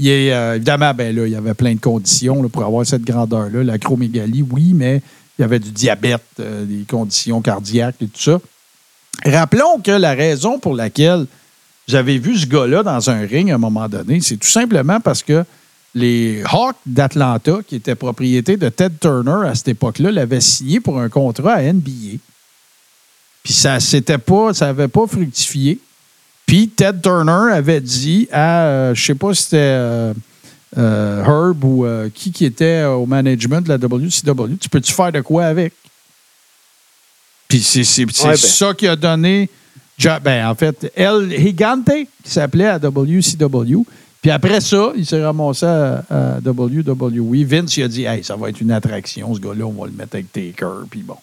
Il 0.05 0.33
euh, 0.33 0.57
évidemment, 0.57 0.93
ben 0.95 1.15
là, 1.15 1.27
il 1.27 1.33
y 1.33 1.37
avait 1.37 1.55
plein 1.55 1.75
de 1.75 1.81
conditions 1.81 2.49
pour 2.49 2.65
avoir 2.65 2.85
cette 2.85 3.05
grandeur-là. 3.05 3.63
L'acromégalie, 3.63 4.43
oui, 4.43 4.73
mais 4.75 5.01
il 5.39 5.43
y 5.43 5.45
avait 5.45 5.61
du 5.61 5.71
diabète, 5.71 6.25
euh, 6.41 6.65
des 6.65 6.85
conditions 6.91 7.41
cardiaques 7.41 7.95
et 8.01 8.07
tout 8.09 8.21
ça. 8.21 8.41
Rappelons 9.25 9.79
que 9.79 9.93
la 9.93 10.15
raison 10.15 10.59
pour 10.59 10.75
laquelle 10.75 11.27
j'avais 11.87 12.19
vu 12.19 12.37
ce 12.37 12.47
gars-là 12.47 12.83
dans 12.83 13.11
un 13.11 13.21
ring 13.21 13.53
à 13.53 13.55
un 13.55 13.59
moment 13.59 13.89
donné, 13.89 14.21
c'est 14.21 14.39
tout 14.39 14.49
simplement 14.49 14.99
parce 14.99 15.23
que 15.23 15.45
les 15.95 16.43
Hawks 16.51 16.77
d'Atlanta, 16.85 17.61
qui 17.65 17.77
étaient 17.77 17.95
propriété 17.95 18.57
de 18.57 18.69
Ted 18.71 18.97
Turner 19.01 19.47
à 19.47 19.55
cette 19.55 19.69
époque-là, 19.69 20.11
l'avaient 20.11 20.41
signé 20.41 20.81
pour 20.81 20.99
un 20.99 21.11
contrat 21.11 21.53
à 21.53 21.73
NBA. 21.73 22.19
Puis 23.45 23.53
ça 23.53 23.79
n'avait 23.79 24.19
pas, 24.19 24.53
ça 24.53 24.71
avait 24.71 24.89
pas 24.89 25.07
fructifié. 25.07 25.79
Puis 26.47 26.69
Ted 26.69 26.99
Turner 27.03 27.53
avait 27.53 27.81
dit 27.81 28.29
à, 28.33 28.65
euh, 28.67 28.95
je 28.95 29.05
sais 29.05 29.15
pas 29.15 29.33
si 29.35 29.45
c'était 29.45 29.57
euh, 29.59 30.13
euh, 30.77 31.25
Herb 31.25 31.65
ou 31.65 31.85
euh, 31.87 32.09
qui 32.13 32.31
qui 32.33 32.45
était 32.45 32.85
au 32.85 33.07
management 33.07 33.61
de 33.63 33.69
la 33.71 33.77
WCW, 33.77 34.57
tu 34.61 34.69
peux-tu 34.69 34.93
faire 34.93 35.13
de 35.13 35.21
quoi 35.21 35.45
avec? 35.47 35.73
Puis 37.49 37.63
c'est 37.63 37.85
c'est- 37.85 38.07
c'est 38.13 38.23
Ouais, 38.25 38.31
ben. 38.31 38.37
ça 38.37 38.75
qui 38.75 38.87
a 38.89 38.97
donné, 38.97 39.49
ben, 40.23 40.47
en 40.49 40.55
fait, 40.55 40.91
El 40.97 41.31
Gigante, 41.31 41.87
qui 42.25 42.31
s'appelait 42.31 42.67
à 42.69 42.79
WCW. 42.79 43.85
Puis 44.21 44.31
après 44.31 44.61
ça, 44.61 44.93
il 44.97 45.05
s'est 45.05 45.23
ramassé 45.25 45.67
à, 45.67 46.05
à 46.09 46.41
WWE. 46.41 47.45
Vince, 47.45 47.77
il 47.77 47.83
a 47.83 47.89
dit, 47.89 48.05
hey, 48.05 48.23
ça 48.23 48.37
va 48.37 48.49
être 48.51 48.61
une 48.61 48.71
attraction, 48.71 49.35
ce 49.35 49.41
gars-là, 49.41 49.65
on 49.67 49.73
va 49.73 49.87
le 49.87 49.93
mettre 49.93 50.15
avec 50.15 50.33
Taker. 50.33 50.85
Puis 50.91 51.03
bon. 51.03 51.17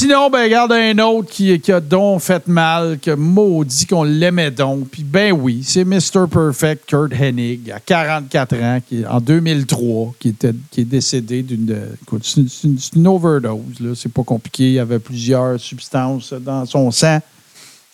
Sinon, 0.00 0.30
ben, 0.30 0.44
regarde 0.44 0.70
un 0.70 0.96
autre 1.00 1.28
qui, 1.28 1.58
qui 1.58 1.72
a 1.72 1.80
donc 1.80 2.20
fait 2.20 2.46
mal, 2.46 3.00
que 3.02 3.10
maudit 3.10 3.84
qu'on 3.84 4.04
l'aimait 4.04 4.52
donc. 4.52 4.90
Puis 4.90 5.02
ben 5.02 5.32
oui, 5.32 5.64
c'est 5.64 5.84
Mr. 5.84 6.28
Perfect 6.30 6.86
Kurt 6.86 7.12
Hennig, 7.12 7.72
à 7.72 7.80
44 7.80 8.54
ans, 8.62 8.78
qui, 8.88 9.04
en 9.04 9.20
2003, 9.20 10.14
qui, 10.20 10.28
était, 10.28 10.54
qui 10.70 10.82
est 10.82 10.84
décédé 10.84 11.42
d'une... 11.42 11.76
C'est 12.22 12.94
une, 12.94 13.08
overdose, 13.08 13.80
là. 13.80 13.94
C'est 13.96 14.12
pas 14.12 14.22
compliqué. 14.22 14.68
Il 14.68 14.72
y 14.74 14.78
avait 14.78 15.00
plusieurs 15.00 15.58
substances 15.58 16.32
dans 16.32 16.64
son 16.64 16.92
sang. 16.92 17.18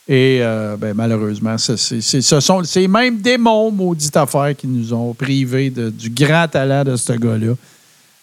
Et 0.07 0.41
euh, 0.43 0.77
ben, 0.77 0.93
malheureusement, 0.93 1.57
c'est, 1.57 1.79
ce 1.79 2.41
sont 2.41 2.63
ces 2.65 2.87
mêmes 2.87 3.23
démons, 3.23 3.71
maudite 3.71 4.15
affaire, 4.19 4.55
qui 4.55 4.67
nous 4.67 4.93
ont 4.93 5.15
privés 5.15 5.71
du 5.71 6.11
grand 6.11 6.49
talent 6.49 6.85
de 6.85 6.97
ce 6.97 7.15
gars-là. 7.15 7.55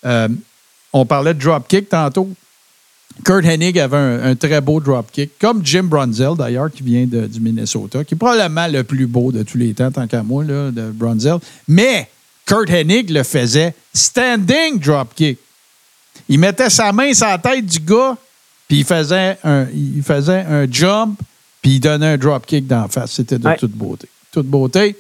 Euh, 0.06 0.28
on 0.94 1.04
parlait 1.04 1.34
de 1.34 1.40
dropkick 1.40 1.90
tantôt. 1.90 2.30
Kurt 3.24 3.46
Hennig 3.46 3.78
avait 3.80 3.98
un, 3.98 4.24
un 4.32 4.36
très 4.36 4.62
beau 4.62 4.80
dropkick, 4.80 5.38
comme 5.40 5.64
Jim 5.66 5.84
Brunzel, 5.84 6.36
d'ailleurs, 6.38 6.72
qui 6.72 6.82
vient 6.84 7.06
de- 7.06 7.28
du 7.28 7.40
Minnesota, 7.40 8.04
qui 8.04 8.16
est 8.16 8.18
probablement 8.18 8.68
le 8.68 8.84
plus 8.84 9.06
beau 9.06 9.32
de 9.32 9.44
tous 9.44 9.58
les 9.58 9.74
temps, 9.74 9.92
tant 9.92 10.08
qu'à 10.08 10.24
moi, 10.24 10.44
là, 10.44 10.72
de 10.72 10.90
Brunzel. 10.92 11.38
Mais 11.68 12.10
Kurt 12.46 12.70
Hennig 12.70 13.10
le 13.12 13.24
faisait 13.24 13.74
standing 13.94 14.80
dropkick. 14.80 15.38
Il 16.30 16.40
mettait 16.40 16.70
sa 16.70 16.92
main 16.92 17.14
sur 17.14 17.28
la 17.28 17.38
tête 17.38 17.66
du 17.66 17.80
gars, 17.80 18.18
puis 18.68 18.80
il 18.80 18.86
faisait 18.86 19.38
un, 19.44 19.68
il 19.74 20.02
faisait 20.04 20.46
un 20.50 20.66
jump, 20.72 21.20
puis 21.62 21.74
il 21.76 21.80
donnait 21.80 22.14
un 22.14 22.18
dropkick 22.18 22.66
d'en 22.66 22.88
face. 22.88 23.12
C'était 23.12 23.38
de 23.38 23.46
Ouais. 23.46 23.58
toute 23.58 23.72
beauté. 23.74 24.08
Toute 24.32 24.48
beauté. 24.48 24.96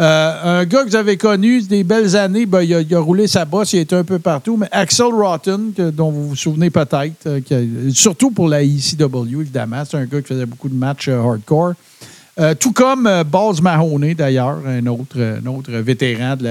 Euh, 0.00 0.60
un 0.60 0.64
gars 0.64 0.82
que 0.82 0.88
vous 0.88 0.96
avez 0.96 1.16
connu 1.16 1.62
des 1.62 1.84
belles 1.84 2.16
années, 2.16 2.46
ben, 2.46 2.62
il, 2.62 2.94
a, 2.94 2.98
roulé 2.98 3.28
sa 3.28 3.44
bosse, 3.44 3.74
il 3.74 3.78
était 3.78 3.94
un 3.94 4.02
peu 4.02 4.18
partout, 4.18 4.56
mais 4.56 4.66
Axel 4.72 5.06
Rotten, 5.06 5.72
dont 5.92 6.10
vous 6.10 6.30
vous 6.30 6.36
souvenez 6.36 6.68
peut-être, 6.70 7.26
euh, 7.26 7.90
surtout 7.92 8.32
pour 8.32 8.48
la 8.48 8.64
ECW, 8.64 9.40
évidemment, 9.40 9.84
c'est 9.88 9.96
un 9.96 10.06
gars 10.06 10.20
qui 10.20 10.28
faisait 10.28 10.46
beaucoup 10.46 10.68
de 10.68 10.74
matchs 10.74 11.08
euh, 11.08 11.20
hardcore. 11.20 11.74
Tout 12.58 12.72
comme 12.72 13.08
Balls 13.30 13.62
Mahoney, 13.62 14.16
d'ailleurs, 14.16 14.58
un 14.66 14.84
autre, 14.88 15.16
autre 15.46 15.70
vétéran 15.70 16.34
de 16.34 16.44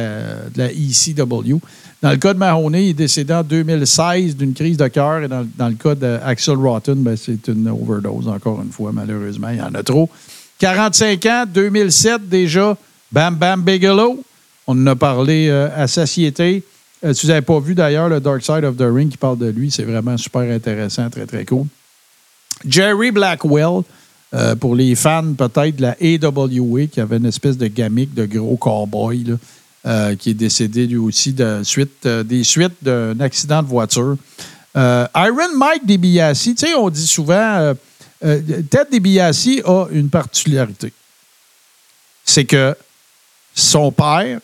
la, 0.55 0.71
ECW. 0.71 1.59
Dans 2.01 2.11
le 2.11 2.15
cas 2.15 2.33
de 2.33 2.39
Mahoney, 2.39 2.85
il 2.85 2.89
est 2.91 2.93
décédé 2.93 3.33
en 3.33 3.43
2016 3.43 4.37
d'une 4.37 4.53
crise 4.53 4.77
de 4.77 4.87
cœur. 4.87 5.23
Et 5.23 5.27
dans, 5.27 5.45
dans 5.57 5.67
le 5.67 5.75
cas 5.75 5.93
d'Axel 5.93 6.55
Rotten, 6.55 6.95
ben, 7.03 7.17
c'est 7.17 7.49
une 7.49 7.67
overdose, 7.67 8.29
encore 8.29 8.61
une 8.61 8.71
fois, 8.71 8.91
malheureusement. 8.93 9.49
Il 9.49 9.57
y 9.57 9.61
en 9.61 9.75
a 9.75 9.83
trop. 9.83 10.09
45 10.59 11.25
ans, 11.25 11.43
2007 11.53 12.29
déjà, 12.29 12.77
Bam 13.13 13.35
Bam 13.35 13.61
Bigelow. 13.61 14.23
On 14.65 14.73
en 14.73 14.87
a 14.87 14.95
parlé 14.95 15.47
euh, 15.47 15.69
à 15.75 15.87
satiété. 15.87 16.63
Euh, 17.05 17.13
si 17.13 17.27
vous 17.27 17.31
n'avez 17.31 17.45
pas 17.45 17.59
vu 17.59 17.75
d'ailleurs 17.75 18.09
le 18.09 18.19
Dark 18.19 18.41
Side 18.41 18.63
of 18.63 18.75
the 18.75 18.87
Ring 18.91 19.11
qui 19.11 19.17
parle 19.17 19.37
de 19.37 19.49
lui, 19.49 19.69
c'est 19.69 19.83
vraiment 19.83 20.17
super 20.17 20.41
intéressant, 20.41 21.07
très 21.11 21.27
très 21.27 21.45
cool. 21.45 21.67
Jerry 22.67 23.11
Blackwell, 23.11 23.83
euh, 24.33 24.55
pour 24.55 24.75
les 24.75 24.95
fans 24.95 25.33
peut-être 25.37 25.75
de 25.75 25.81
la 25.83 25.95
AWA, 26.01 26.87
qui 26.87 26.99
avait 26.99 27.17
une 27.17 27.27
espèce 27.27 27.55
de 27.55 27.67
gamique 27.67 28.15
de 28.15 28.25
gros 28.25 28.57
cowboy, 28.57 29.25
là, 29.25 29.35
euh, 29.85 30.15
qui 30.15 30.31
est 30.31 30.33
décédé 30.33 30.87
lui 30.87 30.97
aussi 30.97 31.33
de 31.33 31.61
suite, 31.63 32.07
des 32.07 32.43
suites 32.43 32.77
d'un 32.81 33.19
accident 33.19 33.61
de 33.61 33.67
voiture. 33.67 34.17
Iron 34.75 35.55
Mike 35.55 35.85
DiBiase, 35.85 36.41
tu 36.41 36.55
sais, 36.57 36.73
on 36.73 36.89
dit 36.89 37.05
souvent, 37.05 37.75
Ted 38.19 38.87
DiBiase 38.91 39.61
a 39.65 39.85
une 39.91 40.09
particularité. 40.09 40.91
C'est 42.25 42.45
que 42.45 42.75
son 43.53 43.91
père, 43.91 44.39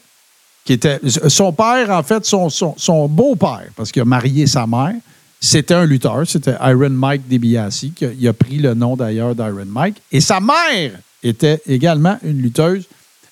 qui 0.65 0.73
était. 0.73 0.99
Son 1.27 1.51
père, 1.51 1.89
en 1.89 2.03
fait, 2.03 2.25
son, 2.25 2.49
son, 2.49 3.07
beau-père, 3.07 3.67
parce 3.75 3.91
qu'il 3.91 4.01
a 4.01 4.05
marié 4.05 4.45
sa 4.47 4.67
mère, 4.67 4.93
c'était 5.41 5.73
un 5.73 5.85
lutteur, 5.85 6.23
c'était 6.27 6.55
Iron 6.61 6.89
Mike 6.89 7.27
DiBiase, 7.27 7.85
qui 7.95 8.05
a, 8.05 8.09
il 8.17 8.27
a 8.27 8.33
pris 8.33 8.57
le 8.57 8.73
nom 8.73 8.95
d'ailleurs 8.95 9.33
d'Iron 9.35 9.65
Mike. 9.65 9.95
Et 10.11 10.21
sa 10.21 10.39
mère 10.39 10.91
était 11.23 11.61
également 11.65 12.17
une 12.23 12.41
lutteuse 12.41 12.83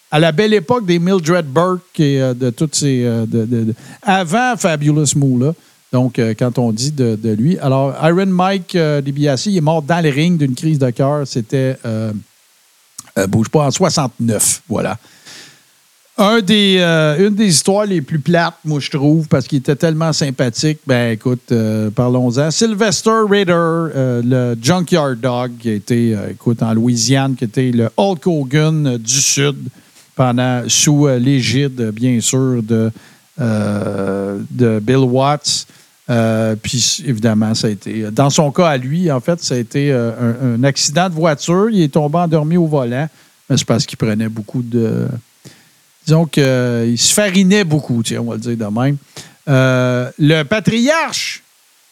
à 0.10 0.20
la 0.20 0.32
belle 0.32 0.54
époque 0.54 0.86
des 0.86 0.99
Mildred 0.99 1.45
Burke 1.45 1.99
et 1.99 2.22
euh, 2.22 2.34
de 2.34 2.49
toutes 2.49 2.76
ces. 2.76 3.04
euh, 3.04 3.26
de- 3.26 3.45
de- 3.45 3.74
avant 4.02 4.56
Fabulous 4.56 5.16
Moolah. 5.18 5.54
Donc, 5.91 6.18
euh, 6.18 6.34
quand 6.38 6.58
on 6.60 6.72
dit 6.72 6.91
de, 6.91 7.18
lui. 7.38 7.58
Alors, 7.60 7.94
Iron 8.04 8.26
Mike 8.26 8.76
DiBiase, 9.04 9.48
est 9.49 9.62
mort 9.62 9.82
dans 9.82 9.99
les 9.99 10.10
rings 10.10 10.38
d'une 10.38 10.56
crise 10.56 10.80
de 10.80 10.90
cœur. 10.91 11.28
C'était. 11.28 11.76
bouge 13.28 13.49
pas, 13.49 13.66
en 13.66 13.72
69. 13.72 14.62
Voilà. 14.70 14.98
Des, 16.44 16.77
euh, 16.80 17.27
une 17.27 17.35
des 17.35 17.45
histoires 17.45 17.85
les 17.85 18.02
plus 18.02 18.18
plates, 18.18 18.56
moi, 18.65 18.80
je 18.80 18.89
trouve, 18.89 19.27
parce 19.27 19.48
qu'il 19.48 19.60
était 19.60 19.76
tellement 19.76 20.11
sympathique. 20.11 20.80
Ben, 20.88 21.11
écoute, 21.11 21.52
euh, 21.52 21.91
parlons-en. 21.91 22.49
Sylvester 22.49 23.22
Ritter, 23.30 23.52
euh, 23.53 24.22
le 24.26 24.57
Junkyard 24.60 25.15
Dog, 25.18 25.52
qui 25.60 25.69
a 25.69 25.73
été, 25.73 26.18
écoute, 26.31 26.64
en 26.64 26.73
Louisiane, 26.73 27.35
qui 27.35 27.44
était 27.44 27.72
le 27.72 27.89
Hulk 27.95 28.26
Hogan 28.26 28.98
du 28.98 29.22
Sud, 29.22 29.57
pendant, 30.15 30.64
sous 30.68 31.07
l'égide, 31.07 31.91
bien 31.91 32.19
sûr, 32.19 32.64
de, 32.64 32.91
de 33.38 34.80
Bill 34.80 35.06
Watts. 35.06 35.68
Puis, 36.64 37.03
évidemment, 37.06 37.53
ça 37.53 37.68
a 37.68 37.69
été. 37.69 38.10
Dans 38.11 38.31
son 38.31 38.52
cas 38.52 38.69
à 38.69 38.77
lui, 38.77 39.11
en 39.11 39.19
fait, 39.19 39.39
ça 39.44 39.53
a 39.53 39.57
été 39.60 39.91
un, 39.91 40.56
un 40.56 40.64
accident 40.64 41.10
de 41.10 41.14
voiture. 41.14 41.69
Il 41.69 41.80
est 41.84 41.94
tombé 41.94 42.18
endormi 42.18 42.57
au 42.57 42.65
volant. 42.65 43.07
Mais 43.48 43.56
c'est 43.56 43.68
parce 43.68 43.85
qu'il 43.85 43.99
prenait 43.99 44.30
beaucoup 44.30 44.64
de. 44.64 45.07
Disons 46.08 46.26
qu'il 46.26 46.98
se 46.98 47.14
farinait 47.14 47.66
beaucoup, 47.66 48.02
tiens, 48.02 48.22
on 48.22 48.30
va 48.30 48.36
le 48.36 48.40
dire 48.40 48.56
de 48.56 48.80
même. 48.80 48.96
Euh, 49.50 50.10
le 50.18 50.44
patriarche 50.44 51.44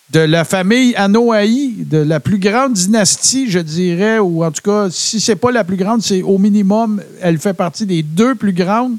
de 0.10 0.22
la 0.22 0.46
famille 0.46 0.96
Anoaï, 0.96 1.74
de 1.80 1.98
la 1.98 2.22
plus 2.22 2.38
grande 2.38 2.72
dynastie, 2.74 3.50
je 3.52 3.60
dirais, 3.60 4.20
ou 4.20 4.46
en 4.46 4.52
tout 4.52 4.62
cas, 4.62 4.88
si 4.90 5.20
c'est 5.20 5.36
pas 5.36 5.52
la 5.52 5.66
plus 5.66 5.76
grande, 5.76 6.02
c'est 6.02 6.22
au 6.22 6.38
minimum, 6.38 7.02
elle 7.22 7.40
fait 7.40 7.54
partie 7.54 7.86
des 7.86 8.04
deux 8.04 8.36
plus 8.36 8.54
grandes. 8.54 8.96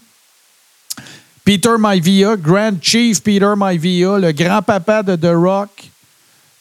Peter 1.46 1.76
Maivia, 1.78 2.36
Grand 2.36 2.72
Chief 2.82 3.22
Peter 3.22 3.54
Maivia, 3.56 4.18
le 4.18 4.32
grand-papa 4.32 5.02
de 5.02 5.16
The 5.16 5.32
Rock. 5.34 5.70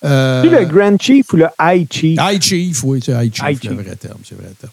Euh, 0.06 0.44
Tu 0.44 0.50
le 0.50 0.64
Grand 0.66 0.98
Chief 1.02 1.26
ou 1.34 1.38
le 1.38 1.48
High 1.60 1.88
Chief? 1.92 2.18
High 2.22 2.42
Chief, 2.42 2.84
oui, 2.84 3.02
c'est 3.04 3.12
High 3.12 3.34
Chief, 3.36 3.44
High 3.50 3.56
le 3.64 3.70
Chief. 3.70 3.86
vrai 3.86 3.96
terme, 3.98 4.20
c'est 4.24 4.36
le 4.38 4.44
vrai 4.44 4.54
terme. 4.62 4.72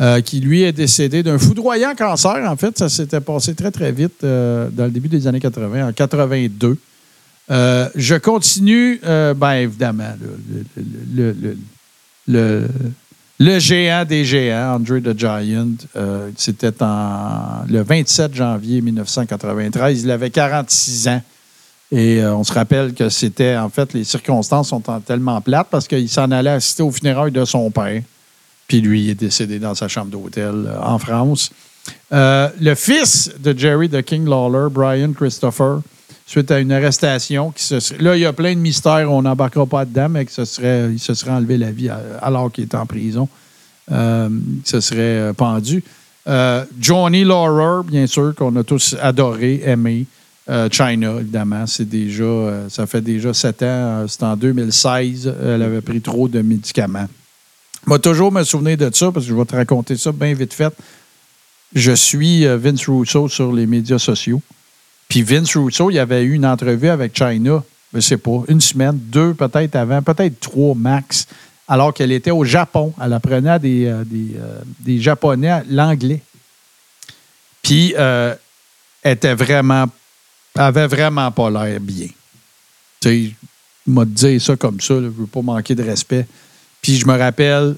Euh, 0.00 0.22
qui 0.22 0.40
lui 0.40 0.62
est 0.62 0.72
décédé 0.72 1.22
d'un 1.22 1.38
foudroyant 1.38 1.94
cancer. 1.94 2.50
En 2.50 2.56
fait, 2.56 2.78
ça 2.78 2.88
s'était 2.88 3.20
passé 3.20 3.54
très, 3.54 3.70
très 3.70 3.92
vite 3.92 4.24
euh, 4.24 4.70
dans 4.72 4.84
le 4.84 4.90
début 4.90 5.08
des 5.08 5.26
années 5.26 5.40
80, 5.40 5.88
en 5.88 5.92
82. 5.92 6.78
Euh, 7.50 7.88
je 7.94 8.14
continue, 8.14 8.98
bien 9.02 9.54
évidemment, 9.56 10.14
le, 12.26 13.58
géant 13.58 14.06
des 14.06 14.24
géants, 14.24 14.76
Andre 14.76 15.00
the 15.00 15.18
Giant. 15.18 15.74
C'était 16.36 16.72
le 16.80 17.82
27 17.82 18.34
janvier 18.34 18.80
1993. 18.80 20.02
Il 20.02 20.10
avait 20.10 20.30
46 20.30 21.08
ans. 21.08 21.22
Et 21.92 22.24
on 22.24 22.44
se 22.44 22.54
rappelle 22.54 22.94
que 22.94 23.10
c'était, 23.10 23.56
en 23.56 23.68
fait, 23.68 23.92
les 23.92 24.04
circonstances 24.04 24.68
sont 24.68 24.88
en- 24.88 25.00
tellement 25.00 25.40
plates 25.42 25.66
parce 25.70 25.86
qu'il 25.86 26.08
s'en 26.08 26.30
allait 26.30 26.50
assister 26.50 26.82
aux 26.82 26.92
funérailles 26.92 27.32
de 27.32 27.44
son 27.44 27.70
père. 27.70 28.00
Puis 28.70 28.80
lui, 28.80 29.10
est 29.10 29.16
décédé 29.16 29.58
dans 29.58 29.74
sa 29.74 29.88
chambre 29.88 30.12
d'hôtel 30.12 30.54
euh, 30.68 30.78
en 30.80 30.96
France. 31.00 31.50
Euh, 32.12 32.48
le 32.60 32.76
fils 32.76 33.28
de 33.42 33.52
Jerry 33.58 33.88
the 33.88 34.00
King 34.00 34.28
Lawler, 34.28 34.68
Brian 34.70 35.12
Christopher, 35.12 35.80
suite 36.24 36.52
à 36.52 36.60
une 36.60 36.70
arrestation, 36.70 37.50
qui 37.50 37.64
se 37.64 37.80
serait- 37.80 38.00
là, 38.00 38.14
il 38.16 38.20
y 38.20 38.24
a 38.26 38.32
plein 38.32 38.54
de 38.54 38.60
mystères, 38.60 39.10
on 39.10 39.22
n'embarquera 39.22 39.66
pas 39.66 39.84
dedans, 39.84 40.08
mais 40.08 40.24
que 40.24 40.30
ce 40.30 40.44
serait, 40.44 40.88
il 40.92 41.00
se 41.00 41.14
serait 41.14 41.32
enlevé 41.32 41.58
la 41.58 41.72
vie 41.72 41.90
alors 42.22 42.52
qu'il 42.52 42.62
était 42.62 42.76
en 42.76 42.86
prison. 42.86 43.28
Euh, 43.90 44.28
il 44.64 44.68
se 44.70 44.78
serait 44.80 45.00
euh, 45.00 45.32
pendu. 45.32 45.82
Johnny 46.78 47.24
Laurer, 47.24 47.82
bien 47.84 48.06
sûr, 48.06 48.32
qu'on 48.36 48.54
a 48.54 48.62
tous 48.62 48.94
adoré, 49.02 49.62
aimé. 49.64 50.06
China, 50.70 51.14
évidemment, 51.18 51.66
c'est 51.66 51.88
déjà, 51.88 52.68
ça 52.68 52.86
fait 52.86 53.00
déjà 53.00 53.34
sept 53.34 53.64
ans. 53.64 54.04
c'est 54.06 54.22
en 54.22 54.36
2016. 54.36 55.34
Elle 55.44 55.62
avait 55.62 55.80
pris 55.80 56.00
trop 56.00 56.28
de 56.28 56.40
médicaments. 56.40 57.08
Vais 57.86 57.98
toujours 57.98 58.30
me 58.30 58.42
souvenir 58.44 58.76
de 58.76 58.90
ça 58.94 59.10
parce 59.10 59.26
que 59.26 59.30
je 59.32 59.36
vais 59.36 59.44
te 59.44 59.56
raconter 59.56 59.96
ça 59.96 60.12
bien 60.12 60.34
vite 60.34 60.54
fait. 60.54 60.72
Je 61.74 61.92
suis 61.92 62.46
euh, 62.46 62.56
Vince 62.56 62.86
Russo 62.88 63.28
sur 63.28 63.52
les 63.52 63.66
médias 63.66 63.98
sociaux. 63.98 64.42
Puis 65.08 65.22
Vince 65.22 65.56
Russo, 65.56 65.90
il 65.90 65.98
avait 65.98 66.22
eu 66.22 66.34
une 66.34 66.46
entrevue 66.46 66.88
avec 66.88 67.16
China, 67.16 67.64
je 67.92 68.00
sais 68.00 68.16
pas, 68.16 68.42
une 68.48 68.60
semaine, 68.60 68.96
deux 68.96 69.34
peut-être 69.34 69.74
avant, 69.74 70.02
peut-être 70.02 70.38
trois 70.38 70.74
max, 70.76 71.26
alors 71.66 71.92
qu'elle 71.92 72.12
était 72.12 72.30
au 72.30 72.44
Japon. 72.44 72.92
Elle 73.02 73.12
apprenait 73.12 73.50
à 73.50 73.58
des, 73.58 73.86
euh, 73.86 74.04
euh, 74.14 74.60
des 74.78 75.00
Japonais 75.00 75.62
l'anglais. 75.68 76.22
Puis 77.62 77.94
euh, 77.98 78.34
était 79.04 79.34
vraiment, 79.34 79.86
avait 80.56 80.86
vraiment 80.86 81.30
pas 81.30 81.50
l'air 81.50 81.80
bien. 81.80 82.08
Tu 83.00 83.08
sais, 83.08 83.34
m'a 83.86 84.04
dit 84.04 84.38
ça 84.38 84.56
comme 84.56 84.80
ça, 84.80 84.94
là, 84.94 85.02
je 85.02 85.20
veux 85.20 85.26
pas 85.26 85.42
manquer 85.42 85.74
de 85.74 85.82
respect. 85.82 86.26
Puis 86.82 86.96
je 86.96 87.06
me 87.06 87.16
rappelle, 87.16 87.76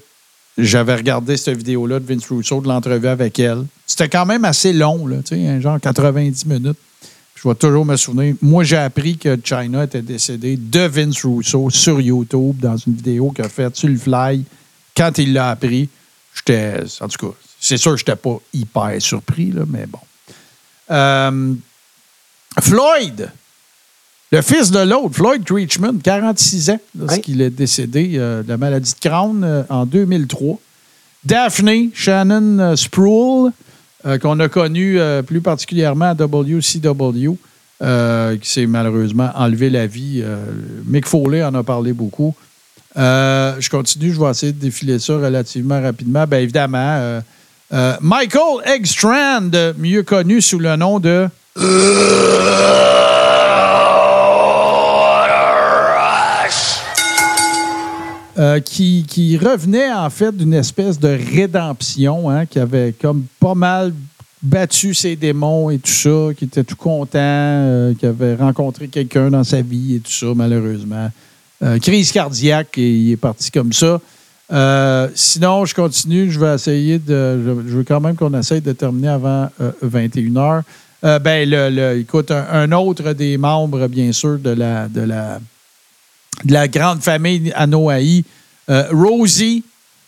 j'avais 0.57 0.95
regardé 0.95 1.37
cette 1.37 1.57
vidéo-là 1.57 1.99
de 1.99 2.05
Vince 2.05 2.27
Russo, 2.29 2.61
de 2.61 2.67
l'entrevue 2.67 3.07
avec 3.07 3.39
elle. 3.39 3.65
C'était 3.85 4.09
quand 4.09 4.25
même 4.25 4.45
assez 4.45 4.73
long, 4.73 5.07
là, 5.07 5.17
un 5.31 5.59
genre 5.59 5.79
90 5.79 6.45
minutes. 6.45 6.77
Je 7.35 7.49
vais 7.49 7.55
toujours 7.55 7.85
me 7.85 7.97
souvenir. 7.97 8.35
Moi, 8.41 8.63
j'ai 8.63 8.77
appris 8.77 9.17
que 9.17 9.37
China 9.43 9.83
était 9.83 10.01
décédé 10.01 10.55
de 10.55 10.79
Vince 10.81 11.25
Russo 11.25 11.69
sur 11.69 11.99
YouTube 11.99 12.57
dans 12.59 12.77
une 12.77 12.93
vidéo 12.93 13.31
qu'il 13.31 13.43
a 13.43 13.49
faite 13.49 13.75
sur 13.75 13.89
le 13.89 13.97
fly. 13.97 14.45
Quand 14.95 15.17
il 15.17 15.33
l'a 15.33 15.49
appris, 15.49 15.89
j'étais. 16.33 16.79
En 17.01 17.07
tout 17.09 17.27
cas, 17.27 17.33
c'est 17.59 17.77
sûr 17.77 17.91
que 17.91 17.97
je 17.97 18.03
n'étais 18.03 18.15
pas 18.15 18.39
hyper 18.53 19.01
surpris, 19.01 19.51
là, 19.51 19.63
mais 19.67 19.85
bon. 19.87 19.99
Euh, 20.91 21.53
Floyd, 22.61 23.29
le 24.33 24.41
fils 24.41 24.71
de 24.71 24.79
l'autre, 24.79 25.13
Floyd 25.13 25.43
Creechman, 25.43 25.99
46 26.03 26.71
ans, 26.71 26.79
lorsqu'il 26.97 27.39
est 27.39 27.51
décédé 27.51 28.13
euh, 28.15 28.41
de 28.41 28.49
la 28.49 28.57
maladie 28.57 28.91
de 28.91 29.07
Crohn 29.07 29.43
euh, 29.43 29.61
en 29.69 29.85
2003. 29.85 30.57
Daphne 31.23 31.91
Shannon 31.93 32.57
euh, 32.57 32.75
Sproul, 32.75 33.51
euh, 34.07 34.17
qu'on 34.17 34.39
a 34.39 34.49
connu 34.49 34.99
euh, 34.99 35.21
plus 35.21 35.39
particulièrement 35.39 36.05
à 36.05 36.13
WCW, 36.15 37.37
euh, 37.83 38.35
qui 38.37 38.49
s'est 38.49 38.65
malheureusement 38.65 39.29
enlevé 39.35 39.69
la 39.69 39.85
vie. 39.85 40.23
Euh, 40.23 40.43
Mick 40.87 41.07
Foley 41.07 41.43
en 41.43 41.53
a 41.53 41.61
parlé 41.61 41.93
beaucoup. 41.93 42.33
Euh, 42.97 43.53
je 43.59 43.69
continue, 43.69 44.13
je 44.13 44.19
vais 44.19 44.31
essayer 44.31 44.51
de 44.51 44.59
défiler 44.59 44.97
ça 44.97 45.13
relativement 45.13 45.79
rapidement. 45.79 46.25
Bien 46.25 46.39
évidemment, 46.39 46.97
euh, 46.97 47.21
euh, 47.71 47.95
Michael 48.01 48.65
Eggstrand, 48.65 49.51
mieux 49.77 50.01
connu 50.01 50.41
sous 50.41 50.57
le 50.57 50.75
nom 50.75 50.99
de. 50.99 51.27
Euh, 58.39 58.59
qui, 58.59 59.37
revenait 59.37 59.91
en 59.91 60.09
fait 60.09 60.35
d'une 60.35 60.55
espèce 60.55 60.99
de 60.99 61.19
rédemption, 61.35 62.31
hein, 62.31 62.47
qui 62.47 62.57
avait 62.57 62.91
comme 62.99 63.25
pas 63.39 63.53
mal 63.53 63.93
battu 64.41 64.95
ses 64.95 65.15
démons 65.15 65.69
et 65.69 65.77
tout 65.77 65.91
ça, 65.91 66.33
qui 66.35 66.45
était 66.45 66.63
tout 66.63 66.75
content, 66.75 67.19
euh, 67.19 67.93
qui 67.93 68.07
avait 68.07 68.33
rencontré 68.33 68.87
quelqu'un 68.87 69.29
dans 69.29 69.43
sa 69.43 69.61
vie 69.61 69.95
et 69.95 69.99
tout 69.99 70.11
ça, 70.11 70.25
malheureusement. 70.35 71.11
Euh, 71.61 71.77
crise 71.77 72.11
cardiaque 72.11 72.75
et 72.79 72.89
il 72.89 73.11
est 73.11 73.17
parti 73.17 73.51
comme 73.51 73.71
ça. 73.71 74.01
Euh, 74.51 75.09
sinon, 75.13 75.65
je 75.65 75.75
continue, 75.75 76.31
je 76.31 76.39
vais 76.39 76.55
essayer 76.55 76.97
de. 76.97 77.39
Je, 77.67 77.77
veux 77.77 77.83
quand 77.83 78.01
même 78.01 78.15
qu'on 78.15 78.33
essaye 78.33 78.61
de 78.61 78.71
terminer 78.71 79.09
avant 79.09 79.47
21h. 79.85 80.63
ben, 81.03 81.47
le, 81.47 81.69
le- 81.69 81.99
écoute, 81.99 82.31
un, 82.31 82.45
un 82.51 82.71
autre 82.71 83.13
des 83.13 83.37
membres, 83.37 83.87
bien 83.87 84.11
sûr, 84.11 84.39
de 84.39 84.49
la, 84.49 84.87
de 84.87 85.01
la, 85.01 85.39
de 86.43 86.53
la 86.53 86.67
grande 86.67 87.01
famille 87.01 87.51
Anoaï, 87.55 88.23
euh, 88.69 88.87
Rosie 88.91 89.63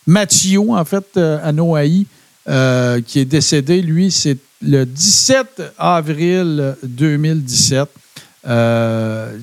Mathieu, 0.07 0.59
en 0.69 0.85
fait, 0.85 1.05
euh, 1.17 1.39
Anoaï, 1.43 2.05
euh, 2.47 3.01
qui 3.01 3.19
est 3.19 3.25
décédé, 3.25 3.81
lui, 3.81 4.11
c'est 4.11 4.37
le 4.61 4.85
17 4.85 5.63
avril 5.77 6.75
2017. 6.83 7.89
Euh, 8.47 9.37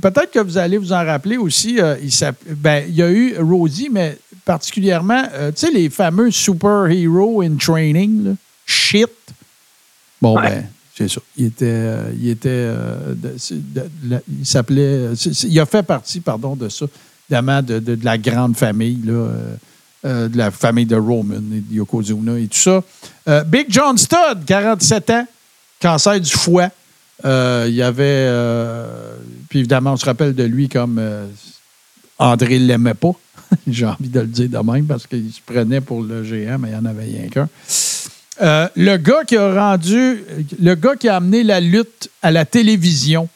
Peut-être 0.00 0.30
que 0.30 0.38
vous 0.38 0.56
allez 0.56 0.78
vous 0.78 0.92
en 0.92 1.04
rappeler 1.04 1.36
aussi. 1.36 1.78
il, 2.02 2.10
ben, 2.56 2.84
il 2.88 2.94
y 2.94 3.02
a 3.02 3.10
eu 3.10 3.36
Rosie, 3.38 3.88
mais 3.92 4.16
particulièrement, 4.44 5.22
tu 5.24 5.66
sais, 5.66 5.70
les 5.70 5.90
fameux 5.90 6.30
superheroes 6.30 7.42
in 7.42 7.56
training, 7.56 8.24
là, 8.24 8.30
shit. 8.64 9.10
Bon, 10.22 10.36
Ouais. 10.36 10.48
ben, 10.50 10.66
c'est 10.96 11.08
ça. 11.08 11.20
Il 11.36 11.46
était. 11.46 11.64
euh, 11.66 12.10
il 12.18 12.28
était. 12.30 12.48
euh, 12.50 13.14
il 14.38 14.46
s'appelait. 14.46 15.10
Il 15.44 15.60
a 15.60 15.66
fait 15.66 15.82
partie, 15.82 16.20
pardon, 16.20 16.56
de 16.56 16.68
ça, 16.68 16.86
évidemment, 17.28 17.62
de, 17.62 17.78
de- 17.78 17.98
la 18.04 18.16
grande 18.18 18.56
famille, 18.56 19.00
là, 19.04 19.28
euh, 20.04 20.28
de 20.28 20.36
la 20.38 20.50
famille 20.50 20.86
de 20.86 20.96
Roman 20.96 21.34
et 21.52 21.60
de 21.60 21.74
Yokozuna 21.74 22.38
et 22.38 22.46
tout 22.48 22.58
ça. 22.58 22.82
Big 23.44 23.66
John 23.68 23.98
Studd, 23.98 24.44
47 24.46 25.10
ans, 25.10 25.26
cancer 25.80 26.20
du 26.20 26.30
foie. 26.30 26.68
Il 27.24 27.74
y 27.74 27.82
avait. 27.82 28.30
puis 29.48 29.58
évidemment, 29.60 29.92
on 29.94 29.96
se 29.96 30.04
rappelle 30.04 30.34
de 30.34 30.44
lui 30.44 30.68
comme 30.68 31.00
André 32.18 32.58
ne 32.58 32.66
l'aimait 32.66 32.94
pas. 32.94 33.12
J'ai 33.66 33.86
envie 33.86 34.08
de 34.08 34.20
le 34.20 34.26
dire 34.26 34.48
de 34.48 34.58
même 34.72 34.86
parce 34.86 35.06
qu'il 35.06 35.30
se 35.32 35.40
prenait 35.44 35.80
pour 35.80 36.02
le 36.02 36.24
géant, 36.24 36.58
mais 36.58 36.68
il 36.68 36.72
n'y 36.72 36.78
en 36.78 36.84
avait 36.84 37.04
rien 37.04 37.28
qu'un. 37.28 37.48
Euh, 38.42 38.68
le 38.76 38.96
gars 38.98 39.24
qui 39.26 39.36
a 39.36 39.70
rendu, 39.70 40.24
le 40.60 40.74
gars 40.74 40.96
qui 40.96 41.08
a 41.08 41.16
amené 41.16 41.42
la 41.42 41.60
lutte 41.60 42.10
à 42.22 42.30
la 42.30 42.44
télévision, 42.44 43.28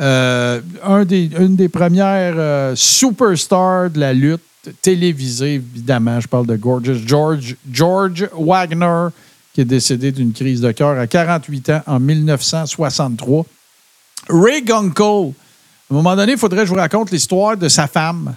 euh, 0.00 0.60
une 0.86 1.56
des 1.56 1.68
premières 1.68 2.34
euh, 2.36 2.72
superstars 2.76 3.90
de 3.90 4.00
la 4.00 4.12
lutte 4.12 4.42
télévisée, 4.80 5.54
évidemment, 5.54 6.20
je 6.20 6.28
parle 6.28 6.46
de 6.46 6.56
Gorgeous 6.56 7.06
George, 7.06 7.56
George 7.70 8.28
Wagner, 8.36 9.08
qui 9.52 9.60
est 9.60 9.66
décédé 9.66 10.10
d'une 10.10 10.32
crise 10.32 10.60
de 10.60 10.72
cœur 10.72 10.98
à 10.98 11.06
48 11.06 11.70
ans 11.70 11.82
en 11.86 12.00
1963. 12.00 13.44
Ray 14.28 14.62
Gunkel, 14.62 15.04
à 15.04 15.92
un 15.92 15.96
moment 15.96 16.16
donné, 16.16 16.32
il 16.32 16.38
faudrait 16.38 16.60
que 16.60 16.66
je 16.66 16.70
vous 16.70 16.78
raconte 16.78 17.10
l'histoire 17.10 17.56
de 17.56 17.68
sa 17.68 17.86
femme 17.86 18.34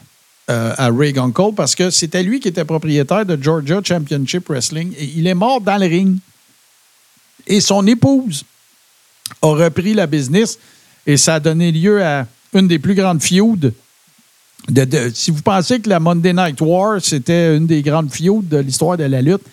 euh, 0.49 0.73
à 0.77 0.89
Ray 0.89 1.13
Gunkel 1.13 1.53
parce 1.55 1.75
que 1.75 1.89
c'était 1.89 2.23
lui 2.23 2.39
qui 2.39 2.47
était 2.47 2.65
propriétaire 2.65 3.25
de 3.25 3.37
Georgia 3.41 3.81
Championship 3.83 4.47
Wrestling 4.47 4.93
et 4.97 5.05
il 5.15 5.27
est 5.27 5.33
mort 5.33 5.61
dans 5.61 5.77
le 5.77 5.87
ring. 5.87 6.17
Et 7.45 7.61
son 7.61 7.85
épouse 7.85 8.43
a 9.41 9.47
repris 9.47 9.93
la 9.93 10.07
business 10.07 10.57
et 11.05 11.17
ça 11.17 11.35
a 11.35 11.39
donné 11.39 11.71
lieu 11.71 12.03
à 12.03 12.27
une 12.53 12.67
des 12.67 12.79
plus 12.79 12.95
grandes 12.95 13.21
feuds. 13.21 13.73
De, 14.69 15.11
si 15.13 15.31
vous 15.31 15.41
pensez 15.41 15.79
que 15.79 15.89
la 15.89 15.99
Monday 15.99 16.33
Night 16.33 16.59
War, 16.61 16.99
c'était 17.01 17.55
une 17.55 17.67
des 17.67 17.81
grandes 17.81 18.11
feuds 18.11 18.41
de 18.41 18.57
l'histoire 18.57 18.97
de 18.97 19.03
la 19.03 19.21
lutte, 19.21 19.43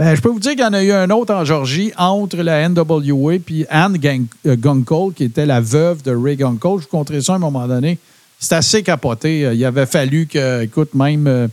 Ben, 0.00 0.14
je 0.14 0.22
peux 0.22 0.30
vous 0.30 0.40
dire 0.40 0.52
qu'il 0.52 0.60
y 0.60 0.64
en 0.64 0.72
a 0.72 0.82
eu 0.82 0.92
un 0.92 1.10
autre 1.10 1.34
en 1.34 1.44
Georgie 1.44 1.92
entre 1.98 2.38
la 2.38 2.66
NWA 2.66 3.34
et 3.34 3.66
Anne 3.68 3.98
euh, 4.46 4.56
Gunkel, 4.56 5.12
qui 5.14 5.24
était 5.24 5.44
la 5.44 5.60
veuve 5.60 6.02
de 6.02 6.10
Ray 6.10 6.36
Gunkel. 6.36 6.78
Je 6.78 6.84
vous 6.84 6.90
conterai 6.90 7.20
ça 7.20 7.34
à 7.34 7.36
un 7.36 7.38
moment 7.38 7.68
donné. 7.68 7.98
C'est 8.40 8.54
assez 8.54 8.82
capoté. 8.82 9.44
Euh, 9.44 9.54
Il 9.54 9.64
avait 9.64 9.86
fallu 9.86 10.26
que, 10.26 10.62
écoute, 10.62 10.94
même 10.94 11.26
euh, 11.26 11.46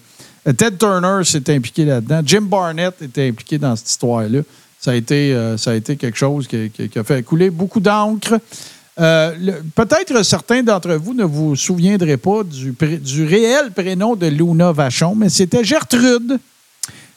Ted 0.45 0.77
Turner 0.77 1.23
s'est 1.25 1.53
impliqué 1.53 1.83
là-dedans. 1.83 2.21
Jim 2.25 2.41
Barnett 2.41 2.95
était 3.01 3.27
impliqué 3.27 3.57
dans 3.57 3.75
cette 3.75 3.89
histoire-là. 3.89 4.39
Ça 4.79 4.91
a 4.91 4.95
été, 4.95 5.33
euh, 5.33 5.57
ça 5.57 5.71
a 5.71 5.73
été 5.75 5.97
quelque 5.97 6.17
chose 6.17 6.47
qui, 6.47 6.71
a 6.95 7.03
fait 7.03 7.23
couler 7.23 7.49
beaucoup 7.49 7.81
d'encre. 7.81 8.39
Peut-être 8.95 10.23
certains 10.23 10.63
d'entre 10.63 10.93
vous 10.93 11.13
ne 11.13 11.25
vous 11.25 11.55
souviendrez 11.55 12.17
pas 12.17 12.41
du, 12.43 13.25
réel 13.25 13.71
prénom 13.71 14.15
de 14.15 14.25
Luna 14.25 14.71
Vachon, 14.71 15.13
mais 15.13 15.29
c'était 15.29 15.63
Gertrude. 15.63 16.39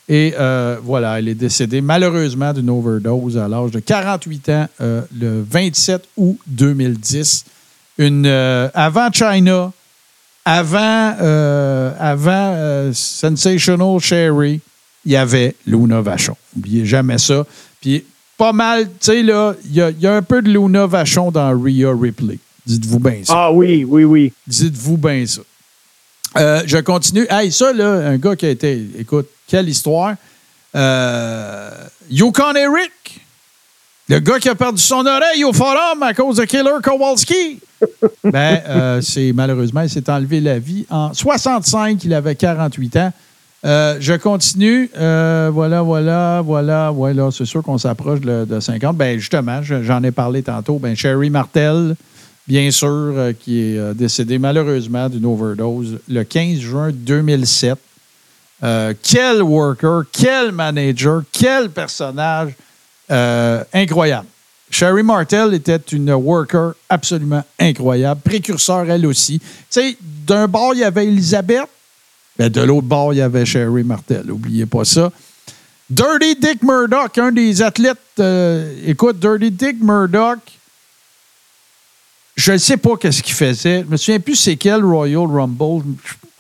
Et 0.07 0.35
voilà, 0.83 1.19
elle 1.19 1.29
est 1.29 1.35
décédée 1.35 1.81
malheureusement 1.81 2.53
d'une 2.53 2.69
overdose 2.69 3.39
à 3.39 3.49
l'âge 3.49 3.71
de 3.71 3.81
48 3.81 4.49
ans 4.51 4.69
le 4.79 5.43
27 5.49 6.03
août 6.19 6.39
2010. 6.49 7.45
Une, 7.99 8.25
euh, 8.27 8.69
avant 8.75 9.11
China, 9.12 9.73
avant, 10.45 11.15
euh, 11.21 11.93
avant 11.99 12.55
euh, 12.57 12.91
Sensational 12.95 13.99
Sherry, 14.01 14.61
il 15.05 15.12
y 15.12 15.17
avait 15.17 15.55
Luna 15.67 16.01
Vachon. 16.01 16.37
N'oubliez 16.57 16.85
jamais 16.87 17.19
ça. 17.19 17.45
Puis 17.81 18.05
pas 18.39 18.53
mal, 18.53 18.85
tu 18.87 18.93
sais, 19.01 19.23
là, 19.23 19.55
il 19.67 19.75
y, 19.75 19.81
a- 19.83 19.91
il 19.91 20.01
y 20.01 20.07
a 20.07 20.15
un 20.17 20.23
peu 20.23 20.41
de 20.41 20.51
Luna 20.51 20.87
Vachon 20.87 21.31
dans 21.31 21.51
Rhea 21.59 21.93
Ripley. 21.95 22.39
Dites-vous 22.67 22.99
bien 23.01 23.21
ça. 23.25 23.33
Ah 23.37 23.53
oui, 23.53 23.85
oui, 23.87 24.05
oui. 24.05 24.33
Dites-vous 24.47 24.97
bien 24.97 25.25
ça. 25.27 25.41
Euh, 26.39 26.62
je 26.67 26.79
continue. 26.79 27.27
Hey, 27.29 27.51
ça, 27.51 27.73
là, 27.73 28.09
un 28.09 28.17
gars 28.17 28.37
qui 28.37 28.47
a 28.47 28.51
été. 28.51 28.81
Écoute, 28.99 29.29
quelle 29.47 29.69
histoire. 29.69 30.15
Euh, 30.77 31.71
Yukon 32.11 32.55
Eric, 32.55 33.20
le 34.11 34.19
gars 34.19 34.41
qui 34.41 34.49
a 34.49 34.55
perdu 34.57 34.82
son 34.82 35.07
oreille 35.07 35.45
au 35.45 35.53
forum 35.53 36.03
à 36.03 36.12
cause 36.15 36.37
de 36.39 36.45
Killer 36.45 36.81
Kowalski. 36.82 37.61
ben, 38.24 38.61
euh, 38.69 39.01
c'est 39.01 39.32
malheureusement, 39.32 39.82
il 39.82 39.89
s'est 39.89 40.11
enlevé 40.11 40.41
la 40.41 40.59
vie 40.59 40.85
en 40.91 41.15
65. 41.15 42.03
Il 42.05 42.12
avait 42.12 42.35
48 42.35 42.97
ans. 42.97 43.12
Euh, 43.65 43.97
je 44.01 44.15
continue. 44.15 44.91
Euh, 44.99 45.51
voilà, 45.53 45.82
voilà, 45.82 46.43
voilà. 46.45 46.91
Voilà, 46.91 47.28
c'est 47.31 47.45
sûr 47.45 47.62
qu'on 47.62 47.78
s'approche 47.78 48.20
de, 48.20 48.45
de 48.45 48.59
50. 48.59 48.97
Ben, 48.97 49.19
justement, 49.19 49.62
je- 49.62 49.82
j'en 49.85 50.03
ai 50.03 50.11
parlé 50.11 50.43
tantôt. 50.43 50.78
Ben, 50.81 50.97
Sherry 50.97 51.31
Martel, 51.31 51.95
bien 52.49 52.69
sûr, 52.73 53.15
qui 53.39 53.61
est 53.61 53.95
décédé 53.95 54.39
malheureusement 54.41 55.09
d'une 55.09 55.24
overdose 55.27 55.99
le 56.09 56.24
15 56.24 56.59
juin 56.59 56.91
2007. 56.93 57.78
Euh, 58.62 58.93
quel 59.03 59.41
worker, 59.43 60.03
quel 60.12 60.53
manager, 60.53 61.23
quel 61.32 61.70
personnage 61.70 62.53
euh, 63.11 63.65
incroyable. 63.73 64.27
Sherry 64.70 65.03
Martel 65.03 65.53
était 65.55 65.81
une 65.93 66.12
worker 66.12 66.74
absolument 66.89 67.43
incroyable, 67.59 68.20
précurseur 68.20 68.89
elle 68.89 69.05
aussi. 69.07 69.41
Tu 69.41 69.47
sais, 69.70 69.97
d'un 70.01 70.47
bord, 70.47 70.74
il 70.74 70.81
y 70.81 70.85
avait 70.85 71.07
Elisabeth, 71.07 71.69
mais 72.39 72.51
de 72.51 72.61
l'autre 72.61 72.87
bord, 72.87 73.12
il 73.12 73.16
y 73.16 73.20
avait 73.20 73.45
Sherry 73.45 73.82
Martel. 73.82 74.23
N'oubliez 74.27 74.66
pas 74.66 74.85
ça. 74.85 75.11
Dirty 75.91 76.37
Dick 76.37 76.62
Murdoch, 76.62 77.19
un 77.19 77.32
des 77.32 77.62
athlètes. 77.62 77.99
euh, 78.20 78.73
écoute, 78.87 79.19
Dirty 79.19 79.51
Dick 79.51 79.82
Murdoch, 79.82 80.39
je 82.37 82.53
ne 82.53 82.59
sais 82.59 82.77
pas 82.77 82.97
qu'est-ce 82.97 83.23
qu'il 83.23 83.35
faisait. 83.35 83.82
Je 83.82 83.91
me 83.93 83.97
souviens 83.97 84.20
plus 84.20 84.37
c'est 84.37 84.57
quel 84.57 84.85
Royal 84.85 85.27
Rumble. 85.27 85.85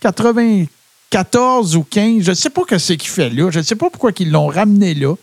94 0.00 1.76
ou 1.76 1.82
15. 1.82 2.22
Je 2.22 2.30
ne 2.30 2.34
sais 2.34 2.48
pas 2.48 2.62
ce 2.78 2.92
qu'il 2.94 3.10
fait 3.10 3.28
là. 3.28 3.50
Je 3.50 3.58
ne 3.58 3.64
sais 3.64 3.74
pas 3.74 3.90
pourquoi 3.90 4.12
ils 4.18 4.30
l'ont 4.30 4.46
ramené 4.46 4.94
là. 4.94 5.14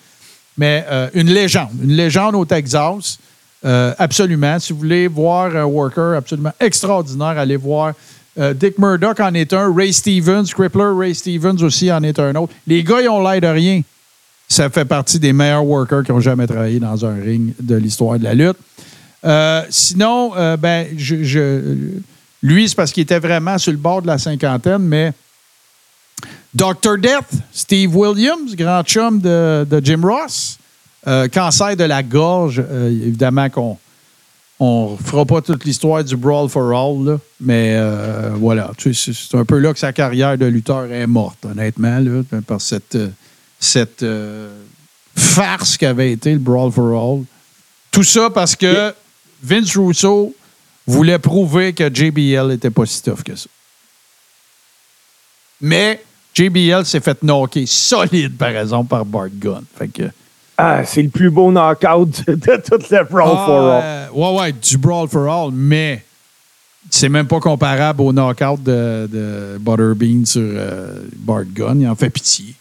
Mais 0.58 0.86
euh, 0.90 1.10
une 1.14 1.30
légende. 1.30 1.70
Une 1.84 1.94
légende 1.96 2.36
au 2.36 2.46
Texas. 2.46 3.20
Euh, 3.66 3.94
absolument. 3.98 4.58
Si 4.60 4.74
vous 4.74 4.80
voulez 4.80 5.08
voir 5.08 5.56
un 5.56 5.66
worker 5.66 6.16
absolument 6.18 6.54
extraordinaire, 6.60 7.38
allez 7.38 7.58
voir. 7.58 7.94
euh, 8.40 8.54
Dick 8.54 8.78
Murdoch 8.78 9.20
en 9.20 9.34
est 9.34 9.52
un. 9.54 9.74
Ray 9.76 9.92
Stevens, 9.94 10.46
Crippler, 10.54 10.92
Ray 10.96 11.16
Stevens 11.16 11.62
aussi 11.64 11.92
en 11.92 12.02
est 12.04 12.18
un 12.20 12.36
autre. 12.36 12.54
Les 12.68 12.84
gars, 12.84 13.02
ils 13.02 13.10
ont 13.10 13.22
l'air 13.28 13.42
de 13.42 13.48
rien. 13.48 13.82
Ça 14.48 14.70
fait 14.70 14.86
partie 14.86 15.20
des 15.20 15.34
meilleurs 15.34 15.66
workers 15.66 16.04
qui 16.04 16.12
ont 16.12 16.20
jamais 16.22 16.48
travaillé 16.48 16.80
dans 16.80 17.06
un 17.06 17.16
ring 17.16 17.54
de 17.60 17.76
l'histoire 17.76 18.18
de 18.18 18.24
la 18.24 18.34
lutte. 18.34 18.58
Sinon, 19.70 20.32
ben, 20.58 20.88
je- 20.96 21.90
lui, 22.44 22.70
c'est 22.70 22.76
parce 22.76 22.92
qu'il 22.94 23.04
était 23.04 23.20
vraiment 23.20 23.58
sur 23.58 23.72
le 23.72 23.78
bord 23.78 24.02
de 24.02 24.08
la 24.08 24.18
cinquantaine, 24.18 24.78
mais 24.84 25.12
Dr. 26.58 26.98
Death, 26.98 27.40
Steve 27.52 27.96
Williams, 27.96 28.56
grand 28.56 28.82
chum 28.84 29.20
de, 29.20 29.64
de 29.70 29.80
Jim 29.86 30.02
Ross, 30.02 30.58
euh, 31.06 31.28
cancer 31.28 31.76
de 31.76 31.84
la 31.84 32.02
gorge, 32.02 32.60
euh, 32.60 32.90
évidemment 32.90 33.48
qu'on 33.52 33.78
on 34.60 34.98
fera 34.98 35.24
pas 35.24 35.42
toute 35.42 35.66
l'histoire 35.66 36.04
du 36.04 36.18
Brawl 36.18 36.50
for 36.50 36.72
All, 36.74 37.06
là, 37.06 37.20
mais 37.40 37.76
euh, 37.76 38.32
voilà, 38.34 38.72
tu 38.76 38.92
sais, 38.96 39.12
c'est 39.14 39.38
un 39.38 39.46
peu 39.46 39.60
là 39.60 39.72
que 39.72 39.78
sa 39.78 39.94
carrière 39.94 40.36
de 40.36 40.48
lutteur 40.48 40.92
est 40.92 41.06
morte, 41.06 41.46
honnêtement, 41.46 42.00
là, 42.00 42.24
par 42.48 42.60
cette, 42.60 42.98
cette 43.60 44.04
farce 45.16 45.78
qu'avait 45.78 46.12
été 46.12 46.34
le 46.34 46.40
Brawl 46.40 46.72
for 46.72 46.92
All. 47.00 47.24
Tout 47.92 48.04
ça 48.04 48.32
parce 48.32 48.56
que 48.56 48.96
Vince 49.44 49.78
Russo 49.78 50.36
voulait 50.88 51.20
prouver 51.20 51.74
que 51.74 51.94
JBL 51.94 52.48
n'était 52.48 52.72
pas 52.72 52.88
si 52.88 53.04
tough 53.04 53.22
que 53.24 53.36
ça. 53.36 53.48
Mais 55.62 56.02
JBL 56.38 56.86
s'est 56.86 57.00
fait 57.00 57.18
knocker 57.24 57.66
solide, 57.66 58.38
par 58.38 58.50
exemple, 58.50 58.90
par 58.90 59.04
Bart 59.06 59.30
Gunn. 59.34 59.64
Fait 59.76 59.88
que, 59.88 60.04
Ah, 60.58 60.84
c'est 60.86 61.02
le 61.02 61.10
plus 61.10 61.30
beau 61.32 61.52
knockout 61.52 62.26
de, 62.28 62.58
toute 62.58 62.90
la 62.92 63.04
Brawl 63.04 63.32
Ah, 63.36 63.46
for 63.46 63.56
All. 63.72 63.82
euh, 63.84 64.08
ouais, 64.14 64.40
ouais, 64.40 64.52
du 64.54 64.78
Brawl 64.78 65.08
for 65.08 65.28
All, 65.32 65.52
mais 65.52 66.04
c'est 66.92 67.10
même 67.10 67.28
pas 67.28 67.40
comparable 67.40 68.02
au 68.02 68.12
knockout 68.14 68.62
de, 68.64 69.08
de 69.12 69.58
Butterbean 69.60 70.26
sur 70.26 70.42
euh, 70.44 71.02
Bart 71.16 71.44
Gunn. 71.46 71.82
Il 71.82 71.88
en 71.88 71.96
fait 71.96 72.10
pitié. 72.12 72.54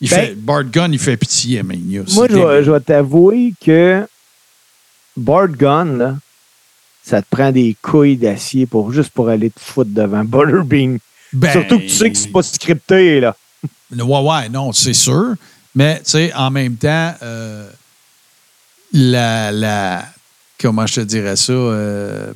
Il 0.00 0.10
Ben- 0.10 0.16
fait, 0.16 0.34
Bart 0.34 0.64
Gunn, 0.64 0.92
il 0.92 0.98
fait 0.98 1.16
pitié 1.16 1.60
à 1.60 1.62
Mania. 1.62 2.02
Moi, 2.14 2.26
je 2.28 2.34
vais, 2.34 2.40
dégueu. 2.40 2.62
je 2.64 2.70
vais 2.72 2.80
t'avouer 2.80 3.54
que 3.64 4.06
Bart 5.16 5.48
Gunn, 5.48 5.96
là, 5.98 6.16
ça 7.04 7.22
te 7.22 7.26
prend 7.30 7.52
des 7.52 7.76
couilles 7.80 8.16
d'acier 8.16 8.66
pour, 8.66 8.92
juste 8.92 9.10
pour 9.10 9.28
aller 9.28 9.50
te 9.50 9.60
foutre 9.60 9.90
devant 9.92 10.24
Butterbean. 10.24 10.98
Ben, 11.34 11.52
Surtout 11.52 11.78
que 11.78 11.84
tu 11.84 11.90
sais 11.90 12.10
que 12.10 12.16
c'est 12.16 12.28
pas 12.32 12.42
scripté, 12.42 13.20
là. 13.20 13.36
Ouais, 13.90 14.20
ouais, 14.20 14.48
non, 14.48 14.72
c'est 14.72 14.94
sûr. 14.94 15.34
Mais, 15.74 15.98
tu 15.98 16.10
sais, 16.10 16.32
en 16.34 16.50
même 16.50 16.76
temps, 16.76 17.14
euh, 17.22 17.68
la, 18.92 19.52
la. 19.52 20.06
Comment 20.60 20.86
je 20.86 20.96
te 20.96 21.00
dirais 21.00 21.36
ça? 21.36 21.52
euh, 21.52 22.32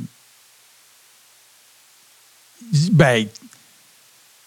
ben, 2.92 3.26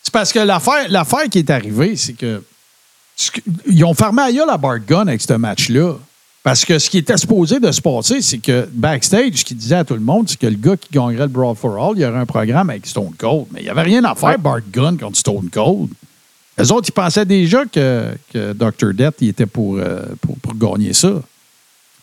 c'est 0.03 0.11
parce 0.11 0.31
que 0.31 0.39
l'affaire, 0.39 0.87
l'affaire 0.89 1.27
qui 1.29 1.39
est 1.39 1.49
arrivée, 1.49 1.95
c'est 1.95 2.13
que. 2.13 2.43
Ils 3.67 3.83
ont 3.83 3.93
fermé 3.93 4.21
à 4.23 4.31
gueule 4.31 4.49
à 4.49 4.57
Bart 4.57 4.79
Gunn 4.79 5.07
avec 5.07 5.21
ce 5.21 5.33
match-là. 5.33 5.95
Parce 6.43 6.65
que 6.65 6.79
ce 6.79 6.89
qui 6.89 6.97
était 6.97 7.17
supposé 7.17 7.59
de 7.59 7.71
se 7.71 7.81
passer, 7.81 8.21
c'est 8.21 8.39
que 8.39 8.67
backstage, 8.71 9.35
ce 9.35 9.45
qu'il 9.45 9.57
disait 9.57 9.75
à 9.75 9.83
tout 9.83 9.93
le 9.93 9.99
monde, 9.99 10.27
c'est 10.27 10.39
que 10.39 10.47
le 10.47 10.55
gars 10.55 10.75
qui 10.75 10.89
gagnerait 10.91 11.23
le 11.23 11.27
Brawl 11.27 11.55
for 11.55 11.77
All, 11.77 11.93
il 11.95 12.01
y 12.01 12.05
aurait 12.05 12.17
un 12.17 12.25
programme 12.25 12.71
avec 12.71 12.87
Stone 12.87 13.13
Cold. 13.17 13.45
Mais 13.51 13.59
il 13.61 13.63
n'y 13.63 13.69
avait 13.69 13.83
rien 13.83 14.03
à 14.05 14.15
faire, 14.15 14.39
Bart 14.39 14.61
Gunn, 14.71 14.97
contre 14.97 15.17
Stone 15.17 15.49
Cold. 15.51 15.89
Les 16.57 16.71
autres, 16.71 16.89
ils 16.89 16.93
pensaient 16.93 17.25
déjà 17.25 17.65
que, 17.65 18.11
que 18.33 18.53
Dr. 18.53 18.93
Death, 18.93 19.15
il 19.21 19.29
était 19.29 19.45
pour, 19.45 19.77
euh, 19.77 20.01
pour, 20.19 20.35
pour 20.37 20.55
gagner 20.55 20.93
ça. 20.93 21.21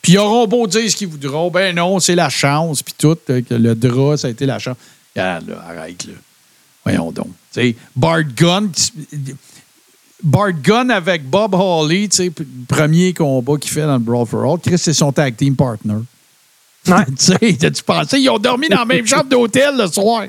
Puis 0.00 0.12
ils 0.12 0.18
auront 0.18 0.46
beau 0.46 0.66
dire 0.68 0.88
ce 0.88 0.96
qu'ils 0.96 1.08
voudront. 1.08 1.50
Ben 1.50 1.74
non, 1.74 1.98
c'est 1.98 2.14
la 2.14 2.28
chance, 2.28 2.82
puis 2.82 2.94
tout, 2.96 3.18
euh, 3.30 3.42
que 3.42 3.54
le 3.54 3.74
drap, 3.74 4.16
ça 4.16 4.28
a 4.28 4.30
été 4.30 4.46
la 4.46 4.60
chance. 4.60 4.76
Regarde, 5.14 5.48
là, 5.48 5.64
arrête, 5.68 6.04
là. 6.06 6.12
Voyons 6.84 7.10
donc. 7.10 7.28
Tu 7.52 7.60
sais, 7.60 7.76
Bart 7.94 8.22
Gunn, 8.36 8.70
Bart 10.22 10.52
Gunn 10.62 10.90
avec 10.90 11.28
Bob 11.28 11.54
Hawley, 11.54 12.08
tu 12.08 12.16
sais, 12.16 12.30
p- 12.30 12.44
premier 12.66 13.12
combat 13.14 13.56
qu'il 13.56 13.70
fait 13.70 13.82
dans 13.82 13.94
le 13.94 13.98
Brawl 14.00 14.26
for 14.26 14.44
All. 14.52 14.58
Chris, 14.58 14.78
c'est 14.78 14.92
son 14.92 15.12
tag 15.12 15.36
team 15.36 15.54
partner. 15.54 15.94
Ouais. 16.88 17.54
t'as-tu 17.58 17.82
pensé? 17.84 18.18
Ils 18.18 18.28
ont 18.30 18.38
dormi 18.38 18.68
dans 18.68 18.78
la 18.80 18.84
même 18.84 19.06
chambre 19.06 19.28
d'hôtel 19.28 19.76
le 19.76 19.86
soir. 19.86 20.24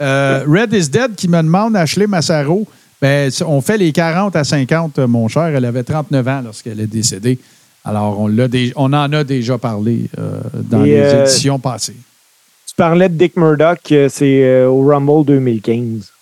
Euh, 0.00 0.44
Red 0.46 0.72
is 0.72 0.88
Dead 0.88 1.14
qui 1.14 1.28
me 1.28 1.38
demande, 1.42 1.76
Ashley 1.76 2.06
Massaro, 2.06 2.66
ben, 3.00 3.30
on 3.46 3.60
fait 3.60 3.78
les 3.78 3.92
40 3.92 4.36
à 4.36 4.44
50, 4.44 4.98
euh, 5.00 5.06
mon 5.08 5.26
cher. 5.28 5.46
Elle 5.46 5.64
avait 5.64 5.82
39 5.82 6.28
ans 6.28 6.40
lorsqu'elle 6.44 6.78
est 6.80 6.86
décédée. 6.86 7.38
Alors, 7.84 8.20
on, 8.20 8.28
l'a 8.28 8.46
on 8.76 8.92
en 8.92 9.12
a 9.12 9.24
déjà 9.24 9.58
parlé 9.58 10.08
euh, 10.18 10.40
dans 10.54 10.84
Et, 10.84 10.90
les 10.90 11.00
euh, 11.00 11.22
éditions 11.24 11.58
passées. 11.58 11.96
Tu 12.68 12.74
parlais 12.76 13.08
de 13.08 13.14
Dick 13.14 13.36
Murdoch, 13.36 13.92
c'est 14.08 14.64
au 14.64 14.86
Rumble 14.86 15.24
2015. 15.26 16.12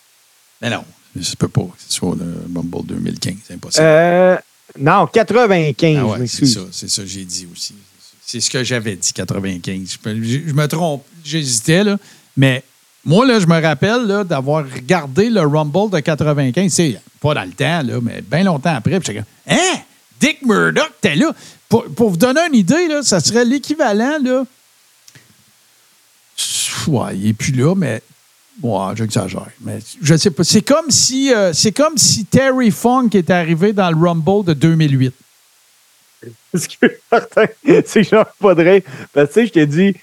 Mais 0.62 0.70
non, 0.70 0.82
ça 1.22 1.34
peut 1.38 1.48
pas. 1.48 1.66
C'est 1.78 1.92
soit 1.92 2.14
le 2.18 2.24
Bumble 2.48 2.86
2015, 2.86 3.34
c'est 3.46 3.54
impossible. 3.54 3.84
Euh, 3.84 4.36
non, 4.78 5.06
95, 5.06 5.96
Ah 5.96 6.00
je 6.16 6.20
ouais, 6.20 6.26
c'est 6.26 6.46
ça, 6.46 6.60
c'est 6.70 6.88
ça 6.90 7.02
que 7.02 7.08
j'ai 7.08 7.24
dit 7.24 7.48
aussi. 7.52 7.74
C'est 8.24 8.40
ce 8.40 8.48
que 8.50 8.62
j'avais 8.62 8.94
dit, 8.96 9.12
95. 9.12 9.90
Je, 9.92 9.98
peux- 9.98 10.22
je- 10.22 10.48
je 10.48 10.52
me 10.54 10.66
trompe, 10.68 11.04
j'hésitais, 11.24 11.82
là, 11.84 11.96
mais 12.36 12.62
Moi, 13.04 13.24
là, 13.26 13.40
je 13.40 13.46
me 13.46 13.58
rappelle 13.60 14.02
là, 14.06 14.24
d'avoir 14.24 14.62
regardé 14.70 15.30
le 15.30 15.40
Rumble 15.40 15.90
de 15.90 16.00
95. 16.00 16.70
C'est 16.72 17.00
pas 17.18 17.32
dans 17.32 17.44
le 17.44 17.52
temps, 17.52 17.82
là, 17.82 17.98
mais 18.02 18.20
bien 18.20 18.44
longtemps 18.44 18.74
après. 18.74 19.00
Puis 19.00 19.18
hein? 19.48 19.56
Dick 20.20 20.42
Murdoch, 20.44 20.92
t'es 21.00 21.14
là. 21.16 21.32
Pour, 21.68 21.84
pour 21.86 22.10
vous 22.10 22.18
donner 22.18 22.40
une 22.48 22.56
idée, 22.56 22.88
là, 22.88 23.02
ça 23.02 23.20
serait 23.20 23.46
l'équivalent, 23.46 24.18
là. 24.22 24.44
Ouais, 26.88 27.16
il 27.16 27.24
n'est 27.24 27.32
plus 27.32 27.52
là, 27.52 27.74
mais. 27.74 28.02
Ouais, 28.62 28.94
j'exagère. 28.94 29.48
Mais 29.62 29.78
je 30.02 30.16
sais 30.16 30.30
pas. 30.30 30.44
C'est 30.44 30.62
comme 30.62 30.90
si 30.90 31.32
euh, 31.32 31.52
c'est 31.52 31.72
comme 31.72 31.96
si 31.96 32.24
Terry 32.24 32.70
Funk 32.70 33.10
était 33.14 33.32
arrivé 33.32 33.72
dans 33.72 33.90
le 33.90 33.96
Rumble 33.96 34.44
de 34.44 34.52
2008. 34.52 35.14
Ce 36.54 36.68
qui 36.68 36.76
est 36.82 37.00
certain, 37.08 37.46
c'est 37.86 38.02
j'en 38.02 38.24
pas 38.38 38.54
de 38.54 38.62
rire. 38.62 38.82
Parce 39.12 39.28
que 39.28 39.34
tu 39.34 39.40
sais, 39.40 39.46
je 39.46 39.52
t'ai 39.52 39.66
dit, 39.66 39.94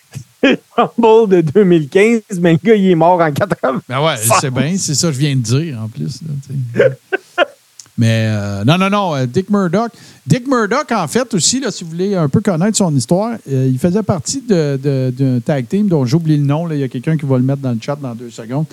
c'est 0.41 0.51
le 0.77 0.83
Rumble 0.97 1.35
de 1.35 1.41
2015, 1.41 2.21
mais 2.39 2.53
le 2.53 2.59
gars, 2.63 2.75
il 2.75 2.89
est 2.89 2.95
mort 2.95 3.19
en 3.21 3.31
80. 3.31 3.81
Ben 3.87 4.03
ouais, 4.03 4.15
c'est 4.17 4.51
bien, 4.51 4.75
c'est 4.77 4.95
ça 4.95 5.09
que 5.09 5.13
je 5.13 5.19
viens 5.19 5.35
de 5.35 5.41
dire 5.41 5.79
en 5.79 5.87
plus. 5.87 6.21
là, 6.23 6.29
sais. 6.47 7.43
Mais 7.99 8.27
euh, 8.29 8.63
non, 8.63 8.77
non, 8.77 8.89
non, 8.91 9.15
euh, 9.15 9.25
Dick 9.25 9.49
Murdoch. 9.49 9.91
Dick 10.25 10.47
Murdoch, 10.47 10.91
en 10.91 11.07
fait, 11.07 11.33
aussi, 11.33 11.59
là, 11.59 11.71
si 11.71 11.83
vous 11.83 11.89
voulez 11.89 12.13
un 12.15 12.29
peu 12.29 12.41
connaître 12.41 12.77
son 12.77 12.95
histoire, 12.95 13.37
euh, 13.51 13.67
il 13.71 13.79
faisait 13.79 14.03
partie 14.03 14.41
d'un 14.41 15.39
tag 15.43 15.67
team 15.67 15.87
dont 15.87 16.05
j'oublie 16.05 16.37
le 16.37 16.43
nom. 16.43 16.67
là. 16.67 16.75
Il 16.75 16.81
y 16.81 16.83
a 16.83 16.87
quelqu'un 16.89 17.17
qui 17.17 17.25
va 17.25 17.37
le 17.37 17.43
mettre 17.43 17.61
dans 17.61 17.71
le 17.71 17.79
chat 17.81 17.95
dans 17.95 18.13
deux 18.13 18.29
secondes. 18.29 18.65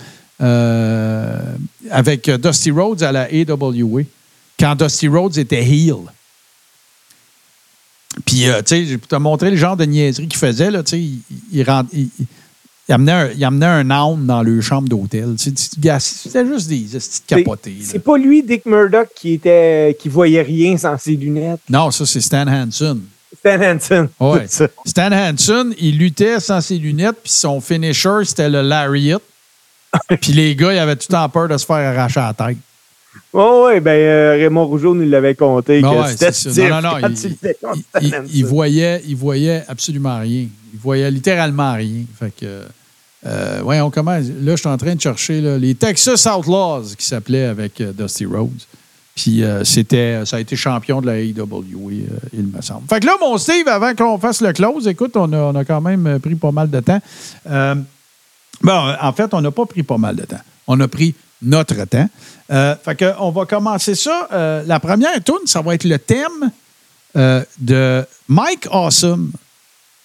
Euh, 0.43 1.41
avec 1.91 2.29
Dusty 2.29 2.71
Rhodes 2.71 3.03
à 3.03 3.13
la 3.13 3.29
AWA, 3.33 4.03
quand 4.61 4.75
Dusty 4.77 5.09
Rhodes 5.09 5.39
était 5.39 5.63
heel. 5.65 5.95
Puis, 8.27 8.45
tu 8.67 8.87
sais, 8.87 8.99
peux 8.99 9.07
te 9.07 9.17
montrer 9.17 9.51
le 9.51 9.57
genre 9.57 9.77
de 9.77 9.85
niaiserie 9.85 10.29
qu'il 10.29 10.39
faisait. 10.39 10.71
Là, 10.71 10.83
tu 10.83 10.91
sais, 10.91 11.01
il, 11.01 11.19
il, 11.53 11.61
il- 11.93 12.09
il- 12.21 12.27
il 12.89 12.93
amenait 12.93 13.13
un, 13.13 13.31
il 13.31 13.45
amenait 13.45 13.67
un 13.67 13.91
âne 13.91 14.27
dans 14.27 14.43
leur 14.43 14.63
chambre 14.63 14.89
d'hôtel. 14.89 15.35
C'était 15.39 16.47
juste 16.47 16.69
des 16.69 16.81
petits 16.81 17.23
capotés. 17.27 17.77
C'est 17.83 17.99
pas 17.99 18.19
lui, 18.19 18.43
Dick 18.43 18.67
Murdoch, 18.67 19.09
qui 19.15 19.35
était 19.35 19.97
qui 19.99 20.09
voyait 20.09 20.43
rien 20.43 20.77
sans 20.77 20.99
ses 20.99 21.17
lunettes. 21.17 21.61
Non, 21.69 21.91
ça, 21.91 22.05
c'est 22.05 22.21
Stan 22.21 22.47
Hansen. 22.47 23.01
Stan 23.39 23.61
Hansen. 23.61 24.09
Ouais. 24.21 24.47
Stan 24.85 25.11
Hansen, 25.13 25.75
il 25.79 25.99
luttait 25.99 26.41
sans 26.41 26.61
ses 26.61 26.79
lunettes, 26.79 27.17
puis 27.23 27.33
son 27.33 27.61
finisher, 27.61 28.25
c'était 28.25 28.51
le 28.51 28.61
lariat. 28.63 29.19
puis 30.21 30.33
les 30.33 30.55
gars, 30.55 30.75
ils 30.75 30.79
avaient 30.79 30.97
tout 30.97 31.07
le 31.09 31.15
temps 31.15 31.29
peur 31.29 31.49
de 31.49 31.57
se 31.57 31.65
faire 31.65 31.77
arracher 31.77 32.21
la 32.21 32.35
tête. 32.35 32.59
Oh, 33.33 33.65
ouais, 33.67 33.81
ben 33.81 33.91
euh, 33.93 34.33
Raymond 34.33 34.67
Rougeau 34.67 34.95
nous 34.95 35.09
l'avait 35.09 35.35
compté 35.35 35.81
Ben 35.81 35.91
que 35.91 35.97
ouais, 36.03 36.09
c'était 36.09 36.33
c'est 36.33 36.51
ça. 36.51 36.51
stiff 36.51 36.69
Non, 36.71 36.81
non, 36.81 36.91
non, 36.95 37.01
quand 37.01 38.01
il- 38.01 38.15
il 38.35 38.45
voyait, 38.47 39.03
il 39.07 39.17
voyait 39.17 39.65
absolument 39.69 40.19
rien. 40.21 40.47
Il 40.73 40.79
voyait 40.81 41.11
littéralement 41.11 41.75
rien. 41.75 42.03
Fait 42.19 42.33
que, 42.35 42.63
euh, 43.27 43.61
voyons 43.63 43.91
comment. 43.91 44.13
Là, 44.13 44.23
je 44.53 44.57
suis 44.57 44.69
en 44.69 44.77
train 44.77 44.95
de 44.95 45.01
chercher 45.01 45.41
là, 45.41 45.59
les 45.59 45.75
Texas 45.75 46.27
Outlaws 46.27 46.95
qui 46.97 47.05
s'appelaient 47.07 47.45
avec 47.47 47.81
euh, 47.81 47.93
Dusty 47.93 48.27
Rhodes. 48.27 48.51
Puis 49.17 49.45
euh, 49.45 49.63
c'était, 49.65 50.25
ça 50.27 50.37
a 50.37 50.41
été 50.41 50.57
champion 50.57 51.01
de 51.01 51.07
la 51.07 51.19
AEW, 51.21 51.39
euh, 51.41 52.19
il 52.33 52.47
me 52.47 52.61
semble. 52.63 52.83
Fait 52.89 52.99
que 52.99 53.07
là, 53.07 53.15
mon 53.21 53.39
Steve, 53.39 53.69
avant 53.69 53.95
qu'on 53.95 54.19
fasse 54.19 54.41
le 54.41 54.53
close, 54.53 54.89
écoute, 54.89 55.17
on 55.17 55.33
a, 55.33 55.37
on 55.39 55.55
a 55.55 55.65
quand 55.65 55.81
même 55.81 56.05
euh, 56.07 56.19
pris 56.19 56.35
pas 56.35 56.51
mal 56.53 56.71
de 56.71 56.81
temps. 56.81 57.01
Euh, 57.49 57.75
Bon, 58.63 58.95
en 59.01 59.13
fait, 59.13 59.35
on 59.35 59.41
n'a 59.41 59.51
pas 59.51 59.67
pris 59.67 59.83
pas 59.83 59.99
mal 59.99 60.17
de 60.17 60.23
temps. 60.23 60.41
On 60.69 60.79
a 60.81 60.89
pris 60.89 61.15
notre 61.43 61.85
temps. 61.85 62.09
Euh, 62.51 62.75
fait 62.85 62.95
que 62.95 63.13
on 63.19 63.31
va 63.31 63.47
commencer 63.47 63.95
ça. 63.95 64.29
Euh, 64.33 64.63
la 64.67 64.81
première 64.81 65.23
tune, 65.23 65.47
ça 65.47 65.63
va 65.63 65.75
être 65.75 65.85
le 65.85 65.99
thème 65.99 66.51
euh, 67.17 67.43
de 67.59 68.05
Mike 68.29 68.67
Awesome. 68.71 69.33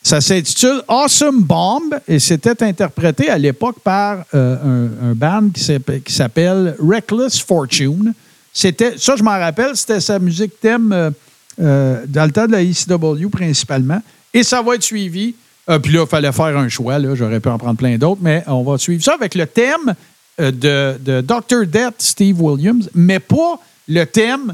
Ça 0.02 0.22
s'intitule 0.22 0.82
Awesome 0.88 1.44
Bomb 1.44 2.00
et 2.08 2.20
c'était 2.20 2.64
interprété 2.64 3.30
à 3.30 3.38
l'époque 3.38 3.80
par 3.84 4.24
un, 4.34 5.14
band 5.14 5.50
qui 5.54 6.14
s'appelle- 6.14 6.76
Reckless 6.80 7.42
Fortune. 7.42 8.14
C'était, 8.54 8.98
ça, 8.98 9.18
je 9.18 9.24
m'en 9.24 9.38
rappelle, 9.38 9.76
c'était 9.76 10.00
sa 10.00 10.18
musique 10.18 10.58
thème 10.62 11.12
dans 11.58 12.26
le 12.26 12.32
temps 12.32 12.48
de 12.48 12.54
la 12.54 12.64
ECW 12.64 13.28
principalement. 13.30 14.02
Et 14.34 14.44
ça 14.44 14.62
va 14.62 14.76
être 14.76 14.84
suivi. 14.84 15.36
puis 15.84 15.92
là, 15.92 16.04
il 16.04 16.08
fallait 16.08 16.32
faire 16.32 16.58
un 16.58 16.70
choix. 16.70 16.98
J'aurais 17.14 17.42
pu 17.42 17.50
en 17.50 17.58
prendre 17.58 17.78
plein 17.78 17.98
d'autres, 17.98 18.22
mais 18.22 18.42
on 18.48 18.64
va 18.64 18.78
suivre 18.78 19.04
ça 19.04 19.16
avec 19.16 19.36
le 19.36 19.48
thème 19.48 19.94
de, 20.40 20.98
de 21.00 21.22
Dr. 21.22 21.66
Death, 21.66 21.96
Steve 22.00 22.42
Williams, 22.42 22.90
mais 22.94 23.20
pas 23.20 23.60
le 23.88 24.06
thème 24.06 24.54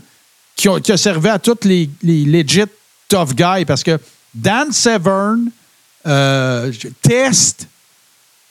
qui 0.56 0.68
a, 0.70 0.98
servi 0.98 1.30
à 1.30 1.40
tous 1.40 1.66
les, 1.66 1.90
legit 2.04 2.64
tough 3.08 3.34
guys 3.36 3.66
parce 3.66 3.84
que 3.84 4.00
Dan 4.34 4.72
Severn, 4.72 5.50
euh, 6.08 6.72
Test, 7.02 7.68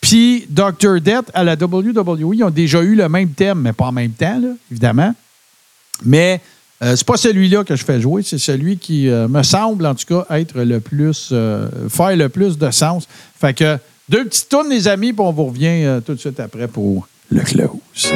puis 0.01 0.47
Dr. 0.49 1.01
Death 1.01 1.31
à 1.33 1.45
la 1.45 1.55
WWE, 1.55 2.43
ont 2.43 2.51
déjà 2.51 2.83
eu 2.83 2.95
le 2.95 3.09
même 3.09 3.31
thème, 3.31 3.61
mais 3.63 3.73
pas 3.73 3.87
en 3.87 3.93
même 3.93 4.13
temps, 4.13 4.41
évidemment. 4.71 5.15
Mais 6.05 6.41
euh, 6.83 6.95
c'est 6.97 7.07
pas 7.07 7.17
celui-là 7.17 7.65
que 7.65 7.75
je 7.75 7.85
fais 7.85 8.01
jouer, 8.01 8.23
c'est 8.23 8.39
celui 8.39 8.77
qui 8.77 9.09
euh, 9.09 9.29
me 9.29 9.43
semble, 9.43 9.87
en 9.87 9.95
tout 9.95 10.05
cas, 10.07 10.27
être 10.37 10.61
le 10.61 10.81
plus. 10.81 11.31
euh, 11.33 11.69
faire 11.89 12.17
le 12.17 12.29
plus 12.29 12.59
de 12.59 12.71
sens. 12.71 13.09
Fait 13.41 13.55
que 13.55 13.79
deux 14.09 14.25
petites 14.27 14.49
tournes, 14.49 14.69
les 14.69 14.89
amis, 14.89 15.13
puis 15.13 15.23
on 15.23 15.33
vous 15.33 15.47
revient 15.47 15.85
euh, 15.85 16.01
tout 16.01 16.15
de 16.15 16.21
suite 16.21 16.39
après 16.41 16.69
pour 16.69 17.09
le 17.31 17.41
close. 17.43 18.13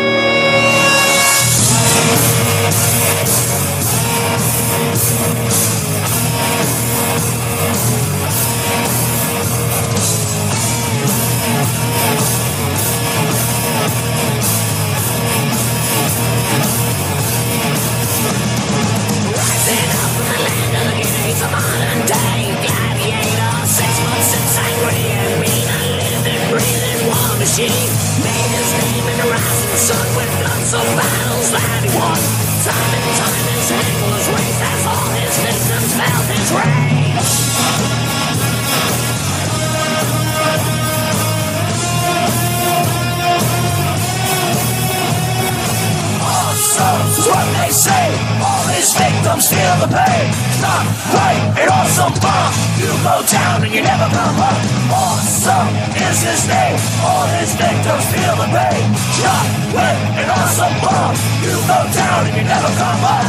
What 47.29 47.47
they 47.61 47.71
say. 47.71 48.09
All 48.41 48.65
his 48.73 48.89
victims 48.97 49.53
feel 49.53 49.77
the 49.85 49.91
pain. 49.93 50.27
Not 50.65 50.85
right 51.13 51.43
and 51.61 51.69
awesome 51.69 52.17
bomb. 52.25 52.53
You 52.81 52.91
go 53.05 53.21
down 53.29 53.63
and 53.65 53.73
you 53.73 53.83
never 53.85 54.09
come 54.09 54.39
up. 54.41 54.59
Awesome 54.89 55.69
is 55.95 56.19
his 56.25 56.43
name. 56.49 56.81
All 57.05 57.29
his 57.39 57.53
victims 57.55 58.05
feel 58.09 58.35
the 58.41 58.49
pain. 58.49 58.85
Shot 59.21 59.47
with 59.77 59.99
an 60.25 60.29
awesome 60.33 60.77
bomb. 60.81 61.15
You 61.45 61.55
go 61.69 61.81
down 61.93 62.21
and 62.27 62.35
you 62.35 62.45
never 62.49 62.71
come 62.81 63.03
up. 63.05 63.25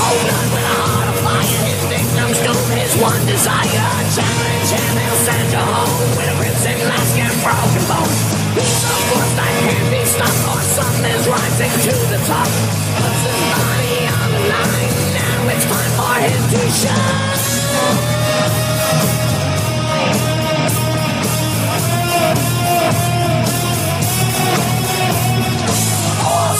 Hold 0.00 0.28
on 0.32 0.46
with 0.52 0.64
a 0.64 0.76
heart 0.84 1.08
of 1.08 1.18
fire. 1.24 1.60
His 1.64 1.82
victims 1.88 2.38
do 2.44 2.52
his 2.76 2.92
one 3.00 3.22
desire. 3.24 3.88
Challenge 4.16 4.70
him, 4.76 4.92
he'll 5.00 5.20
send 5.24 5.46
you 5.52 5.62
home 5.64 5.92
with 6.16 6.28
a 6.28 6.36
crimson 6.36 6.78
mask 6.88 7.16
and 7.16 7.34
broken 7.40 7.84
bones. 7.88 8.39
He's 8.54 8.82
a 8.82 8.94
force 9.08 9.32
that 9.38 9.52
can't 9.62 9.90
be 9.90 10.04
stopped. 10.04 10.42
Awesome 10.50 11.04
is 11.06 11.28
rising 11.28 11.70
to 11.86 11.92
the 12.10 12.18
top. 12.26 12.48
Puts 12.98 13.22
his 13.22 13.38
body 13.54 14.10
on 14.10 14.28
the 14.34 14.42
line. 14.50 14.90
Now 15.14 15.54
it's 15.54 15.66
time 15.70 15.92
for 15.94 16.14
him 16.18 16.42
to 16.50 16.62
shine. 16.70 18.09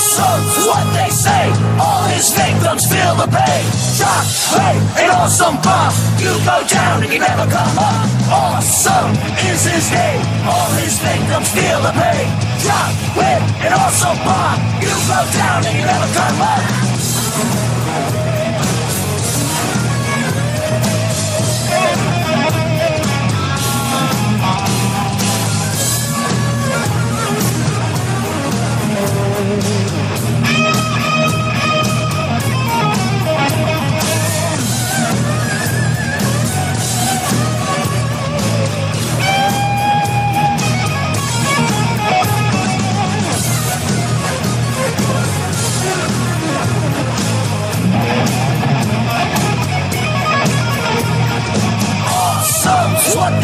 Awesome 0.01 0.65
what 0.65 0.87
they 0.97 1.11
say. 1.11 1.53
All 1.77 2.09
his 2.09 2.33
victims 2.33 2.89
feel 2.89 3.15
the 3.21 3.29
pain. 3.29 3.65
Shock, 4.01 4.25
pain, 4.57 4.81
an 4.97 5.11
awesome 5.13 5.61
bomb. 5.61 5.93
You 6.17 6.33
go 6.41 6.65
down 6.67 7.03
and 7.05 7.13
you 7.13 7.19
never 7.19 7.45
come 7.45 7.77
up. 7.77 8.09
Awesome 8.33 9.13
is 9.45 9.61
his 9.69 9.93
name. 9.93 10.25
All 10.49 10.73
his 10.81 10.97
victims 11.05 11.53
feel 11.53 11.85
the 11.85 11.93
pain. 11.93 12.33
Shock, 12.65 12.97
with 13.13 13.45
an 13.61 13.77
awesome 13.77 14.17
bomb. 14.25 14.57
You 14.81 14.89
go 15.05 15.21
down 15.37 15.69
and 15.69 15.77
you 15.77 15.85
never 15.85 16.09
come 16.17 16.41
up. 16.49 17.70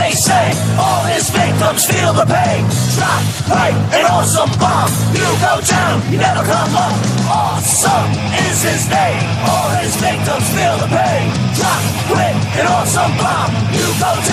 They 0.06 0.14
say. 0.14 0.46
All 0.78 1.02
his 1.10 1.30
victims 1.30 1.82
feel 1.86 2.12
the 2.14 2.26
pain. 2.26 2.62
Drop, 2.94 3.22
right, 3.50 3.74
an 3.90 4.04
awesome 4.06 4.50
bomb. 4.62 4.90
You 5.10 5.26
go 5.42 5.58
down, 5.66 5.98
you 6.10 6.18
never 6.18 6.46
come 6.46 6.74
up. 6.74 6.94
Awesome 7.26 8.10
is 8.46 8.62
his 8.62 8.86
name. 8.86 9.26
All 9.50 9.68
his 9.82 9.94
victims 9.98 10.46
feel 10.54 10.76
the 10.78 10.86
pain. 10.86 11.26
Drop, 11.58 11.82
quit, 12.06 12.36
an 12.60 12.66
awesome 12.70 13.14
bomb. 13.18 13.50
You 13.74 13.86
go 13.98 14.12
down, 14.14 14.25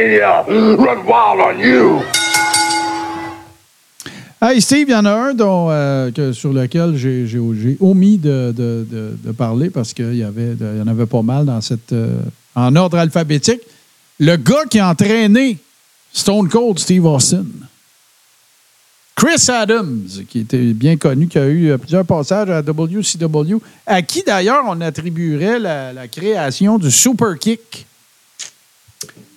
run 0.00 1.04
wild 1.06 1.40
on 1.40 1.58
you? 1.58 2.02
Hey 4.42 4.60
Steve, 4.60 4.88
il 4.88 4.92
y 4.92 4.94
en 4.94 5.06
a 5.06 5.10
un 5.12 5.34
dont, 5.34 5.68
euh, 5.70 6.10
que- 6.10 6.32
sur 6.32 6.52
lequel 6.52 6.94
j'ai 6.96 7.26
omis 7.80 8.18
de, 8.18 8.54
parler 9.36 9.70
parce 9.70 9.94
qu'il 9.94 10.14
y, 10.14 10.22
avait- 10.22 10.54
y 10.54 10.82
en 10.82 10.86
avait 10.86 11.06
pas 11.06 11.22
mal 11.22 11.46
dans 11.46 11.60
cette, 11.60 11.92
euh, 11.92 12.18
en 12.54 12.74
ordre 12.76 12.98
alphabétique. 12.98 13.62
Le 14.20 14.36
gars 14.36 14.64
qui 14.70 14.78
a 14.78 14.90
entraîné 14.90 15.58
Stone 16.12 16.48
Cold 16.48 16.78
Steve 16.78 17.04
Austin. 17.06 17.44
Chris 19.14 19.46
Adams, 19.50 20.06
qui 20.28 20.40
était 20.40 20.74
bien 20.74 20.98
connu, 20.98 21.26
qui 21.26 21.38
a 21.38 21.46
eu 21.46 21.70
euh, 21.70 21.78
plusieurs 21.78 22.04
passages 22.04 22.50
à 22.50 22.60
WCW, 22.60 23.58
à 23.86 24.02
qui 24.02 24.22
d'ailleurs 24.22 24.64
on 24.68 24.78
attribuerait 24.82 25.58
la, 25.58 25.94
la 25.94 26.06
création 26.08 26.76
du 26.76 26.90
Super 26.90 27.38
Kick. 27.38 27.86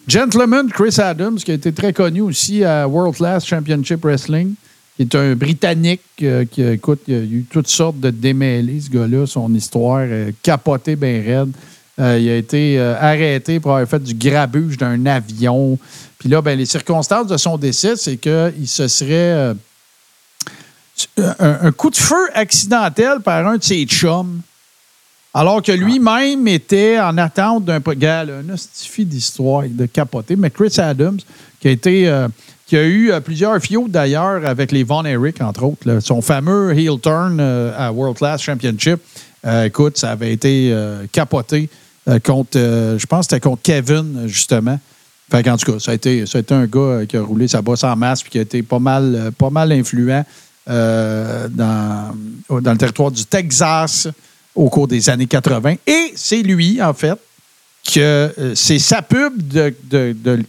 Gentleman 0.09 0.71
Chris 0.71 0.95
Adams, 0.99 1.35
qui 1.35 1.51
a 1.51 1.53
été 1.53 1.71
très 1.71 1.93
connu 1.93 2.21
aussi 2.21 2.63
à 2.63 2.87
World 2.87 3.15
Class 3.15 3.45
Championship 3.45 4.03
Wrestling, 4.03 4.55
qui 4.95 5.03
est 5.03 5.13
un 5.13 5.35
Britannique 5.35 6.01
euh, 6.23 6.45
qui, 6.45 6.63
écoute, 6.63 7.01
il 7.07 7.13
a 7.13 7.17
eu 7.19 7.45
toutes 7.47 7.67
sortes 7.67 7.99
de 7.99 8.09
démêlés, 8.09 8.81
ce 8.81 8.89
gars-là. 8.89 9.27
Son 9.27 9.53
histoire 9.53 10.01
est 10.01 10.33
capotée 10.41 10.95
bien 10.95 11.21
raide. 11.21 11.51
Euh, 11.99 12.17
il 12.19 12.27
a 12.27 12.37
été 12.37 12.79
euh, 12.79 12.95
arrêté 12.99 13.59
pour 13.59 13.75
avoir 13.75 13.87
fait 13.87 14.01
du 14.03 14.15
grabuge 14.15 14.77
d'un 14.77 15.05
avion. 15.05 15.77
Puis 16.17 16.27
là, 16.27 16.41
ben, 16.41 16.57
les 16.57 16.65
circonstances 16.65 17.27
de 17.27 17.37
son 17.37 17.57
décès, 17.57 17.95
c'est 17.95 18.17
qu'il 18.17 18.67
se 18.67 18.87
serait. 18.87 19.13
euh, 19.13 19.53
un, 21.17 21.67
un 21.67 21.71
coup 21.71 21.91
de 21.91 21.97
feu 21.97 22.29
accidentel 22.33 23.19
par 23.23 23.45
un 23.47 23.57
de 23.57 23.63
ses 23.63 23.85
chums. 23.85 24.41
Alors 25.33 25.61
que 25.61 25.71
lui-même 25.71 26.47
était 26.47 26.99
en 26.99 27.17
attente 27.17 27.65
d'un 27.65 27.79
gars, 27.79 28.23
là, 28.23 28.33
un 28.37 28.49
hostifie 28.51 29.05
d'histoire 29.05 29.63
de 29.69 29.85
capoter. 29.85 30.35
Mais 30.35 30.49
Chris 30.49 30.73
Adams, 30.79 31.19
qui 31.59 31.67
a 31.67 31.77
euh, 31.85 32.27
eu 32.71 33.11
euh, 33.11 33.19
plusieurs 33.19 33.59
fiots 33.59 33.87
d'ailleurs 33.87 34.43
avec 34.45 34.71
les 34.71 34.83
Von 34.83 35.05
Erich, 35.05 35.39
entre 35.41 35.63
autres. 35.63 35.99
Son 35.99 36.21
fameux 36.23 36.75
heel 36.75 36.99
turn 36.99 37.37
euh, 37.39 37.71
à 37.77 37.91
World 37.91 38.17
Class 38.17 38.41
Championship. 38.41 38.99
écoute, 39.65 39.99
ça 39.99 40.11
avait 40.11 40.33
été 40.33 40.75
capoté 41.11 41.69
contre, 42.25 42.57
je 42.97 43.05
pense 43.05 43.27
que 43.27 43.35
c'était 43.35 43.47
contre 43.47 43.61
Kevin, 43.61 44.23
justement. 44.25 44.79
Qu'en 45.31 45.57
tout 45.57 45.73
cas, 45.73 45.79
ça 45.79 45.91
a, 45.91 45.93
été, 45.93 46.25
un 46.49 46.65
gars 46.65 47.05
qui 47.07 47.15
a 47.15 47.21
roulé 47.21 47.47
sa 47.47 47.61
bosse 47.61 47.83
en 47.83 47.95
masse 47.95 48.23
et 48.25 48.29
qui 48.29 48.39
a 48.39 48.41
été 48.41 48.63
pas 48.63 48.79
mal, 48.79 49.71
influent 49.71 50.25
dans 50.65 52.15
le 52.49 52.77
territoire 52.77 53.11
du 53.11 53.23
Texas 53.25 54.07
au 54.59 54.69
cours 54.69 54.89
des 54.89 55.09
années 55.09 55.25
80. 55.25 55.75
Et 55.87 56.11
c'est 56.15 56.41
lui, 56.41 56.81
en 56.81 56.93
fait, 56.93 57.17
que 57.85 57.99
euh, 57.99 58.55
c'est 58.55 58.77
sa 58.77 59.01
pub 59.01 59.41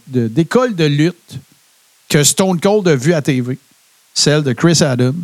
d'école 0.07 0.75
de, 0.75 0.85
lutte 0.85 1.39
que 2.09 2.21
Stone 2.21 2.59
Cold 2.59 2.89
a 2.89 2.95
vu 2.95 3.13
à 3.13 3.21
TV, 3.21 3.57
celle 4.13 4.43
de 4.43 4.51
Chris 4.51 4.83
Adams, 4.83 5.23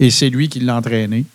et 0.00 0.10
c'est 0.10 0.30
lui 0.30 0.48
qui 0.48 0.60
l'a 0.60 0.76
entraîné. 0.76 1.26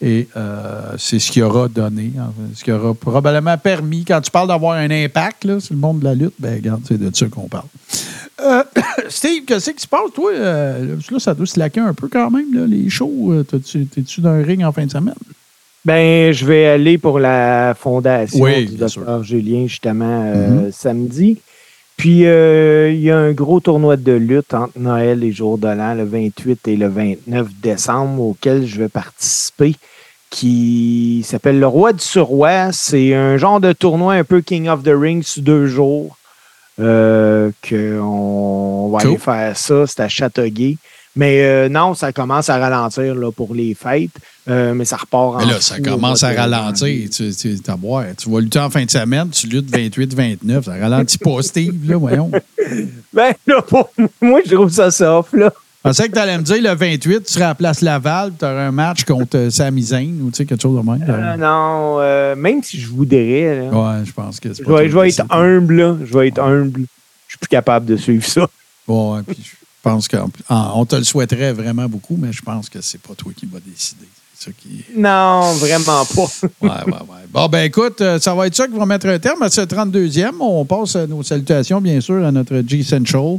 Et 0.00 0.28
euh, 0.36 0.94
c'est 0.98 1.18
ce 1.18 1.30
qui 1.30 1.42
aura 1.42 1.68
donné, 1.68 2.12
ce 2.54 2.64
qui 2.64 2.72
aura 2.72 2.94
probablement 2.94 3.56
permis, 3.58 4.04
quand 4.06 4.20
tu 4.22 4.30
parles 4.30 4.48
d'avoir 4.48 4.78
un 4.78 4.90
impact 4.90 5.44
là, 5.44 5.60
sur 5.60 5.74
le 5.74 5.80
monde 5.80 6.00
de 6.00 6.04
la 6.04 6.14
lutte, 6.14 6.34
ben 6.38 6.54
regarde, 6.54 6.82
c'est 6.88 6.98
de 6.98 7.14
ça 7.14 7.26
qu'on 7.26 7.48
parle. 7.48 7.68
Euh, 8.40 8.62
Steve, 9.10 9.44
qu'est-ce 9.46 9.70
qui 9.70 9.82
se 9.82 9.86
passe, 9.86 10.10
toi? 10.14 10.32
Là, 10.32 11.18
ça 11.18 11.34
doit 11.34 11.46
se 11.46 11.58
laquer 11.58 11.80
un 11.80 11.92
peu 11.92 12.08
quand 12.08 12.30
même, 12.30 12.54
là, 12.54 12.66
les 12.66 12.88
shows. 12.88 13.44
T'es-tu 13.44 14.22
dans 14.22 14.30
un 14.30 14.42
ring 14.42 14.64
en 14.64 14.72
fin 14.72 14.86
de 14.86 14.90
semaine? 14.90 15.14
Ben, 15.86 16.32
je 16.32 16.44
vais 16.44 16.66
aller 16.66 16.98
pour 16.98 17.20
la 17.20 17.72
fondation 17.78 18.40
Oui, 18.42 18.66
du 18.66 18.74
docteur 18.74 19.22
Julien, 19.22 19.68
justement, 19.68 20.24
euh, 20.34 20.70
samedi. 20.72 21.38
Puis, 21.96 22.26
euh, 22.26 22.90
il 22.92 23.00
y 23.00 23.10
a 23.12 23.16
un 23.16 23.30
gros 23.30 23.60
tournoi 23.60 23.96
de 23.96 24.10
lutte 24.10 24.52
entre 24.52 24.76
Noël 24.80 25.22
et 25.22 25.30
Jour 25.30 25.58
de 25.58 25.68
l'An, 25.68 25.94
le 25.94 26.02
28 26.04 26.66
et 26.66 26.76
le 26.76 26.88
29 26.88 27.46
décembre, 27.62 28.20
auquel 28.20 28.66
je 28.66 28.80
vais 28.82 28.88
participer, 28.88 29.76
qui 30.28 31.22
s'appelle 31.24 31.60
le 31.60 31.68
Roi 31.68 31.92
du 31.92 32.02
Surroi. 32.02 32.72
C'est 32.72 33.14
un 33.14 33.36
genre 33.36 33.60
de 33.60 33.72
tournoi 33.72 34.14
un 34.14 34.24
peu 34.24 34.40
King 34.40 34.68
of 34.68 34.82
the 34.82 34.90
Ring 34.92 35.22
sur 35.22 35.42
deux 35.44 35.66
jours. 35.68 36.16
Euh, 36.80 37.52
qu'on 37.66 38.90
va 38.92 38.98
Cool. 38.98 39.08
aller 39.10 39.18
faire 39.18 39.56
ça, 39.56 39.86
c'est 39.86 40.00
à 40.00 40.08
Châteauguay. 40.08 40.76
Mais 41.14 41.44
euh, 41.44 41.68
non, 41.70 41.94
ça 41.94 42.12
commence 42.12 42.50
à 42.50 42.58
ralentir 42.58 43.14
là, 43.14 43.30
pour 43.30 43.54
les 43.54 43.72
fêtes, 43.74 44.10
euh, 44.48 44.74
mais 44.74 44.84
ça 44.84 44.96
repart 44.96 45.36
en 45.36 45.38
Mais 45.38 45.52
là, 45.52 45.60
ça 45.60 45.80
commence 45.80 46.22
à 46.22 46.32
ralentir. 46.32 47.10
Tu, 47.10 47.34
tu, 47.34 47.58
tu 47.58 48.30
vas 48.30 48.40
lutter 48.40 48.58
en 48.58 48.70
fin 48.70 48.84
de 48.84 48.90
semaine, 48.90 49.30
tu 49.30 49.46
luttes 49.48 49.70
28-29. 49.70 50.62
Ça 50.62 50.72
ralentit 50.72 51.18
pas, 51.18 51.42
Steve, 51.42 51.88
là, 51.88 51.96
voyons. 51.96 52.30
Ben 53.12 53.32
là, 53.46 53.62
pour 53.62 53.90
moi, 54.20 54.40
je 54.44 54.54
trouve 54.54 54.70
ça 54.70 54.90
soft, 54.90 55.32
là. 55.32 55.50
Je 55.86 55.90
pensais 55.90 56.08
que 56.08 56.14
tu 56.14 56.18
allais 56.18 56.36
me 56.36 56.42
dire 56.42 56.60
le 56.60 56.74
28, 56.74 57.24
tu 57.24 57.32
serais 57.32 57.44
à 57.44 57.54
Place 57.54 57.80
Laval, 57.80 58.32
tu 58.36 58.44
aurais 58.44 58.64
un 58.64 58.72
match 58.72 59.04
contre 59.04 59.38
euh, 59.38 59.50
Sami 59.50 59.84
Zayn 59.84 60.20
ou 60.20 60.30
tu 60.32 60.38
sais, 60.38 60.44
quelque 60.44 60.60
chose 60.60 60.76
de 60.76 60.84
même. 60.84 61.04
Euh, 61.08 61.36
non, 61.36 61.98
euh, 62.00 62.34
même 62.34 62.60
si 62.60 62.80
je 62.80 62.88
voudrais, 62.88 63.70
là, 63.70 63.70
Ouais, 63.70 64.04
je 64.04 64.12
pense 64.12 64.40
que 64.40 64.52
c'est 64.52 64.64
pas 64.64 64.86
je 64.88 64.98
vais 64.98 65.10
être 65.10 65.24
humble, 65.30 65.74
là. 65.76 65.96
Je 66.04 66.12
vais 66.12 66.26
être 66.26 66.40
humble. 66.40 66.86
Je 67.28 67.32
suis 67.34 67.38
plus 67.38 67.48
capable 67.48 67.86
de 67.86 67.96
suivre 67.96 68.24
ça. 68.24 68.48
Ouais, 68.88 69.20
puis 69.24 69.38
je 69.40 69.50
pense 69.80 70.08
qu'on 70.08 70.86
te 70.86 70.96
le 70.96 71.04
souhaiterait 71.04 71.52
vraiment 71.52 71.88
beaucoup, 71.88 72.16
mais 72.20 72.32
je 72.32 72.42
pense 72.42 72.68
que 72.68 72.80
c'est 72.80 73.00
pas 73.00 73.14
toi 73.14 73.30
qui 73.36 73.46
vas 73.46 73.60
décider. 73.64 74.08
C'est 74.38 74.50
ça 74.50 74.56
qui. 74.60 74.84
Non, 74.96 75.52
vraiment 75.54 76.04
pas. 76.04 76.26
Ouais, 76.62 76.68
ouais, 76.86 76.92
ouais. 76.92 77.26
Bon, 77.32 77.48
ben 77.48 77.64
écoute, 77.64 78.00
euh, 78.00 78.18
ça 78.18 78.34
va 78.34 78.46
être 78.46 78.54
ça 78.54 78.66
qui 78.66 78.76
va 78.76 78.84
mettre 78.86 79.06
un 79.08 79.18
terme 79.18 79.42
à 79.42 79.48
ce 79.50 79.60
32e. 79.62 80.32
On 80.40 80.64
passe 80.64 80.96
nos 80.96 81.22
salutations, 81.22 81.80
bien 81.80 82.00
sûr, 82.00 82.24
à 82.24 82.30
notre 82.32 82.62
G 82.66 82.82
Central. 82.82 83.38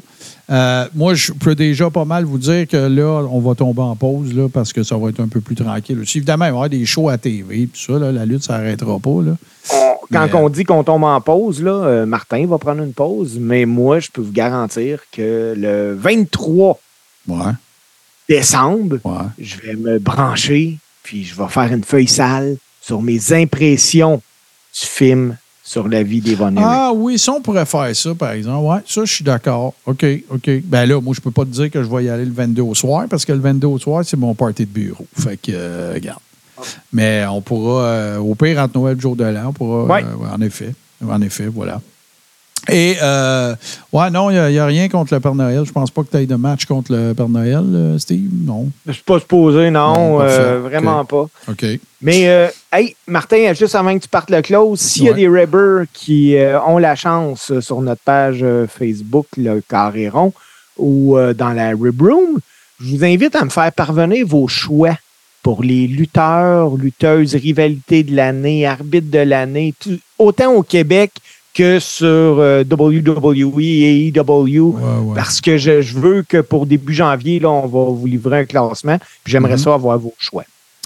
Euh, 0.49 0.85
moi, 0.95 1.13
je 1.13 1.31
peux 1.33 1.55
déjà 1.55 1.89
pas 1.89 2.05
mal 2.05 2.23
vous 2.25 2.37
dire 2.37 2.67
que 2.67 2.77
là, 2.77 3.23
on 3.31 3.39
va 3.39 3.53
tomber 3.55 3.81
en 3.81 3.95
pause 3.95 4.33
là, 4.33 4.47
parce 4.49 4.71
que 4.73 4.81
ça 4.83 4.97
va 4.97 5.09
être 5.09 5.19
un 5.19 5.27
peu 5.27 5.41
plus 5.41 5.55
tranquille. 5.55 5.99
Évidemment, 6.15 6.45
il 6.45 6.49
va 6.49 6.53
y 6.53 6.55
avoir 6.55 6.69
des 6.69 6.85
shows 6.85 7.09
à 7.09 7.17
TV, 7.17 7.67
puis 7.67 7.81
ça, 7.85 7.93
là, 7.99 8.11
la 8.11 8.25
lutte, 8.25 8.43
ça 8.43 8.57
n'arrêtera 8.57 8.97
pas. 8.99 9.21
Là. 9.23 9.31
On- 9.73 9.97
quand 10.11 10.25
Mais, 10.25 10.33
on 10.35 10.49
dit 10.49 10.63
qu'on 10.63 10.83
tombe 10.85 11.03
en 11.03 11.19
pause, 11.19 11.61
là, 11.61 11.71
euh, 11.71 12.05
Martin 12.05 12.45
va 12.47 12.57
prendre 12.57 12.81
une 12.81 12.93
pause, 12.93 13.37
mais 13.39 13.65
moi, 13.65 13.99
je 13.99 14.07
peux 14.11 14.21
vous 14.21 14.31
garantir 14.31 14.99
que 15.11 15.53
le 15.57 15.95
23 15.99 16.79
Ouais, 17.27 17.51
décembre, 18.29 18.97
ouais. 19.03 19.13
je 19.39 19.57
vais 19.57 19.75
me 19.75 19.99
brancher, 19.99 20.77
puis 21.07 21.23
je 21.23 21.33
vais 21.35 21.47
faire 21.47 21.71
une 21.71 21.85
feuille 21.85 22.05
sale 22.09 22.57
sur 22.81 23.01
mes 23.01 23.31
impressions 23.31 24.17
du 24.17 24.85
film 24.85 25.37
sur 25.63 25.87
la 25.87 26.03
vie 26.03 26.21
Eric. 26.25 26.57
Ah 26.57 26.91
oui, 26.93 27.17
ça, 27.17 27.31
on 27.31 27.41
pourrait 27.41 27.65
faire 27.65 27.95
ça, 27.95 28.13
par 28.13 28.31
exemple. 28.31 28.65
Ouais, 28.67 28.79
ça, 28.85 29.05
je 29.05 29.13
suis 29.13 29.23
d'accord. 29.23 29.73
OK, 29.85 30.05
OK. 30.29 30.49
Ben 30.65 30.85
là, 30.85 30.99
moi, 30.99 31.13
je 31.15 31.21
peux 31.21 31.31
pas 31.31 31.45
te 31.45 31.49
dire 31.49 31.71
que 31.71 31.81
je 31.81 31.87
vais 31.89 32.03
y 32.03 32.09
aller 32.09 32.25
le 32.25 32.33
22 32.33 32.61
au 32.61 32.75
soir, 32.75 33.05
parce 33.09 33.23
que 33.23 33.31
le 33.31 33.39
22 33.39 33.67
au 33.67 33.77
soir, 33.79 34.03
c'est 34.05 34.17
mon 34.17 34.35
party 34.35 34.65
de 34.65 34.69
bureau. 34.69 35.05
Fait 35.17 35.37
que, 35.37 35.51
euh, 35.53 35.91
regarde. 35.93 36.19
Mais 36.91 37.23
on 37.29 37.41
pourra, 37.41 37.83
euh, 37.83 38.17
au 38.17 38.35
pire, 38.35 38.59
entre 38.59 38.77
Noël 38.77 38.91
et 38.91 38.95
le 38.95 39.01
jour 39.01 39.15
de 39.15 39.23
l'an, 39.23 39.47
on 39.47 39.53
pourra, 39.53 39.83
Ouais. 39.85 40.03
euh, 40.03 40.35
en 40.35 40.41
effet. 40.41 40.73
En 41.07 41.21
effet, 41.21 41.47
voilà. 41.47 41.79
Et, 42.69 42.97
euh, 43.01 43.55
ouais, 43.93 44.09
non, 44.09 44.29
il 44.29 44.51
n'y 44.51 44.59
a, 44.59 44.65
rien 44.65 44.89
contre 44.89 45.13
le 45.13 45.19
Père 45.19 45.35
Noël. 45.35 45.63
Je 45.65 45.71
pense 45.71 45.89
pas 45.89 46.03
que 46.03 46.09
tu 46.09 46.17
aies 46.17 46.25
de 46.25 46.35
match 46.35 46.65
contre 46.65 46.93
le 46.93 47.13
Père 47.13 47.29
Noël, 47.29 47.63
euh, 47.63 47.97
Steve. 47.97 48.29
Non. 48.45 48.69
Je 48.85 48.91
suis 48.93 49.03
pas 49.03 49.19
supposé, 49.19 49.69
non, 49.69 50.21
euh, 50.21 50.59
vraiment 50.59 51.05
pas. 51.05 51.27
OK. 51.47 51.65
Mais, 52.01 52.51
hey, 52.71 52.95
Martin, 53.07 53.53
juste 53.53 53.75
avant 53.75 53.95
que 53.97 54.03
tu 54.03 54.09
partes 54.09 54.29
le 54.29 54.41
close, 54.41 54.79
s'il 54.79 55.05
y 55.05 55.09
a 55.09 55.13
des 55.13 55.27
Rebbers 55.27 55.85
qui 55.93 56.35
ont 56.67 56.77
la 56.77 56.95
chance 56.95 57.57
sur 57.59 57.81
notre 57.81 58.01
page 58.01 58.45
Facebook, 58.67 59.27
le 59.37 59.61
Carré 59.61 60.09
Rond, 60.09 60.33
ou 60.77 61.17
dans 61.35 61.53
la 61.53 61.69
Rib 61.69 62.01
Room, 62.01 62.39
je 62.79 62.95
vous 62.95 63.03
invite 63.03 63.35
à 63.35 63.43
me 63.43 63.49
faire 63.49 63.71
parvenir 63.71 64.27
vos 64.27 64.47
choix 64.47 64.95
pour 65.41 65.63
les 65.63 65.87
lutteurs, 65.87 66.75
lutteuses, 66.75 67.33
rivalités 67.33 68.03
de 68.03 68.15
l'année, 68.15 68.67
arbitres 68.67 69.09
de 69.09 69.19
l'année, 69.19 69.73
autant 70.19 70.53
au 70.53 70.61
Québec 70.61 71.11
que 71.57 71.79
sur 71.79 72.05
euh, 72.05 72.63
WWE 72.69 73.59
et 73.61 74.07
EW, 74.07 74.19
Ouais, 74.19 74.81
ouais. 75.05 75.15
parce 75.15 75.41
que 75.41 75.57
je, 75.57 75.81
je 75.81 75.97
veux 75.97 76.21
que 76.27 76.41
pour 76.41 76.65
début 76.65 76.93
janvier, 76.93 77.39
là, 77.39 77.49
on 77.49 77.67
va 77.67 77.91
vous 77.91 78.05
livrer 78.05 78.39
un 78.39 78.45
classement, 78.45 78.97
j'aimerais 79.25 79.53
Mhm. 79.53 79.57
ça 79.57 79.73
avoir 79.73 79.97
vos 79.97 80.13
choix. 80.19 80.43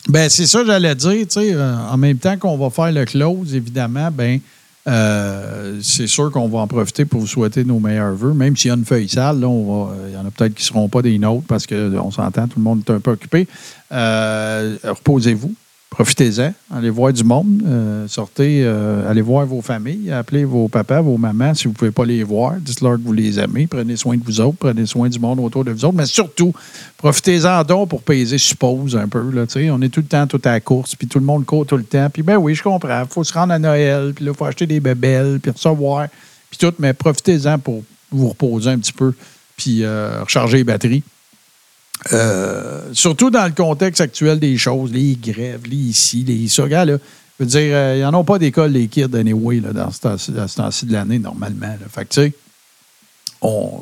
Ben, 0.08 0.30
c'est 0.30 0.48
ça, 0.48 0.64
j'allais 0.66 0.96
dire, 0.96 1.12
tu 1.12 1.26
sais, 1.30 1.54
euh, 1.54 1.76
en 1.92 1.98
même 1.98 2.18
temps 2.18 2.38
qu'on 2.38 2.58
va 2.58 2.70
faire 2.70 2.92
le 2.92 3.06
close, 3.06 3.54
évidemment, 3.54 4.10
ben, 4.12 4.40
euh, 4.88 5.78
c'est 5.84 6.08
sûr 6.08 6.32
qu'on 6.32 6.48
va 6.48 6.60
en 6.60 6.68
profiter 6.68 7.06
pour 7.06 7.20
vous 7.20 7.28
souhaiter 7.28 7.64
nos 7.64 7.80
meilleurs 7.80 8.16
vœux, 8.16 8.34
même 8.34 8.58
s'il 8.58 8.70
y 8.70 8.72
a 8.72 8.76
une 8.78 8.86
feuille 8.86 9.08
sale, 9.10 9.40
là, 9.42 9.48
on 9.48 9.86
va, 9.86 9.94
il 10.08 10.14
y 10.16 10.18
en 10.18 10.26
a 10.26 10.32
peut-être 10.32 10.56
qui 10.56 10.64
ne 10.64 10.68
seront 10.68 10.88
pas 10.90 11.02
des 11.04 11.20
nôtres 11.20 11.46
parce 11.48 11.68
qu'on 11.68 12.10
s'entend, 12.10 12.48
tout 12.48 12.58
le 12.58 12.64
monde 12.64 12.82
est 12.88 12.92
un 12.92 13.00
peu 13.00 13.12
occupé. 13.12 13.48
Euh, 13.92 14.76
Reposez-vous. 14.84 15.54
Profitez-en, 15.92 16.54
allez 16.74 16.90
voir 16.90 17.12
du 17.12 17.26
monde, 17.26 17.64
euh, 17.66 18.08
sortez, 18.08 18.62
euh, 18.64 19.12
allez 19.12 19.22
voir 19.22 19.46
vos 19.46 19.62
familles, 19.62 20.10
appelez 20.10 20.46
vos 20.46 20.70
papas, 20.70 21.02
vos 21.02 21.18
mamans 21.18 21.54
si 21.54 21.66
vous 21.66 21.72
ne 21.72 21.76
pouvez 21.76 21.92
pas 21.92 22.06
les 22.06 22.24
voir, 22.24 22.54
dites-leur 22.62 22.94
que 22.94 23.02
vous 23.02 23.12
les 23.12 23.38
aimez, 23.42 23.68
prenez 23.68 23.98
soin 23.98 24.16
de 24.16 24.24
vous 24.24 24.40
autres, 24.40 24.58
prenez 24.58 24.86
soin 24.86 25.10
du 25.10 25.20
monde 25.20 25.42
autour 25.42 25.66
de 25.66 25.72
vous 25.72 25.84
autres, 25.84 25.98
mais 25.98 26.06
surtout, 26.06 26.54
profitez-en 26.96 27.66
donc 27.66 27.90
pour 27.90 28.04
payer, 28.04 28.38
suppose, 28.38 28.96
un 28.96 29.10
peu. 29.10 29.32
Là, 29.32 29.44
on 29.74 29.82
est 29.82 29.90
tout 29.90 30.00
le 30.00 30.08
temps 30.08 30.26
tout 30.28 30.42
à 30.46 30.52
la 30.52 30.60
course, 30.62 30.96
puis 30.96 31.08
tout 31.08 31.20
le 31.20 31.26
monde 31.26 31.46
court 31.46 31.66
tout 31.66 31.76
le 31.76 31.84
temps. 31.84 32.10
Puis 32.10 32.24
ben 32.24 32.38
oui, 32.38 32.56
je 32.56 32.64
comprends, 32.64 33.02
il 33.02 33.10
faut 33.10 33.26
se 33.26 33.34
rendre 33.34 33.52
à 33.52 33.60
Noël, 33.60 34.14
puis 34.16 34.24
là, 34.24 34.32
il 34.32 34.38
faut 34.38 34.46
acheter 34.46 34.66
des 34.66 34.80
bébelles, 34.80 35.42
puis 35.42 35.52
recevoir, 35.52 36.08
puis 36.50 36.58
tout, 36.58 36.74
mais 36.80 36.94
profitez-en 36.94 37.60
pour 37.60 37.84
vous 38.10 38.30
reposer 38.30 38.70
un 38.70 38.80
petit 38.80 38.94
peu, 38.94 39.14
puis 39.58 39.84
euh, 39.84 40.24
recharger 40.24 40.60
les 40.60 40.64
batteries. 40.64 41.04
Euh, 42.14 42.82
surtout 42.94 43.30
dans 43.30 43.46
le 43.46 43.52
contexte 43.52 44.02
actuel 44.02 44.40
des 44.40 44.58
choses, 44.58 44.92
les 44.92 45.16
grèves, 45.16 45.62
les 45.66 45.76
ici, 45.76 46.24
les 46.24 46.48
ça. 46.48 46.64
Regarde, 46.64 46.90
là, 46.90 46.98
je 47.40 47.44
veux 47.44 47.50
dire, 47.50 47.76
euh, 47.76 47.96
ils 47.98 48.02
n'en 48.02 48.20
ont 48.20 48.24
pas 48.24 48.40
d'école, 48.40 48.72
les 48.72 48.88
kids, 48.88 49.16
anyway, 49.16 49.60
là, 49.60 49.72
dans 49.72 49.92
ce 49.92 50.02
temps-ci 50.02 50.32
dans 50.32 50.48
ce 50.48 50.58
temps-ci 50.58 50.86
de 50.88 50.94
l'année, 50.94 51.20
normalement. 51.20 51.68
là. 51.68 51.88
Fait 51.90 52.06
que, 52.06 52.14
tu 52.14 52.22
sais, 52.22 52.34
on... 53.42 53.82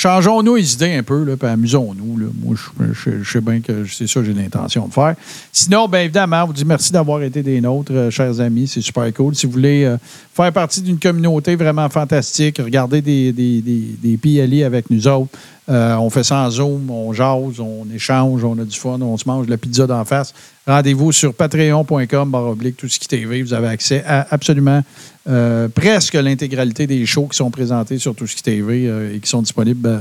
changeons-nous 0.00 0.56
les 0.56 0.72
idées 0.72 0.94
un 0.94 1.02
peu, 1.02 1.24
là, 1.24 1.36
puis 1.36 1.46
amusons-nous. 1.46 2.18
là. 2.18 2.26
Moi, 2.42 2.56
je, 2.92 3.22
sais 3.22 3.40
bien 3.42 3.60
que 3.60 3.84
c'est 3.84 4.06
ça 4.06 4.20
que 4.20 4.26
j'ai 4.26 4.32
l'intention 4.32 4.88
de 4.88 4.92
faire. 4.94 5.14
Sinon, 5.52 5.88
bien 5.88 6.00
évidemment, 6.00 6.44
on 6.44 6.46
vous 6.46 6.52
dit 6.54 6.64
merci 6.64 6.90
d'avoir 6.90 7.22
été 7.22 7.42
des 7.42 7.60
nôtres, 7.60 7.92
euh, 7.92 8.10
chers 8.10 8.40
amis. 8.40 8.66
C'est 8.66 8.80
super 8.80 9.12
cool. 9.12 9.34
Si 9.34 9.44
vous 9.44 9.52
voulez 9.52 9.84
euh, 9.84 9.98
faire 10.32 10.50
partie 10.52 10.80
d'une 10.80 10.98
communauté 10.98 11.54
vraiment 11.54 11.88
fantastique, 11.90 12.58
regarder 12.58 13.02
des, 13.02 13.32
des, 13.32 13.60
des, 13.60 13.96
des 14.02 14.16
PLI 14.16 14.64
avec 14.64 14.88
nous 14.88 15.06
autres, 15.06 15.36
euh, 15.68 15.96
on 15.96 16.08
fait 16.08 16.24
ça 16.24 16.46
en 16.46 16.50
Zoom, 16.50 16.90
on 16.90 17.12
jase, 17.12 17.60
on 17.60 17.86
échange, 17.94 18.42
on 18.42 18.58
a 18.58 18.64
du 18.64 18.76
fun, 18.76 18.98
on 19.02 19.16
se 19.18 19.24
mange 19.26 19.48
la 19.48 19.58
pizza 19.58 19.86
d'en 19.86 20.04
face. 20.06 20.32
Rendez-vous 20.74 21.10
sur 21.10 21.34
patreon.com, 21.34 22.32
oblique, 22.34 22.76
tout 22.76 22.88
ce 22.88 23.00
qui 23.00 23.08
TV. 23.08 23.42
Vous 23.42 23.52
avez 23.52 23.66
accès 23.66 24.04
à 24.06 24.24
absolument 24.30 24.84
euh, 25.28 25.66
presque 25.68 26.14
l'intégralité 26.14 26.86
des 26.86 27.04
shows 27.06 27.26
qui 27.26 27.36
sont 27.36 27.50
présentés 27.50 27.98
sur 27.98 28.14
tout 28.14 28.28
ce 28.28 28.36
qui 28.36 28.42
TV 28.44 28.86
euh, 28.86 29.12
et 29.12 29.18
qui 29.18 29.28
sont 29.28 29.42
disponibles, 29.42 29.88
euh, 29.88 29.98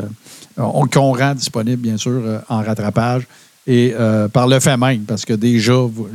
on- 0.58 0.86
qu'on 0.86 1.12
rend 1.18 1.34
disponibles, 1.34 1.82
bien 1.82 1.98
sûr, 1.98 2.12
euh, 2.24 2.38
en 2.50 2.62
rattrapage. 2.62 3.24
Et 3.66 3.94
par 4.34 4.48
le 4.48 4.60
fait 4.60 4.78
même, 4.78 5.02
parce 5.04 5.26
que 5.26 5.34
déjà, 5.34 5.74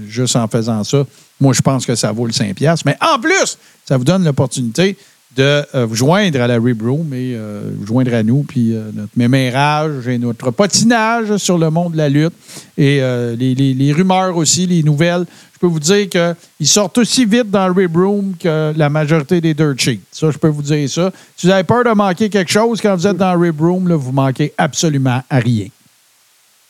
juste 0.09 0.35
en 0.35 0.49
faisant 0.49 0.83
ça, 0.83 1.05
moi, 1.41 1.53
je 1.53 1.61
pense 1.61 1.85
que 1.87 1.95
ça 1.95 2.11
vaut 2.11 2.27
le 2.27 2.33
5$. 2.33 2.53
piastres. 2.55 2.85
Mais 2.87 2.97
en 3.01 3.19
plus, 3.21 3.59
ça 3.85 3.97
vous 3.97 4.03
donne 4.05 4.25
l'opportunité 4.25 4.97
de 5.37 5.65
euh, 5.75 5.85
vous 5.87 5.95
joindre 5.97 6.41
à 6.41 6.47
la 6.47 6.59
Rib 6.59 6.81
Room 6.83 7.13
et 7.13 7.35
euh, 7.35 7.63
vous 7.79 7.87
joindre 7.87 8.15
à 8.15 8.23
nous, 8.23 8.43
puis 8.45 8.75
euh, 8.75 8.91
notre 8.95 9.13
mémérage 9.17 10.07
et 10.07 10.17
notre 10.19 10.51
patinage 10.53 11.37
sur 11.39 11.59
le 11.59 11.71
monde 11.71 11.93
de 11.93 11.97
la 11.99 12.09
lutte 12.09 12.35
et 12.79 12.99
euh, 13.03 13.35
les, 13.37 13.55
les- 13.55 13.75
les 13.75 13.93
rumeurs 13.93 14.37
aussi, 14.37 14.67
les 14.67 14.83
nouvelles. 14.83 15.25
Je 15.55 15.59
peux 15.59 15.67
vous 15.67 15.81
dire 15.81 16.09
qu'ils 16.09 16.67
sortent 16.69 16.99
aussi 16.99 17.25
vite 17.25 17.51
dans 17.51 17.67
le 17.69 17.73
Rib 17.73 17.97
Room 17.97 18.35
que 18.39 18.73
la 18.77 18.89
majorité 18.91 19.41
des 19.41 19.55
Dirt 19.55 19.79
Sheets. 19.79 20.01
Ça, 20.13 20.31
je 20.31 20.37
peux 20.39 20.49
vous 20.49 20.63
dire 20.63 20.89
ça. 20.91 21.11
Si 21.37 21.47
vous 21.47 21.53
avez 21.53 21.65
peur 21.65 21.85
de 21.85 21.91
manquer 21.91 22.29
quelque 22.29 22.51
chose 22.53 22.81
quand 22.81 22.95
vous 22.95 23.07
êtes 23.07 23.17
dans 23.17 23.33
le 23.35 23.41
Rib 23.41 23.61
Room, 23.61 23.89
là, 23.89 23.97
vous 23.97 24.13
manquez 24.13 24.53
absolument 24.59 25.23
à 25.31 25.39
rien. 25.39 25.67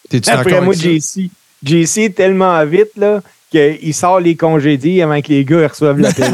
T'es-tu 0.09 0.31
Après 0.31 0.61
moi? 0.61 0.75
JC. 0.75 1.31
JC 1.65 1.99
est 1.99 2.15
tellement 2.15 2.65
vite 2.67 2.91
là, 2.97 3.21
qu'il 3.55 3.95
sort 3.95 4.21
les 4.21 4.35
congédies 4.35 5.01
avant 5.01 5.21
que 5.21 5.29
les 5.29 5.45
gars 5.45 5.69
reçoivent 5.69 6.01
la 6.01 6.13
paie. 6.13 6.25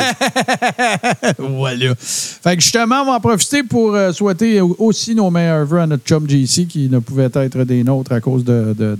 voilà. 1.39 1.95
Fait 1.97 2.57
que 2.57 2.63
justement, 2.63 3.03
on 3.03 3.07
va 3.07 3.13
en 3.13 3.21
profiter 3.21 3.63
pour 3.63 3.95
euh, 3.95 4.13
souhaiter 4.13 4.61
aussi 4.61 5.15
nos 5.15 5.31
meilleurs 5.31 5.67
vœux 5.67 5.81
à 5.81 5.87
notre 5.87 6.05
chum 6.05 6.29
JC 6.29 6.67
qui 6.67 6.89
ne 6.89 6.99
pouvait 6.99 7.31
être 7.35 7.65
des 7.65 7.85
nôtres 7.85 8.13
à 8.13 8.21
cause 8.21 8.45
de, 8.45 8.97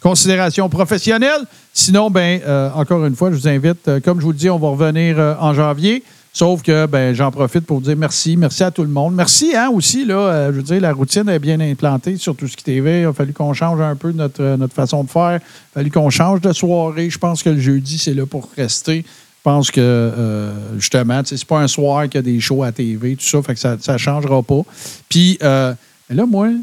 considérations 0.00 0.68
professionnelles. 0.68 1.44
Sinon, 1.72 2.10
ben, 2.10 2.40
euh, 2.46 2.70
encore 2.74 3.04
une 3.04 3.16
fois, 3.16 3.30
je 3.32 3.36
vous 3.36 3.48
invite, 3.48 3.88
euh, 3.88 4.00
comme 4.00 4.20
je 4.20 4.24
vous 4.24 4.32
le 4.32 4.38
dis, 4.38 4.48
on 4.48 4.58
va 4.58 4.68
revenir 4.68 5.18
en 5.40 5.52
janvier. 5.52 6.04
Sauf 6.36 6.60
que 6.60 6.84
ben, 6.84 7.14
j'en 7.14 7.30
profite 7.30 7.64
pour 7.64 7.80
dire 7.80 7.96
merci. 7.96 8.36
Merci 8.36 8.62
à 8.62 8.70
tout 8.70 8.82
le 8.82 8.90
monde. 8.90 9.14
Merci 9.14 9.56
hein, 9.56 9.70
aussi. 9.72 10.04
Là, 10.04 10.16
euh, 10.18 10.46
je 10.52 10.56
veux 10.58 10.62
dire, 10.62 10.82
la 10.82 10.92
routine 10.92 11.26
est 11.30 11.38
bien 11.38 11.58
implantée 11.60 12.18
sur 12.18 12.36
tout 12.36 12.46
ce 12.46 12.54
qui 12.54 12.62
TV. 12.62 13.00
Il 13.00 13.06
a 13.06 13.14
fallu 13.14 13.32
qu'on 13.32 13.54
change 13.54 13.80
un 13.80 13.96
peu 13.96 14.12
notre, 14.12 14.42
euh, 14.42 14.58
notre 14.58 14.74
façon 14.74 15.02
de 15.02 15.08
faire. 15.08 15.40
Il 15.40 15.78
a 15.78 15.80
fallu 15.80 15.90
qu'on 15.90 16.10
change 16.10 16.42
de 16.42 16.52
soirée. 16.52 17.08
Je 17.08 17.16
pense 17.16 17.42
que 17.42 17.48
le 17.48 17.58
jeudi, 17.58 17.96
c'est 17.96 18.12
là 18.12 18.26
pour 18.26 18.50
rester. 18.54 18.98
Je 18.98 19.42
pense 19.42 19.70
que, 19.70 19.80
euh, 19.80 20.78
justement, 20.78 21.22
c'est 21.24 21.42
pas 21.42 21.60
un 21.60 21.68
soir 21.68 22.04
qu'il 22.04 22.16
y 22.16 22.18
a 22.18 22.22
des 22.22 22.38
shows 22.38 22.64
à 22.64 22.70
TV, 22.70 23.16
tout 23.16 23.24
ça, 23.24 23.40
fait 23.40 23.54
que 23.54 23.60
ça 23.60 23.78
ne 23.94 23.96
changera 23.96 24.42
pas. 24.42 24.60
Puis, 25.08 25.38
euh, 25.42 25.72
là, 26.10 26.26
moi, 26.26 26.50
je 26.50 26.56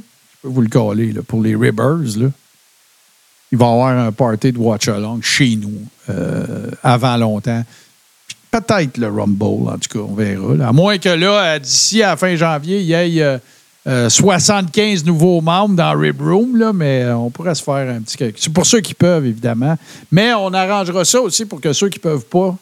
peux 0.43 0.49
vous 0.49 0.61
le 0.61 0.69
caler, 0.69 1.13
là, 1.13 1.21
pour 1.27 1.41
les 1.41 1.55
Ribbers, 1.55 2.19
là, 2.19 2.27
il 3.51 3.57
va 3.57 3.65
y 3.65 3.69
avoir 3.69 3.87
un 3.87 4.11
party 4.11 4.51
de 4.51 4.59
Watch 4.59 4.87
Along 4.87 5.21
chez 5.23 5.55
nous 5.55 5.81
avant 6.83 7.17
longtemps. 7.17 7.63
Peut-être 8.53 8.97
le 8.99 9.07
Rumble, 9.07 9.67
en 9.69 9.77
tout 9.79 9.89
cas, 9.97 10.05
on 10.07 10.13
verra. 10.13 10.67
À 10.69 10.71
moins 10.71 10.97
que 10.99 11.09
là, 11.09 11.55
euh, 11.55 11.59
d'ici 11.59 12.03
à 12.03 12.09
la 12.09 12.17
fin 12.17 12.35
janvier, 12.35 12.81
il 12.81 12.85
y 12.85 12.93
ait 12.93 13.21
euh, 13.23 13.37
euh, 13.87 14.09
75 14.09 15.03
nouveaux 15.05 15.41
membres 15.41 15.75
dans 15.75 15.97
Rib 15.97 16.21
Room, 16.21 16.55
là, 16.57 16.71
mais 16.71 17.01
euh, 17.03 17.15
on 17.17 17.31
pourrait 17.31 17.55
se 17.55 17.63
faire 17.63 17.89
un 17.89 18.01
petit. 18.01 18.15
quelque- 18.15 18.39
C'est 18.39 18.53
pour 18.53 18.65
ceux 18.65 18.79
qui 18.81 18.93
peuvent, 18.93 19.25
évidemment. 19.25 19.75
Mais 20.11 20.33
on 20.33 20.53
arrangera 20.53 21.03
ça 21.03 21.19
aussi 21.19 21.45
pour 21.45 21.59
que 21.59 21.73
ceux 21.73 21.89
qui 21.89 21.97
ne 21.97 22.03
peuvent 22.03 22.25
pas 22.25 22.55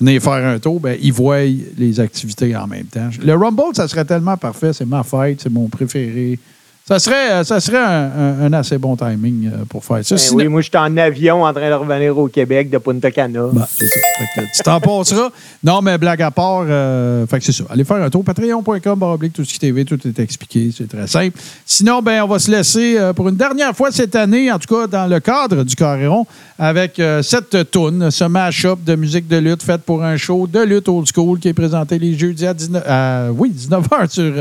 venir 0.00 0.22
faire 0.22 0.46
un 0.46 0.58
tour, 0.60 0.78
ben, 0.80 0.96
ils 1.02 1.12
voient 1.12 1.40
les 1.76 1.98
activités 2.00 2.54
en 2.56 2.66
même 2.68 2.86
temps. 2.86 3.10
Le 3.20 3.34
Rumble, 3.34 3.74
ça 3.74 3.88
serait 3.88 4.04
tellement 4.04 4.36
parfait. 4.36 4.72
C'est 4.72 4.86
ma 4.86 5.02
fête, 5.02 5.40
c'est 5.42 5.50
mon 5.52 5.68
préféré. 5.68 6.38
Ça 6.84 6.98
serait, 6.98 7.30
euh, 7.30 7.44
ça 7.44 7.60
serait 7.60 7.78
un, 7.78 8.10
un- 8.10 8.40
un 8.46 8.52
assez 8.54 8.76
bon 8.76 8.96
timing 8.96 9.46
euh, 9.46 9.64
pour 9.68 9.84
faire 9.84 10.04
ça. 10.04 10.16
Ben 10.16 10.18
Sinon- 10.18 10.36
oui, 10.38 10.48
moi, 10.48 10.60
j'étais 10.62 10.78
en 10.78 10.96
avion 10.96 11.44
en 11.44 11.52
train 11.52 11.68
de 11.70 11.74
revenir 11.74 12.18
au 12.18 12.26
Québec 12.26 12.70
de 12.70 12.78
Punta 12.78 13.10
Cana. 13.12 13.44
C'est 13.78 13.86
ça. 13.86 14.00
Fait 14.34 14.42
que 14.42 14.46
tu 14.56 14.62
t'en 14.64 14.80
passeras. 14.80 15.28
Non, 15.62 15.80
mais 15.80 15.96
blague 15.96 16.20
à 16.22 16.32
part, 16.32 16.64
euh, 16.68 17.24
fait 17.28 17.38
que 17.38 17.44
c'est 17.44 17.52
ça. 17.52 17.64
Allez 17.70 17.84
faire 17.84 17.98
un 18.02 18.10
tour. 18.10 18.24
Patreon.com, 18.24 18.98
baroblique, 18.98 19.32
tout 19.32 19.44
ce 19.44 19.52
qui 19.52 19.60
TV, 19.60 19.84
tout 19.84 19.98
est 20.06 20.18
expliqué. 20.18 20.70
C'est 20.76 20.88
très 20.88 21.06
simple. 21.06 21.38
Sinon, 21.64 22.02
ben, 22.02 22.22
on 22.24 22.26
va 22.26 22.40
se 22.40 22.50
laisser 22.50 22.98
euh, 22.98 23.12
pour 23.12 23.28
une 23.28 23.36
dernière 23.36 23.76
fois 23.76 23.92
cette 23.92 24.16
année, 24.16 24.50
en 24.50 24.58
tout 24.58 24.74
cas 24.74 24.88
dans 24.88 25.06
le 25.06 25.20
cadre 25.20 25.62
du 25.62 25.76
Carréron, 25.76 26.26
avec 26.58 26.98
euh, 26.98 27.22
cette 27.22 27.70
toune, 27.70 28.10
ce 28.10 28.24
mash-up 28.24 28.80
de 28.84 28.96
musique 28.96 29.28
de 29.28 29.36
lutte 29.36 29.62
faite 29.62 29.82
pour 29.82 30.02
un 30.02 30.16
show 30.16 30.48
de 30.48 30.60
lutte 30.60 30.88
old 30.88 31.06
school 31.14 31.38
qui 31.38 31.46
est 31.48 31.54
présenté 31.54 32.00
les 32.00 32.18
jeudis 32.18 32.46
à 32.46 32.54
19, 32.54 32.82
à- 32.88 33.28
oui, 33.32 33.52
19h 33.56 34.10
sur 34.10 34.32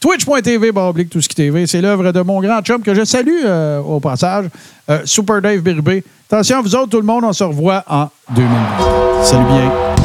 twitch.tv, 0.00 0.72
baroblique, 0.72 1.10
tout 1.10 1.20
ce 1.20 1.28
qui 1.28 1.36
TV. 1.36 1.66
C'est 1.68 1.83
l'œuvre 1.84 2.12
de 2.12 2.20
mon 2.22 2.40
grand 2.40 2.62
chum 2.62 2.82
que 2.82 2.94
je 2.94 3.04
salue 3.04 3.42
euh, 3.44 3.78
au 3.80 4.00
passage, 4.00 4.46
euh, 4.88 5.00
Super 5.04 5.42
Dave 5.42 5.60
Birubé. 5.60 6.02
Attention, 6.30 6.62
vous 6.62 6.74
autres, 6.74 6.88
tout 6.88 7.00
le 7.00 7.06
monde, 7.06 7.24
on 7.24 7.32
se 7.32 7.44
revoit 7.44 7.84
en 7.88 8.08
2020. 8.34 9.22
Salut 9.22 9.44
bien. 9.44 10.03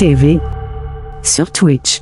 TV 0.00 0.40
sur 1.22 1.52
Twitch. 1.52 2.00